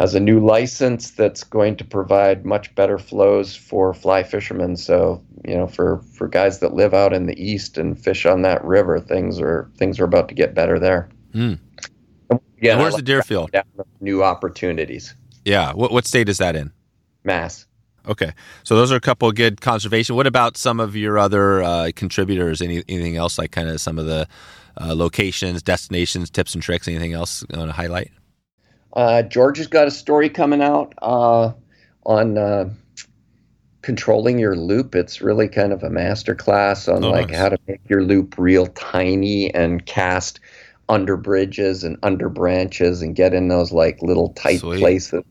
has 0.00 0.14
a 0.14 0.20
new 0.20 0.44
license 0.44 1.12
that's 1.12 1.44
going 1.44 1.76
to 1.76 1.84
provide 1.84 2.44
much 2.44 2.74
better 2.74 2.98
flows 2.98 3.54
for 3.54 3.94
fly 3.94 4.22
fishermen. 4.22 4.76
So 4.76 5.22
you 5.46 5.56
know 5.56 5.66
for 5.66 5.98
for 6.12 6.28
guys 6.28 6.60
that 6.60 6.74
live 6.74 6.94
out 6.94 7.12
in 7.12 7.26
the 7.26 7.42
east 7.42 7.78
and 7.78 7.98
fish 7.98 8.26
on 8.26 8.42
that 8.42 8.64
river, 8.64 9.00
things 9.00 9.40
are 9.40 9.70
things 9.76 10.00
are 10.00 10.04
about 10.04 10.28
to 10.28 10.34
get 10.34 10.54
better 10.54 10.78
there. 10.78 11.08
Hmm. 11.32 11.54
Yeah, 12.60 12.72
And 12.72 12.80
where's 12.80 12.94
the 12.96 13.02
Deerfield? 13.02 13.50
new 14.00 14.22
opportunities? 14.24 15.14
Yeah. 15.44 15.72
What, 15.74 15.92
what 15.92 16.06
state 16.06 16.28
is 16.30 16.38
that 16.38 16.56
in? 16.56 16.72
Mass. 17.22 17.66
Okay. 18.06 18.32
So 18.64 18.76
those 18.76 18.92
are 18.92 18.96
a 18.96 19.00
couple 19.00 19.28
of 19.28 19.34
good 19.34 19.60
conservation. 19.60 20.14
What 20.16 20.26
about 20.26 20.56
some 20.56 20.80
of 20.80 20.94
your 20.94 21.18
other 21.18 21.62
uh, 21.62 21.90
contributors? 21.96 22.60
Any, 22.60 22.82
anything 22.88 23.16
else 23.16 23.38
like 23.38 23.50
kind 23.50 23.68
of 23.68 23.80
some 23.80 23.98
of 23.98 24.06
the 24.06 24.28
uh, 24.80 24.94
locations, 24.94 25.62
destinations, 25.62 26.30
tips 26.30 26.54
and 26.54 26.62
tricks? 26.62 26.86
Anything 26.88 27.12
else 27.14 27.44
you 27.50 27.58
want 27.58 27.70
to 27.70 27.76
highlight? 27.76 28.10
Uh, 28.92 29.22
George 29.22 29.58
has 29.58 29.66
got 29.66 29.88
a 29.88 29.90
story 29.90 30.28
coming 30.28 30.62
out 30.62 30.92
uh, 31.02 31.52
on 32.06 32.38
uh, 32.38 32.68
controlling 33.82 34.38
your 34.38 34.56
loop. 34.56 34.94
It's 34.94 35.20
really 35.20 35.48
kind 35.48 35.72
of 35.72 35.82
a 35.82 35.90
master 35.90 36.34
class 36.34 36.88
on 36.88 37.04
Oh, 37.04 37.10
like 37.10 37.30
nice. 37.30 37.38
how 37.38 37.48
to 37.48 37.58
make 37.66 37.80
your 37.88 38.02
loop 38.02 38.34
real 38.38 38.66
tiny 38.68 39.52
and 39.54 39.84
cast 39.86 40.40
under 40.88 41.16
bridges 41.16 41.82
and 41.84 41.96
under 42.02 42.28
branches 42.28 43.02
and 43.02 43.16
get 43.16 43.32
in 43.34 43.48
those 43.48 43.72
like 43.72 44.00
little 44.02 44.30
tight 44.34 44.60
Sweet. 44.60 44.78
places 44.78 45.22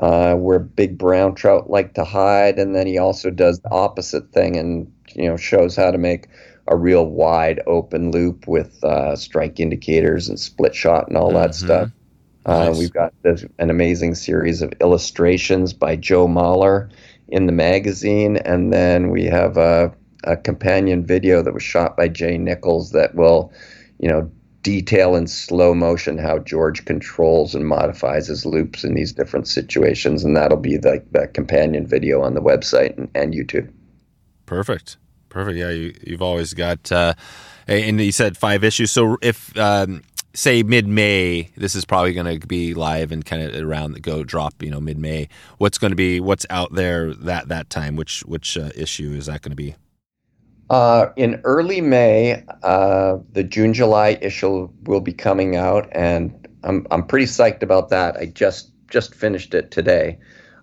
uh, 0.00 0.34
where 0.34 0.58
big 0.58 0.98
brown 0.98 1.34
trout 1.34 1.70
like 1.70 1.94
to 1.94 2.04
hide. 2.04 2.58
And 2.58 2.74
then 2.74 2.86
he 2.88 2.98
also 2.98 3.30
does 3.30 3.60
the 3.60 3.70
opposite 3.70 4.32
thing 4.32 4.56
and 4.56 4.92
you 5.14 5.28
know 5.28 5.36
shows 5.36 5.76
how 5.76 5.90
to 5.92 5.98
make 5.98 6.28
a 6.68 6.76
real 6.76 7.06
wide 7.06 7.60
open 7.66 8.12
loop 8.12 8.46
with 8.48 8.82
uh, 8.84 9.16
strike 9.16 9.60
indicators 9.60 10.28
and 10.28 10.40
split 10.40 10.74
shot 10.74 11.08
and 11.08 11.16
all 11.16 11.32
that 11.34 11.52
Mhm. 11.52 11.54
stuff. 11.54 11.90
Uh, 12.46 12.72
Nice. 12.72 12.76
we've 12.76 12.92
got 12.92 13.12
this, 13.22 13.44
an 13.58 13.70
amazing 13.70 14.14
series 14.14 14.62
of 14.62 14.72
illustrations 14.80 15.72
by 15.74 15.96
Joe 15.96 16.28
Mahler 16.28 16.90
in 17.28 17.46
the 17.46 17.52
magazine, 17.52 18.38
and 18.38 18.72
then 18.72 19.10
we 19.10 19.24
have 19.26 19.56
a, 19.58 19.92
a 20.24 20.36
companion 20.36 21.04
video 21.06 21.42
that 21.42 21.54
was 21.54 21.62
shot 21.62 21.96
by 21.96 22.08
Jay 22.08 22.38
Nichols 22.38 22.92
that 22.92 23.14
will, 23.14 23.52
you 23.98 24.08
know, 24.08 24.30
detail 24.62 25.16
in 25.16 25.26
slow 25.26 25.74
motion 25.74 26.18
how 26.18 26.38
George 26.38 26.84
controls 26.84 27.54
and 27.54 27.66
modifies 27.66 28.26
his 28.26 28.44
loops 28.44 28.84
in 28.84 28.94
these 28.94 29.12
different 29.12 29.48
situations, 29.48 30.24
and 30.24 30.36
that'll 30.36 30.58
be 30.58 30.76
the, 30.76 31.02
the 31.12 31.26
companion 31.28 31.86
video 31.86 32.22
on 32.22 32.34
the 32.34 32.42
website 32.42 32.96
and, 32.96 33.10
and 33.14 33.34
YouTube. 33.34 33.72
Perfect. 34.46 34.96
Perfect. 35.28 35.56
Yeah, 35.56 35.70
you, 35.70 35.94
you've 36.02 36.22
always 36.22 36.54
got, 36.54 36.90
uh, 36.90 37.14
and 37.66 38.00
you 38.00 38.12
said 38.12 38.36
five 38.36 38.64
issues. 38.64 38.90
So 38.90 39.16
if, 39.22 39.56
um, 39.56 40.02
say 40.34 40.62
mid 40.62 40.86
May, 40.86 41.50
this 41.56 41.74
is 41.74 41.84
probably 41.84 42.12
going 42.12 42.40
to 42.40 42.46
be 42.46 42.74
live 42.74 43.12
and 43.12 43.24
kind 43.24 43.42
of 43.42 43.54
around 43.62 43.92
the 43.92 44.00
go 44.00 44.24
drop, 44.24 44.62
you 44.62 44.70
know, 44.70 44.80
mid 44.80 44.98
May. 44.98 45.28
What's 45.58 45.78
going 45.78 45.92
to 45.92 45.96
be, 45.96 46.20
what's 46.20 46.46
out 46.50 46.74
there 46.74 47.14
that, 47.14 47.48
that 47.48 47.70
time? 47.70 47.96
Which, 47.96 48.20
which 48.22 48.56
uh, 48.56 48.70
issue 48.74 49.12
is 49.12 49.26
that 49.26 49.42
going 49.42 49.52
to 49.52 49.56
be? 49.56 49.76
Uh, 50.70 51.12
in 51.16 51.40
early 51.42 51.80
May, 51.80 52.44
uh, 52.62 53.18
the 53.32 53.42
June 53.42 53.74
July 53.74 54.16
issue 54.22 54.68
will 54.84 55.00
be 55.00 55.12
coming 55.12 55.56
out, 55.56 55.88
and 55.90 56.46
I'm 56.62 56.86
I'm 56.92 57.04
pretty 57.06 57.26
psyched 57.26 57.64
about 57.64 57.88
that. 57.88 58.16
I 58.16 58.26
just 58.26 58.70
just 58.88 59.12
finished 59.12 59.52
it 59.52 59.72
today. 59.72 60.18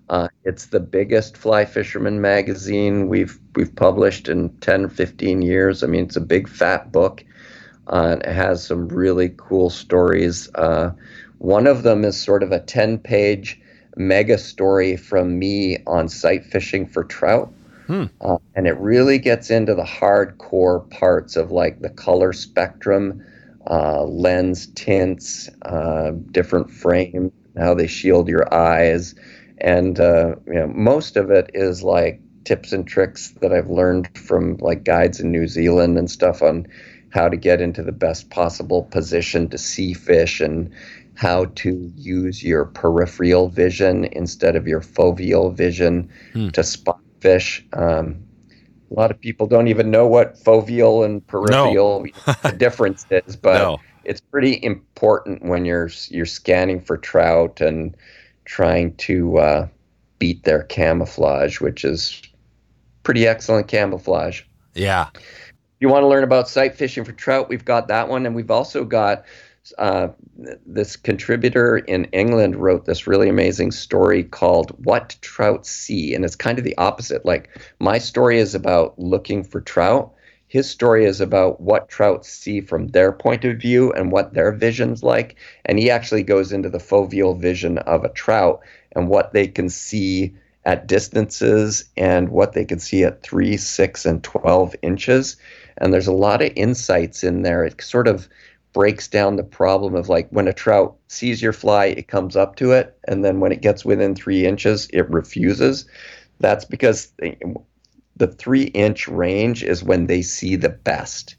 Uh, 0.09 0.29
it's 0.45 0.67
the 0.67 0.79
biggest 0.79 1.35
fly 1.35 1.65
fisherman 1.65 2.21
magazine 2.21 3.09
we've 3.09 3.37
we've 3.55 3.75
published 3.75 4.29
in 4.29 4.49
10, 4.59 4.87
15 4.87 5.41
years. 5.41 5.83
I 5.83 5.87
mean, 5.87 6.05
it's 6.05 6.15
a 6.15 6.21
big 6.21 6.47
fat 6.47 6.89
book. 6.93 7.25
Uh, 7.87 8.15
it 8.21 8.31
has 8.31 8.65
some 8.65 8.87
really 8.87 9.33
cool 9.35 9.69
stories. 9.69 10.49
Uh, 10.55 10.91
one 11.39 11.67
of 11.67 11.83
them 11.83 12.05
is 12.05 12.17
sort 12.17 12.43
of 12.43 12.53
a 12.53 12.61
10 12.61 12.99
page 12.99 13.59
mega 13.97 14.37
story 14.37 14.95
from 14.95 15.37
me 15.37 15.79
on 15.85 16.07
sight 16.07 16.45
fishing 16.45 16.87
for 16.87 17.03
trout. 17.03 17.51
Hmm. 17.87 18.05
Uh, 18.19 18.37
and 18.53 18.67
it 18.67 18.77
really 18.77 19.17
gets 19.17 19.49
into 19.49 19.73
the 19.73 19.83
hardcore 19.83 20.89
parts 20.89 21.35
of 21.35 21.51
like 21.51 21.81
the 21.81 21.89
color 21.89 22.33
spectrum, 22.33 23.25
uh, 23.69 24.03
lens 24.03 24.67
tints, 24.67 25.49
uh, 25.63 26.11
different 26.31 26.69
frame, 26.69 27.31
how 27.57 27.73
they 27.73 27.87
shield 27.87 28.27
your 28.27 28.53
eyes. 28.53 29.15
And 29.59 29.99
uh, 29.99 30.35
you 30.45 30.53
know, 30.53 30.67
most 30.67 31.15
of 31.15 31.31
it 31.31 31.49
is 31.53 31.81
like 31.81 32.21
tips 32.43 32.73
and 32.73 32.87
tricks 32.87 33.31
that 33.41 33.53
I've 33.53 33.69
learned 33.69 34.17
from 34.17 34.57
like 34.57 34.83
guides 34.83 35.19
in 35.19 35.31
New 35.31 35.47
Zealand 35.47 35.97
and 35.97 36.11
stuff 36.11 36.41
on 36.41 36.67
how 37.09 37.29
to 37.29 37.37
get 37.37 37.61
into 37.61 37.83
the 37.83 37.91
best 37.93 38.29
possible 38.29 38.83
position 38.83 39.47
to 39.49 39.57
see 39.57 39.93
fish 39.93 40.41
and 40.41 40.71
how 41.15 41.45
to 41.55 41.91
use 41.95 42.43
your 42.43 42.65
peripheral 42.65 43.49
vision 43.49 44.05
instead 44.11 44.55
of 44.55 44.67
your 44.67 44.81
foveal 44.81 45.53
vision 45.53 46.09
hmm. 46.33 46.49
to 46.49 46.63
spot 46.63 46.99
fish. 47.19 47.65
Um, 47.73 48.23
a 48.89 48.93
lot 48.93 49.11
of 49.11 49.19
people 49.19 49.47
don't 49.47 49.67
even 49.67 49.91
know 49.91 50.07
what 50.07 50.35
foveal 50.35 51.03
and 51.05 51.25
peripheral 51.27 52.05
no. 52.05 52.33
the 52.43 52.55
difference 52.57 53.05
is, 53.09 53.35
but 53.35 53.57
no. 53.57 53.77
it's 54.05 54.21
pretty 54.21 54.63
important 54.63 55.43
when 55.43 55.65
you're 55.65 55.89
you're 56.09 56.25
scanning 56.25 56.79
for 56.79 56.97
trout 56.97 57.59
and 57.59 57.95
trying 58.45 58.95
to 58.95 59.37
uh, 59.39 59.67
beat 60.19 60.43
their 60.43 60.63
camouflage, 60.63 61.59
which 61.59 61.83
is 61.83 62.21
pretty 63.03 63.27
excellent 63.27 63.67
camouflage. 63.67 64.43
Yeah. 64.73 65.07
If 65.15 65.81
you 65.81 65.89
want 65.89 66.03
to 66.03 66.07
learn 66.07 66.23
about 66.23 66.49
sight 66.49 66.75
fishing 66.75 67.03
for 67.03 67.11
trout, 67.11 67.49
we've 67.49 67.65
got 67.65 67.87
that 67.89 68.07
one, 68.09 68.25
and 68.25 68.35
we've 68.35 68.51
also 68.51 68.83
got 68.83 69.25
uh, 69.77 70.09
this 70.65 70.95
contributor 70.95 71.77
in 71.77 72.05
England 72.05 72.55
wrote 72.55 72.85
this 72.85 73.07
really 73.07 73.29
amazing 73.29 73.71
story 73.71 74.23
called 74.23 74.71
What 74.85 75.15
Trout 75.21 75.65
See. 75.65 76.13
And 76.13 76.23
it's 76.25 76.35
kind 76.35 76.57
of 76.57 76.63
the 76.63 76.77
opposite. 76.77 77.25
Like, 77.25 77.49
my 77.79 77.97
story 77.97 78.39
is 78.39 78.55
about 78.55 78.97
looking 78.99 79.43
for 79.43 79.61
trout. 79.61 80.13
His 80.47 80.69
story 80.69 81.05
is 81.05 81.19
about 81.19 81.59
what 81.59 81.89
trout 81.89 82.25
see 82.25 82.61
from 82.61 82.87
their 82.87 83.11
point 83.11 83.43
of 83.43 83.57
view 83.57 83.91
and 83.91 84.11
what 84.11 84.33
their 84.33 84.51
vision's 84.51 85.03
like. 85.03 85.35
And 85.65 85.77
he 85.77 85.91
actually 85.91 86.23
goes 86.23 86.53
into 86.53 86.69
the 86.69 86.77
foveal 86.77 87.37
vision 87.37 87.77
of 87.79 88.03
a 88.03 88.09
trout 88.09 88.61
and 88.93 89.09
what 89.09 89.33
they 89.33 89.47
can 89.47 89.69
see 89.69 90.33
at 90.67 90.87
distances 90.87 91.85
and 91.95 92.29
what 92.29 92.53
they 92.53 92.65
can 92.65 92.79
see 92.79 93.03
at 93.03 93.21
three, 93.21 93.57
six, 93.57 94.05
and 94.05 94.23
12 94.23 94.75
inches. 94.81 95.37
And 95.77 95.93
there's 95.93 96.07
a 96.07 96.13
lot 96.13 96.41
of 96.41 96.51
insights 96.55 97.23
in 97.23 97.41
there. 97.41 97.63
It 97.63 97.81
sort 97.81 98.07
of 98.07 98.27
breaks 98.77 99.07
down 99.07 99.37
the 99.37 99.43
problem 99.43 99.95
of 99.95 100.07
like 100.07 100.29
when 100.29 100.47
a 100.47 100.53
trout 100.53 100.95
sees 101.07 101.41
your 101.41 101.51
fly, 101.51 101.85
it 101.85 102.07
comes 102.07 102.35
up 102.35 102.57
to 102.57 102.73
it, 102.73 102.95
and 103.07 103.25
then 103.25 103.39
when 103.39 103.51
it 103.51 103.59
gets 103.59 103.83
within 103.83 104.13
three 104.13 104.45
inches, 104.45 104.87
it 104.93 105.09
refuses. 105.09 105.87
That's 106.39 106.63
because 106.63 107.11
the 108.17 108.27
three 108.27 108.65
inch 108.65 109.07
range 109.07 109.63
is 109.63 109.83
when 109.83 110.05
they 110.05 110.21
see 110.21 110.57
the 110.57 110.69
best. 110.69 111.37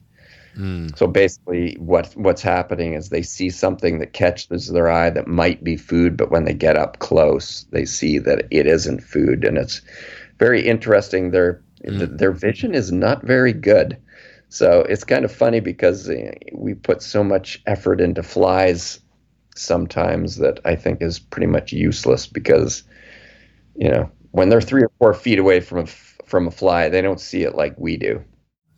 Mm. 0.56 0.98
So 0.98 1.06
basically, 1.06 1.76
what 1.78 2.12
what's 2.16 2.42
happening 2.42 2.94
is 2.94 3.08
they 3.08 3.22
see 3.22 3.50
something 3.50 4.00
that 4.00 4.14
catches 4.14 4.66
their 4.66 4.90
eye 4.90 5.10
that 5.10 5.28
might 5.28 5.62
be 5.62 5.76
food, 5.76 6.16
but 6.16 6.32
when 6.32 6.44
they 6.44 6.54
get 6.54 6.76
up 6.76 6.98
close, 6.98 7.66
they 7.70 7.84
see 7.84 8.18
that 8.18 8.48
it 8.50 8.66
isn't 8.66 9.04
food, 9.04 9.44
and 9.44 9.58
it's 9.58 9.80
very 10.40 10.66
interesting. 10.66 11.30
Their 11.30 11.62
mm. 11.84 12.18
their 12.18 12.32
vision 12.32 12.74
is 12.74 12.90
not 12.90 13.22
very 13.22 13.52
good. 13.52 13.96
So 14.48 14.80
it's 14.88 15.04
kind 15.04 15.24
of 15.24 15.32
funny 15.32 15.60
because 15.60 16.08
uh, 16.08 16.32
we 16.52 16.74
put 16.74 17.02
so 17.02 17.22
much 17.22 17.62
effort 17.66 18.00
into 18.00 18.22
flies 18.22 19.00
sometimes 19.54 20.36
that 20.36 20.60
I 20.64 20.76
think 20.76 21.02
is 21.02 21.18
pretty 21.18 21.46
much 21.46 21.72
useless 21.72 22.26
because, 22.26 22.82
you 23.76 23.90
know, 23.90 24.10
when 24.30 24.48
they're 24.48 24.60
three 24.60 24.82
or 24.82 24.90
four 24.98 25.14
feet 25.14 25.38
away 25.38 25.60
from 25.60 25.80
a, 25.80 25.86
from 25.86 26.46
a 26.46 26.50
fly, 26.50 26.88
they 26.88 27.02
don't 27.02 27.20
see 27.20 27.42
it 27.42 27.54
like 27.54 27.78
we 27.78 27.96
do. 27.96 28.24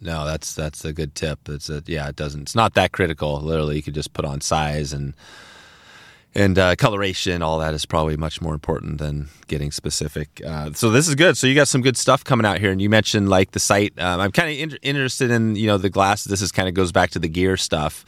No, 0.00 0.24
that's 0.24 0.54
that's 0.54 0.84
a 0.84 0.94
good 0.94 1.14
tip. 1.14 1.46
It's 1.46 1.68
a 1.68 1.82
yeah, 1.86 2.08
it 2.08 2.16
doesn't. 2.16 2.42
It's 2.42 2.54
not 2.54 2.72
that 2.74 2.92
critical. 2.92 3.38
Literally, 3.38 3.76
you 3.76 3.82
could 3.82 3.94
just 3.94 4.14
put 4.14 4.24
on 4.24 4.40
size 4.40 4.94
and 4.94 5.12
and 6.34 6.58
uh, 6.58 6.76
coloration, 6.76 7.42
all 7.42 7.58
that 7.58 7.74
is 7.74 7.84
probably 7.84 8.16
much 8.16 8.40
more 8.40 8.54
important 8.54 8.98
than 8.98 9.28
getting 9.48 9.70
specific. 9.72 10.40
Uh, 10.46 10.72
so 10.72 10.90
this 10.90 11.08
is 11.08 11.14
good. 11.14 11.36
So 11.36 11.46
you 11.46 11.54
got 11.54 11.68
some 11.68 11.80
good 11.80 11.96
stuff 11.96 12.22
coming 12.22 12.46
out 12.46 12.58
here, 12.58 12.70
and 12.70 12.80
you 12.80 12.88
mentioned 12.88 13.28
like 13.28 13.50
the 13.50 13.58
site. 13.58 13.98
Um, 13.98 14.20
I'm 14.20 14.32
kind 14.32 14.50
of 14.50 14.56
in- 14.56 14.78
interested 14.82 15.30
in 15.30 15.56
you 15.56 15.66
know 15.66 15.78
the 15.78 15.90
glasses. 15.90 16.26
This 16.26 16.42
is 16.42 16.52
kind 16.52 16.68
of 16.68 16.74
goes 16.74 16.92
back 16.92 17.10
to 17.10 17.18
the 17.18 17.28
gear 17.28 17.56
stuff. 17.56 18.04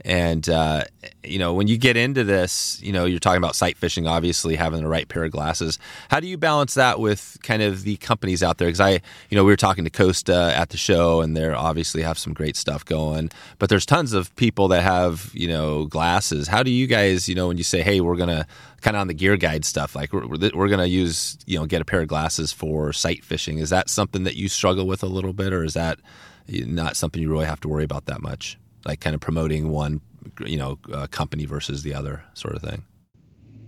And 0.00 0.46
uh, 0.48 0.84
you 1.22 1.38
know, 1.38 1.54
when 1.54 1.66
you 1.66 1.78
get 1.78 1.96
into 1.96 2.24
this, 2.24 2.78
you 2.82 2.92
know, 2.92 3.06
you're 3.06 3.18
talking 3.18 3.38
about 3.38 3.56
sight 3.56 3.78
fishing, 3.78 4.06
obviously 4.06 4.56
having 4.56 4.82
the 4.82 4.88
right 4.88 5.08
pair 5.08 5.24
of 5.24 5.32
glasses. 5.32 5.78
How 6.10 6.20
do 6.20 6.26
you 6.26 6.36
balance 6.36 6.74
that 6.74 7.00
with 7.00 7.38
kind 7.42 7.62
of 7.62 7.84
the 7.84 7.96
companies 7.96 8.42
out 8.42 8.58
there? 8.58 8.68
Because 8.68 8.80
I, 8.80 8.90
you 9.30 9.36
know, 9.36 9.44
we 9.44 9.52
were 9.52 9.56
talking 9.56 9.84
to 9.84 9.90
Costa 9.90 10.52
at 10.54 10.68
the 10.70 10.76
show, 10.76 11.22
and 11.22 11.36
they 11.36 11.48
obviously 11.48 12.02
have 12.02 12.18
some 12.18 12.34
great 12.34 12.56
stuff 12.56 12.84
going. 12.84 13.30
But 13.58 13.70
there's 13.70 13.86
tons 13.86 14.12
of 14.12 14.34
people 14.36 14.68
that 14.68 14.82
have, 14.82 15.30
you 15.32 15.48
know, 15.48 15.86
glasses. 15.86 16.48
How 16.48 16.62
do 16.62 16.70
you 16.70 16.86
guys, 16.86 17.28
you 17.28 17.34
know, 17.34 17.48
when 17.48 17.56
you 17.56 17.64
say, 17.64 17.80
hey, 17.80 18.00
we're 18.00 18.16
gonna 18.16 18.46
kind 18.82 18.96
of 18.96 19.00
on 19.00 19.06
the 19.06 19.14
gear 19.14 19.38
guide 19.38 19.64
stuff, 19.64 19.96
like 19.96 20.12
we're, 20.12 20.26
we're 20.26 20.68
gonna 20.68 20.84
use, 20.84 21.38
you 21.46 21.58
know, 21.58 21.64
get 21.64 21.80
a 21.80 21.84
pair 21.84 22.02
of 22.02 22.08
glasses 22.08 22.52
for 22.52 22.92
sight 22.92 23.24
fishing. 23.24 23.58
Is 23.58 23.70
that 23.70 23.88
something 23.88 24.24
that 24.24 24.36
you 24.36 24.48
struggle 24.48 24.86
with 24.86 25.02
a 25.02 25.06
little 25.06 25.32
bit, 25.32 25.52
or 25.52 25.64
is 25.64 25.74
that 25.74 25.98
not 26.48 26.96
something 26.96 27.22
you 27.22 27.30
really 27.30 27.46
have 27.46 27.60
to 27.60 27.68
worry 27.68 27.84
about 27.84 28.04
that 28.06 28.20
much? 28.20 28.58
Like 28.84 29.00
kind 29.00 29.14
of 29.14 29.20
promoting 29.20 29.70
one, 29.70 30.00
you 30.44 30.56
know, 30.56 30.78
uh, 30.92 31.06
company 31.08 31.44
versus 31.44 31.82
the 31.82 31.94
other 31.94 32.24
sort 32.34 32.54
of 32.54 32.62
thing? 32.62 32.84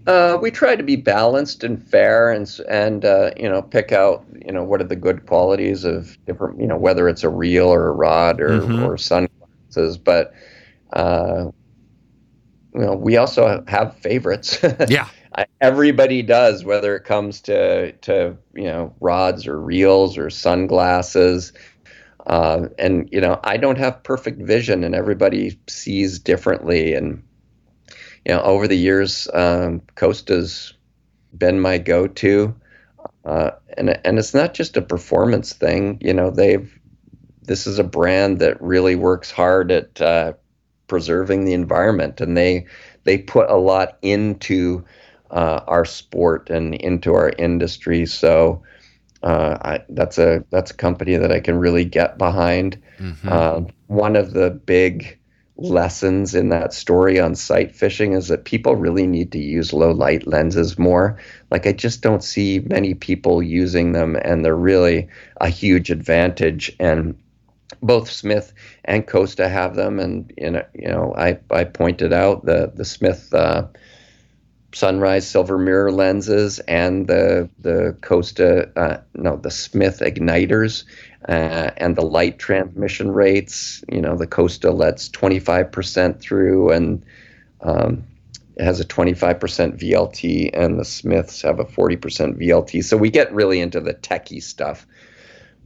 Uh, 0.06 0.38
we 0.40 0.52
try 0.52 0.76
to 0.76 0.84
be 0.84 0.94
balanced 0.94 1.64
and 1.64 1.82
fair, 1.82 2.30
and 2.30 2.60
and 2.68 3.04
uh, 3.04 3.32
you 3.36 3.48
know 3.48 3.60
pick 3.60 3.90
out 3.90 4.24
you 4.44 4.52
know 4.52 4.62
what 4.62 4.80
are 4.80 4.84
the 4.84 4.94
good 4.94 5.26
qualities 5.26 5.84
of 5.84 6.16
different 6.26 6.60
you 6.60 6.66
know 6.66 6.76
whether 6.76 7.08
it's 7.08 7.24
a 7.24 7.28
reel 7.28 7.66
or 7.66 7.88
a 7.88 7.92
rod 7.92 8.40
or 8.40 8.60
mm-hmm. 8.60 8.84
or 8.84 8.96
sunglasses, 8.96 9.98
but 9.98 10.32
uh, 10.92 11.46
you 12.72 12.80
know 12.80 12.94
we 12.94 13.16
also 13.16 13.64
have 13.66 13.96
favorites. 13.96 14.64
yeah, 14.88 15.08
everybody 15.60 16.22
does, 16.22 16.64
whether 16.64 16.94
it 16.94 17.02
comes 17.02 17.40
to 17.40 17.90
to 17.92 18.36
you 18.54 18.64
know 18.64 18.94
rods 19.00 19.44
or 19.44 19.60
reels 19.60 20.16
or 20.16 20.30
sunglasses. 20.30 21.52
Uh, 22.26 22.68
and 22.78 23.08
you 23.12 23.20
know, 23.20 23.38
I 23.44 23.56
don't 23.56 23.78
have 23.78 24.02
perfect 24.02 24.42
vision, 24.42 24.82
and 24.84 24.94
everybody 24.94 25.58
sees 25.68 26.18
differently. 26.18 26.92
And 26.94 27.22
you 28.24 28.34
know, 28.34 28.42
over 28.42 28.66
the 28.66 28.76
years, 28.76 29.28
um, 29.32 29.80
Costa's 29.94 30.74
been 31.36 31.60
my 31.60 31.78
go-to, 31.78 32.54
uh, 33.24 33.52
and 33.76 34.00
and 34.04 34.18
it's 34.18 34.34
not 34.34 34.54
just 34.54 34.76
a 34.76 34.82
performance 34.82 35.52
thing. 35.52 35.98
You 36.00 36.12
know, 36.12 36.30
they've 36.30 36.72
this 37.42 37.66
is 37.66 37.78
a 37.78 37.84
brand 37.84 38.40
that 38.40 38.60
really 38.60 38.96
works 38.96 39.30
hard 39.30 39.70
at 39.70 40.00
uh, 40.00 40.32
preserving 40.88 41.44
the 41.44 41.52
environment, 41.52 42.20
and 42.20 42.36
they 42.36 42.66
they 43.04 43.18
put 43.18 43.48
a 43.48 43.56
lot 43.56 43.98
into 44.02 44.84
uh, 45.30 45.60
our 45.66 45.84
sport 45.84 46.50
and 46.50 46.74
into 46.74 47.14
our 47.14 47.30
industry. 47.38 48.04
So 48.06 48.62
uh, 49.26 49.58
I, 49.60 49.84
that's 49.88 50.18
a 50.18 50.44
that's 50.50 50.70
a 50.70 50.74
company 50.74 51.16
that 51.16 51.32
I 51.32 51.40
can 51.40 51.58
really 51.58 51.84
get 51.84 52.16
behind. 52.16 52.80
Mm-hmm. 53.00 53.28
Uh, 53.28 53.60
one 53.88 54.14
of 54.14 54.32
the 54.32 54.50
big 54.50 55.18
lessons 55.56 56.34
in 56.36 56.50
that 56.50 56.72
story 56.72 57.18
on 57.18 57.34
sight 57.34 57.74
fishing 57.74 58.12
is 58.12 58.28
that 58.28 58.44
people 58.44 58.76
really 58.76 59.06
need 59.06 59.32
to 59.32 59.40
use 59.40 59.72
low 59.72 59.90
light 59.90 60.28
lenses 60.28 60.78
more. 60.78 61.18
Like 61.50 61.66
I 61.66 61.72
just 61.72 62.02
don't 62.02 62.22
see 62.22 62.60
many 62.60 62.94
people 62.94 63.42
using 63.42 63.90
them, 63.90 64.14
and 64.14 64.44
they're 64.44 64.54
really 64.54 65.08
a 65.40 65.48
huge 65.48 65.90
advantage. 65.90 66.76
And 66.78 67.18
both 67.82 68.08
Smith 68.08 68.52
and 68.84 69.08
Costa 69.08 69.48
have 69.48 69.74
them, 69.74 69.98
and 69.98 70.32
you 70.38 70.52
know, 70.52 70.64
you 70.72 70.86
know, 70.86 71.12
I 71.18 71.40
I 71.50 71.64
pointed 71.64 72.12
out 72.12 72.44
the 72.44 72.70
the 72.72 72.84
Smith. 72.84 73.34
Uh, 73.34 73.66
sunrise 74.72 75.28
silver 75.28 75.58
mirror 75.58 75.92
lenses 75.92 76.58
and 76.60 77.06
the 77.06 77.48
the 77.60 77.96
Costa 78.02 78.70
uh, 78.76 78.98
no 79.14 79.36
the 79.36 79.50
Smith 79.50 80.00
Ignitors 80.00 80.84
uh, 81.28 81.70
and 81.76 81.96
the 81.96 82.02
light 82.02 82.38
transmission 82.38 83.10
rates. 83.12 83.82
You 83.90 84.00
know 84.00 84.16
the 84.16 84.26
Costa 84.26 84.70
lets 84.70 85.08
25% 85.08 86.20
through 86.20 86.70
and 86.70 87.04
um, 87.60 88.04
has 88.58 88.80
a 88.80 88.84
25% 88.84 89.38
VLT 89.78 90.50
and 90.54 90.78
the 90.78 90.84
Smiths 90.84 91.42
have 91.42 91.60
a 91.60 91.64
40% 91.64 91.98
VLT. 92.40 92.82
So 92.84 92.96
we 92.96 93.10
get 93.10 93.32
really 93.34 93.60
into 93.60 93.80
the 93.80 93.92
techie 93.92 94.42
stuff. 94.42 94.86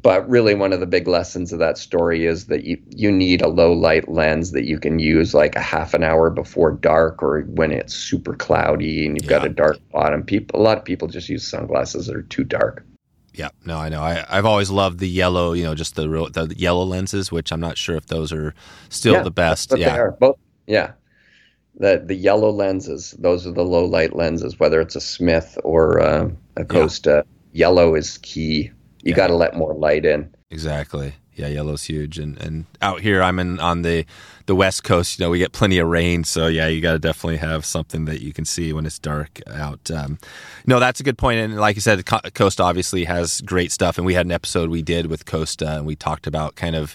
But 0.02 0.28
really, 0.28 0.54
one 0.54 0.72
of 0.72 0.80
the 0.80 0.86
big 0.86 1.06
lessons 1.08 1.52
of 1.52 1.58
that 1.58 1.76
story 1.76 2.24
is 2.24 2.46
that 2.46 2.64
you, 2.64 2.80
you 2.88 3.10
need 3.10 3.42
a 3.42 3.48
low 3.48 3.72
light 3.72 4.08
lens 4.08 4.52
that 4.52 4.64
you 4.64 4.78
can 4.78 4.98
use 4.98 5.34
like 5.34 5.56
a 5.56 5.60
half 5.60 5.94
an 5.94 6.02
hour 6.02 6.30
before 6.30 6.72
dark 6.72 7.22
or 7.22 7.42
when 7.42 7.72
it's 7.72 7.94
super 7.94 8.34
cloudy 8.34 9.06
and 9.06 9.16
you've 9.16 9.30
yeah. 9.30 9.38
got 9.38 9.46
a 9.46 9.50
dark 9.50 9.78
bottom. 9.92 10.22
People, 10.22 10.60
a 10.60 10.62
lot 10.62 10.78
of 10.78 10.84
people 10.84 11.08
just 11.08 11.28
use 11.28 11.46
sunglasses 11.46 12.06
that 12.06 12.16
are 12.16 12.22
too 12.22 12.44
dark. 12.44 12.84
Yeah, 13.34 13.50
no, 13.64 13.78
I 13.78 13.88
know. 13.88 14.02
I, 14.02 14.24
I've 14.28 14.46
always 14.46 14.70
loved 14.70 14.98
the 14.98 15.08
yellow, 15.08 15.52
you 15.52 15.64
know, 15.64 15.74
just 15.74 15.94
the 15.94 16.08
real, 16.08 16.28
the 16.30 16.54
yellow 16.56 16.84
lenses, 16.84 17.30
which 17.30 17.52
I'm 17.52 17.60
not 17.60 17.78
sure 17.78 17.96
if 17.96 18.06
those 18.06 18.32
are 18.32 18.54
still 18.88 19.14
Yeah, 19.14 19.22
the 19.22 19.30
best. 19.30 19.70
But 19.70 19.80
Yeah, 19.80 19.92
they 19.92 19.98
are 19.98 20.10
both. 20.12 20.38
Yeah, 20.66 20.92
the 21.76 22.02
the 22.04 22.14
yellow 22.14 22.50
lenses. 22.50 23.12
Those 23.18 23.46
are 23.46 23.52
the 23.52 23.64
low 23.64 23.84
light 23.84 24.14
lenses. 24.14 24.58
Whether 24.58 24.80
it's 24.80 24.96
a 24.96 25.00
Smith 25.00 25.58
or 25.64 26.00
uh, 26.00 26.30
a 26.56 26.64
Costa, 26.64 27.24
yellow 27.52 27.94
is 27.94 28.18
key. 28.18 28.70
You 29.02 29.10
Yeah. 29.10 29.16
got 29.16 29.26
to 29.28 29.34
let 29.36 29.56
more 29.56 29.74
light 29.74 30.04
in. 30.04 30.28
exactly. 30.50 31.14
Yeah, 31.36 31.46
yellow's 31.48 31.84
huge, 31.84 32.18
and 32.18 32.36
and 32.38 32.66
out 32.82 33.00
here 33.00 33.22
I'm 33.22 33.38
in 33.38 33.60
on 33.60 33.80
the 33.80 34.04
the 34.44 34.54
west 34.54 34.84
coast. 34.84 35.18
You 35.18 35.24
know, 35.24 35.30
we 35.30 35.38
get 35.38 35.52
plenty 35.52 35.78
of 35.78 35.88
rain, 35.88 36.22
so 36.24 36.48
yeah, 36.48 36.66
you 36.66 36.82
got 36.82 36.92
to 36.92 36.98
definitely 36.98 37.38
have 37.38 37.64
something 37.64 38.04
that 38.06 38.20
you 38.20 38.34
can 38.34 38.44
see 38.44 38.74
when 38.74 38.84
it's 38.84 38.98
dark 38.98 39.40
out. 39.50 39.90
Um, 39.90 40.18
no, 40.66 40.78
that's 40.80 41.00
a 41.00 41.02
good 41.02 41.16
point, 41.16 41.40
and 41.40 41.56
like 41.56 41.76
you 41.76 41.80
said, 41.80 42.04
Co- 42.04 42.20
Costa 42.34 42.62
obviously 42.62 43.04
has 43.04 43.40
great 43.40 43.72
stuff, 43.72 43.96
and 43.96 44.04
we 44.04 44.12
had 44.12 44.26
an 44.26 44.32
episode 44.32 44.68
we 44.68 44.82
did 44.82 45.06
with 45.06 45.24
Costa, 45.24 45.76
and 45.78 45.86
we 45.86 45.96
talked 45.96 46.26
about 46.26 46.56
kind 46.56 46.76
of. 46.76 46.94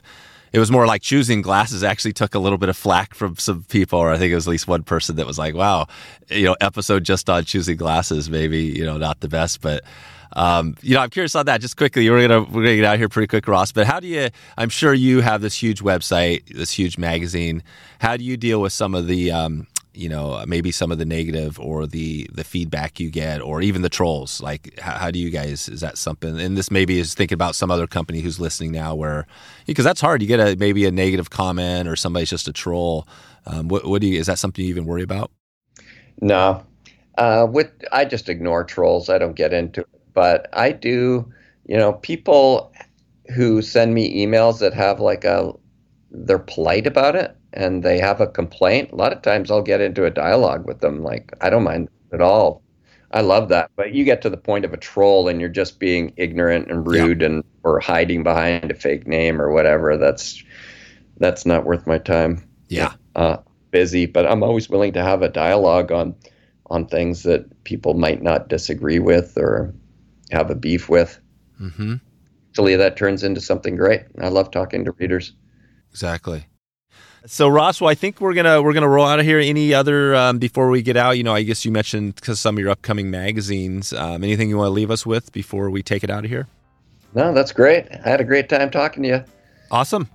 It 0.53 0.59
was 0.59 0.69
more 0.71 0.85
like 0.85 1.01
choosing 1.01 1.41
glasses. 1.41 1.83
Actually, 1.83 2.13
took 2.13 2.35
a 2.35 2.39
little 2.39 2.59
bit 2.59 2.69
of 2.69 2.77
flack 2.77 3.15
from 3.15 3.35
some 3.37 3.63
people, 3.63 3.97
or 3.97 4.11
I 4.11 4.17
think 4.19 4.31
it 4.31 4.35
was 4.35 4.47
at 4.47 4.51
least 4.51 4.67
one 4.67 4.83
person 4.83 5.15
that 5.15 5.25
was 5.25 5.39
like, 5.39 5.55
"Wow, 5.55 5.87
you 6.29 6.43
know, 6.45 6.55
episode 6.61 7.03
just 7.03 7.29
on 7.31 7.45
choosing 7.45 7.77
glasses, 7.77 8.29
maybe 8.29 8.59
you 8.63 8.85
know, 8.85 8.97
not 8.97 9.21
the 9.21 9.27
best, 9.29 9.61
but." 9.61 9.83
Um, 10.33 10.75
you 10.81 10.95
know, 10.95 11.01
I'm 11.01 11.09
curious 11.09 11.35
on 11.35 11.45
that. 11.45 11.61
Just 11.61 11.77
quickly, 11.77 12.09
we're 12.09 12.27
gonna 12.27 12.41
we're 12.41 12.63
gonna 12.63 12.75
get 12.75 12.85
out 12.85 12.97
here 12.97 13.09
pretty 13.09 13.27
quick, 13.27 13.47
Ross. 13.47 13.71
But 13.71 13.87
how 13.87 13.99
do 13.99 14.07
you? 14.07 14.29
I'm 14.57 14.69
sure 14.69 14.93
you 14.93 15.21
have 15.21 15.41
this 15.41 15.55
huge 15.55 15.81
website, 15.81 16.47
this 16.53 16.71
huge 16.71 16.97
magazine. 16.97 17.63
How 17.99 18.17
do 18.17 18.23
you 18.23 18.37
deal 18.37 18.61
with 18.61 18.73
some 18.73 18.95
of 18.95 19.07
the, 19.07 19.31
um, 19.31 19.67
you 19.93 20.09
know, 20.09 20.43
maybe 20.45 20.71
some 20.71 20.91
of 20.91 20.97
the 20.97 21.05
negative 21.05 21.59
or 21.59 21.87
the 21.87 22.29
the 22.33 22.43
feedback 22.43 22.99
you 22.99 23.09
get, 23.09 23.41
or 23.41 23.61
even 23.61 23.81
the 23.81 23.89
trolls? 23.89 24.41
Like, 24.41 24.77
how, 24.79 24.97
how 24.97 25.11
do 25.11 25.19
you 25.19 25.29
guys? 25.29 25.69
Is 25.69 25.81
that 25.81 25.97
something? 25.97 26.39
And 26.39 26.57
this 26.57 26.69
maybe 26.69 26.99
is 26.99 27.13
thinking 27.13 27.35
about 27.35 27.55
some 27.55 27.71
other 27.71 27.87
company 27.87 28.19
who's 28.19 28.39
listening 28.39 28.71
now, 28.71 28.95
where 28.95 29.25
because 29.65 29.85
that's 29.85 30.01
hard. 30.01 30.21
You 30.21 30.27
get 30.27 30.39
a 30.39 30.55
maybe 30.57 30.85
a 30.85 30.91
negative 30.91 31.29
comment 31.29 31.87
or 31.87 31.95
somebody's 31.95 32.29
just 32.29 32.47
a 32.47 32.53
troll. 32.53 33.07
Um, 33.45 33.67
what, 33.67 33.85
what 33.85 34.01
do 34.01 34.07
you? 34.07 34.19
Is 34.19 34.25
that 34.27 34.39
something 34.39 34.63
you 34.63 34.69
even 34.69 34.85
worry 34.85 35.03
about? 35.03 35.31
No, 36.21 36.63
uh, 37.17 37.47
with 37.49 37.71
I 37.91 38.05
just 38.05 38.29
ignore 38.29 38.63
trolls. 38.63 39.09
I 39.09 39.17
don't 39.17 39.35
get 39.35 39.53
into. 39.53 39.85
But 40.15 40.49
I 40.53 40.71
do. 40.71 41.31
You 41.67 41.77
know, 41.77 41.93
people 41.93 42.73
who 43.35 43.61
send 43.61 43.93
me 43.93 44.25
emails 44.25 44.59
that 44.59 44.73
have 44.73 44.99
like 44.99 45.23
a 45.23 45.53
they're 46.11 46.39
polite 46.39 46.87
about 46.87 47.15
it 47.15 47.35
and 47.53 47.83
they 47.83 47.99
have 47.99 48.21
a 48.21 48.27
complaint. 48.27 48.91
A 48.91 48.95
lot 48.95 49.13
of 49.13 49.21
times 49.21 49.51
I'll 49.51 49.61
get 49.61 49.81
into 49.81 50.05
a 50.05 50.11
dialogue 50.11 50.65
with 50.65 50.79
them. 50.79 51.03
Like 51.03 51.33
I 51.41 51.49
don't 51.49 51.63
mind 51.63 51.89
at 52.11 52.21
all. 52.21 52.63
I 53.11 53.21
love 53.21 53.49
that. 53.49 53.71
But 53.75 53.93
you 53.93 54.03
get 54.03 54.21
to 54.23 54.29
the 54.29 54.37
point 54.37 54.65
of 54.65 54.73
a 54.73 54.77
troll 54.77 55.27
and 55.27 55.39
you're 55.39 55.49
just 55.49 55.79
being 55.79 56.13
ignorant 56.17 56.69
and 56.69 56.87
rude 56.87 57.21
and 57.21 57.43
or 57.63 57.79
hiding 57.79 58.23
behind 58.23 58.71
a 58.71 58.75
fake 58.75 59.07
name 59.07 59.41
or 59.41 59.51
whatever. 59.51 59.97
That's 59.97 60.43
that's 61.17 61.45
not 61.45 61.65
worth 61.65 61.87
my 61.87 61.97
time. 61.97 62.43
Yeah. 62.67 62.93
Uh, 63.15 63.37
busy, 63.71 64.05
but 64.05 64.25
I'm 64.25 64.43
always 64.43 64.69
willing 64.69 64.93
to 64.93 65.03
have 65.03 65.21
a 65.21 65.29
dialogue 65.29 65.91
on 65.91 66.15
on 66.67 66.87
things 66.87 67.23
that 67.23 67.63
people 67.63 67.93
might 67.93 68.21
not 68.21 68.49
disagree 68.49 68.99
with 68.99 69.37
or 69.37 69.73
have 70.31 70.49
a 70.49 70.55
beef 70.55 70.89
with. 70.89 71.19
Mm-hmm. 71.61 71.95
Usually 72.49 72.75
that 72.75 72.97
turns 72.97 73.23
into 73.23 73.41
something 73.41 73.75
great. 73.75 74.03
I 74.21 74.29
love 74.29 74.51
talking 74.51 74.85
to 74.85 74.91
readers. 74.93 75.33
Exactly. 75.91 76.45
So 77.25 77.47
Ross, 77.47 77.81
well, 77.81 77.89
I 77.89 77.95
think 77.95 78.21
we're 78.21 78.35
gonna 78.35 78.61
we're 78.61 78.73
gonna 78.73 78.87
roll 78.87 79.05
out 79.05 79.19
of 79.19 79.25
here. 79.25 79.39
Any 79.39 79.73
other 79.73 80.13
um, 80.15 80.37
before 80.37 80.69
we 80.69 80.83
get 80.83 80.95
out? 80.95 81.17
You 81.17 81.23
know, 81.23 81.33
I 81.33 81.41
guess 81.41 81.65
you 81.65 81.71
mentioned 81.71 82.15
because 82.15 82.39
some 82.39 82.55
of 82.55 82.59
your 82.59 82.69
upcoming 82.69 83.09
magazines. 83.09 83.93
Um, 83.93 84.23
anything 84.23 84.47
you 84.47 84.57
want 84.57 84.67
to 84.67 84.73
leave 84.73 84.91
us 84.91 85.05
with 85.05 85.31
before 85.31 85.71
we 85.71 85.81
take 85.81 86.03
it 86.03 86.11
out 86.11 86.23
of 86.23 86.29
here? 86.29 86.47
No, 87.15 87.33
that's 87.33 87.51
great. 87.51 87.87
I 88.05 88.09
had 88.09 88.21
a 88.21 88.23
great 88.23 88.47
time 88.47 88.69
talking 88.69 89.01
to 89.03 89.09
you. 89.09 89.23
Awesome. 89.71 90.07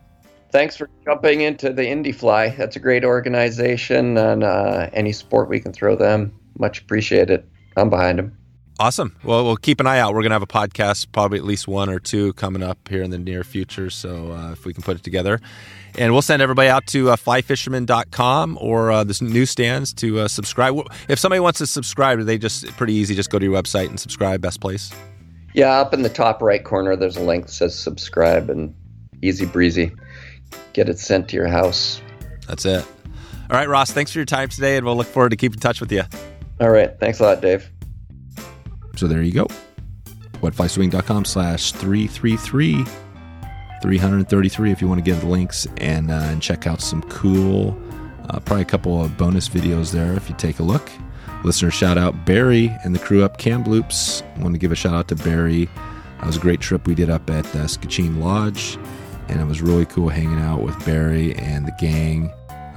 Thanks 0.53 0.77
for 0.77 0.89
jumping 1.05 1.41
into 1.41 1.73
the 1.73 1.83
Indifly. 1.83 2.57
That's 2.57 2.77
a 2.77 2.81
great 2.81 3.05
organization, 3.05 4.17
and 4.17 4.45
uh, 4.45 4.91
any 4.93 5.13
support 5.13 5.49
we 5.49 5.61
can 5.61 5.73
throw 5.73 5.97
them, 5.97 6.33
much 6.59 6.81
appreciated. 6.81 7.45
I'm 7.77 7.91
behind 7.91 8.19
them. 8.19 8.37
Awesome. 8.81 9.15
Well, 9.23 9.45
we'll 9.45 9.59
keep 9.59 9.79
an 9.79 9.87
eye 9.87 9.99
out. 9.99 10.15
We're 10.15 10.23
going 10.23 10.31
to 10.31 10.37
have 10.37 10.43
a 10.43 10.47
podcast, 10.47 11.09
probably 11.13 11.37
at 11.37 11.45
least 11.45 11.69
one 11.69 11.91
or 11.91 12.01
two 12.01 12.33
coming 12.33 12.63
up 12.63 12.89
here 12.89 13.03
in 13.03 13.11
the 13.11 13.19
near 13.19 13.45
future. 13.45 13.91
So 13.91 14.33
uh, 14.33 14.53
if 14.53 14.65
we 14.65 14.73
can 14.73 14.83
put 14.83 14.97
it 14.97 15.05
together. 15.05 15.39
And 15.99 16.15
we'll 16.15 16.23
send 16.23 16.41
everybody 16.41 16.71
out 16.71 16.87
to 16.87 17.11
uh, 17.11 17.17
flyfisherman.com 17.17 18.57
or 18.59 18.91
uh, 18.91 19.05
the 19.05 19.19
newsstands 19.21 19.93
to 19.95 20.21
uh, 20.21 20.29
subscribe. 20.29 20.81
If 21.11 21.19
somebody 21.19 21.41
wants 21.41 21.59
to 21.59 21.67
subscribe, 21.67 22.21
they 22.21 22.39
just 22.39 22.69
pretty 22.79 22.95
easy. 22.95 23.15
Just 23.15 23.29
go 23.29 23.39
to 23.39 23.45
your 23.45 23.63
website 23.63 23.91
and 23.91 24.01
subscribe. 24.01 24.41
Best 24.41 24.63
place. 24.63 24.91
Yeah, 25.53 25.79
up 25.79 25.93
in 25.93 26.01
the 26.01 26.09
top 26.09 26.41
right 26.41 26.65
corner, 26.65 26.97
there's 26.97 27.19
a 27.19 27.23
link 27.23 27.47
that 27.47 27.53
says 27.53 27.79
subscribe, 27.79 28.49
and 28.49 28.75
easy 29.21 29.45
breezy. 29.45 29.93
Get 30.73 30.89
it 30.89 30.99
sent 30.99 31.29
to 31.29 31.37
your 31.37 31.49
house. 31.49 32.01
That's 32.47 32.65
it. 32.65 32.87
All 33.51 33.59
right, 33.59 33.69
Ross, 33.69 33.91
thanks 33.91 34.11
for 34.11 34.21
your 34.21 34.27
time 34.27 34.49
today, 34.49 34.79
and 34.79 34.87
we'll 34.87 34.97
look 34.97 35.09
forward 35.09 35.31
to 35.31 35.37
keeping 35.37 35.57
in 35.57 35.61
touch 35.61 35.81
with 35.81 35.93
you. 35.93 36.05
All 36.61 36.71
right. 36.71 36.99
Thanks 36.99 37.21
a 37.21 37.25
lot, 37.25 37.43
Dave. 37.43 37.71
So 39.01 39.09
there 39.09 39.23
you 39.23 39.33
go. 39.33 39.47
Wetflyswing.com 40.43 41.25
slash 41.25 41.73
333. 41.73 42.85
333 43.81 44.71
if 44.71 44.83
you 44.83 44.89
want 44.89 45.03
to 45.03 45.03
get 45.03 45.19
the 45.21 45.27
links 45.27 45.67
and, 45.79 46.11
uh, 46.11 46.17
and 46.17 46.43
check 46.43 46.67
out 46.67 46.83
some 46.83 47.01
cool, 47.05 47.81
uh, 48.29 48.39
probably 48.41 48.61
a 48.61 48.67
couple 48.67 49.03
of 49.03 49.17
bonus 49.17 49.49
videos 49.49 49.91
there 49.91 50.13
if 50.13 50.29
you 50.29 50.37
take 50.37 50.59
a 50.59 50.63
look. 50.63 50.91
Listener 51.45 51.71
shout 51.71 51.97
out 51.97 52.27
Barry 52.27 52.77
and 52.85 52.95
the 52.95 52.99
crew 52.99 53.25
up 53.25 53.39
Kamloops. 53.39 54.23
I 54.37 54.43
want 54.43 54.55
to 54.55 54.59
give 54.59 54.71
a 54.71 54.77
shout 54.77 54.93
out 54.93 55.09
to 55.09 55.15
Barry. 55.15 55.65
That 56.19 56.27
was 56.27 56.37
a 56.37 56.41
great 56.41 56.61
trip 56.61 56.87
we 56.87 56.95
did 56.95 57.09
up 57.09 57.31
at 57.31 57.47
uh, 57.57 57.67
Skachine 57.67 58.21
Lodge, 58.21 58.77
and 59.29 59.41
it 59.41 59.47
was 59.47 59.63
really 59.63 59.87
cool 59.87 60.11
hanging 60.11 60.41
out 60.41 60.61
with 60.61 60.79
Barry 60.85 61.35
and 61.37 61.67
the 61.67 61.73
gang. 61.81 62.31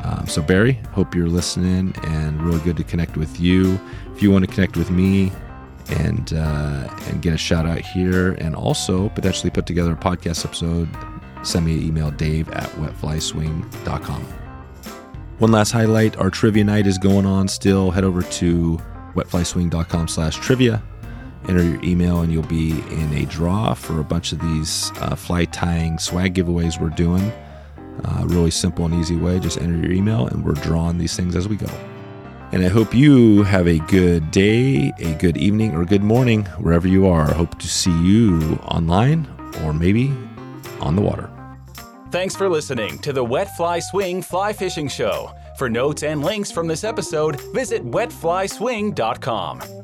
Um, 0.03 0.25
so, 0.27 0.41
Barry, 0.41 0.79
hope 0.93 1.15
you're 1.15 1.27
listening 1.27 1.93
and 2.03 2.41
really 2.41 2.61
good 2.61 2.77
to 2.77 2.85
connect 2.85 3.17
with 3.17 3.41
you. 3.41 3.77
If 4.15 4.23
you 4.23 4.31
want 4.31 4.47
to 4.47 4.53
connect 4.53 4.77
with 4.77 4.89
me, 4.89 5.29
and 5.89 6.33
uh, 6.33 6.87
and 7.07 7.21
get 7.21 7.33
a 7.33 7.37
shout 7.37 7.65
out 7.65 7.79
here 7.79 8.33
and 8.33 8.55
also 8.55 9.09
potentially 9.09 9.49
put 9.49 9.65
together 9.65 9.93
a 9.93 9.95
podcast 9.95 10.45
episode. 10.45 10.89
Send 11.43 11.65
me 11.65 11.73
an 11.73 11.83
email 11.83 12.11
dave 12.11 12.49
at 12.49 12.69
wetflyswing.com 12.71 14.25
one 15.39 15.51
last 15.51 15.71
highlight 15.71 16.15
our 16.17 16.29
trivia 16.29 16.63
night 16.63 16.87
is 16.87 16.97
going 16.97 17.25
on 17.25 17.49
still. 17.49 17.91
Head 17.91 18.05
over 18.05 18.21
to 18.21 18.79
wetflyswing.com 19.15 20.07
slash 20.07 20.37
trivia 20.37 20.81
enter 21.47 21.63
your 21.63 21.83
email 21.83 22.21
and 22.21 22.31
you'll 22.31 22.43
be 22.43 22.71
in 22.71 23.13
a 23.13 23.25
draw 23.25 23.73
for 23.73 23.99
a 23.99 24.03
bunch 24.03 24.31
of 24.31 24.39
these 24.39 24.91
uh, 24.97 25.15
fly 25.15 25.45
tying 25.45 25.97
swag 25.97 26.35
giveaways 26.35 26.79
we're 26.79 26.89
doing. 26.89 27.31
Uh, 28.05 28.23
really 28.27 28.51
simple 28.51 28.85
and 28.85 28.93
easy 28.95 29.15
way. 29.15 29.39
Just 29.39 29.59
enter 29.59 29.75
your 29.75 29.91
email 29.91 30.27
and 30.27 30.45
we're 30.45 30.53
drawing 30.53 30.97
these 30.97 31.15
things 31.15 31.35
as 31.35 31.47
we 31.47 31.55
go 31.55 31.92
and 32.53 32.63
I 32.63 32.69
hope 32.69 32.93
you 32.93 33.41
have 33.43 33.67
a 33.67 33.79
good 33.79 34.29
day, 34.29 34.93
a 34.99 35.15
good 35.15 35.37
evening, 35.37 35.75
or 35.75 35.85
good 35.85 36.03
morning 36.03 36.45
wherever 36.59 36.87
you 36.87 37.07
are. 37.07 37.33
Hope 37.33 37.57
to 37.57 37.67
see 37.67 37.91
you 38.03 38.59
online 38.63 39.27
or 39.63 39.73
maybe 39.73 40.13
on 40.79 40.95
the 40.95 41.01
water. 41.01 41.31
Thanks 42.11 42.35
for 42.35 42.47
listening 42.47 42.99
to 42.99 43.11
the 43.11 43.23
Wet 43.23 43.57
Fly 43.57 43.79
Swing 43.79 44.21
Fly 44.21 44.53
Fishing 44.53 44.87
Show. 44.87 45.33
For 45.57 45.67
notes 45.67 46.03
and 46.03 46.23
links 46.23 46.51
from 46.51 46.67
this 46.67 46.83
episode, 46.83 47.41
visit 47.53 47.83
wetflyswing.com. 47.83 49.82